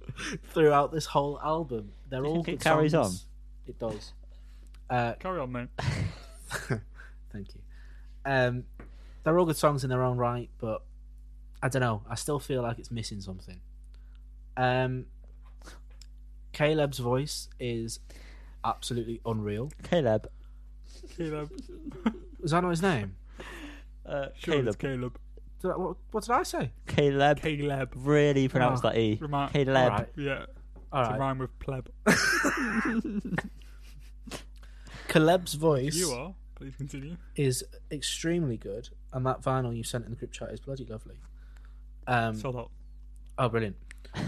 throughout 0.53 0.91
this 0.91 1.05
whole 1.05 1.39
album. 1.41 1.91
They're 2.09 2.25
all 2.25 2.43
think 2.43 2.61
it 2.61 2.63
carries 2.63 2.91
songs. 2.91 3.25
It 3.67 3.79
does. 3.79 4.13
Uh, 4.89 5.13
Carry 5.13 5.39
on, 5.39 5.51
mate. 5.51 5.69
Thank 7.31 7.47
you. 7.55 7.61
Um, 8.23 8.63
they're 9.25 9.37
all 9.37 9.45
good 9.45 9.57
songs 9.57 9.83
in 9.83 9.89
their 9.89 10.03
own 10.03 10.15
right, 10.17 10.49
but 10.59 10.83
I 11.61 11.67
don't 11.67 11.81
know. 11.81 12.03
I 12.09 12.15
still 12.15 12.39
feel 12.39 12.61
like 12.61 12.79
it's 12.79 12.91
missing 12.91 13.19
something. 13.19 13.59
Um, 14.55 15.07
Caleb's 16.53 16.99
voice 16.99 17.49
is 17.59 17.99
absolutely 18.63 19.19
unreal. 19.25 19.71
Caleb. 19.83 20.29
Caleb. 21.17 21.51
Is 22.41 22.51
that 22.51 22.61
not 22.61 22.69
his 22.69 22.81
name? 22.81 23.15
Uh, 24.05 24.27
Sure, 24.37 24.53
it's 24.55 24.75
Caleb. 24.75 24.79
Caleb. 24.79 25.19
Did 25.61 25.71
I, 25.71 25.77
what, 25.77 25.97
what 26.11 26.23
did 26.23 26.31
I 26.31 26.43
say? 26.43 26.71
Caleb. 26.87 27.41
Caleb. 27.41 27.93
Really 27.95 28.47
pronounce 28.47 28.79
Oh. 28.83 28.89
that 28.89 28.97
E. 28.97 29.17
Remi- 29.19 29.49
Caleb. 29.51 29.75
Alright. 29.91 30.09
Yeah. 30.15 30.45
All 30.91 31.11
to 31.11 31.17
rhyme 31.19 31.39
with 31.39 31.57
pleb. 31.59 31.89
Caleb's 35.07 35.53
voice 35.55 35.95
You 35.95 36.11
are. 36.11 36.33
Please 36.55 36.75
continue. 36.77 37.17
is 37.35 37.63
extremely 37.91 38.55
good, 38.57 38.89
and 39.15 39.25
that 39.25 39.41
vinyl 39.41 39.75
you 39.75 39.81
sent 39.83 40.03
in 40.05 40.11
the 40.11 40.15
group 40.17 40.31
chat 40.31 40.49
is 40.51 40.59
bloody 40.59 40.85
lovely. 40.85 41.15
Um, 42.05 42.35
Sold 42.35 42.55
out. 42.57 42.69
Oh, 43.39 43.49
brilliant. 43.49 43.75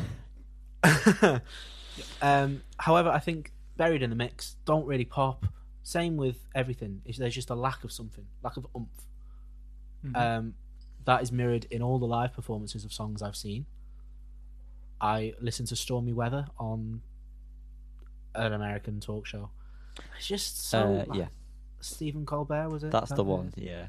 um, 2.21 2.61
however, 2.79 3.09
I 3.09 3.19
think 3.19 3.51
buried 3.75 4.01
in 4.01 4.09
the 4.09 4.15
mix 4.15 4.55
don't 4.65 4.85
really 4.85 5.05
pop. 5.05 5.45
Same 5.83 6.17
with 6.17 6.47
everything. 6.55 7.01
Is 7.05 7.17
there's 7.17 7.35
just 7.35 7.49
a 7.49 7.55
lack 7.55 7.83
of 7.83 7.91
something, 7.91 8.25
lack 8.43 8.57
of 8.57 8.65
oomph. 8.75 8.89
Mhm. 10.05 10.15
Um, 10.17 10.53
that 11.05 11.21
is 11.21 11.31
mirrored 11.31 11.65
in 11.71 11.81
all 11.81 11.99
the 11.99 12.05
live 12.05 12.33
performances 12.33 12.83
of 12.83 12.91
songs 12.91 13.21
I've 13.21 13.35
seen. 13.35 13.65
I 14.99 15.33
listened 15.39 15.69
to 15.69 15.75
Stormy 15.75 16.11
Weather 16.13 16.47
on 16.59 17.01
an 18.35 18.53
American 18.53 18.99
talk 18.99 19.25
show. 19.25 19.49
It's 20.17 20.27
just 20.27 20.67
so 20.69 21.05
Uh, 21.09 21.13
yeah, 21.13 21.27
Stephen 21.79 22.25
Colbert 22.25 22.69
was 22.69 22.83
it? 22.83 22.91
that's 22.91 23.09
That 23.09 23.15
the 23.15 23.23
guy? 23.23 23.29
one. 23.29 23.53
Yeah, 23.55 23.87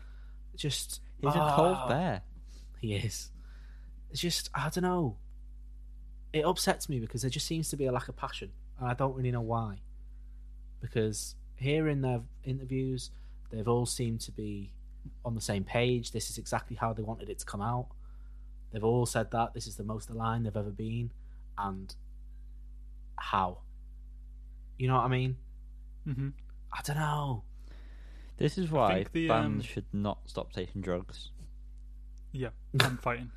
Just 0.58 1.00
he's 1.20 1.34
a 1.34 1.38
ah, 1.38 1.56
cold 1.56 1.88
bear. 1.88 2.22
He 2.80 2.94
is. 2.94 3.30
It's 4.10 4.20
just 4.20 4.50
I 4.54 4.68
don't 4.68 4.82
know. 4.82 5.16
It 6.32 6.44
upsets 6.44 6.88
me 6.88 6.98
because 6.98 7.22
there 7.22 7.30
just 7.30 7.46
seems 7.46 7.70
to 7.70 7.76
be 7.76 7.86
a 7.86 7.92
lack 7.92 8.08
of 8.08 8.16
passion, 8.16 8.50
and 8.78 8.88
I 8.88 8.94
don't 8.94 9.14
really 9.14 9.30
know 9.30 9.40
why. 9.40 9.76
Because 10.80 11.36
here 11.56 11.88
in 11.88 12.02
their 12.02 12.20
interviews, 12.44 13.10
they've 13.50 13.66
all 13.66 13.86
seemed 13.86 14.20
to 14.22 14.32
be 14.32 14.72
on 15.24 15.34
the 15.34 15.40
same 15.40 15.64
page. 15.64 16.10
This 16.10 16.28
is 16.28 16.38
exactly 16.38 16.76
how 16.76 16.92
they 16.92 17.02
wanted 17.02 17.30
it 17.30 17.38
to 17.38 17.46
come 17.46 17.62
out. 17.62 17.86
They've 18.72 18.84
all 18.84 19.06
said 19.06 19.30
that 19.30 19.54
this 19.54 19.66
is 19.66 19.76
the 19.76 19.84
most 19.84 20.10
aligned 20.10 20.44
they've 20.44 20.56
ever 20.56 20.70
been, 20.70 21.12
and 21.56 21.94
how. 23.16 23.58
You 24.76 24.88
know 24.88 24.94
what 24.94 25.04
I 25.04 25.08
mean? 25.08 25.36
hmm 26.04 26.28
I 26.72 26.82
don't 26.82 26.96
know. 26.96 27.44
This 28.38 28.56
is 28.56 28.70
why 28.70 29.04
the, 29.12 29.28
bands 29.28 29.64
um, 29.64 29.68
should 29.68 29.86
not 29.92 30.18
stop 30.26 30.52
taking 30.52 30.80
drugs. 30.80 31.30
Yeah, 32.32 32.50
and 32.84 33.00
fighting. 33.00 33.30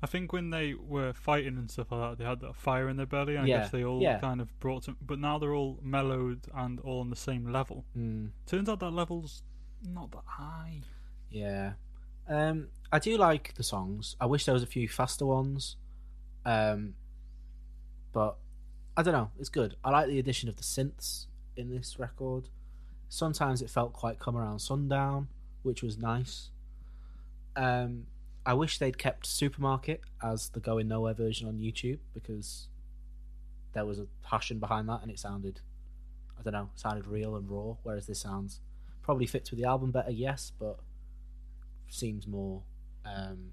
I 0.00 0.06
think 0.06 0.32
when 0.32 0.50
they 0.50 0.74
were 0.74 1.12
fighting 1.12 1.56
and 1.56 1.68
stuff 1.68 1.90
like 1.90 2.10
that, 2.10 2.18
they 2.18 2.28
had 2.28 2.40
that 2.40 2.54
fire 2.54 2.88
in 2.88 2.96
their 2.96 3.06
belly, 3.06 3.34
and 3.34 3.44
I 3.44 3.46
guess 3.46 3.70
they 3.70 3.84
all 3.84 4.00
yeah. 4.00 4.18
kind 4.18 4.40
of 4.40 4.60
brought 4.60 4.84
some. 4.84 4.96
But 5.00 5.18
now 5.18 5.38
they're 5.38 5.54
all 5.54 5.80
mellowed 5.82 6.46
and 6.54 6.78
all 6.80 7.00
on 7.00 7.10
the 7.10 7.16
same 7.16 7.50
level. 7.50 7.84
Mm. 7.96 8.30
Turns 8.46 8.68
out 8.68 8.78
that 8.80 8.92
level's 8.92 9.42
not 9.82 10.12
that 10.12 10.22
high. 10.24 10.82
Yeah. 11.30 11.72
Um, 12.28 12.68
I 12.92 13.00
do 13.00 13.16
like 13.16 13.54
the 13.54 13.64
songs. 13.64 14.14
I 14.20 14.26
wish 14.26 14.44
there 14.44 14.54
was 14.54 14.62
a 14.62 14.66
few 14.66 14.88
faster 14.88 15.26
ones. 15.26 15.76
Um, 16.44 16.94
but 18.12 18.36
I 18.96 19.02
don't 19.02 19.14
know. 19.14 19.30
It's 19.38 19.48
good. 19.48 19.76
I 19.84 19.90
like 19.90 20.06
the 20.06 20.18
addition 20.18 20.48
of 20.48 20.56
the 20.56 20.62
synths 20.62 21.26
in 21.56 21.70
this 21.70 21.98
record. 21.98 22.48
Sometimes 23.08 23.62
it 23.62 23.70
felt 23.70 23.92
quite 23.92 24.18
come 24.18 24.36
around 24.36 24.58
sundown, 24.60 25.28
which 25.62 25.82
was 25.82 25.96
nice. 25.98 26.50
Um, 27.56 28.06
I 28.46 28.54
wish 28.54 28.78
they'd 28.78 28.98
kept 28.98 29.26
Supermarket 29.26 30.00
as 30.22 30.50
the 30.50 30.60
Going 30.60 30.88
Nowhere 30.88 31.14
version 31.14 31.48
on 31.48 31.58
YouTube 31.58 31.98
because 32.14 32.68
there 33.72 33.84
was 33.84 33.98
a 33.98 34.06
passion 34.22 34.58
behind 34.58 34.88
that 34.88 35.02
and 35.02 35.10
it 35.10 35.18
sounded, 35.18 35.60
I 36.38 36.42
don't 36.42 36.52
know, 36.52 36.70
sounded 36.76 37.06
real 37.06 37.36
and 37.36 37.48
raw. 37.50 37.74
Whereas 37.82 38.06
this 38.06 38.20
sounds 38.20 38.60
probably 39.02 39.26
fits 39.26 39.50
with 39.50 39.58
the 39.60 39.66
album 39.66 39.90
better, 39.90 40.10
yes, 40.10 40.52
but 40.58 40.78
seems 41.88 42.26
more 42.26 42.62
um, 43.04 43.52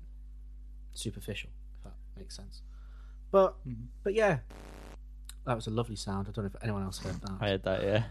superficial, 0.93 1.49
if 1.77 1.83
that 1.85 1.93
makes 2.19 2.35
sense. 2.35 2.61
But 3.31 3.55
Mhm. 3.67 3.87
but 4.03 4.13
yeah, 4.13 4.39
that 5.45 5.55
was 5.55 5.67
a 5.67 5.71
lovely 5.71 5.95
sound. 5.95 6.27
I 6.27 6.31
don't 6.31 6.43
know 6.45 6.51
if 6.53 6.63
anyone 6.63 6.83
else 6.83 6.99
heard 6.99 7.19
that. 7.21 7.37
I 7.39 7.49
heard 7.49 7.63
that. 7.63 7.83
Yeah, 7.83 8.05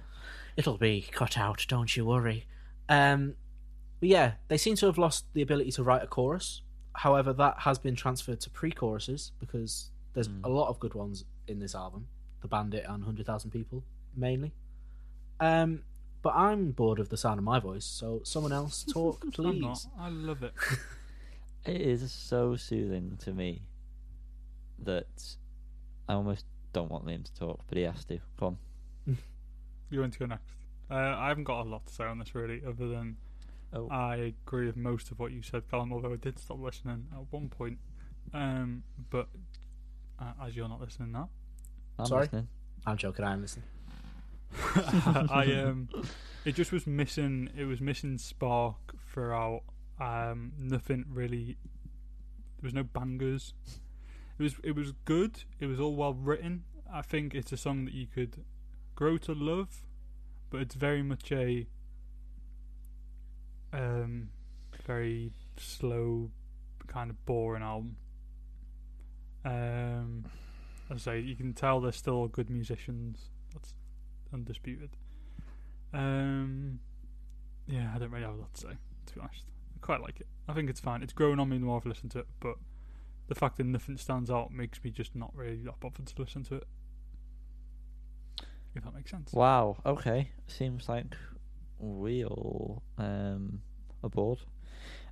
It'll 0.56 0.78
be 0.78 1.02
cut 1.10 1.36
out, 1.36 1.64
don't 1.68 1.96
you 1.96 2.04
worry. 2.04 2.46
Um, 2.88 3.34
but 4.00 4.08
yeah, 4.08 4.32
they 4.48 4.56
seem 4.56 4.76
to 4.76 4.86
have 4.86 4.98
lost 4.98 5.24
the 5.32 5.42
ability 5.42 5.72
to 5.72 5.82
write 5.82 6.02
a 6.02 6.06
chorus. 6.06 6.62
However, 6.92 7.32
that 7.32 7.60
has 7.60 7.78
been 7.78 7.96
transferred 7.96 8.40
to 8.42 8.50
pre-choruses 8.50 9.32
because 9.40 9.90
there's 10.12 10.28
Mm. 10.28 10.44
a 10.44 10.48
lot 10.48 10.68
of 10.68 10.78
good 10.78 10.94
ones 10.94 11.24
in 11.48 11.58
this 11.58 11.74
album. 11.74 12.06
The 12.40 12.48
Bandit 12.48 12.84
and 12.88 13.02
Hundred 13.04 13.26
Thousand 13.26 13.50
People, 13.50 13.82
mainly. 14.14 14.52
Um, 15.40 15.82
but 16.22 16.34
I'm 16.36 16.70
bored 16.70 17.00
of 17.00 17.08
the 17.08 17.16
sound 17.16 17.38
of 17.38 17.44
my 17.44 17.58
voice, 17.58 17.84
so 17.84 18.20
someone 18.22 18.52
else 18.52 18.84
talk, 18.92 19.24
please. 19.32 19.88
I 19.98 20.08
love 20.08 20.42
it. 20.42 20.52
it 21.66 21.80
is 21.80 22.12
so 22.12 22.54
soothing 22.56 23.16
to 23.24 23.32
me 23.32 23.62
that 24.78 25.36
I 26.08 26.12
almost 26.14 26.44
don't 26.72 26.90
want 26.90 27.06
Liam 27.06 27.24
to 27.24 27.34
talk, 27.34 27.60
but 27.66 27.76
he 27.78 27.84
has 27.84 28.04
to. 28.06 28.18
Come 28.38 28.46
on. 28.48 28.58
You 29.94 30.00
want 30.00 30.12
to 30.14 30.18
go 30.18 30.26
next? 30.26 30.44
Uh, 30.90 30.94
I 30.94 31.28
haven't 31.28 31.44
got 31.44 31.64
a 31.64 31.68
lot 31.68 31.86
to 31.86 31.94
say 31.94 32.04
on 32.04 32.18
this 32.18 32.34
really, 32.34 32.62
other 32.66 32.88
than 32.88 33.16
Oh, 33.74 33.88
I 33.90 34.34
agree 34.46 34.66
with 34.66 34.76
most 34.76 35.10
of 35.10 35.18
what 35.18 35.32
you 35.32 35.42
said, 35.42 35.68
Callum. 35.68 35.92
Although 35.92 36.12
I 36.12 36.16
did 36.16 36.38
stop 36.38 36.60
listening 36.60 37.06
at 37.12 37.20
one 37.30 37.48
point. 37.48 37.78
Um, 38.32 38.84
but 39.10 39.28
uh, 40.20 40.32
as 40.44 40.56
you're 40.56 40.68
not 40.68 40.80
listening 40.80 41.12
now, 41.12 41.28
I'm 41.98 42.06
sorry? 42.06 42.22
listening. 42.22 42.48
I'm 42.86 42.96
joking. 42.96 43.24
I'm 43.24 43.42
listening. 43.42 43.64
I 44.76 45.52
um, 45.62 45.88
it 46.44 46.54
just 46.54 46.70
was 46.70 46.86
missing. 46.86 47.50
It 47.56 47.64
was 47.64 47.80
missing 47.80 48.18
spark 48.18 48.94
throughout. 49.12 49.62
Um, 50.00 50.52
nothing 50.58 51.06
really. 51.10 51.56
There 52.60 52.68
was 52.68 52.74
no 52.74 52.84
bangers. 52.84 53.54
It 54.38 54.42
was 54.42 54.54
it 54.62 54.76
was 54.76 54.92
good. 55.04 55.42
It 55.58 55.66
was 55.66 55.80
all 55.80 55.96
well 55.96 56.14
written. 56.14 56.64
I 56.92 57.02
think 57.02 57.34
it's 57.34 57.50
a 57.50 57.56
song 57.56 57.86
that 57.86 57.94
you 57.94 58.06
could 58.06 58.44
grow 58.94 59.18
to 59.18 59.32
love, 59.32 59.82
but 60.50 60.60
it's 60.60 60.74
very 60.74 61.02
much 61.02 61.32
a 61.32 61.66
um, 63.72 64.28
very 64.86 65.32
slow, 65.56 66.30
kind 66.86 67.10
of 67.10 67.24
boring 67.26 67.62
album. 67.62 67.96
Um, 69.44 70.24
as 70.90 70.96
I 71.08 71.12
say, 71.12 71.20
you 71.20 71.36
can 71.36 71.52
tell 71.52 71.80
they're 71.80 71.92
still 71.92 72.26
good 72.28 72.50
musicians. 72.50 73.30
That's 73.52 73.74
undisputed. 74.32 74.90
Um, 75.92 76.80
yeah, 77.66 77.92
I 77.94 77.98
don't 77.98 78.10
really 78.10 78.24
have 78.24 78.34
a 78.34 78.38
lot 78.38 78.54
to 78.54 78.60
say, 78.60 78.76
to 79.06 79.14
be 79.14 79.20
honest. 79.20 79.44
I 79.74 79.78
quite 79.80 80.00
like 80.00 80.20
it. 80.20 80.26
I 80.48 80.52
think 80.52 80.70
it's 80.70 80.80
fine. 80.80 81.02
It's 81.02 81.12
grown 81.12 81.40
on 81.40 81.48
me 81.48 81.58
the 81.58 81.64
more 81.64 81.78
I've 81.78 81.86
listened 81.86 82.12
to 82.12 82.20
it, 82.20 82.26
but 82.40 82.56
the 83.28 83.34
fact 83.34 83.56
that 83.56 83.64
nothing 83.64 83.96
stands 83.96 84.30
out 84.30 84.52
makes 84.52 84.82
me 84.84 84.90
just 84.90 85.16
not 85.16 85.30
really 85.34 85.56
that 85.64 85.80
bothered 85.80 86.06
to 86.06 86.14
listen 86.20 86.44
to 86.44 86.56
it. 86.56 86.66
If 88.74 88.82
that 88.84 88.94
makes 88.94 89.10
sense. 89.10 89.32
Wow. 89.32 89.76
Okay. 89.86 90.30
Seems 90.46 90.88
like 90.88 91.14
we 91.78 92.24
all 92.24 92.82
um 92.98 93.60
are 94.02 94.10
bored. 94.10 94.38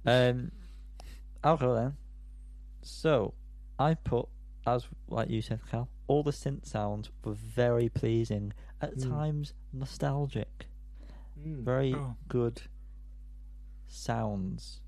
Um, 0.05 0.51
I'll 1.45 1.57
go 1.57 1.75
then. 1.75 1.97
So, 2.83 3.35
I 3.79 3.95
put 3.95 4.29
as 4.67 4.87
like 5.09 5.29
you 5.31 5.43
said, 5.43 5.61
Cal. 5.71 5.89
All 6.09 6.23
the 6.23 6.31
synth 6.33 6.67
sounds 6.67 7.11
were 7.25 7.35
very 7.35 7.89
pleasing. 7.89 8.53
At 8.81 8.97
Mm. 8.97 9.09
times, 9.11 9.55
nostalgic. 9.73 10.67
Mm. 11.41 11.63
Very 11.65 11.95
Oh. 11.95 12.17
good 12.29 12.63
sounds 13.87 14.81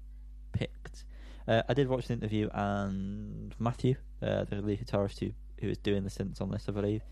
picked. 0.53 1.05
Uh, 1.47 1.63
I 1.69 1.75
did 1.75 1.89
watch 1.89 2.07
the 2.09 2.15
interview, 2.15 2.49
and 2.53 3.55
Matthew, 3.59 3.97
uh, 4.23 4.45
the 4.45 4.63
lead 4.63 4.81
guitarist 4.81 5.21
who 5.21 5.33
who 5.61 5.69
is 5.69 5.79
doing 5.79 6.03
the 6.03 6.11
synths 6.11 6.41
on 6.41 6.51
this, 6.51 6.69
I 6.69 6.73
believe, 6.73 7.03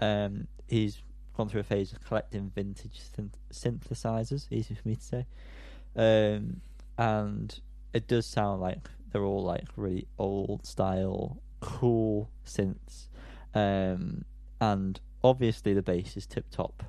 um, 0.00 0.46
he's 0.66 1.02
gone 1.36 1.48
through 1.48 1.60
a 1.60 1.64
phase 1.64 1.92
of 1.92 2.04
collecting 2.04 2.50
vintage 2.54 3.00
synth- 3.16 3.32
synthesizers. 3.52 4.46
Easy 4.50 4.74
for 4.74 4.88
me 4.88 4.96
to 4.96 5.02
say, 5.02 5.26
um, 5.96 6.60
and 6.96 7.60
it 7.92 8.06
does 8.06 8.26
sound 8.26 8.60
like 8.60 8.88
they're 9.12 9.24
all 9.24 9.42
like 9.44 9.64
really 9.76 10.06
old 10.18 10.66
style, 10.66 11.38
cool 11.60 12.30
synths, 12.46 13.08
um, 13.54 14.24
and 14.60 15.00
obviously 15.24 15.74
the 15.74 15.82
bass 15.82 16.16
is 16.16 16.26
tip 16.26 16.46
top 16.50 16.82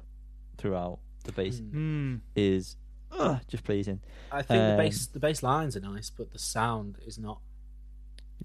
throughout. 0.58 1.00
The 1.26 1.32
bass 1.32 1.60
Mm. 1.60 2.22
Is 2.36 2.76
uh, 3.12 3.40
just 3.48 3.64
pleasing. 3.64 4.00
I 4.32 4.42
think 4.42 4.60
the 4.62 4.72
Um, 4.72 4.78
bass 4.78 5.08
the 5.08 5.20
bass 5.20 5.44
lines 5.44 5.76
are 5.76 5.80
nice, 5.82 6.10
but 6.10 6.32
the 6.32 6.40
sound 6.40 6.98
is 7.06 7.18
not 7.20 7.40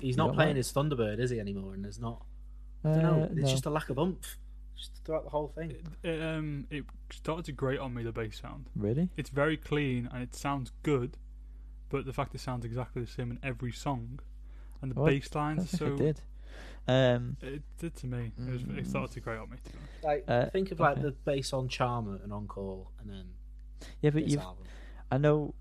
He's 0.01 0.17
not 0.17 0.35
playing 0.35 0.51
like- 0.51 0.57
his 0.57 0.73
Thunderbird, 0.73 1.21
is 1.21 1.31
he 1.31 1.39
anymore? 1.39 1.73
And 1.75 1.85
there's 1.85 2.01
not. 2.01 2.27
I 2.83 2.89
Uh, 2.89 2.95
don't 2.95 3.03
know. 3.03 3.23
It's 3.27 3.35
no. 3.35 3.49
just 3.49 3.65
a 3.67 3.71
lack 3.71 3.91
of 3.91 3.99
oomph, 3.99 4.37
just 4.77 4.91
throughout 5.05 5.25
the 5.25 5.31
whole 5.31 5.49
thing. 5.49 5.71
It, 5.71 6.09
it, 6.09 6.23
um, 6.23 6.67
it 6.71 6.85
started 7.11 7.45
to 7.47 7.53
grate 7.53 7.79
on 7.81 7.95
me 7.95 8.03
the 8.03 8.13
bass 8.13 8.41
sound. 8.41 8.67
really. 8.77 9.09
It's 9.17 9.31
very 9.31 9.57
clean 9.57 10.09
and 10.13 10.23
it 10.23 10.35
sounds 10.35 10.73
good, 10.83 11.17
but 11.89 12.07
the 12.07 12.13
fact 12.13 12.35
it 12.35 12.41
sounds 12.41 12.65
exactly 12.65 13.03
the 13.03 13.11
same 13.11 13.31
in 13.31 13.39
every 13.43 13.73
song, 13.73 14.21
and 14.83 14.91
the 14.95 15.01
Oh, 15.01 15.07
I 15.07 15.11
bass 15.11 15.35
lines 15.35 15.73
are 15.75 15.77
so. 15.77 15.87
it 15.87 15.97
did. 15.97 16.21
Um, 16.87 17.37
It 17.41 17.63
did 17.79 17.97
to 17.97 18.07
me. 18.07 18.33
It, 18.39 18.51
was, 18.53 18.63
it 18.79 18.87
started 18.87 19.13
to 19.15 19.21
grate 19.21 19.39
on 19.39 19.49
me. 19.51 19.57
To 19.65 19.71
be 19.73 19.79
honest. 19.79 20.05
Like 20.05 20.25
Uh, 20.29 20.51
think 20.51 20.71
of 20.71 20.81
like 20.81 20.93
okay. 20.99 21.03
the 21.03 21.13
bass 21.13 21.53
on 21.53 21.69
Charmer 21.69 22.21
and 22.23 22.33
On 22.33 22.47
Call, 22.47 22.91
and 23.01 23.11
then 23.11 23.25
yeah, 24.03 24.11
but 24.11 24.23
this 24.25 24.33
you've 24.33 24.41
album. 24.43 24.65
I 25.11 25.19
know 25.19 25.55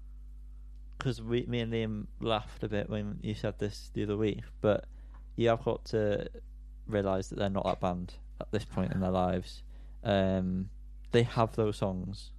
because 0.97 1.21
we, 1.21 1.45
me 1.47 1.59
and 1.59 1.71
Liam 1.73 2.07
laughed 2.21 2.63
a 2.63 2.69
bit 2.69 2.89
when 2.89 3.19
you 3.21 3.33
said 3.35 3.59
this 3.59 3.89
the 3.93 4.03
other 4.03 4.15
week, 4.17 4.41
but 4.61 4.85
you 5.35 5.49
have 5.49 5.63
got 5.63 5.83
to 5.85 6.29
realise 6.87 7.27
that 7.27 7.39
they're 7.39 7.49
not 7.49 7.65
that 7.65 7.79
band 7.81 8.13
at 8.41 8.51
this 8.51 8.65
point 8.65 8.93
in 8.93 8.99
their 8.99 9.11
lives. 9.11 9.63
Um, 10.03 10.69
they 11.11 11.23
have 11.23 11.55
those 11.55 11.77
songs. 11.77 12.31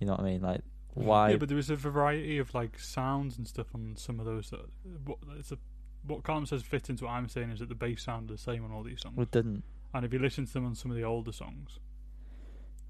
You 0.00 0.06
know 0.06 0.12
what 0.12 0.20
I 0.20 0.24
mean? 0.24 0.42
Like, 0.42 0.62
why? 0.94 1.30
Yeah, 1.30 1.36
but 1.36 1.48
there 1.48 1.56
was 1.56 1.70
a 1.70 1.76
variety 1.76 2.38
of 2.38 2.54
like 2.54 2.78
sounds 2.78 3.36
and 3.38 3.46
stuff 3.46 3.66
on 3.74 3.94
some 3.96 4.18
of 4.20 4.26
those. 4.26 4.50
That, 4.50 4.60
what 5.04 5.18
it's 5.38 5.52
a, 5.52 5.58
what 6.06 6.22
Colin 6.22 6.46
says 6.46 6.62
fits 6.62 6.88
into 6.88 7.04
what 7.04 7.12
I'm 7.12 7.28
saying 7.28 7.50
is 7.50 7.60
that 7.60 7.68
the 7.68 7.74
bass 7.74 8.04
sound 8.04 8.28
the 8.28 8.38
same 8.38 8.64
on 8.64 8.72
all 8.72 8.82
these 8.82 9.00
songs. 9.00 9.16
we 9.16 9.24
didn't. 9.26 9.62
And 9.94 10.04
if 10.04 10.12
you 10.12 10.18
listen 10.18 10.46
to 10.46 10.52
them 10.52 10.66
on 10.66 10.74
some 10.74 10.90
of 10.90 10.96
the 10.96 11.02
older 11.04 11.32
songs, 11.32 11.78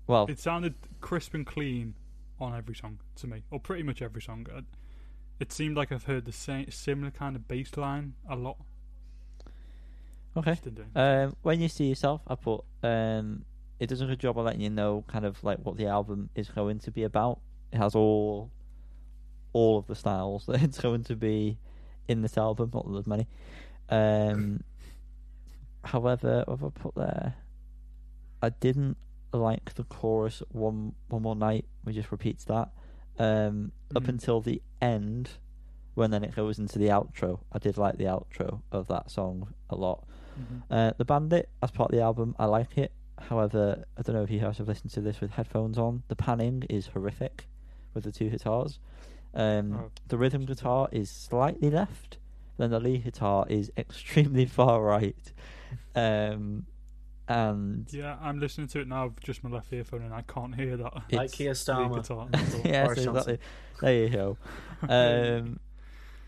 Well, 0.07 0.27
it 0.29 0.39
sounded 0.39 0.75
crisp 1.01 1.35
and 1.35 1.47
clean 1.47 1.95
on 2.41 2.55
every 2.55 2.75
song 2.75 2.99
to 3.16 3.27
me, 3.27 3.43
or 3.51 3.61
pretty 3.61 3.83
much 3.83 4.03
every 4.03 4.23
song. 4.23 4.47
It, 4.55 4.65
it 5.41 5.53
seemed 5.53 5.77
like 5.77 5.93
I've 5.93 6.05
heard 6.05 6.25
the 6.25 6.33
same 6.33 6.70
similar 6.70 7.11
kind 7.11 7.37
of 7.37 7.47
bass 7.47 7.77
line 7.77 8.15
a 8.29 8.37
lot. 8.37 8.57
Okay. 10.39 10.52
Just 10.52 10.65
didn't 10.65 10.93
do. 10.94 11.01
Um, 11.01 11.36
when 11.43 11.60
you 11.60 11.69
see 11.69 11.86
yourself, 11.86 12.23
I 12.27 12.35
put 12.35 12.65
um, 12.82 13.44
it 13.78 13.89
does 13.89 14.01
a 14.01 14.06
good 14.06 14.19
job 14.19 14.39
of 14.39 14.44
letting 14.47 14.60
you 14.60 14.70
know 14.70 15.05
kind 15.06 15.24
of 15.24 15.43
like 15.44 15.59
what 15.59 15.77
the 15.77 15.86
album 15.86 16.31
is 16.35 16.48
going 16.48 16.78
to 16.81 16.90
be 16.90 17.05
about. 17.05 17.40
It 17.73 17.78
has 17.78 17.94
all 17.94 18.51
all 19.52 19.78
of 19.78 19.86
the 19.86 19.94
styles 19.94 20.47
that 20.48 20.62
it's 20.62 20.81
going 20.81 21.05
to 21.05 21.16
be 21.16 21.59
in 22.09 22.23
this 22.23 22.36
album. 22.39 22.70
Not 22.73 22.86
that 22.86 22.93
there's 22.93 23.06
many. 23.06 23.27
Um, 23.90 24.62
however, 25.85 26.44
what 26.47 26.59
have 26.60 26.65
I 26.77 26.81
put 26.81 26.94
there? 26.94 27.35
I 28.43 28.51
didn't 28.51 28.97
like 29.32 29.74
the 29.74 29.85
chorus 29.85 30.43
one 30.51 30.94
one 31.09 31.23
more 31.23 31.36
night. 31.36 31.65
We 31.85 31.93
just 31.93 32.10
repeats 32.12 32.44
that 32.44 32.70
um, 33.19 33.73
up 33.97 34.05
Mm. 34.05 34.09
until 34.10 34.40
the 34.40 34.62
end, 34.81 35.31
when 35.94 36.10
then 36.10 36.23
it 36.24 36.35
goes 36.36 36.59
into 36.59 36.78
the 36.78 36.89
outro. 36.89 37.40
I 37.52 37.59
did 37.59 37.77
like 37.78 37.98
the 37.98 38.05
outro 38.05 38.62
of 38.70 38.86
that 38.89 39.10
song 39.10 39.52
a 39.70 39.77
lot. 39.77 40.06
Mhm. 40.39 40.62
Uh, 40.70 40.93
the 40.97 41.05
Bandit, 41.05 41.48
as 41.62 41.70
part 41.70 41.90
of 41.90 41.97
the 41.97 42.02
album, 42.02 42.35
I 42.39 42.44
like 42.47 42.78
it. 42.78 42.93
However, 43.19 43.85
I 43.97 44.02
don't 44.02 44.15
know 44.15 44.23
if 44.23 44.31
you 44.31 44.39
guys 44.40 44.59
have 44.59 44.69
listened 44.69 44.93
to 44.93 45.01
this 45.01 45.20
with 45.20 45.32
headphones 45.32 45.77
on. 45.78 46.02
The 46.09 46.16
panning 46.16 46.62
is 46.70 46.86
horrific 46.89 47.48
with 47.94 48.05
the 48.05 48.12
two 48.12 48.31
guitars. 48.31 48.78
Um, 49.35 49.74
Oh. 49.74 49.90
the 50.06 50.16
rhythm 50.16 50.44
guitar 50.47 50.89
is 50.93 51.10
slightly 51.10 51.70
left, 51.70 52.19
then 52.59 52.70
the 52.70 52.78
lead 52.81 53.05
guitar 53.05 53.44
is 53.48 53.70
extremely 53.77 54.47
far 54.47 54.82
right. 54.82 55.32
Um, 55.94 56.66
and 57.28 57.93
Yeah, 57.93 58.16
I'm 58.20 58.39
listening 58.40 58.69
to 58.69 58.81
it 58.81 58.89
now 58.89 59.06
with 59.09 59.20
just 59.20 59.44
my 59.44 59.51
left 59.51 59.73
earphone, 59.73 60.02
and 60.02 60.15
I 60.15 60.23
can't 60.23 60.55
hear 60.55 60.77
that. 60.78 60.94
like 60.94 61.10
it's- 61.12 61.35
Keir 61.35 61.48
lead 61.48 61.56
Starmer. 61.56 61.94
guitar. 62.02 62.28
and 62.32 62.65
yeah, 62.65 62.85
Boris 62.85 62.98
so 62.98 63.05
Johnson. 63.12 63.35
exactly. 63.35 63.39
There 63.81 63.94
you 63.94 64.09
go. 64.10 64.36
Um, 64.89 65.59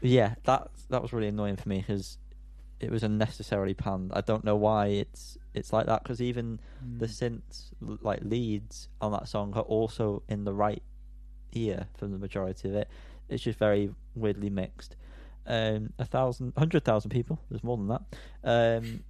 yeah, 0.01 0.35
that 0.45 0.71
that 0.89 1.01
was 1.03 1.13
really 1.13 1.29
annoying 1.29 1.55
for 1.57 1.69
me 1.69 1.79
because 1.79 2.19
it 2.81 2.91
was 2.91 3.03
unnecessarily 3.05 3.75
panned. 3.75 4.11
I 4.15 4.21
don't 4.23 4.45
know 4.45 4.57
why 4.57 4.87
it's 4.87 5.37
it's 5.55 5.73
like 5.73 5.87
that 5.87 6.03
because 6.03 6.21
even 6.23 6.61
the 6.99 7.07
Mm. 7.07 7.43
synths 7.51 7.71
like 8.03 8.21
leads 8.23 8.89
on 9.01 9.13
that 9.13 9.29
song 9.29 9.53
are 9.55 9.63
also 9.63 10.23
in 10.29 10.45
the 10.45 10.55
right 10.55 10.83
ear 11.53 11.87
from 11.95 12.13
the 12.13 12.19
majority 12.19 12.69
of 12.69 12.75
it. 12.75 12.89
It's 13.29 13.43
just 13.43 13.59
very 13.59 13.95
weirdly 14.15 14.51
mixed. 14.51 14.97
Um, 15.47 15.93
a 15.99 16.05
thousand, 16.05 16.53
hundred 16.57 16.85
thousand 16.85 17.11
people. 17.11 17.39
There's 17.51 17.65
more 17.65 17.77
than 17.77 17.89
that. 17.89 18.03
Um, 18.45 19.05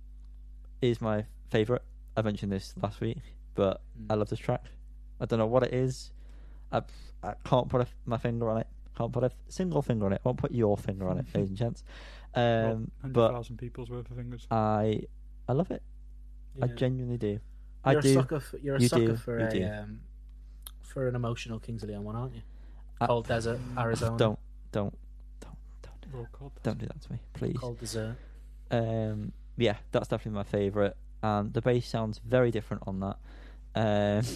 is 0.80 1.00
my 1.00 1.24
favorite. 1.50 1.82
I 2.16 2.22
mentioned 2.22 2.50
this 2.52 2.74
last 2.82 3.00
week, 3.00 3.18
but 3.54 3.80
I 4.08 4.14
Mm. 4.14 4.18
love 4.18 4.28
this 4.30 4.38
track. 4.38 4.64
I 5.20 5.26
don't 5.26 5.38
know 5.38 5.46
what 5.46 5.62
it 5.62 5.72
is. 5.74 6.12
I 6.72 6.82
I 7.22 7.34
can't 7.44 7.68
put 7.68 7.82
a, 7.82 7.86
my 8.06 8.16
finger 8.16 8.48
on 8.48 8.58
it. 8.58 8.66
Can't 8.96 9.12
put 9.12 9.24
a 9.24 9.30
single 9.48 9.82
finger 9.82 10.06
on 10.06 10.12
it. 10.12 10.20
I 10.24 10.28
won't 10.28 10.38
put 10.38 10.52
your 10.52 10.76
finger 10.78 11.08
on 11.08 11.18
it, 11.18 11.26
ladies 11.34 11.48
and 11.50 11.58
gents. 11.58 11.84
Well, 12.36 12.72
Um, 12.72 12.90
100,000 13.00 13.56
but 13.56 13.60
people's 13.60 13.90
worth 13.90 14.10
of 14.10 14.16
fingers. 14.16 14.46
I 14.50 15.02
I 15.48 15.52
love 15.52 15.70
it. 15.70 15.82
I 16.62 16.66
genuinely 16.68 17.16
do. 17.18 17.26
You're 17.28 17.40
I 17.84 17.94
a 17.94 18.00
do. 18.02 18.14
sucker. 18.14 18.40
For, 18.40 18.58
you're 18.58 18.76
a 18.76 18.80
You 18.80 18.88
sucker 18.88 19.06
do. 19.08 19.16
for 19.16 19.40
You 19.40 19.46
a 19.46 19.50
do. 19.50 19.64
um, 19.66 20.00
for 20.82 21.08
an 21.08 21.14
emotional 21.16 21.58
Kings 21.58 21.82
of 21.82 21.88
Leon 21.88 22.04
one, 22.04 22.16
aren't 22.16 22.34
you? 22.34 22.42
I- 23.00 23.06
Cold 23.06 23.26
Desert, 23.26 23.58
Arizona. 23.78 24.16
Don't 24.18 24.38
don't 24.72 24.96
don't 25.40 25.56
don't 25.82 26.00
do 26.02 26.08
Roll 26.12 26.22
that. 26.24 26.32
call. 26.32 26.52
Don't 26.62 26.78
do 26.78 26.86
that 26.86 27.00
to 27.00 27.12
me, 27.12 27.18
please. 27.32 27.56
Cold 27.56 27.80
Desert. 27.80 28.16
Um, 28.70 29.32
yeah, 29.56 29.76
that's 29.90 30.08
definitely 30.08 30.36
my 30.36 30.44
favourite, 30.44 30.92
and 31.22 31.52
the 31.52 31.62
bass 31.62 31.88
sounds 31.88 32.18
very 32.18 32.50
different 32.50 32.82
on 32.86 33.00
that. 33.00 33.16
Um, 33.74 34.24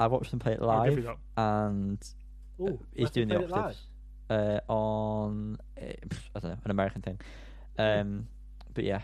I 0.00 0.06
watched 0.06 0.30
them 0.30 0.40
play 0.40 0.52
it 0.52 0.60
I'll 0.62 0.88
give 0.88 0.98
you 0.98 1.04
live, 1.04 1.16
and 1.36 1.98
Ooh, 2.60 2.80
he's 2.94 3.10
doing 3.10 3.28
the 3.28 3.34
play 3.36 3.44
it 3.44 3.50
live. 3.50 3.60
octaves 3.64 3.82
uh, 4.30 4.60
on 4.68 5.58
uh, 5.80 5.84
I 6.34 6.38
don't 6.40 6.50
know 6.52 6.58
an 6.64 6.70
American 6.70 7.02
thing. 7.02 7.20
Um, 7.78 8.28
but 8.72 8.84
yeah, 8.84 9.02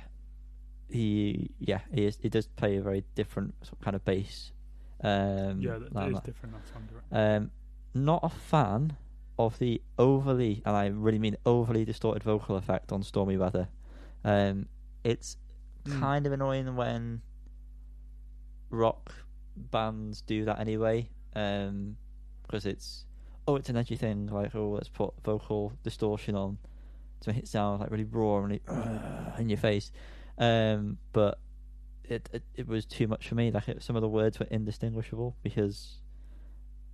he 0.88 1.50
yeah 1.58 1.80
he 1.92 2.04
is, 2.06 2.18
he 2.22 2.28
does 2.28 2.46
play 2.46 2.76
a 2.76 2.82
very 2.82 3.04
different 3.14 3.54
sort 3.62 3.74
of 3.74 3.80
kind 3.84 3.96
of 3.96 4.04
bass. 4.04 4.52
Um, 5.02 5.60
Yeah, 5.60 5.78
that, 5.78 5.92
that 5.92 6.08
is 6.08 6.14
that. 6.14 6.24
different. 6.24 6.54
That 6.54 6.72
sound 6.72 6.88
right. 6.92 7.36
Um, 7.36 7.50
not 7.94 8.20
a 8.22 8.28
fan 8.30 8.96
of 9.38 9.58
the 9.58 9.82
overly, 9.98 10.62
and 10.64 10.74
I 10.76 10.86
really 10.86 11.18
mean 11.18 11.36
overly 11.44 11.84
distorted 11.84 12.22
vocal 12.22 12.56
effect 12.56 12.92
on 12.92 13.02
Stormy 13.02 13.36
Weather. 13.36 13.68
Um, 14.24 14.66
it's 15.04 15.36
Mm. 15.86 16.00
kind 16.00 16.26
of 16.26 16.32
annoying 16.32 16.74
when 16.74 17.22
rock 18.70 19.12
bands 19.56 20.20
do 20.22 20.44
that 20.44 20.58
anyway, 20.58 21.08
um, 21.34 21.96
because 22.42 22.66
it's 22.66 23.04
oh, 23.46 23.56
it's 23.56 23.68
an 23.68 23.76
edgy 23.76 23.96
thing. 23.96 24.26
Like 24.26 24.54
oh, 24.54 24.70
let's 24.70 24.88
put 24.88 25.14
vocal 25.24 25.72
distortion 25.82 26.34
on 26.34 26.58
to 27.20 27.30
make 27.30 27.38
it 27.38 27.48
sound 27.48 27.80
like 27.80 27.90
really 27.90 28.04
raw 28.04 28.38
and 28.38 28.48
really, 28.48 28.62
in 29.38 29.48
your 29.48 29.58
face. 29.58 29.90
Um, 30.38 30.98
but 31.12 31.38
it, 32.04 32.28
it 32.32 32.42
it 32.54 32.68
was 32.68 32.84
too 32.84 33.06
much 33.06 33.28
for 33.28 33.34
me. 33.34 33.50
Like 33.50 33.68
it, 33.68 33.82
some 33.82 33.96
of 33.96 34.02
the 34.02 34.08
words 34.08 34.38
were 34.38 34.46
indistinguishable 34.50 35.36
because 35.42 36.00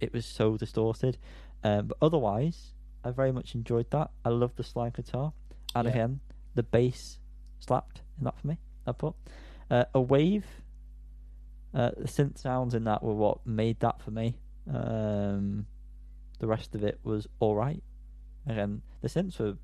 it 0.00 0.12
was 0.12 0.26
so 0.26 0.56
distorted. 0.56 1.18
Um, 1.64 1.86
but 1.88 1.96
otherwise, 2.02 2.72
I 3.04 3.10
very 3.10 3.32
much 3.32 3.54
enjoyed 3.54 3.90
that. 3.90 4.10
I 4.24 4.30
love 4.30 4.56
the 4.56 4.64
slide 4.64 4.94
guitar, 4.94 5.32
and 5.74 5.86
Yeah. 5.86 5.92
again, 5.92 6.20
the 6.54 6.62
bass 6.62 7.18
slapped 7.60 8.02
in 8.18 8.24
that 8.24 8.38
for 8.38 8.46
me. 8.48 8.58
I 8.86 8.92
put 8.92 9.14
uh, 9.70 9.84
a 9.94 10.00
wave. 10.00 10.46
Uh, 11.74 11.90
the 11.96 12.04
synth 12.08 12.36
sounds 12.38 12.74
in 12.74 12.84
that 12.84 13.02
were 13.02 13.14
what 13.14 13.46
made 13.46 13.80
that 13.80 14.02
for 14.02 14.10
me. 14.10 14.34
Um, 14.72 15.66
the 16.42 16.48
rest 16.48 16.74
of 16.74 16.82
it 16.82 16.98
was 17.04 17.28
all 17.38 17.54
right. 17.54 17.80
Again, 18.48 18.82
the 19.00 19.08
synths 19.08 19.38
were, 19.38 19.54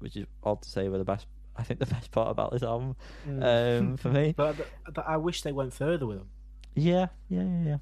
which 0.00 0.14
is 0.16 0.26
odd 0.44 0.60
to 0.62 0.68
say, 0.68 0.86
were 0.90 0.98
the 0.98 1.04
best. 1.04 1.26
I 1.56 1.62
think 1.62 1.80
the 1.80 1.86
best 1.86 2.10
part 2.10 2.28
about 2.28 2.52
this 2.52 2.62
album 2.62 2.94
Mm. 3.26 3.78
um, 3.80 3.96
for 3.96 4.10
me. 4.10 4.34
But, 4.36 4.56
but 4.92 5.08
I 5.08 5.16
wish 5.16 5.40
they 5.40 5.52
went 5.52 5.72
further 5.72 6.06
with 6.06 6.18
them. 6.18 6.28
Yeah, 6.74 7.06
yeah, 7.30 7.42
yeah, 7.42 7.62
yeah. 7.64 7.76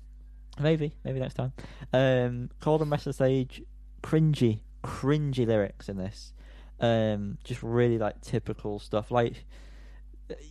Maybe, 0.61 0.95
maybe 1.05 1.19
next 1.19 1.35
time. 1.35 1.53
Um, 1.93 2.51
Golden 2.61 2.89
Restless 2.89 3.21
Age, 3.21 3.61
cringy, 4.05 4.61
cringy 4.85 5.45
lyrics 5.45 5.89
in 5.89 5.97
this. 5.97 6.33
Um, 6.79 7.39
just 7.43 7.61
really 7.65 7.99
like 7.99 8.21
typical 8.21 8.79
stuff. 8.79 9.11
Like 9.11 9.45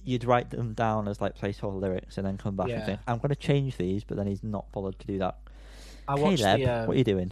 you'd 0.04 0.26
write 0.26 0.50
them 0.50 0.74
down 0.74 1.08
as 1.08 1.22
like 1.22 1.38
placeholder 1.38 1.80
lyrics 1.80 2.18
and 2.18 2.28
then 2.28 2.38
come 2.38 2.58
back 2.58 2.68
and 2.70 2.86
think, 2.86 3.00
I'm 3.08 3.18
going 3.20 3.30
to 3.30 3.36
change 3.36 3.78
these, 3.78 4.04
but 4.04 4.18
then 4.18 4.28
he's 4.28 4.44
not 4.44 4.70
bothered 4.74 5.00
to 5.00 5.08
do 5.08 5.20
that. 5.20 5.38
I 6.08 6.16
Caleb, 6.18 6.60
the. 6.60 6.66
Um, 6.66 6.88
what 6.88 6.96
are 6.96 6.98
you 6.98 7.04
doing? 7.06 7.32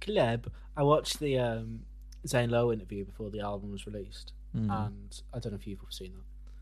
Caleb, 0.00 0.52
I 0.76 0.82
watched 0.82 1.20
the 1.20 1.38
um, 1.38 1.80
Zane 2.26 2.50
Lowe 2.50 2.72
interview 2.72 3.04
before 3.04 3.30
the 3.30 3.40
album 3.40 3.70
was 3.72 3.86
released, 3.86 4.32
Mm, 4.56 4.70
and 4.86 5.22
I 5.32 5.40
don't 5.40 5.50
know 5.52 5.58
if 5.58 5.66
you've 5.66 5.80
seen 5.90 6.12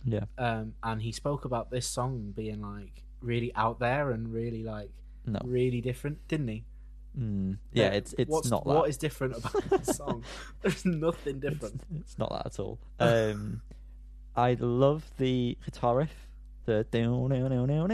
that. 0.07 0.27
yeah, 0.39 0.43
Um, 0.43 0.73
and 0.83 1.03
he 1.03 1.13
spoke 1.13 1.45
about 1.45 1.71
this 1.71 1.87
song 1.87 2.33
being 2.35 2.63
like 2.63 3.03
really 3.21 3.55
out 3.55 3.79
there 3.81 4.13
and 4.13 4.33
really 4.33 4.63
like 4.65 4.91
no, 5.27 5.39
really 5.45 5.81
different, 5.83 6.27
didn't 6.27 6.49
he? 6.49 6.65
mm, 7.19 7.59
yeah, 7.75 7.89
Uh, 7.89 7.93
it's 7.93 8.15
it's 8.17 8.49
not 8.51 8.65
that. 8.65 8.71
What 8.71 8.89
is 8.89 8.97
different 8.97 9.37
about 9.37 9.63
this 9.85 9.95
song? 9.97 10.25
There's 10.63 10.87
nothing 10.87 11.39
different. 11.41 11.83
It's, 11.91 12.01
it's 12.13 12.19
not 12.19 12.31
that 12.31 12.47
at 12.47 12.59
all. 12.59 12.79
Um, 12.99 13.61
I 14.35 14.55
love 14.55 15.11
the 15.19 15.59
guitar 15.65 15.97
riff, 15.99 16.29
the 16.65 16.85
down 16.91 17.29
down 17.29 17.51
down 17.51 17.69
down 17.69 17.89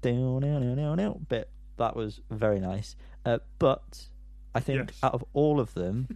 down 0.00 0.40
down 0.40 0.76
down 0.76 0.96
down 0.96 1.26
bit. 1.28 1.50
That 1.76 1.96
was 1.96 2.20
very 2.30 2.60
nice. 2.60 2.96
Uh, 3.24 3.38
but 3.58 4.06
I 4.54 4.60
think 4.60 4.90
Yes. 4.90 4.98
out 5.02 5.14
of 5.14 5.24
all 5.32 5.58
of 5.60 5.74
them, 5.74 6.08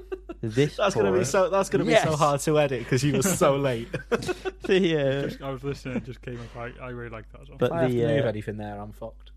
this 0.40 0.76
That's 0.76 0.94
gonna 0.94 1.16
be 1.16 1.24
so. 1.24 1.48
That's 1.50 1.68
gonna 1.68 1.84
be 1.84 1.94
so 1.94 2.16
hard 2.16 2.40
to 2.42 2.58
edit 2.58 2.80
because 2.80 3.02
you 3.04 3.14
were 3.14 3.22
so 3.22 3.56
late. 3.56 3.88
the 4.10 4.96
uh, 4.98 5.22
Just, 5.28 5.42
I 5.42 5.50
was 5.50 5.62
listening, 5.64 5.96
it 5.98 6.04
just 6.04 6.20
came 6.22 6.40
up. 6.40 6.56
I, 6.56 6.72
I 6.82 6.88
really 6.90 7.10
like 7.10 7.30
that 7.32 7.42
as 7.42 7.48
well. 7.48 7.58
but 7.58 7.66
if 7.66 7.72
I 7.72 7.82
have 7.82 7.90
to 7.90 7.96
the 7.96 8.06
move 8.06 8.24
uh, 8.24 8.28
anything 8.28 8.56
there, 8.56 8.78
I'm 8.80 8.92
fucked. 8.92 9.30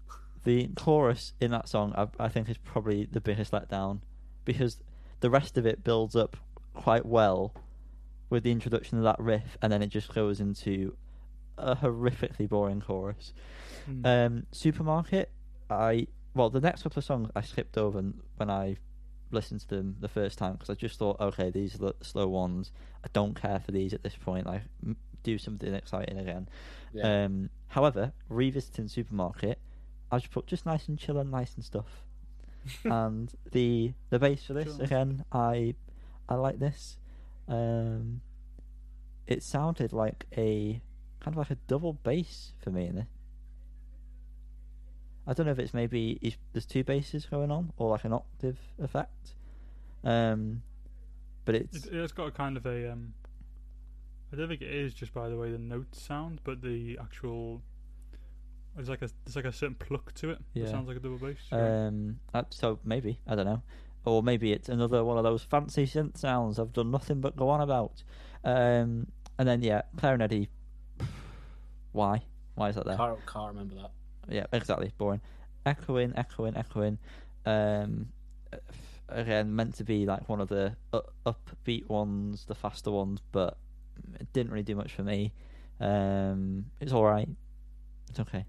the 0.43 0.67
chorus 0.75 1.33
in 1.39 1.51
that 1.51 1.67
song 1.69 1.93
I, 1.97 2.07
I 2.25 2.29
think 2.29 2.49
is 2.49 2.57
probably 2.57 3.05
the 3.11 3.21
biggest 3.21 3.51
letdown 3.51 3.99
because 4.45 4.77
the 5.19 5.29
rest 5.29 5.57
of 5.57 5.65
it 5.65 5.83
builds 5.83 6.15
up 6.15 6.37
quite 6.73 7.05
well 7.05 7.53
with 8.29 8.43
the 8.43 8.51
introduction 8.51 8.97
of 8.97 9.03
that 9.03 9.19
riff 9.19 9.57
and 9.61 9.71
then 9.73 9.81
it 9.81 9.87
just 9.87 10.13
goes 10.13 10.39
into 10.39 10.95
a 11.57 11.75
horrifically 11.75 12.47
boring 12.47 12.79
chorus. 12.81 13.33
Mm. 13.89 14.05
Um, 14.25 14.45
Supermarket, 14.51 15.31
I 15.69 16.07
well 16.33 16.49
the 16.49 16.61
next 16.61 16.83
couple 16.83 16.99
of 16.99 17.05
songs 17.05 17.29
I 17.35 17.41
skipped 17.41 17.77
over 17.77 18.01
when 18.37 18.49
I 18.49 18.77
listened 19.31 19.59
to 19.61 19.67
them 19.67 19.97
the 19.99 20.07
first 20.07 20.37
time 20.37 20.53
because 20.53 20.69
I 20.69 20.75
just 20.75 20.97
thought 20.97 21.19
okay 21.19 21.49
these 21.49 21.75
are 21.75 21.79
the 21.79 21.95
slow 22.01 22.27
ones. 22.27 22.71
I 23.03 23.07
don't 23.13 23.39
care 23.39 23.59
for 23.59 23.71
these 23.71 23.93
at 23.93 24.03
this 24.03 24.15
point. 24.15 24.45
Like 24.45 24.61
m- 24.85 24.97
do 25.23 25.37
something 25.37 25.73
exciting 25.73 26.17
again. 26.17 26.47
Yeah. 26.93 27.25
Um, 27.25 27.49
however, 27.67 28.13
revisiting 28.29 28.87
Supermarket, 28.87 29.59
I 30.11 30.19
just 30.19 30.31
put 30.31 30.47
just 30.47 30.65
nice 30.65 30.87
and 30.87 30.97
chill 30.97 31.17
and 31.17 31.29
nice 31.31 31.55
and 31.55 31.63
stuff. 31.65 32.03
and 32.83 33.33
the 33.51 33.93
the 34.09 34.19
bass 34.19 34.43
for 34.43 34.53
this 34.53 34.75
Sure. 34.75 34.85
again, 34.85 35.25
I 35.31 35.75
I 36.29 36.35
like 36.35 36.59
this. 36.59 36.97
Um, 37.47 38.21
it 39.25 39.43
sounded 39.43 39.93
like 39.93 40.25
a 40.37 40.81
kind 41.19 41.33
of 41.33 41.37
like 41.37 41.51
a 41.51 41.55
double 41.67 41.93
bass 41.93 42.53
for 42.59 42.69
me 42.71 42.85
in 42.87 42.95
this. 42.95 43.07
I 45.27 45.33
don't 45.33 45.45
know 45.45 45.51
if 45.51 45.59
it's 45.59 45.73
maybe 45.73 46.17
is- 46.21 46.37
there's 46.53 46.65
two 46.65 46.83
basses 46.83 47.25
going 47.25 47.51
on 47.51 47.73
or 47.77 47.89
like 47.91 48.05
an 48.05 48.13
octave 48.13 48.57
effect. 48.79 49.35
Um, 50.03 50.63
but 51.45 51.55
it's 51.55 51.85
It, 51.85 51.93
it's 51.93 52.13
got 52.13 52.27
a 52.27 52.31
kind 52.31 52.55
of 52.57 52.65
a. 52.65 52.91
Um, 52.91 53.13
I 54.31 54.35
don't 54.35 54.47
think 54.47 54.61
it 54.61 54.69
is 54.73 54.93
just 54.93 55.13
by 55.13 55.29
the 55.29 55.37
way 55.37 55.51
the 55.51 55.57
notes 55.57 56.01
sound, 56.01 56.39
but 56.43 56.61
the 56.61 56.97
actual. 57.01 57.61
There's 58.75 58.89
like 58.89 59.01
a 59.01 59.09
there's 59.25 59.35
like 59.35 59.45
a 59.45 59.51
certain 59.51 59.75
pluck 59.75 60.13
to 60.15 60.29
it. 60.31 60.39
It 60.53 60.61
Yeah. 60.63 60.69
sounds 60.71 60.87
like 60.87 60.97
a 60.97 60.99
double 60.99 61.17
bass. 61.17 61.37
yeah. 61.51 61.87
Um, 61.87 62.19
uh, 62.33 62.43
so 62.49 62.79
maybe 62.85 63.19
I 63.27 63.35
don't 63.35 63.45
know, 63.45 63.63
or 64.05 64.21
maybe 64.23 64.53
it's 64.53 64.69
another 64.69 65.03
one 65.03 65.17
of 65.17 65.23
those 65.23 65.41
fancy 65.43 65.85
synth 65.85 66.17
sounds 66.17 66.59
I've 66.59 66.73
done 66.73 66.91
nothing 66.91 67.19
but 67.19 67.35
go 67.35 67.49
on 67.49 67.59
about. 67.61 68.03
Um, 68.43 69.07
and 69.39 69.47
then 69.47 69.61
yeah, 69.63 69.81
Claire 69.97 70.13
and 70.13 70.21
Eddie. 70.23 70.49
Why? 71.91 72.21
Why 72.55 72.69
is 72.69 72.75
that 72.75 72.85
there? 72.85 72.97
Can't, 72.97 73.25
can't 73.25 73.47
remember 73.49 73.75
that. 73.75 73.91
Yeah, 74.29 74.45
exactly. 74.51 74.91
Boring. 74.97 75.21
Echoing, 75.65 76.13
echoing, 76.15 76.55
echoing. 76.55 76.97
Um, 77.45 78.07
again, 79.09 79.55
meant 79.55 79.75
to 79.75 79.83
be 79.83 80.05
like 80.05 80.27
one 80.29 80.41
of 80.41 80.49
the 80.49 80.75
upbeat 81.25 81.87
ones, 81.87 82.45
the 82.45 82.55
faster 82.55 82.91
ones, 82.91 83.21
but 83.31 83.57
it 84.19 84.31
didn't 84.33 84.51
really 84.51 84.63
do 84.63 84.75
much 84.75 84.93
for 84.93 85.03
me. 85.03 85.33
Um, 85.79 86.65
it's 86.79 86.91
all 86.91 87.05
right. 87.05 87.29
It's 88.09 88.19
okay. 88.19 88.45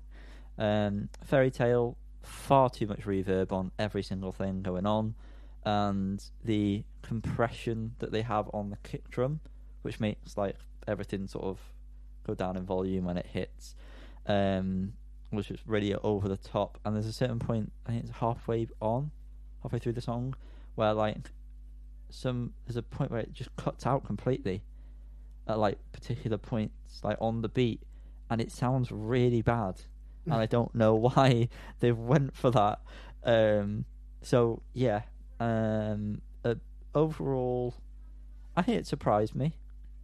Um, 0.58 1.08
Fairy 1.24 1.50
Tale, 1.50 1.96
far 2.22 2.70
too 2.70 2.86
much 2.86 3.00
reverb 3.00 3.52
on 3.52 3.70
every 3.78 4.02
single 4.02 4.32
thing 4.32 4.62
going 4.62 4.86
on, 4.86 5.14
and 5.64 6.22
the 6.44 6.84
compression 7.02 7.94
that 7.98 8.12
they 8.12 8.22
have 8.22 8.50
on 8.52 8.70
the 8.70 8.76
kick 8.82 9.08
drum, 9.10 9.40
which 9.82 10.00
makes 10.00 10.36
like 10.36 10.56
everything 10.86 11.26
sort 11.26 11.44
of 11.44 11.58
go 12.26 12.34
down 12.34 12.56
in 12.56 12.64
volume 12.64 13.04
when 13.04 13.16
it 13.16 13.26
hits. 13.26 13.74
Um, 14.26 14.94
was 15.30 15.50
is 15.50 15.60
really 15.66 15.94
over 15.94 16.28
the 16.28 16.36
top. 16.36 16.78
And 16.84 16.94
there's 16.94 17.06
a 17.06 17.12
certain 17.12 17.38
point, 17.38 17.72
I 17.86 17.92
think 17.92 18.04
it's 18.04 18.18
halfway 18.18 18.68
on, 18.80 19.10
halfway 19.62 19.78
through 19.78 19.92
the 19.92 20.00
song, 20.00 20.34
where 20.74 20.92
like 20.92 21.30
some 22.10 22.54
there's 22.66 22.76
a 22.76 22.82
point 22.82 23.10
where 23.10 23.20
it 23.20 23.32
just 23.32 23.54
cuts 23.56 23.84
out 23.84 24.04
completely 24.04 24.62
at 25.46 25.58
like 25.58 25.78
particular 25.92 26.38
points, 26.38 27.00
like 27.02 27.18
on 27.20 27.42
the 27.42 27.48
beat, 27.48 27.82
and 28.30 28.40
it 28.40 28.50
sounds 28.52 28.90
really 28.90 29.42
bad. 29.42 29.80
and 30.26 30.34
I 30.34 30.46
don't 30.46 30.74
know 30.74 30.94
why 30.94 31.48
they 31.80 31.92
went 31.92 32.36
for 32.36 32.50
that. 32.50 32.80
Um, 33.24 33.84
so 34.22 34.62
yeah, 34.74 35.02
um, 35.40 36.20
uh, 36.44 36.56
overall, 36.94 37.74
I 38.56 38.62
think 38.62 38.78
it 38.78 38.86
surprised 38.86 39.34
me. 39.34 39.54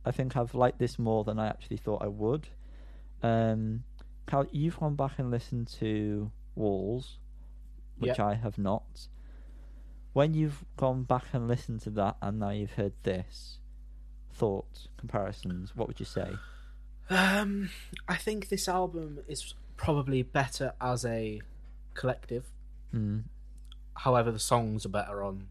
I 0.05 0.11
think 0.11 0.37
I've 0.37 0.55
liked 0.55 0.79
this 0.79 0.99
more 0.99 1.25
than 1.25 1.39
I 1.39 1.47
actually 1.47 1.79
thought 1.79 2.03
I 2.03 2.09
would. 2.09 2.49
Um, 3.23 3.85
Cal, 4.27 4.47
you've 4.51 4.79
gone 4.79 4.95
back 4.97 5.19
and 5.19 5.31
listened 5.31 5.69
to 5.79 6.31
Walls, 6.55 7.19
which 7.99 8.19
Yep. 8.19 8.21
I 8.21 8.35
have 8.35 8.59
not. 8.59 9.09
When 10.13 10.33
you've 10.35 10.65
gone 10.77 11.03
back 11.03 11.25
and 11.33 11.49
listened 11.49 11.81
to 11.83 11.91
that, 11.91 12.17
and 12.23 12.39
now 12.39 12.51
you've 12.51 12.73
heard 12.73 12.93
this, 13.03 13.59
thoughts, 14.33 14.89
comparisons, 14.97 15.75
what 15.77 15.89
would 15.89 15.99
you 16.01 16.07
say? 16.07 16.37
Um, 17.11 17.71
I 18.09 18.17
think 18.17 18.49
this 18.49 18.69
album 18.69 19.19
is 19.29 19.55
probably 19.77 20.23
better 20.23 20.73
as 20.81 21.05
a 21.05 21.43
collective. 21.95 22.47
Mm. 22.95 23.25
However, 23.95 24.31
the 24.33 24.39
songs 24.39 24.87
are 24.87 24.91
better 24.91 25.23
on 25.23 25.49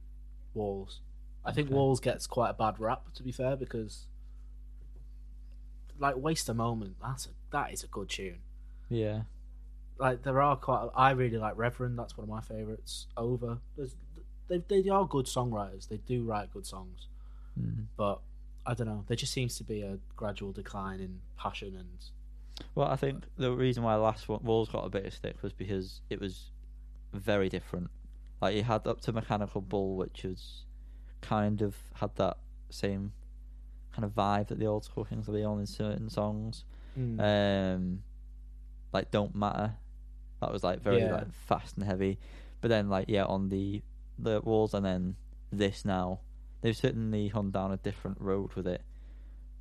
Walls. 0.54 1.02
I 1.46 1.52
think 1.52 1.68
Okay. 1.68 1.76
Walls 1.76 2.00
gets 2.00 2.26
quite 2.26 2.50
a 2.50 2.54
bad 2.54 2.80
rap, 2.80 3.14
to 3.16 3.24
be 3.24 3.32
fair, 3.32 3.56
because 3.56 4.08
like 6.00 6.16
Waste 6.18 6.50
a 6.50 6.54
Moment, 6.54 6.96
that's 7.02 7.28
a, 7.28 7.30
that 7.52 7.72
is 7.72 7.84
a 7.84 7.88
good 7.88 8.10
tune. 8.10 8.40
Yeah. 8.94 9.22
Like 9.98 10.24
there 10.24 10.42
are 10.42 10.56
quite. 10.56 10.90
I 10.96 11.12
really 11.12 11.38
like 11.38 11.58
Reverend. 11.58 11.98
That's 11.98 12.18
one 12.18 12.24
of 12.24 12.30
my 12.30 12.42
favorites. 12.42 13.08
Over. 13.16 13.60
There's, 13.78 13.96
they 14.48 14.58
they 14.68 14.90
are 14.90 15.06
good 15.08 15.26
songwriters. 15.26 15.88
They 15.88 15.98
do 15.98 16.24
write 16.24 16.52
good 16.52 16.66
songs, 16.66 17.08
Mm. 17.60 17.86
but 17.96 18.20
I 18.66 18.74
don't 18.74 18.88
know. 18.88 19.04
There 19.08 19.16
just 19.18 19.34
seems 19.34 19.56
to 19.58 19.64
be 19.64 19.82
a 19.82 20.00
gradual 20.16 20.52
decline 20.52 21.00
in 21.00 21.20
passion 21.38 21.76
and 21.78 21.88
Well, 22.76 22.88
I 22.88 22.96
think 22.96 23.26
the 23.38 23.52
reason 23.52 23.84
why 23.84 23.96
the 23.96 24.02
last 24.02 24.28
one, 24.28 24.42
Walls 24.44 24.70
got 24.70 24.86
a 24.86 24.90
bit 24.90 25.06
of 25.06 25.14
stick 25.14 25.42
was 25.44 25.54
because 25.54 26.02
it 26.10 26.20
was 26.20 26.50
very 27.14 27.50
different. 27.50 27.90
Like 28.42 28.56
you 28.56 28.64
had 28.64 28.88
up 28.88 29.02
to 29.02 29.14
Mechanical 29.14 29.62
Bull, 29.62 29.96
which 29.96 30.24
was 30.24 30.64
kind 31.22 31.62
of 31.62 31.76
had 31.96 32.16
that 32.16 32.38
same 32.70 33.14
kind 33.94 34.04
of 34.04 34.12
vibe 34.16 34.48
that 34.48 34.60
the 34.60 34.66
old 34.66 34.84
school 34.86 35.06
Kings 35.06 35.28
of 35.28 35.34
Leon 35.36 35.60
in 35.60 35.66
certain 35.68 36.10
songs. 36.10 36.66
Um, 36.98 38.04
like 38.94 39.12
Don't 39.12 39.36
Matter, 39.36 39.76
that 40.42 40.52
was 40.52 40.64
like 40.64 40.82
very 40.82 41.02
Yeah. 41.02 41.14
like 41.14 41.34
fast 41.34 41.76
and 41.78 41.86
heavy. 41.86 42.20
But 42.62 42.70
then 42.70 42.90
like 42.90 43.06
yeah, 43.10 43.26
on 43.26 43.50
the 43.50 43.82
the 44.18 44.42
Walls 44.42 44.74
and 44.74 44.86
then 44.86 45.16
this 45.52 45.84
now, 45.86 46.20
they've 46.62 46.76
certainly 46.78 47.30
gone 47.30 47.52
down 47.52 47.72
a 47.72 47.78
different 47.78 48.20
road 48.22 48.54
with 48.54 48.68
it, 48.68 48.84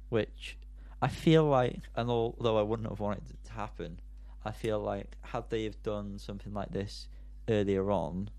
which 0.08 0.56
I 1.00 1.08
feel 1.08 1.44
like, 1.44 1.80
and 1.96 2.08
although 2.10 2.58
I 2.58 2.62
wouldn't 2.62 2.88
have 2.88 3.00
wanted 3.00 3.30
it 3.30 3.44
to 3.46 3.52
happen, 3.52 4.00
I 4.44 4.52
feel 4.52 4.78
like 4.80 5.16
had 5.22 5.50
they 5.50 5.64
have 5.64 5.82
done 5.82 6.18
something 6.18 6.52
like 6.52 6.70
this 6.72 7.08
earlier 7.48 7.90
on, 7.90 8.30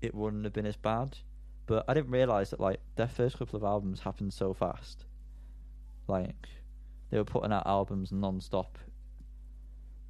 it 0.00 0.14
wouldn't 0.14 0.44
have 0.44 0.52
been 0.52 0.66
as 0.66 0.76
bad. 0.76 1.18
But 1.66 1.84
I 1.88 1.94
didn't 1.94 2.10
realize 2.10 2.50
that 2.50 2.60
like 2.60 2.80
their 2.96 3.08
first 3.08 3.38
couple 3.38 3.56
of 3.56 3.64
albums 3.64 4.00
happened 4.00 4.32
so 4.32 4.54
fast. 4.54 5.04
Like 6.06 6.48
they 7.10 7.18
were 7.18 7.24
putting 7.24 7.52
out 7.52 7.66
albums 7.66 8.12
non-stop 8.12 8.78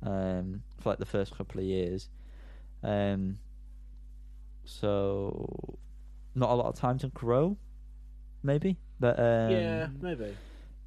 um, 0.02 0.62
for 0.80 0.90
like 0.90 0.98
the 0.98 1.06
first 1.06 1.36
couple 1.36 1.60
of 1.60 1.66
years. 1.66 2.08
Um, 2.82 3.38
so 4.64 5.78
not 6.34 6.50
a 6.50 6.54
lot 6.54 6.66
of 6.66 6.74
time 6.76 6.98
to 7.00 7.08
grow, 7.08 7.56
maybe. 8.42 8.76
But 9.00 9.18
um, 9.18 9.50
yeah, 9.50 9.88
maybe. 10.00 10.36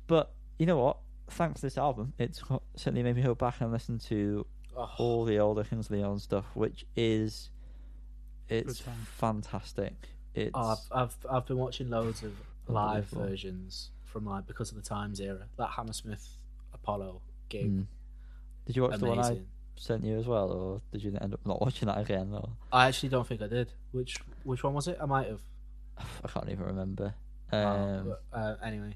but 0.07 0.31
you 0.59 0.65
know 0.65 0.77
what? 0.77 0.97
Thanks 1.29 1.61
to 1.61 1.67
this 1.67 1.77
album, 1.77 2.13
it's 2.19 2.41
got- 2.41 2.63
certainly 2.75 3.03
made 3.03 3.15
me 3.15 3.21
go 3.21 3.33
back 3.35 3.61
and 3.61 3.71
listen 3.71 3.97
to 3.99 4.45
Oh, 4.75 4.89
all 4.99 5.25
the 5.25 5.37
older 5.39 5.63
Kings 5.65 5.87
of 5.87 5.91
Leon 5.91 6.19
stuff, 6.19 6.45
which 6.53 6.85
is 6.95 7.49
it's 8.49 8.81
fantastic. 9.17 9.93
It's 10.33 10.51
Oh, 10.53 10.75
I've, 10.91 10.97
I've 11.03 11.17
I've 11.29 11.45
been 11.45 11.57
watching 11.57 11.89
loads 11.89 12.23
of 12.23 12.33
live 12.67 13.05
versions 13.07 13.91
from 14.05 14.25
like 14.25 14.45
because 14.47 14.69
of 14.71 14.75
the 14.77 14.81
Times 14.81 15.19
era. 15.19 15.45
That 15.57 15.69
Hammersmith 15.71 16.37
Apollo 16.73 17.21
gig, 17.49 17.69
Mm. 17.71 17.85
Did 18.65 18.75
you 18.75 18.83
watch 18.83 18.99
the 18.99 19.05
one 19.05 19.19
I 19.19 19.39
sent 19.75 20.03
you 20.03 20.17
as 20.17 20.27
well, 20.27 20.51
or 20.51 20.81
did 20.91 21.03
you 21.03 21.17
end 21.19 21.33
up 21.33 21.45
not 21.45 21.61
watching 21.65 21.87
that 21.87 21.99
again? 21.99 22.31
Or 22.33 22.49
I 22.71 22.87
actually 22.87 23.09
don't 23.09 23.27
think 23.27 23.41
I 23.41 23.47
did. 23.47 23.71
Which 23.91 24.17
which 24.43 24.63
one 24.63 24.73
was 24.73 24.87
it? 24.87 24.97
I 25.01 25.05
might 25.05 25.27
have. 25.27 25.41
I 26.23 26.27
can't 26.27 26.49
even 26.49 26.65
remember. 26.65 27.13
Oh, 27.53 27.57
Um, 27.57 28.07
but, 28.31 28.37
uh, 28.37 28.55
anyway, 28.63 28.95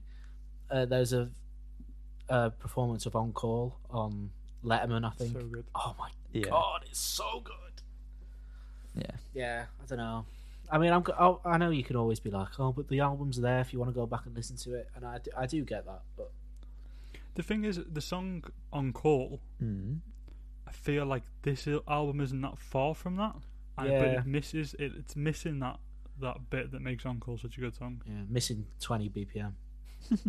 uh, 0.71 0.85
there's 0.85 1.11
a, 1.13 1.29
a 2.29 2.51
performance 2.51 3.05
of 3.05 3.15
On 3.15 3.33
Call 3.33 3.77
on 3.89 4.29
Letterman. 4.63 5.05
I 5.05 5.09
think. 5.11 5.33
So 5.33 5.43
good. 5.45 5.65
Oh 5.75 5.95
my 5.99 6.09
yeah, 6.31 6.49
god, 6.49 6.81
it's 6.85 6.99
so 6.99 7.41
good. 7.43 7.53
yeah, 8.95 9.11
Yeah, 9.33 9.65
I 9.81 9.85
don't 9.87 9.97
know. 9.97 10.25
I 10.71 10.77
mean, 10.77 10.91
I'm. 10.91 11.03
I 11.19 11.35
I 11.45 11.57
know 11.57 11.69
you 11.69 11.83
can 11.83 11.95
always 11.95 12.19
be 12.19 12.31
like, 12.31 12.59
oh, 12.59 12.71
but 12.71 12.87
the 12.87 12.99
album's 13.01 13.39
there 13.39 13.59
if 13.59 13.71
you 13.73 13.79
want 13.79 13.91
to 13.93 13.95
go 13.95 14.05
back 14.05 14.21
and 14.25 14.35
listen 14.35 14.55
to 14.57 14.73
it, 14.75 14.89
and 14.95 15.05
I 15.05 15.17
do, 15.19 15.31
I 15.37 15.45
do 15.45 15.63
get 15.63 15.85
that, 15.85 16.01
but 16.17 16.31
The 17.35 17.43
thing 17.43 17.65
is, 17.65 17.79
the 17.89 18.01
song 18.01 18.43
on 18.71 18.93
call, 18.93 19.41
mm. 19.61 19.99
I 20.67 20.71
feel 20.71 21.05
like 21.05 21.23
this 21.43 21.67
album 21.87 22.21
isn't 22.21 22.41
that 22.41 22.57
far 22.57 22.95
from 22.95 23.17
that, 23.17 23.35
and, 23.77 23.89
but 23.89 24.07
it 24.07 24.25
misses 24.25 24.73
it. 24.79 24.93
It's 24.97 25.15
missing 25.15 25.59
that 25.59 25.79
that 26.21 26.49
bit 26.49 26.71
that 26.71 26.81
makes 26.81 27.05
On 27.05 27.19
Call 27.19 27.37
such 27.37 27.57
a 27.57 27.59
good 27.59 27.75
song. 27.75 28.01
Yeah, 28.05 28.23
missing 28.29 28.65
20 28.79 29.09
BPM. 29.09 29.53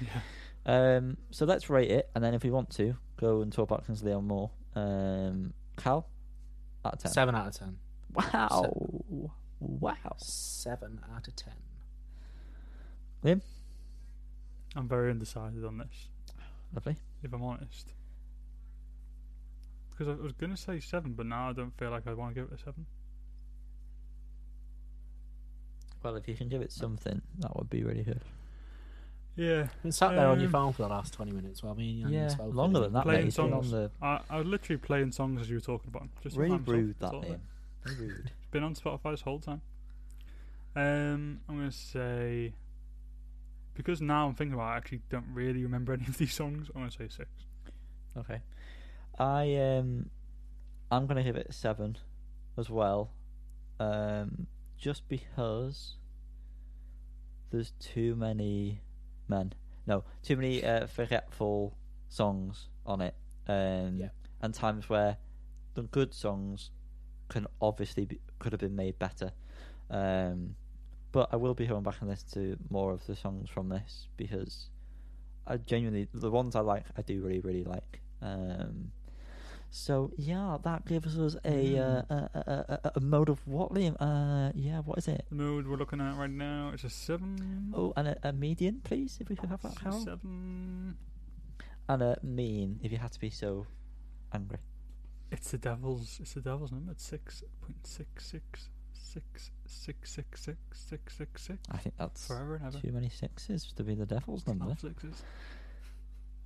Yeah. 0.00 0.20
Um, 0.66 1.16
so 1.30 1.44
let's 1.44 1.68
rate 1.68 1.90
it, 1.90 2.08
and 2.14 2.22
then 2.22 2.34
if 2.34 2.44
we 2.44 2.50
want 2.50 2.70
to, 2.76 2.96
go 3.16 3.42
and 3.42 3.52
talk 3.52 3.70
about 3.70 3.86
Kings 3.86 4.00
of 4.00 4.06
Leon 4.06 4.26
more. 4.26 4.50
Um, 4.74 5.52
Cal, 5.76 6.08
out 6.84 6.94
of 6.94 6.98
10. 7.00 7.12
7 7.12 7.34
out 7.34 7.48
of 7.48 7.54
10. 7.54 7.76
Wow. 8.14 9.32
Wow. 9.60 9.96
7 10.18 11.00
out 11.14 11.28
of 11.28 11.36
10. 11.36 11.52
Liam? 13.24 13.40
I'm 14.76 14.88
very 14.88 15.10
undecided 15.10 15.64
on 15.64 15.78
this, 15.78 16.08
Lovely. 16.74 16.96
if 17.22 17.32
I'm 17.32 17.42
honest. 17.42 17.92
Because 19.90 20.08
I 20.18 20.20
was 20.22 20.32
going 20.32 20.50
to 20.50 20.56
say 20.60 20.80
7, 20.80 21.12
but 21.12 21.26
now 21.26 21.50
I 21.50 21.52
don't 21.52 21.76
feel 21.78 21.90
like 21.90 22.06
I 22.08 22.14
want 22.14 22.34
to 22.34 22.40
give 22.42 22.50
it 22.52 22.58
a 22.60 22.62
7. 22.62 22.84
Well, 26.02 26.16
if 26.16 26.28
you 26.28 26.34
can 26.34 26.48
give 26.48 26.60
it 26.60 26.72
something, 26.72 27.22
that 27.38 27.56
would 27.56 27.70
be 27.70 27.82
really 27.82 28.02
good. 28.02 28.20
Yeah. 29.36 29.62
You've 29.62 29.82
been 29.82 29.92
sat 29.92 30.10
there 30.14 30.28
on 30.28 30.38
your 30.38 30.46
Um, 30.48 30.52
phone 30.52 30.72
for 30.72 30.82
the 30.82 30.88
last 30.88 31.12
20 31.14 31.32
minutes 31.32 31.62
while 31.62 31.74
me 31.74 32.02
and 32.02 32.10
you 32.12 32.18
Yeah, 32.18 32.30
haven't 32.30 32.54
longer 32.54 32.80
than 32.80 32.92
that, 32.92 33.04
Playing. 33.04 33.28
It's 33.28 33.36
been 33.36 33.50
songs. 33.50 33.72
on 33.72 33.80
the 33.82 33.90
I, 34.04 34.20
I 34.30 34.38
was 34.38 34.46
literally 34.46 34.78
playing 34.78 35.12
songs 35.12 35.40
as 35.40 35.48
you 35.48 35.56
were 35.56 35.60
talking 35.60 35.88
about. 35.88 36.02
'em, 36.02 36.10
Just 36.22 36.36
really 36.36 36.50
by 36.50 36.58
myself, 36.58 36.68
rude 36.76 36.96
that's 36.98 37.10
that 37.12 37.16
all. 37.16 37.22
name. 37.22 37.40
Very 37.84 37.96
rude. 38.08 38.26
It's 38.38 38.50
been 38.50 38.62
on 38.62 38.74
Spotify 38.74 39.10
this 39.12 39.22
whole 39.22 39.40
time. 39.40 39.62
Um, 40.76 41.40
I'm 41.48 41.56
gonna 41.56 41.72
say 41.72 42.52
because 43.74 44.00
now 44.00 44.28
I'm 44.28 44.34
thinking 44.34 44.54
about, 44.54 44.68
it, 44.70 44.74
I 44.74 44.76
actually 44.76 45.00
don't 45.10 45.26
really 45.32 45.62
remember 45.62 45.92
any 45.92 46.06
of 46.06 46.16
these 46.18 46.34
songs. 46.34 46.68
I'm 46.74 46.82
gonna 46.82 46.90
say 46.92 47.08
six. 47.08 47.28
Okay. 48.16 48.40
I 49.18 49.56
um 49.56 50.10
I'm 50.90 51.06
gonna 51.06 51.22
give 51.24 51.36
it 51.36 51.52
seven 51.52 51.96
as 52.56 52.70
well. 52.70 53.10
Um 53.80 54.46
just 54.76 55.08
because 55.08 55.96
there's 57.50 57.72
too 57.80 58.14
many 58.16 58.82
men. 59.28 59.52
No, 59.86 60.04
too 60.22 60.36
many 60.36 60.64
uh, 60.64 60.86
forgetful 60.86 61.76
songs 62.08 62.68
on 62.86 63.00
it. 63.00 63.14
Um 63.48 63.98
Yeah. 63.98 64.08
and 64.40 64.54
times 64.54 64.88
where 64.88 65.18
the 65.74 65.82
good 65.82 66.14
songs 66.14 66.70
can 67.28 67.46
obviously 67.60 68.04
be, 68.04 68.20
could 68.38 68.52
have 68.52 68.60
been 68.60 68.76
made 68.76 68.98
better. 68.98 69.32
Um 69.90 70.56
but 71.14 71.28
I 71.32 71.36
will 71.36 71.54
be 71.54 71.64
going 71.64 71.84
back 71.84 72.00
and 72.00 72.10
listen 72.10 72.28
to 72.34 72.58
more 72.70 72.90
of 72.90 73.06
the 73.06 73.14
songs 73.14 73.48
from 73.48 73.68
this 73.68 74.08
because 74.16 74.66
I 75.46 75.58
genuinely 75.58 76.08
the 76.12 76.30
ones 76.30 76.56
I 76.56 76.60
like 76.60 76.86
I 76.98 77.02
do 77.02 77.22
really 77.22 77.40
really 77.40 77.62
like. 77.62 78.00
Um, 78.20 78.90
so 79.70 80.10
yeah, 80.16 80.58
that 80.64 80.86
gives 80.86 81.16
us 81.16 81.36
a, 81.44 81.78
uh, 81.78 82.02
a, 82.10 82.30
a, 82.34 82.78
a, 82.84 82.92
a 82.96 83.00
mode 83.00 83.28
of 83.28 83.46
what 83.46 83.72
Liam? 83.72 83.96
Uh, 84.00 84.50
yeah, 84.56 84.80
what 84.80 84.98
is 84.98 85.06
it? 85.06 85.24
The 85.28 85.36
mood 85.36 85.68
we're 85.68 85.76
looking 85.76 86.00
at 86.00 86.16
right 86.16 86.30
now 86.30 86.72
is 86.74 86.82
a 86.82 86.90
seven. 86.90 87.72
Oh, 87.76 87.92
and 87.96 88.08
a, 88.08 88.16
a 88.24 88.32
median, 88.32 88.80
please, 88.82 89.18
if 89.20 89.28
we 89.28 89.36
could 89.36 89.50
have 89.50 89.62
that. 89.62 89.72
It's 89.72 89.80
Carol? 89.80 90.00
seven. 90.00 90.96
And 91.88 92.02
a 92.02 92.18
mean, 92.24 92.80
if 92.82 92.90
you 92.90 92.98
had 92.98 93.12
to 93.12 93.20
be 93.20 93.30
so 93.30 93.66
angry. 94.32 94.58
It's 95.30 95.52
the 95.52 95.58
devil's. 95.58 96.18
It's 96.20 96.34
the 96.34 96.40
devil's 96.40 96.72
number. 96.72 96.90
It's 96.92 97.04
six 97.04 97.44
point 97.60 97.86
six 97.86 98.26
six 98.26 98.68
six 98.92 99.50
six 99.66 100.12
six 100.12 100.42
six 100.42 100.58
six 100.72 101.16
six 101.16 101.42
six 101.42 101.60
I 101.70 101.78
think 101.78 101.94
that's 101.98 102.26
forever 102.26 102.56
and 102.56 102.66
ever. 102.66 102.78
too 102.78 102.92
many 102.92 103.08
sixes 103.08 103.72
to 103.76 103.82
be 103.84 103.94
the 103.94 104.06
devil's 104.06 104.46
number. 104.46 104.76
Sixes. 104.80 105.22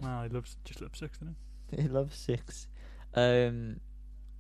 Well, 0.01 0.23
he 0.23 0.29
loves 0.29 0.57
just 0.65 0.81
loves 0.81 0.99
six, 0.99 1.19
doesn't 1.19 1.37
he? 1.71 1.83
he 1.83 1.89
loves 1.89 2.17
six. 2.17 2.67
Um, 3.15 3.81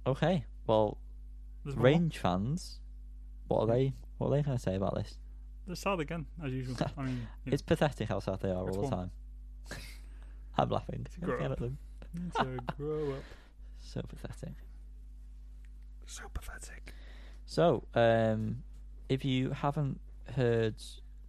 okay, 0.06 0.44
well, 0.66 0.98
There's 1.64 1.74
one 1.76 1.82
more. 1.82 1.92
range 1.92 2.18
fans, 2.18 2.80
what 3.48 3.60
are 3.62 3.66
they? 3.66 3.94
What 4.18 4.28
are 4.28 4.36
they 4.36 4.42
going 4.42 4.56
to 4.56 4.62
say 4.62 4.74
about 4.76 4.94
this? 4.94 5.18
They're 5.66 5.76
sad 5.76 6.00
again, 6.00 6.26
as 6.44 6.52
usual. 6.52 6.76
I 6.96 7.02
mean, 7.02 7.26
It's 7.46 7.62
pathetic 7.62 8.08
how 8.08 8.20
sad 8.20 8.40
they 8.40 8.50
are 8.50 8.64
Which 8.64 8.76
all 8.76 8.82
the 8.88 8.96
time. 8.96 9.10
I'm 10.58 10.68
laughing. 10.70 11.06
grow 11.20 11.44
up. 11.44 11.52
at 11.52 11.58
them. 11.58 11.78
to 12.36 12.58
grow 12.76 13.10
up. 13.12 13.22
So 13.80 14.00
pathetic. 14.08 14.54
So 16.06 16.22
pathetic. 16.32 16.94
So, 17.46 17.84
um, 17.94 18.62
if 19.08 19.24
you 19.24 19.50
haven't 19.50 20.00
heard 20.34 20.74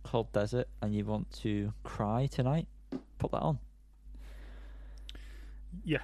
Cold 0.03 0.31
Desert 0.33 0.67
and 0.81 0.93
you 0.93 1.05
want 1.05 1.31
to 1.41 1.73
cry 1.83 2.27
tonight, 2.27 2.67
put 3.17 3.31
that 3.31 3.41
on. 3.41 3.59
Yeah, 5.83 5.99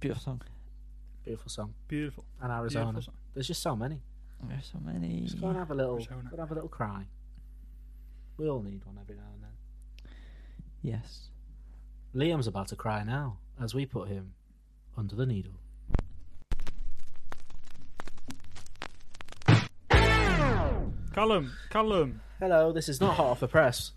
Beautiful 0.00 0.22
song. 0.22 0.42
Beautiful 1.24 1.48
song. 1.50 1.74
beautiful. 1.88 2.24
And 2.42 2.52
Arizona. 2.52 2.84
Beautiful 2.86 3.02
song. 3.02 3.14
There's 3.32 3.46
just 3.46 3.62
so 3.62 3.74
many. 3.74 4.02
There's 4.48 4.70
so 4.70 4.78
many. 4.84 5.22
Just 5.22 5.40
go 5.40 5.48
and 5.48 5.56
have 5.56 5.70
a 5.70 5.74
little, 5.74 5.94
Arizona. 5.94 6.22
go 6.24 6.30
and 6.32 6.38
have 6.40 6.50
a 6.50 6.54
little 6.54 6.68
cry. 6.68 7.06
We 8.36 8.48
all 8.48 8.60
need 8.60 8.84
one 8.84 8.98
every 9.00 9.16
now 9.16 9.22
and 9.32 9.42
then. 9.42 10.12
Yes. 10.82 11.28
Liam's 12.14 12.46
about 12.46 12.68
to 12.68 12.76
cry 12.76 13.02
now 13.04 13.38
as 13.60 13.74
we 13.74 13.86
put 13.86 14.08
him 14.08 14.34
under 14.98 15.16
the 15.16 15.24
needle. 15.24 15.54
Callum, 21.14 21.52
Callum. 21.70 22.20
Hello, 22.40 22.72
this 22.72 22.88
is 22.88 23.00
not 23.00 23.14
hot 23.14 23.26
off 23.26 23.40
the 23.40 23.48
press. 23.48 23.92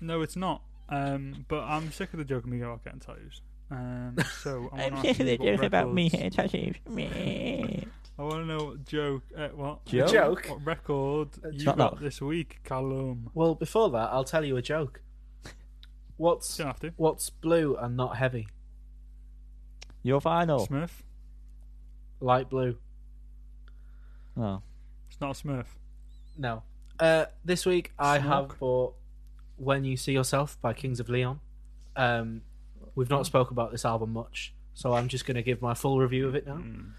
No, 0.00 0.20
it's 0.22 0.36
not. 0.36 0.62
Um, 0.88 1.44
but 1.48 1.60
I'm 1.60 1.92
sick 1.92 2.12
of 2.12 2.18
the 2.18 2.24
joke 2.24 2.44
of 2.44 2.50
me 2.50 2.60
about 2.60 2.82
getting 2.84 3.00
tattoos. 3.00 3.40
Um, 3.70 4.16
so 4.40 4.68
I 4.72 4.84
I'm 4.86 5.00
sick 5.02 5.20
of 5.20 5.26
the 5.26 5.38
joke 5.38 5.62
about 5.62 5.92
me 5.92 6.08
getting 6.08 6.30
hitting 6.32 6.48
tattoos. 6.50 6.76
Me. 6.88 7.86
I 8.18 8.22
want 8.22 8.34
to 8.36 8.44
know 8.46 8.64
what 8.64 8.84
joke. 8.84 9.22
Uh, 9.36 9.48
what 9.48 9.84
Joke? 9.86 10.10
Joke? 10.12 10.46
What 10.48 10.66
record 10.66 11.28
you 11.52 11.64
Not 11.66 11.76
got 11.76 11.94
that. 11.98 12.02
this 12.02 12.20
week, 12.20 12.58
Callum? 12.64 13.30
Well, 13.34 13.54
before 13.54 13.90
that, 13.90 14.10
I'll 14.10 14.24
tell 14.24 14.44
you 14.44 14.56
a 14.56 14.62
joke. 14.62 15.00
What's 16.16 16.56
Don't 16.56 16.66
have 16.66 16.80
to. 16.80 16.92
what's 16.96 17.30
blue 17.30 17.76
and 17.76 17.96
not 17.96 18.16
heavy? 18.16 18.48
Your 20.02 20.20
final. 20.20 20.66
Smurf. 20.66 20.90
Light 22.18 22.50
blue. 22.50 22.76
Oh. 24.36 24.62
It's 25.08 25.20
not 25.20 25.38
a 25.40 25.46
Smurf. 25.46 25.66
No. 26.38 26.62
Uh, 26.98 27.26
this 27.44 27.66
week 27.66 27.92
I 27.98 28.18
Smoke. 28.18 28.52
have 28.52 28.58
bought 28.58 28.94
"When 29.56 29.84
You 29.84 29.96
See 29.96 30.12
Yourself" 30.12 30.56
by 30.62 30.72
Kings 30.72 31.00
of 31.00 31.08
Leon. 31.08 31.40
Um, 31.96 32.42
we've 32.94 33.10
not 33.10 33.26
spoke 33.26 33.50
about 33.50 33.72
this 33.72 33.84
album 33.84 34.12
much, 34.12 34.54
so 34.72 34.94
I'm 34.94 35.08
just 35.08 35.26
going 35.26 35.34
to 35.34 35.42
give 35.42 35.60
my 35.60 35.74
full 35.74 35.98
review 35.98 36.26
of 36.28 36.34
it 36.34 36.46
now. 36.46 36.54
Mm. 36.56 36.92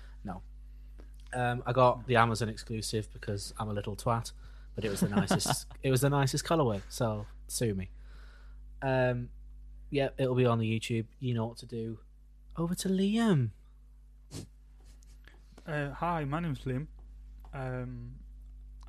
Um, 1.34 1.62
I 1.66 1.74
got 1.74 2.08
the 2.08 2.16
Amazon 2.16 2.50
exclusive 2.50 3.08
because 3.14 3.54
I'm 3.60 3.70
a 3.70 3.74
little 3.74 3.96
twat, 3.96 4.32
but 4.76 4.84
it 4.84 4.90
was 4.90 5.02
the 5.02 5.10
nicest. 5.16 5.68
it 5.84 5.92
was 5.92 6.02
the 6.02 6.10
nicest 6.10 6.44
colorway, 6.44 6.82
so 6.90 7.26
sue 7.48 7.76
me. 7.76 7.90
Um, 8.82 9.30
yeah, 9.92 10.10
it'll 10.18 10.36
be 10.36 10.46
on 10.46 10.60
the 10.60 10.66
YouTube. 10.80 11.06
You 11.20 11.34
know 11.34 11.46
what 11.46 11.58
to 11.58 11.66
do. 11.66 12.00
Over 12.58 12.76
to 12.76 12.90
Liam. 12.90 13.52
Uh, 15.68 15.92
hi, 15.92 16.26
my 16.26 16.40
name's 16.40 16.62
Liam. 16.62 16.88
Um, 17.54 18.14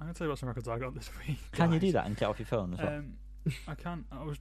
I'm 0.01 0.07
gonna 0.07 0.15
tell 0.15 0.27
you 0.27 0.31
about 0.31 0.39
some 0.39 0.49
records 0.49 0.67
I 0.67 0.79
got 0.79 0.95
this 0.95 1.11
week. 1.29 1.39
Can 1.53 1.73
you 1.73 1.79
do 1.79 1.93
that 1.93 2.07
and 2.07 2.17
get 2.17 2.29
off 2.29 2.39
your 2.39 2.47
phone 2.47 2.73
as 2.73 2.79
well? 2.81 2.89
Um, 2.89 3.13
I 3.69 3.75
can't. 3.75 4.05
I 4.11 4.23
was 4.25 4.39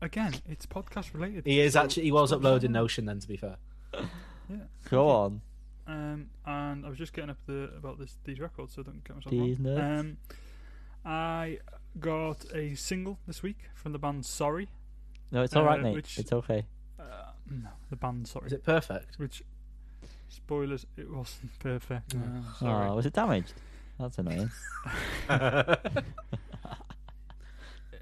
again. 0.00 0.34
It's 0.48 0.64
podcast 0.66 1.12
related. 1.14 1.44
He 1.46 1.60
is 1.60 1.74
so 1.74 1.82
actually 1.82 2.04
he 2.04 2.12
was 2.12 2.32
uploading. 2.32 2.72
Notion 2.72 3.04
then. 3.04 3.20
To 3.20 3.28
be 3.28 3.36
fair, 3.36 3.56
Yeah. 3.94 4.56
Go 4.90 5.08
on. 5.08 5.42
Um, 5.86 6.30
and 6.46 6.86
I 6.86 6.88
was 6.88 6.96
just 6.96 7.12
getting 7.12 7.28
up 7.30 7.36
the 7.46 7.70
about 7.76 7.98
this 7.98 8.16
these 8.24 8.40
records, 8.40 8.74
so 8.74 8.82
I 8.82 8.84
don't 8.84 9.04
get 9.04 9.14
myself 9.16 9.30
These 9.30 9.58
wrong. 9.60 9.74
nuts. 9.74 10.00
Um, 10.00 10.16
I 11.04 11.58
got 12.00 12.44
a 12.54 12.74
single 12.74 13.18
this 13.26 13.42
week 13.42 13.58
from 13.74 13.92
the 13.92 13.98
band 13.98 14.24
Sorry. 14.24 14.68
No, 15.30 15.42
it's 15.42 15.54
all 15.54 15.64
right, 15.64 15.80
uh, 15.80 15.82
mate. 15.82 15.94
which- 15.96 16.18
It's 16.18 16.32
okay. 16.32 16.64
Uh, 16.98 17.02
no, 17.50 17.68
the 17.90 17.96
band 17.96 18.26
Sorry. 18.26 18.46
is 18.46 18.52
it 18.54 18.64
perfect? 18.64 19.18
Which 19.18 19.42
spoilers? 20.28 20.86
It 20.96 21.10
wasn't 21.10 21.58
perfect. 21.58 22.14
No, 22.14 22.22
Oh, 22.46 22.56
sorry. 22.60 22.90
was 22.94 23.04
it 23.06 23.12
damaged? 23.12 23.52
That's 23.98 24.18
annoying. 24.18 24.50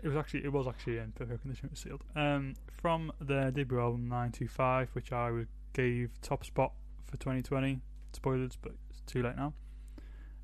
It 0.02 0.08
was 0.08 0.16
actually 0.16 0.44
it 0.44 0.52
was 0.52 0.66
actually 0.66 0.98
in 0.98 1.12
perfect 1.12 1.42
condition. 1.42 1.66
It 1.66 1.70
was 1.70 1.78
sealed. 1.78 2.02
Um, 2.16 2.54
from 2.80 3.12
their 3.20 3.52
debut 3.52 3.78
album 3.80 4.08
Nine 4.08 4.32
Two 4.32 4.48
Five, 4.48 4.90
which 4.94 5.12
I 5.12 5.30
was- 5.30 5.46
gave 5.74 6.10
top 6.22 6.44
spot 6.44 6.72
for 7.06 7.16
2020. 7.18 7.80
Spoilers, 8.12 8.56
but 8.60 8.72
it's 8.90 9.00
too 9.06 9.22
late 9.22 9.36
now. 9.36 9.52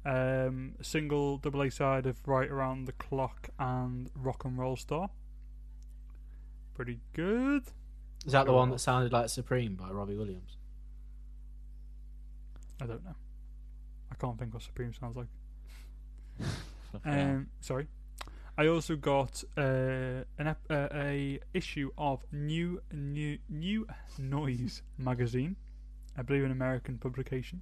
Um, 0.06 0.74
single 0.80 1.38
double 1.38 1.60
A 1.62 1.70
side 1.72 2.06
of 2.06 2.20
Right 2.26 2.48
Around 2.48 2.84
the 2.86 2.92
Clock 2.92 3.48
and 3.58 4.08
Rock 4.14 4.44
and 4.44 4.56
Roll 4.56 4.76
Star. 4.76 5.10
Pretty 6.74 7.00
good. 7.12 7.64
Is 8.24 8.32
that 8.32 8.46
the 8.46 8.52
one 8.52 8.70
that 8.70 8.78
sounded 8.78 9.12
like 9.12 9.28
Supreme 9.28 9.74
by 9.74 9.90
Robbie 9.90 10.14
Williams? 10.14 10.56
I 12.80 12.86
don't 12.86 13.04
know. 13.04 13.16
I 14.18 14.24
can't 14.26 14.38
think 14.38 14.54
what 14.54 14.62
Supreme 14.62 14.92
sounds 14.92 15.16
like. 15.16 15.26
Um, 17.04 17.48
sorry. 17.60 17.86
I 18.56 18.66
also 18.66 18.96
got 18.96 19.44
uh, 19.58 20.24
an 20.38 20.46
ep- 20.46 20.64
uh, 20.70 20.88
a 20.92 21.38
issue 21.52 21.90
of 21.98 22.24
New 22.32 22.80
New 22.90 23.38
New 23.50 23.86
Noise 24.18 24.82
magazine, 24.96 25.56
I 26.16 26.22
believe 26.22 26.44
an 26.44 26.50
American 26.50 26.96
publication. 26.96 27.60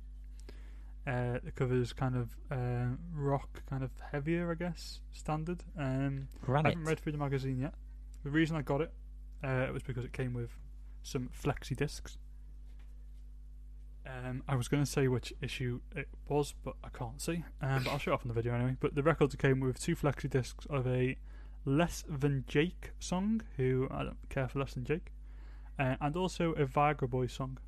Uh, 1.06 1.38
it 1.44 1.56
covers 1.56 1.92
kind 1.92 2.14
of 2.16 2.36
uh, 2.52 2.94
rock, 3.12 3.62
kind 3.68 3.82
of 3.82 3.90
heavier, 4.12 4.50
I 4.50 4.54
guess, 4.54 5.00
standard. 5.12 5.64
Um, 5.76 6.28
I 6.66 6.70
haven't 6.70 6.84
read 6.84 7.00
through 7.00 7.12
the 7.12 7.18
magazine 7.18 7.58
yet. 7.58 7.74
The 8.22 8.30
reason 8.30 8.56
I 8.56 8.62
got 8.62 8.80
it 8.80 8.92
uh, 9.42 9.66
was 9.72 9.82
because 9.82 10.04
it 10.04 10.12
came 10.12 10.34
with 10.34 10.50
some 11.02 11.30
flexi 11.36 11.76
discs. 11.76 12.16
Um, 14.06 14.42
I 14.46 14.54
was 14.54 14.68
going 14.68 14.84
to 14.84 14.90
say 14.90 15.08
which 15.08 15.32
issue 15.42 15.80
it 15.94 16.08
was, 16.28 16.54
but 16.64 16.74
I 16.84 16.88
can't 16.96 17.20
see. 17.20 17.44
Um, 17.60 17.84
but 17.84 17.90
I'll 17.90 17.98
show 17.98 18.12
it 18.12 18.14
off 18.14 18.22
in 18.22 18.28
the 18.28 18.34
video 18.34 18.54
anyway. 18.54 18.76
But 18.78 18.94
the 18.94 19.02
records 19.02 19.34
came 19.34 19.60
with 19.60 19.80
two 19.80 19.96
flexi 19.96 20.30
discs 20.30 20.66
of 20.66 20.86
a 20.86 21.16
Less 21.64 22.04
Than 22.08 22.44
Jake 22.46 22.92
song, 23.00 23.42
who 23.56 23.88
I 23.90 24.04
don't 24.04 24.16
care 24.28 24.48
for 24.48 24.60
Less 24.60 24.74
Than 24.74 24.84
Jake, 24.84 25.12
uh, 25.78 25.96
and 26.00 26.16
also 26.16 26.52
a 26.52 26.66
Viagra 26.66 27.10
Boys 27.10 27.32
song. 27.32 27.58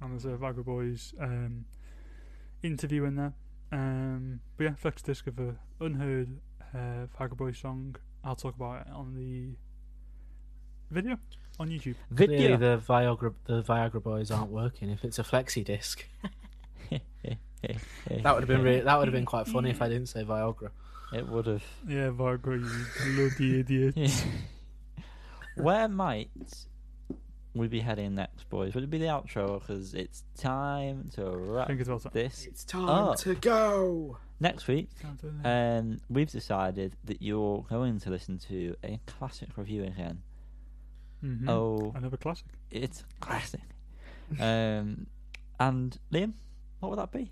And 0.00 0.12
there's 0.12 0.24
a 0.24 0.36
Viagra 0.36 0.64
Boys 0.64 1.14
um, 1.20 1.66
interview 2.62 3.04
in 3.04 3.16
there. 3.16 3.34
Um, 3.70 4.40
but 4.56 4.64
yeah, 4.64 4.74
flexi 4.82 5.04
disc 5.04 5.26
of 5.28 5.38
a 5.38 5.54
unheard 5.80 6.40
uh, 6.74 7.06
Viagra 7.18 7.36
Boys 7.36 7.58
song. 7.58 7.94
I'll 8.24 8.36
talk 8.36 8.56
about 8.56 8.86
it 8.86 8.92
on 8.92 9.14
the 9.14 9.56
video 10.90 11.18
on 11.60 11.68
YouTube. 11.68 11.94
Clearly, 12.16 12.56
the 12.56 12.82
Viagra 12.88 13.34
the 13.44 13.62
Viagra 13.62 14.02
boys 14.02 14.30
aren't 14.30 14.50
working. 14.50 14.90
If 14.90 15.04
it's 15.04 15.18
a 15.18 15.22
flexi 15.22 15.64
disc, 15.64 16.04
that 16.90 17.04
would 18.08 18.24
have 18.24 18.48
been 18.48 18.62
re- 18.62 18.80
that 18.80 18.98
would 18.98 19.06
have 19.06 19.12
been 19.14 19.26
quite 19.26 19.46
funny 19.46 19.70
if 19.70 19.80
I 19.82 19.88
didn't 19.88 20.06
say 20.08 20.24
Viagra. 20.24 20.70
It 21.12 21.28
would 21.28 21.46
have. 21.46 21.62
Yeah, 21.86 22.08
Viagra, 22.08 22.60
you 22.60 23.14
bloody 23.14 23.60
idiot. 23.60 24.24
Where 25.56 25.88
might 25.88 26.30
we 27.54 27.68
be 27.68 27.80
heading 27.80 28.14
next, 28.14 28.48
boys? 28.48 28.74
Would 28.74 28.84
it 28.84 28.90
be 28.90 28.98
the 28.98 29.06
outro? 29.06 29.60
Because 29.60 29.92
it's 29.92 30.22
time 30.38 31.10
to 31.16 31.26
I 31.26 31.34
wrap 31.34 31.66
think 31.66 31.80
it's 31.80 31.88
well 31.88 31.98
time. 31.98 32.12
this. 32.14 32.46
It's 32.46 32.64
time 32.64 32.88
up. 32.88 33.18
to 33.18 33.34
go. 33.34 34.18
Next 34.42 34.66
week, 34.68 34.88
um, 35.44 36.00
we've 36.08 36.30
decided 36.30 36.96
that 37.04 37.20
you're 37.20 37.66
going 37.68 38.00
to 38.00 38.08
listen 38.08 38.38
to 38.48 38.74
a 38.82 38.98
classic 39.06 39.50
review 39.56 39.82
again. 39.84 40.22
Mhm. 41.22 41.48
Oh, 41.48 41.92
Another 41.94 42.16
classic. 42.16 42.46
it's 42.70 43.04
classic. 43.20 43.60
um, 44.40 45.06
and 45.58 45.98
Liam, 46.12 46.34
what 46.80 46.90
would 46.90 46.98
that 46.98 47.12
be? 47.12 47.30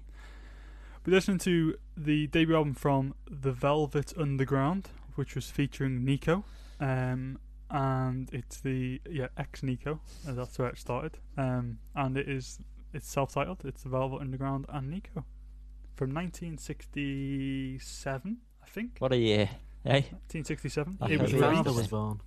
We're 1.06 1.14
listening 1.14 1.38
to 1.38 1.74
the 1.96 2.26
debut 2.26 2.56
album 2.56 2.74
from 2.74 3.14
The 3.30 3.52
Velvet 3.52 4.12
Underground, 4.18 4.88
which 5.14 5.34
was 5.34 5.50
featuring 5.50 6.04
Nico. 6.04 6.44
Um, 6.80 7.38
and 7.70 8.28
it's 8.32 8.60
the 8.60 9.00
yeah 9.08 9.28
ex 9.36 9.62
Nico, 9.62 10.00
that's 10.24 10.58
where 10.58 10.68
it 10.68 10.78
started. 10.78 11.18
Um, 11.36 11.78
and 11.94 12.16
it 12.16 12.28
is 12.28 12.58
it's 12.92 13.08
self-titled. 13.10 13.64
It's 13.64 13.82
The 13.82 13.88
Velvet 13.90 14.20
Underground 14.20 14.66
and 14.68 14.90
Nico 14.90 15.24
from 15.94 16.12
1967, 16.14 18.36
I 18.62 18.66
think. 18.66 18.96
What 18.98 19.12
a 19.12 19.16
year, 19.18 19.50
eh? 19.84 20.02
1967. 20.30 20.98
I 21.00 21.10
It 21.10 21.20
was. 21.20 21.32
Before 21.32 21.62
was 21.74 21.88
born. 21.88 22.20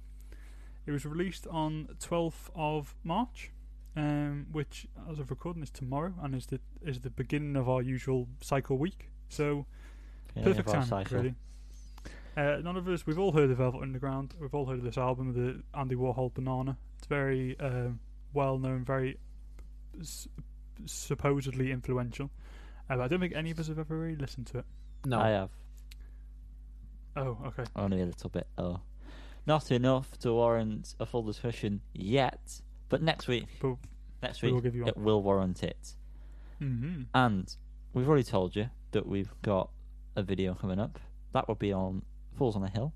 It 0.85 0.91
was 0.91 1.05
released 1.05 1.45
on 1.47 1.89
12th 1.99 2.49
of 2.55 2.95
March, 3.03 3.51
um, 3.95 4.47
which, 4.51 4.87
as 5.09 5.19
of 5.19 5.29
recording, 5.29 5.61
is 5.63 5.69
tomorrow, 5.69 6.13
and 6.21 6.33
is 6.35 6.47
the 6.47 6.59
is 6.81 7.01
the 7.01 7.09
beginning 7.11 7.55
of 7.55 7.69
our 7.69 7.81
usual 7.81 8.27
cycle 8.41 8.77
week. 8.77 9.09
So 9.29 9.65
Yeah, 10.35 10.43
perfect 10.43 10.67
of 10.69 10.73
time, 10.75 10.85
cycle. 10.85 11.17
really. 11.17 11.35
Uh, 12.35 12.57
none 12.63 12.77
of 12.77 12.87
us, 12.87 13.05
we've 13.05 13.19
all 13.19 13.33
heard 13.33 13.51
of 13.51 13.57
Velvet 13.57 13.81
Underground. 13.81 14.33
We've 14.39 14.53
all 14.55 14.65
heard 14.65 14.79
of 14.79 14.85
this 14.85 14.97
album, 14.97 15.33
the 15.33 15.61
Andy 15.77 15.95
Warhol 15.95 16.33
Banana. 16.33 16.77
It's 16.97 17.07
very 17.07 17.59
um 17.59 17.99
well 18.33 18.57
known, 18.57 18.83
very 18.85 19.19
s- 19.99 20.27
supposedly 20.85 21.71
influential. 21.71 22.31
Uh, 22.89 22.95
but 22.97 23.01
I 23.03 23.07
don't 23.09 23.19
think 23.19 23.33
any 23.35 23.51
of 23.51 23.59
us 23.59 23.67
have 23.67 23.77
ever 23.79 23.97
really 23.97 24.15
listened 24.15 24.47
to 24.47 24.59
it. 24.59 24.65
No, 25.05 25.19
I 25.19 25.29
have 25.29 25.49
Oh, 27.15 27.37
okay. 27.47 27.65
only 27.75 28.01
a 28.01 28.05
little 28.05 28.29
bit. 28.29 28.47
Oh, 28.57 28.79
not 29.45 29.71
enough 29.71 30.17
to 30.19 30.33
warrant 30.33 30.95
a 30.99 31.05
full 31.05 31.23
discussion 31.23 31.81
yet. 31.93 32.61
But 32.89 33.01
next 33.01 33.27
week, 33.27 33.47
But 33.61 33.77
next 34.21 34.41
we 34.41 34.47
week, 34.49 34.55
will 34.55 34.61
give 34.61 34.75
you 34.75 34.81
one. 34.81 34.89
it 34.89 34.97
will 34.97 35.21
warrant 35.23 35.63
it. 35.63 35.93
hmm 36.59 37.03
And 37.13 37.55
we've 37.93 38.07
already 38.07 38.23
told 38.23 38.55
you 38.55 38.69
that 38.91 39.05
we've 39.07 39.33
got 39.41 39.69
a 40.15 40.23
video 40.23 40.53
coming 40.53 40.79
up. 40.79 40.99
That 41.33 41.47
will 41.47 41.55
be 41.55 41.71
on 41.73 42.03
Falls 42.37 42.55
on 42.55 42.63
a 42.63 42.69
Hill 42.69 42.93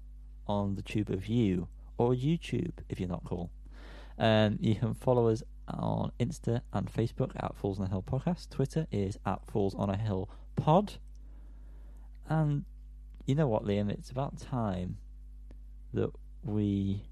on 0.47 0.75
the 0.75 0.81
Tube 0.81 1.09
of 1.09 1.27
You 1.27 1.67
or 1.97 2.13
YouTube 2.13 2.73
if 2.89 2.99
you're 2.99 3.09
not 3.09 3.23
cool. 3.25 3.49
Um, 4.19 4.57
you 4.61 4.75
can 4.75 4.93
follow 4.93 5.27
us 5.29 5.41
on 5.67 6.11
Insta 6.19 6.61
and 6.73 6.91
Facebook 6.91 7.31
at 7.37 7.55
Falls 7.55 7.79
on 7.79 7.87
a 7.87 7.89
Hill 7.89 8.03
Podcast. 8.03 8.49
Twitter 8.49 8.85
is 8.91 9.17
at 9.25 9.45
Falls 9.49 9.73
on 9.75 9.89
a 9.89 9.97
Hill 9.97 10.29
Pod. 10.55 10.93
And 12.29 12.65
you 13.25 13.35
know 13.35 13.47
what, 13.47 13.63
Liam? 13.65 13.89
It's 13.89 14.09
about 14.11 14.37
time 14.39 14.97
that 15.93 16.11
we 16.45 17.03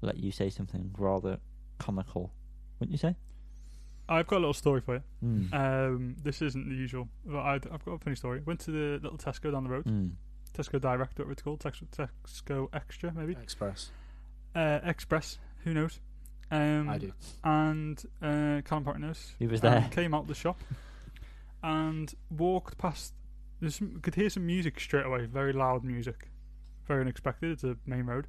let 0.00 0.18
you 0.18 0.32
say 0.32 0.50
something 0.50 0.94
rather 0.98 1.38
comical, 1.78 2.32
wouldn't 2.78 2.92
you 2.92 2.98
say? 2.98 3.16
I've 4.08 4.26
got 4.26 4.36
a 4.36 4.40
little 4.40 4.54
story 4.54 4.80
for 4.80 4.94
you. 4.94 5.02
Mm. 5.22 5.54
Um, 5.54 6.16
this 6.22 6.40
isn't 6.40 6.68
the 6.68 6.74
usual. 6.74 7.08
But 7.26 7.40
I'd, 7.40 7.66
I've 7.70 7.84
got 7.84 7.92
a 7.92 7.98
funny 7.98 8.16
story. 8.16 8.40
Went 8.44 8.60
to 8.60 8.70
the 8.70 9.00
little 9.02 9.18
Tesco 9.18 9.52
down 9.52 9.64
the 9.64 9.70
road. 9.70 9.84
Mm. 9.84 10.12
Tesco 10.56 10.80
Direct, 10.80 11.18
what 11.18 11.28
it's 11.28 11.42
called. 11.42 11.60
Tesco, 11.60 11.86
Tesco 12.26 12.68
Extra, 12.72 13.12
maybe. 13.12 13.36
Express. 13.40 13.90
Uh, 14.54 14.80
Express, 14.82 15.38
who 15.64 15.74
knows? 15.74 16.00
Um, 16.50 16.88
I 16.88 16.98
do. 16.98 17.12
And 17.44 18.02
uh, 18.22 18.62
Callum 18.64 18.84
Parton 18.84 19.02
knows. 19.02 19.32
He 19.38 19.46
was 19.46 19.62
um, 19.62 19.70
there. 19.70 19.88
came 19.90 20.14
out 20.14 20.26
the 20.26 20.34
shop 20.34 20.58
and 21.62 22.12
walked 22.30 22.78
past. 22.78 23.12
There's 23.60 23.76
some, 23.76 24.00
could 24.00 24.14
hear 24.14 24.30
some 24.30 24.46
music 24.46 24.80
straight 24.80 25.04
away. 25.04 25.26
Very 25.26 25.52
loud 25.52 25.84
music. 25.84 26.30
Very 26.86 27.02
unexpected. 27.02 27.50
It's 27.50 27.64
a 27.64 27.76
main 27.84 28.06
road. 28.06 28.26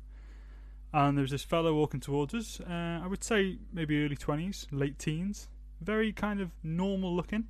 And 0.93 1.17
there 1.17 1.21
was 1.21 1.31
this 1.31 1.43
fellow 1.43 1.73
walking 1.75 1.99
towards 1.99 2.33
us. 2.33 2.59
Uh, 2.59 3.01
I 3.03 3.07
would 3.07 3.23
say 3.23 3.57
maybe 3.71 4.03
early 4.03 4.15
20s, 4.15 4.65
late 4.71 4.97
teens. 4.97 5.47
Very 5.81 6.11
kind 6.11 6.41
of 6.41 6.51
normal 6.63 7.15
looking. 7.15 7.45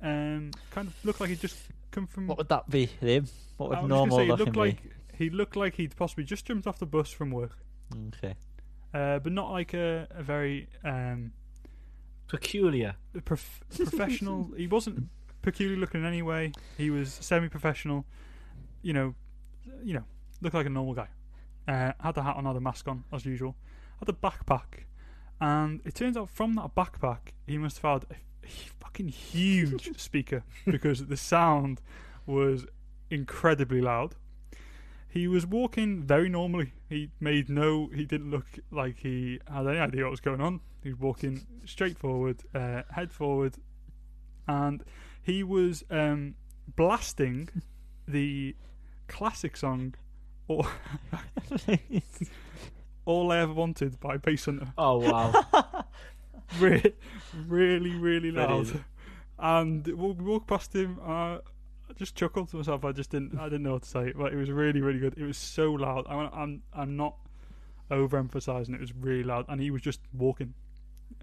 Um, 0.00 0.52
kind 0.70 0.86
of 0.88 0.94
looked 1.04 1.20
like 1.20 1.30
he'd 1.30 1.40
just 1.40 1.56
come 1.90 2.06
from. 2.06 2.28
What 2.28 2.38
would 2.38 2.48
that 2.50 2.70
be, 2.70 2.88
Liam? 3.02 3.28
What 3.56 3.70
would 3.70 3.78
I 3.78 3.82
was 3.82 3.88
normal 3.88 4.16
say, 4.18 4.24
he 4.24 4.30
looking 4.30 4.44
looked 4.46 4.54
be? 4.54 4.60
like 4.60 4.82
he 5.16 5.30
looked 5.30 5.56
like 5.56 5.74
he'd 5.74 5.96
possibly 5.96 6.22
just 6.24 6.44
jumped 6.46 6.66
off 6.68 6.78
the 6.78 6.86
bus 6.86 7.10
from 7.10 7.32
work, 7.32 7.58
Okay. 8.16 8.36
uh, 8.94 9.18
but 9.18 9.32
not 9.32 9.50
like 9.50 9.74
a, 9.74 10.06
a 10.12 10.22
very 10.22 10.68
um, 10.84 11.32
Peculiar. 12.28 12.94
prof- 13.24 13.60
professional. 13.74 14.50
he 14.56 14.68
wasn't 14.68 15.08
peculiar 15.42 15.76
looking 15.76 16.02
in 16.02 16.06
any 16.06 16.22
way. 16.22 16.52
He 16.76 16.90
was 16.90 17.12
semi-professional. 17.20 18.04
You 18.82 18.92
know, 18.92 19.14
you 19.82 19.94
know, 19.94 20.04
looked 20.40 20.54
like 20.54 20.66
a 20.66 20.70
normal 20.70 20.94
guy. 20.94 21.08
Uh, 21.68 21.92
had 22.00 22.14
the 22.14 22.22
hat 22.22 22.36
on, 22.36 22.46
had 22.46 22.56
a 22.56 22.60
mask 22.60 22.88
on 22.88 23.04
as 23.12 23.26
usual. 23.26 23.54
Had 24.00 24.08
a 24.08 24.12
backpack, 24.12 24.84
and 25.40 25.80
it 25.84 25.94
turns 25.94 26.16
out 26.16 26.30
from 26.30 26.54
that 26.54 26.74
backpack 26.74 27.32
he 27.46 27.58
must 27.58 27.82
have 27.82 28.02
had 28.02 28.10
a 28.10 28.48
fucking 28.80 29.08
huge 29.08 29.96
speaker 30.00 30.42
because 30.64 31.06
the 31.06 31.16
sound 31.16 31.82
was 32.26 32.64
incredibly 33.10 33.82
loud. 33.82 34.14
He 35.08 35.26
was 35.28 35.46
walking 35.46 36.02
very 36.02 36.28
normally. 36.28 36.72
He 36.88 37.10
made 37.20 37.48
no. 37.48 37.88
He 37.94 38.04
didn't 38.04 38.30
look 38.30 38.46
like 38.70 38.98
he 39.00 39.40
had 39.46 39.66
any 39.66 39.78
idea 39.78 40.04
what 40.04 40.10
was 40.10 40.20
going 40.20 40.40
on. 40.40 40.60
He 40.82 40.90
was 40.90 41.00
walking 41.00 41.46
straight 41.64 41.98
forward, 41.98 42.44
uh, 42.54 42.82
head 42.92 43.12
forward, 43.12 43.56
and 44.46 44.84
he 45.22 45.42
was 45.42 45.84
um, 45.90 46.34
blasting 46.76 47.48
the 48.06 48.54
classic 49.06 49.56
song 49.56 49.94
"All, 50.48 50.66
All 53.04 53.32
I 53.32 53.38
Ever 53.38 53.52
Wanted" 53.52 54.00
by 54.00 54.16
Basshunter. 54.18 54.72
Oh 54.76 54.98
wow. 54.98 55.84
Re- 56.58 56.94
really, 57.46 57.90
really 57.90 58.30
loud. 58.30 58.84
And 59.38 59.86
we 59.86 59.92
walked 60.12 60.46
past 60.48 60.74
him. 60.74 60.98
Uh, 61.00 61.38
I 61.90 61.92
just 61.96 62.14
chuckled 62.16 62.48
to 62.50 62.56
myself. 62.56 62.84
I 62.84 62.92
just 62.92 63.10
didn't. 63.10 63.38
I 63.38 63.44
didn't 63.44 63.62
know 63.62 63.74
what 63.74 63.82
to 63.82 63.88
say. 63.88 64.12
But 64.16 64.32
it 64.32 64.36
was 64.36 64.50
really, 64.50 64.80
really 64.80 64.98
good. 64.98 65.14
It 65.16 65.24
was 65.24 65.36
so 65.36 65.72
loud. 65.72 66.06
I, 66.08 66.28
I'm, 66.32 66.62
I'm 66.72 66.96
not 66.96 67.16
overemphasizing. 67.90 68.74
It 68.74 68.80
was 68.80 68.94
really 68.94 69.22
loud, 69.24 69.46
and 69.48 69.60
he 69.60 69.70
was 69.70 69.82
just 69.82 70.00
walking 70.12 70.54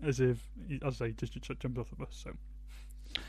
as 0.03 0.19
if, 0.19 0.39
he, 0.68 0.80
as 0.84 1.02
I 1.02 1.07
say, 1.07 1.11
just, 1.14 1.34
just 1.34 1.60
jumped 1.60 1.77
off 1.77 1.89
the 1.89 1.95
bus. 1.95 2.10
So, 2.11 2.31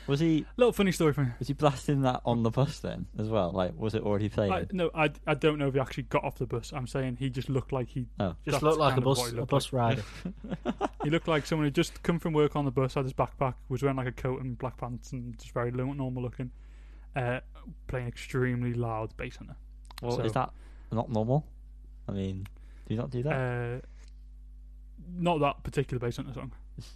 Was 0.07 0.19
he 0.19 0.45
little 0.55 0.71
funny 0.71 0.91
story 0.91 1.13
for 1.13 1.21
me. 1.25 1.31
was 1.39 1.47
he 1.47 1.53
blasting 1.53 2.01
that 2.01 2.21
on 2.25 2.43
the 2.43 2.49
bus 2.49 2.79
then 2.79 3.07
as 3.19 3.27
well? 3.29 3.51
Like, 3.51 3.77
was 3.77 3.93
it 3.93 4.03
already 4.03 4.29
playing? 4.29 4.51
I, 4.53 4.65
no, 4.71 4.89
I, 4.95 5.11
I 5.25 5.33
don't 5.33 5.57
know 5.57 5.67
if 5.67 5.73
he 5.73 5.79
actually 5.79 6.03
got 6.03 6.23
off 6.23 6.37
the 6.37 6.45
bus. 6.45 6.71
I'm 6.73 6.87
saying 6.87 7.17
he 7.17 7.29
just 7.29 7.49
looked 7.49 7.71
like 7.71 7.89
he 7.89 8.07
Oh. 8.19 8.35
Just 8.45 8.63
looked 8.63 8.79
like 8.79 8.93
a 8.93 8.95
kind 8.95 9.03
of 9.03 9.05
what 9.05 9.17
bus 9.17 9.29
he 9.29 9.35
a 9.35 9.39
looked 9.39 9.51
bus 9.51 9.73
rider. 9.73 10.03
He 11.03 11.09
looked 11.09 11.27
like 11.27 11.45
someone 11.45 11.65
who'd 11.67 11.75
just 11.75 12.03
come 12.03 12.19
from 12.19 12.33
work 12.33 12.55
on 12.55 12.65
the 12.65 12.71
bus, 12.71 12.95
had 12.95 13.05
his 13.05 13.13
backpack, 13.13 13.53
was 13.69 13.81
wearing 13.81 13.97
like 13.97 14.07
a 14.07 14.11
coat 14.11 14.41
and 14.41 14.57
black 14.57 14.77
pants, 14.77 15.13
and 15.13 15.37
just 15.37 15.53
very 15.53 15.71
normal 15.71 16.21
looking, 16.21 16.51
uh, 17.15 17.39
playing 17.87 18.07
extremely 18.07 18.73
loud 18.73 19.15
bass 19.15 19.37
on 19.39 19.55
well, 20.01 20.17
so- 20.17 20.23
is 20.23 20.33
that 20.33 20.51
not 20.91 21.09
normal? 21.11 21.45
I 22.07 22.11
mean, 22.11 22.47
do 22.87 22.93
you 22.93 22.99
not 22.99 23.09
do 23.09 23.23
that? 23.23 23.31
Uh, 23.33 23.85
not 25.17 25.39
that 25.39 25.63
particular 25.63 26.05
Basshunter 26.05 26.33
song. 26.33 26.51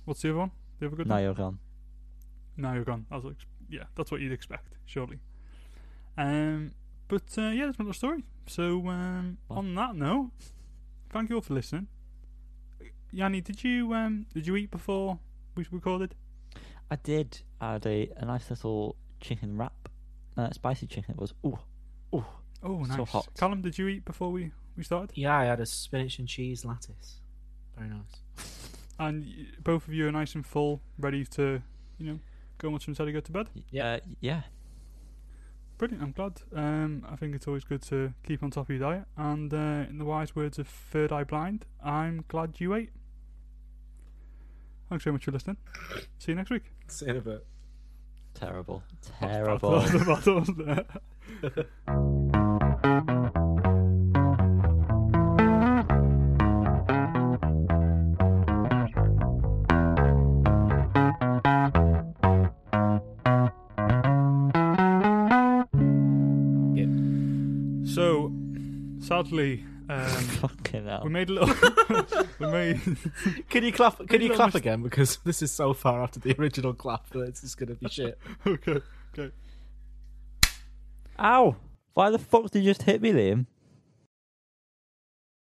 What's 0.05 0.22
the 0.22 0.30
other 0.30 0.39
one? 0.39 0.51
The 0.80 0.88
other 0.88 0.95
good 0.95 1.07
now 1.07 1.15
one? 1.15 1.23
you're 1.23 1.34
gone. 1.34 1.59
Now 2.57 2.73
you're 2.73 2.84
gone. 2.84 3.06
I 3.11 3.15
was 3.15 3.26
like, 3.26 3.36
yeah, 3.69 3.84
that's 3.95 4.11
what 4.11 4.22
you'd 4.22 4.32
expect, 4.32 4.76
surely. 4.86 5.19
Um, 6.18 6.72
but 7.07 7.23
uh, 7.38 7.49
yeah, 7.49 7.65
that's 7.65 7.80
my 7.80 7.84
little 7.84 7.94
story. 7.94 8.23
So 8.48 8.88
um, 8.88 9.38
on 9.49 9.76
that 9.76 9.95
note, 9.95 10.32
thank 11.10 11.30
you 11.30 11.36
all 11.36 11.41
for 11.41 11.53
listening. 11.53 11.88
Yanni, 13.11 13.41
did 13.41 13.64
you 13.64 13.94
um, 13.94 14.26
did 14.34 14.48
you 14.48 14.56
eat 14.56 14.72
before 14.72 15.19
we 15.56 15.65
recorded? 15.72 16.15
I 16.90 16.98
did 16.98 17.41
add 17.60 17.86
a, 17.86 18.10
a 18.18 18.26
nice 18.26 18.49
little 18.49 18.95
chicken 19.19 19.57
wrap, 19.57 19.90
uh, 20.38 20.49
spicy 20.52 20.88
chicken. 20.88 21.15
It 21.15 21.22
was 21.22 21.34
ooh, 21.45 21.60
ooh. 22.14 22.26
Oh, 22.64 22.84
nice. 22.84 22.98
So 22.98 23.06
hot. 23.06 23.28
Callum, 23.38 23.61
did 23.61 23.78
you 23.78 23.88
eat 23.88 24.06
before 24.06 24.32
we, 24.32 24.52
we 24.78 24.84
started? 24.84 25.11
Yeah, 25.15 25.38
I 25.38 25.45
had 25.45 25.60
a 25.60 25.65
spinach 25.65 26.19
and 26.19 26.28
cheese 26.28 26.64
lattice. 26.64 27.22
Very 27.76 27.90
nice. 27.90 28.48
And 28.99 29.26
both 29.64 29.88
of 29.88 29.94
you 29.94 30.07
are 30.07 30.11
nice 30.11 30.36
and 30.36 30.45
full, 30.45 30.82
ready 30.99 31.26
to, 31.26 31.64
you 31.98 32.06
know, 32.06 32.19
go 32.61 32.67
and 32.67 32.73
watch 32.73 32.85
some 32.85 32.93
telly, 32.93 33.11
go 33.11 33.19
to 33.19 33.31
bed. 33.31 33.47
Yeah, 33.71 33.93
uh, 33.93 33.99
yeah. 34.19 34.41
Brilliant. 35.77 36.03
I'm 36.03 36.11
glad. 36.11 36.41
Um, 36.55 37.05
I 37.09 37.15
think 37.15 37.33
it's 37.35 37.47
always 37.47 37.63
good 37.63 37.81
to 37.83 38.13
keep 38.23 38.43
on 38.43 38.51
top 38.51 38.69
of 38.69 38.75
your 38.75 38.79
diet. 38.79 39.05
And 39.17 39.51
uh, 39.51 39.89
in 39.89 39.97
the 39.97 40.05
wise 40.05 40.35
words 40.35 40.59
of 40.59 40.67
Third 40.67 41.11
Eye 41.11 41.23
Blind, 41.23 41.65
I'm 41.83 42.23
glad 42.27 42.59
you 42.59 42.75
ate. 42.75 42.91
Thanks 44.89 45.03
very 45.03 45.13
much 45.13 45.25
for 45.25 45.31
listening. 45.31 45.57
See 46.19 46.33
you 46.33 46.35
next 46.35 46.51
week. 46.51 46.63
See 46.88 47.05
you 47.05 47.11
in 47.11 47.17
a 47.17 47.21
bit. 47.21 47.47
Terrible, 48.33 48.83
That's 49.01 49.09
bad. 49.19 49.65
terrible. 51.43 52.17
sadly, 69.32 69.66
um, 69.90 70.08
Fucking 70.08 70.86
hell. 70.86 71.02
we 71.03 71.10
made 71.10 71.30
a 71.30 71.34
little. 71.34 71.56
we 72.40 72.48
made. 72.48 72.82
Can 73.49 73.64
you 73.64 73.72
clap? 73.72 74.08
Can 74.08 74.22
you 74.22 74.34
clap 74.34 74.49
mis- 74.49 74.56
again? 74.56 74.84
Because 74.84 75.18
this 75.24 75.41
is 75.41 75.52
so 75.52 75.74
far 75.74 76.03
after 76.03 76.20
the 76.20 76.36
original 76.40 76.74
clap 76.74 77.10
that 77.10 77.22
it's 77.22 77.41
just 77.41 77.58
gonna 77.58 77.76
be 77.76 77.90
shit. 77.90 78.18
okay. 78.48 78.82
Okay. 79.18 79.32
Ow! 81.20 81.56
Why 81.94 82.10
the 82.10 82.20
fuck 82.20 82.49
did 82.52 82.60
you 82.64 82.72
just 82.72 82.84
hit 82.84 83.02
me, 83.02 83.12
Liam? 83.12 83.45